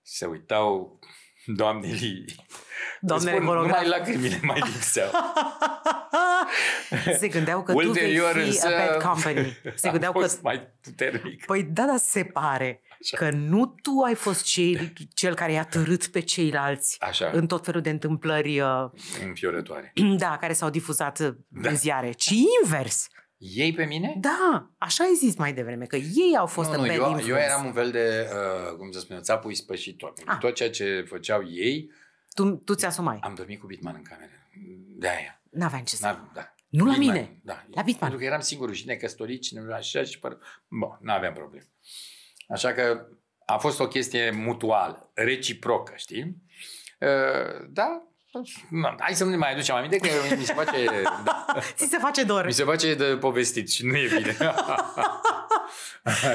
Se 0.03 0.27
uitau 0.27 0.99
doamnelii. 1.47 2.25
Doamnele 3.01 3.37
Spun, 3.37 3.47
coreograf. 3.47 3.83
numai 3.83 3.99
lacrimile 3.99 4.41
mai 4.43 4.61
lipseau. 4.65 5.11
Se 7.19 7.29
gândeau 7.29 7.63
că 7.63 7.73
Ulterior 7.73 8.31
tu 8.31 8.35
vei 8.39 8.43
fi 8.43 8.49
însă 8.49 8.67
a 8.67 8.87
bad 8.87 9.03
company. 9.03 9.57
Se 9.83 9.91
gândeau 9.91 10.11
a 10.11 10.15
că... 10.15 10.21
fost 10.21 10.43
mai 10.43 10.69
puternic. 10.83 11.45
Păi 11.45 11.63
da, 11.63 11.85
dar 11.87 11.97
se 11.99 12.25
pare 12.25 12.83
Așa. 13.01 13.17
că 13.17 13.31
nu 13.31 13.67
tu 13.83 13.91
ai 14.07 14.15
fost 14.15 14.45
cel, 14.45 14.93
cel 15.15 15.35
care 15.35 15.53
i-a 15.53 15.65
târât 15.65 16.07
pe 16.07 16.21
ceilalți 16.21 16.97
Așa, 17.01 17.31
în 17.33 17.47
tot 17.47 17.65
felul 17.65 17.81
de 17.81 17.91
întâmplări, 17.91 18.61
uh, 18.61 18.69
înfiorătoare. 19.27 19.93
da, 20.19 20.37
care 20.41 20.53
s-au 20.53 20.71
difuzat 20.71 21.19
uh, 21.19 21.29
Da. 21.49 21.69
în 21.69 21.77
ziare, 21.77 22.13
ci 22.13 22.33
invers. 22.63 23.07
Ei 23.39 23.73
pe 23.73 23.85
mine? 23.85 24.15
Da, 24.21 24.71
așa 24.79 25.05
ai 25.05 25.15
zis 25.15 25.37
mai 25.37 25.53
devreme, 25.53 25.85
că 25.85 25.97
ei 25.97 26.37
au 26.39 26.47
fost 26.47 26.69
nu, 26.71 26.75
în 26.75 26.81
nu, 26.81 26.87
bad 26.87 26.97
eu, 26.97 27.03
influence. 27.11 27.31
eu 27.31 27.37
eram 27.37 27.65
un 27.67 27.73
fel 27.73 27.91
de, 27.91 28.29
uh, 28.33 28.77
cum 28.77 28.91
să 28.91 28.99
spun, 29.01 29.23
țapul 29.23 29.51
ispășitor. 29.51 30.13
Ah. 30.25 30.39
Tot 30.39 30.55
ceea 30.55 30.71
ce 30.71 31.05
făceau 31.09 31.43
ei, 31.51 31.91
Tu, 32.35 32.51
tu 32.57 32.75
ți-asumai. 32.75 33.19
am 33.23 33.35
dormit 33.35 33.61
cu 33.61 33.67
Bitman 33.67 33.95
în 33.97 34.03
cameră. 34.03 34.31
De 34.97 35.09
aia. 35.09 35.41
N-aveam 35.51 35.83
ce 35.83 35.97
să... 35.97 36.07
N-am, 36.07 36.31
da. 36.35 36.55
Nu 36.69 36.85
la 36.85 36.91
Bitman, 36.93 37.15
mine, 37.15 37.41
Da. 37.45 37.65
la 37.75 37.83
Bitman. 37.83 38.01
Pentru 38.01 38.19
că 38.19 38.25
eram 38.25 38.41
singurul 38.41 38.75
și 38.75 38.87
necăsătorit 38.87 39.45
și 39.45 39.55
ne- 39.55 39.75
așa 39.75 40.03
și 40.03 40.19
păr... 40.19 40.39
Bun, 40.69 40.99
nu 41.01 41.13
aveam 41.13 41.33
probleme. 41.33 41.67
Așa 42.49 42.73
că 42.73 43.07
a 43.47 43.57
fost 43.57 43.81
o 43.81 43.89
chestie 43.89 44.31
mutuală, 44.31 45.11
reciprocă, 45.15 45.93
știi? 45.97 46.37
Uh, 47.01 47.67
da, 47.71 48.03
Nu, 48.71 48.95
hai 48.99 49.15
să 49.15 49.25
nu 49.25 49.31
ne 49.31 49.37
mai 49.37 49.53
aducem 49.53 49.75
aminte 49.75 49.97
că 49.99 50.09
mi 50.37 50.45
se 50.45 50.53
face, 50.53 50.85
da, 51.25 51.47
Ți 51.75 51.87
se 51.89 51.99
face 51.99 52.23
dor. 52.25 52.45
mi 52.47 52.53
se 52.53 52.65
face 52.65 52.95
de 52.95 53.17
povestit 53.17 53.71
și 53.71 53.87
nu 53.87 53.97
e 53.97 54.07
bine. 54.17 54.37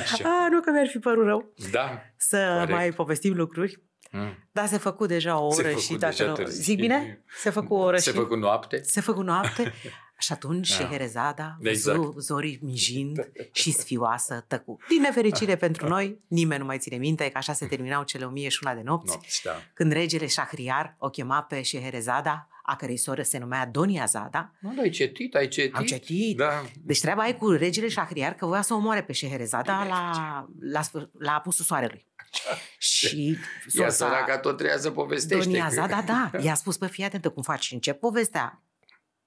Așa. 0.02 0.30
A, 0.44 0.48
nu 0.50 0.60
că 0.62 0.72
mi-ar 0.72 0.88
fi 0.88 1.00
părut 1.00 1.26
rău 1.26 1.54
Da. 1.72 2.02
să 2.18 2.50
Corect. 2.54 2.72
mai 2.72 2.92
povestim 2.92 3.34
lucruri. 3.34 3.82
Mm. 4.16 4.38
Dar 4.52 4.68
se 4.68 4.78
făcut 4.78 5.08
deja 5.08 5.40
o 5.40 5.52
Se 5.52 5.60
oră 5.60 5.68
făcut 5.70 5.84
și 5.84 5.96
dacă 5.96 6.16
deja 6.16 6.30
nu... 6.30 6.34
târziu. 6.36 6.62
Zic 6.62 6.80
bine? 6.80 7.24
Se 7.42 7.50
făcut 7.50 7.70
o 7.78 7.82
oră 7.82 7.98
Se 7.98 8.10
și... 8.12 8.16
făcut 8.18 8.38
noapte. 8.38 8.82
Se 8.84 9.02
făcut 9.02 9.26
noapte 9.26 9.74
și 10.18 10.32
atunci 10.32 10.70
Da. 10.70 10.76
Șeherezada, 10.76 11.58
Exact. 11.62 11.98
exact. 11.98 12.18
zorii 12.20 12.60
mijind 12.62 13.32
și 13.52 13.72
sfioasă 13.72 14.46
tăcu. 14.48 14.78
Din 14.90 15.02
nefericire 15.02 15.56
pentru 15.56 15.88
noi, 15.88 16.20
nimeni 16.28 16.60
nu 16.60 16.66
mai 16.66 16.78
ține 16.78 16.96
minte 16.96 17.30
că 17.30 17.38
așa 17.38 17.54
se 17.54 17.66
terminau 17.66 18.04
cele 18.04 18.26
1001 18.26 18.76
de 18.76 18.82
nopți, 18.84 19.14
Nopți, 19.14 19.42
da. 19.44 19.52
când 19.74 19.92
regele 19.92 20.28
Shahriar 20.28 20.96
o 21.00 21.10
chema 21.10 21.42
pe 21.42 21.62
Șeherezada, 21.62 22.48
a 22.66 22.76
cărei 22.76 22.98
soră 22.98 23.22
se 23.22 23.38
numea 23.38 23.66
Donia 23.66 24.06
Zada. 24.06 24.54
Nu, 24.60 24.74
ai 24.82 24.90
cetit, 24.90 25.36
ai 25.36 25.48
cetit. 25.48 25.76
Am 25.76 25.84
citit. 25.86 26.38
Da. 26.38 26.62
Deci 26.84 27.00
treaba 27.02 27.28
e 27.28 27.34
cu 27.34 27.50
regele 27.50 27.88
Shahriar 27.88 28.34
că 28.34 28.46
voia 28.46 28.62
să 28.62 28.74
omoare 28.74 29.04
pe 29.04 29.14
Șeherezada 29.14 29.84
la, 29.86 30.46
la, 30.60 30.82
sfâr- 30.82 31.10
la 31.20 31.32
apusul 31.36 31.66
soarelui. 31.66 32.08
Și 32.78 33.38
Ea 33.74 33.90
sosa- 33.90 34.06
săraca 34.06 34.38
tot 34.40 34.58
treia 34.58 34.78
să 34.78 34.92
povestește. 34.92 35.44
Donia 35.46 35.68
că- 35.68 35.74
Zada, 35.74 36.02
da, 36.02 36.32
i-a 36.46 36.54
spus, 36.54 36.78
pe 36.78 36.88
fii 36.88 37.04
atentă 37.04 37.30
cum 37.30 37.44
faci, 37.44 37.72
încep 37.72 38.00
povestea, 38.00 38.64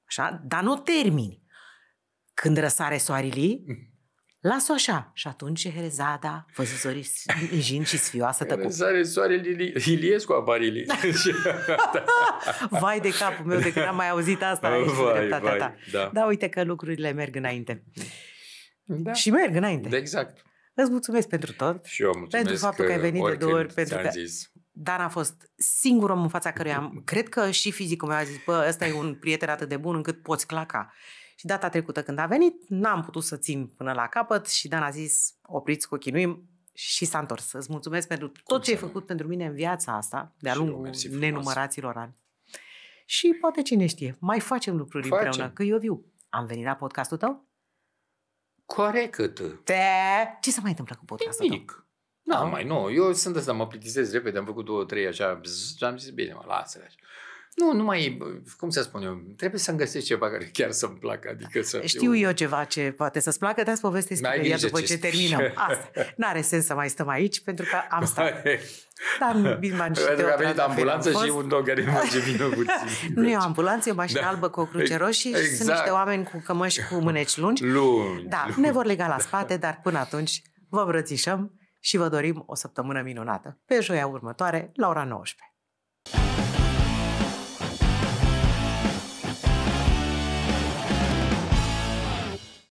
așa, 0.08 0.42
dar 0.44 0.62
nu 0.62 0.76
termini. 0.76 1.42
Când 2.34 2.56
răsare 2.56 2.96
soarele, 2.98 3.58
las-o 4.48 4.72
așa. 4.72 5.10
Și 5.14 5.28
atunci 5.28 5.58
Șeherezada, 5.58 6.46
văzut 6.54 6.78
zorii 6.78 7.06
mijind 7.52 7.86
și 7.86 7.98
sfioasă 7.98 8.44
Care 8.44 8.60
tăcu. 8.60 8.72
sare 8.72 9.02
soarele 9.02 9.48
Ili- 9.48 9.72
Iliescu 9.86 10.32
aparile. 10.32 10.84
Vai 12.80 13.00
de 13.00 13.10
capul 13.18 13.44
meu 13.46 13.58
de 13.60 13.72
când 13.72 13.86
am 13.86 13.96
mai 13.96 14.08
auzit 14.08 14.42
asta. 14.42 14.76
Ești 14.76 14.88
cu 14.96 15.02
vai, 15.02 15.14
dreptatea 15.18 15.48
vai, 15.50 15.58
ta. 15.58 15.74
da. 15.92 16.10
Da, 16.12 16.24
uite 16.26 16.48
că 16.48 16.62
lucrurile 16.64 17.12
merg 17.12 17.36
înainte. 17.36 17.84
da. 18.84 19.12
Și 19.12 19.30
merg 19.30 19.54
înainte. 19.56 19.96
Exact. 19.96 20.42
Îți 20.74 20.90
mulțumesc 20.90 21.28
pentru 21.28 21.52
tot. 21.52 21.84
Și 21.84 22.02
eu 22.02 22.06
mulțumesc 22.16 22.46
Pentru 22.48 22.56
faptul 22.66 22.84
că 22.84 22.92
ai 22.92 22.98
venit 22.98 23.14
de 23.14 23.20
oricând 23.20 23.50
două 23.50 23.60
ori, 23.62 23.74
pentru 23.74 23.94
ți-am 23.94 24.04
că- 24.06 24.10
zis. 24.20 24.50
Dan 24.72 25.00
a 25.00 25.08
fost 25.08 25.34
singurul 25.56 26.16
om 26.16 26.22
în 26.22 26.28
fața 26.28 26.52
căruia 26.52 26.76
am... 26.76 27.02
Cred 27.04 27.28
că 27.28 27.50
și 27.50 27.70
fizicul 27.70 28.08
meu 28.08 28.16
a 28.16 28.22
zis, 28.22 28.36
bă, 28.44 28.64
ăsta 28.68 28.86
e 28.86 28.92
un 28.92 29.14
prieten 29.14 29.48
atât 29.48 29.68
de 29.68 29.76
bun 29.76 29.94
încât 29.94 30.22
poți 30.22 30.46
claca. 30.46 30.92
Și 31.38 31.46
data 31.46 31.68
trecută 31.68 32.02
când 32.02 32.18
a 32.18 32.26
venit, 32.26 32.68
n-am 32.68 33.02
putut 33.02 33.22
să 33.22 33.36
țin 33.36 33.66
până 33.66 33.92
la 33.92 34.06
capăt 34.08 34.48
și 34.48 34.68
Dan 34.68 34.82
a 34.82 34.90
zis, 34.90 35.34
opriți 35.42 35.88
cu 35.88 35.96
chinuim 35.96 36.48
și 36.72 37.04
s-a 37.04 37.18
întors. 37.18 37.52
Îți 37.52 37.70
mulțumesc 37.70 38.08
pentru 38.08 38.32
tot 38.44 38.62
ce 38.62 38.70
ai 38.70 38.76
să 38.76 38.82
nu? 38.82 38.88
făcut 38.90 39.06
pentru 39.06 39.26
mine 39.26 39.46
în 39.46 39.54
viața 39.54 39.96
asta, 39.96 40.34
de-a 40.38 40.52
Și 40.52 40.58
eu, 40.58 40.64
lungul 40.64 40.82
mersi 40.82 41.06
frumos. 41.06 41.22
nenumăraților 41.24 41.96
ani. 41.96 42.16
Și 43.06 43.36
poate 43.40 43.62
cine 43.62 43.86
știe, 43.86 44.16
mai 44.20 44.40
facem 44.40 44.76
lucruri 44.76 45.08
Facem. 45.08 45.26
împreună, 45.26 45.52
că 45.52 45.62
eu 45.62 45.78
viu. 45.78 46.04
Am 46.28 46.46
venit 46.46 46.64
la 46.64 46.74
podcastul 46.74 47.16
tău? 47.16 47.48
Corect. 48.66 49.16
Te... 49.64 49.74
Ce 50.40 50.50
se 50.50 50.60
mai 50.60 50.70
întâmplă 50.70 50.96
cu 50.98 51.04
podcastul 51.04 51.46
tău? 51.46 51.54
Nimic. 51.54 51.86
Nu, 52.22 52.48
mai 52.48 52.64
nu. 52.64 52.90
Eu 52.90 53.12
sunt 53.12 53.36
ăsta, 53.36 53.52
mă 53.52 53.66
plictisesc 53.66 54.12
repede, 54.12 54.38
am 54.38 54.44
făcut 54.44 54.64
două, 54.64 54.84
trei 54.84 55.06
așa, 55.06 55.34
bzz, 55.34 55.76
și 55.76 55.84
am 55.84 55.96
zis, 55.98 56.10
bine, 56.10 56.32
mă, 56.32 56.42
lasă 56.46 56.82
așa. 56.86 56.96
Nu, 57.56 57.72
nu 57.72 57.82
mai, 57.84 58.18
cum 58.56 58.68
să 58.70 58.82
spun 58.82 59.02
eu, 59.02 59.20
trebuie 59.36 59.60
să-mi 59.60 59.78
găsesc 59.78 60.06
ceva 60.06 60.30
care 60.30 60.50
chiar 60.52 60.70
să-mi 60.70 60.96
placă, 60.96 61.28
adică 61.32 61.62
să 61.62 61.80
Știu 61.84 62.16
eu 62.16 62.32
ceva 62.32 62.64
ce 62.64 62.90
poate 62.96 63.20
să-ți 63.20 63.38
placă, 63.38 63.62
dar 63.62 63.74
să 63.74 63.80
povestesc 63.80 64.22
N-ai 64.22 64.34
imediat 64.36 64.58
grijă 64.58 64.66
după 64.72 64.80
ce 64.80 64.86
ce 64.86 64.92
spui. 64.96 65.10
terminăm. 65.10 65.52
Asta. 65.54 65.90
N-are 66.16 66.40
sens 66.40 66.64
să 66.64 66.74
mai 66.74 66.88
stăm 66.88 67.08
aici, 67.08 67.40
pentru 67.40 67.64
că 67.70 67.76
am 67.90 68.04
stat. 68.12 68.42
Dan 69.20 69.56
Bisman 69.58 69.94
și 69.94 70.04
Pentru 70.04 70.24
că 70.24 70.30
a 70.32 70.34
Teodor 70.34 70.42
venit 70.42 70.56
la 70.56 70.62
fel 70.62 70.70
ambulanță 70.72 71.08
am 71.08 71.14
și 71.24 71.30
fost. 71.30 71.42
un 71.42 71.48
dog 71.48 71.66
care 71.66 71.82
merge 71.92 72.18
vină 72.18 72.44
puțin. 72.48 73.12
Nu 73.14 73.28
e 73.28 73.36
o 73.36 73.40
ambulanță, 73.40 73.88
e 73.88 73.92
o 73.92 73.94
mașină 73.94 74.20
Da. 74.20 74.28
albă 74.28 74.48
cu 74.48 74.60
o 74.60 74.64
cruce 74.66 74.96
roșie 74.96 75.30
și 75.30 75.36
sunt 75.46 75.50
Exact. 75.60 75.70
niște 75.78 75.90
oameni 75.90 76.24
cu 76.24 76.42
cămăși 76.44 76.80
cu 76.88 76.94
mâneci 76.94 77.36
lungi. 77.36 77.64
Lungi. 77.64 78.24
Da, 78.28 78.46
ne 78.56 78.70
vor 78.72 78.84
lega 78.84 79.06
la 79.06 79.18
spate, 79.18 79.56
dar 79.56 79.80
până 79.82 79.98
atunci 79.98 80.42
vă 80.68 80.80
îmbrățișăm 80.80 81.52
și 81.80 81.96
vă 81.96 82.08
dorim 82.08 82.42
o 82.46 82.54
săptămână 82.54 83.00
minunată. 83.02 83.60
Pe 83.66 83.80
joia 83.80 84.06
următoare, 84.06 84.70
la 84.74 84.88
ora 84.88 85.04
19. 85.04 85.50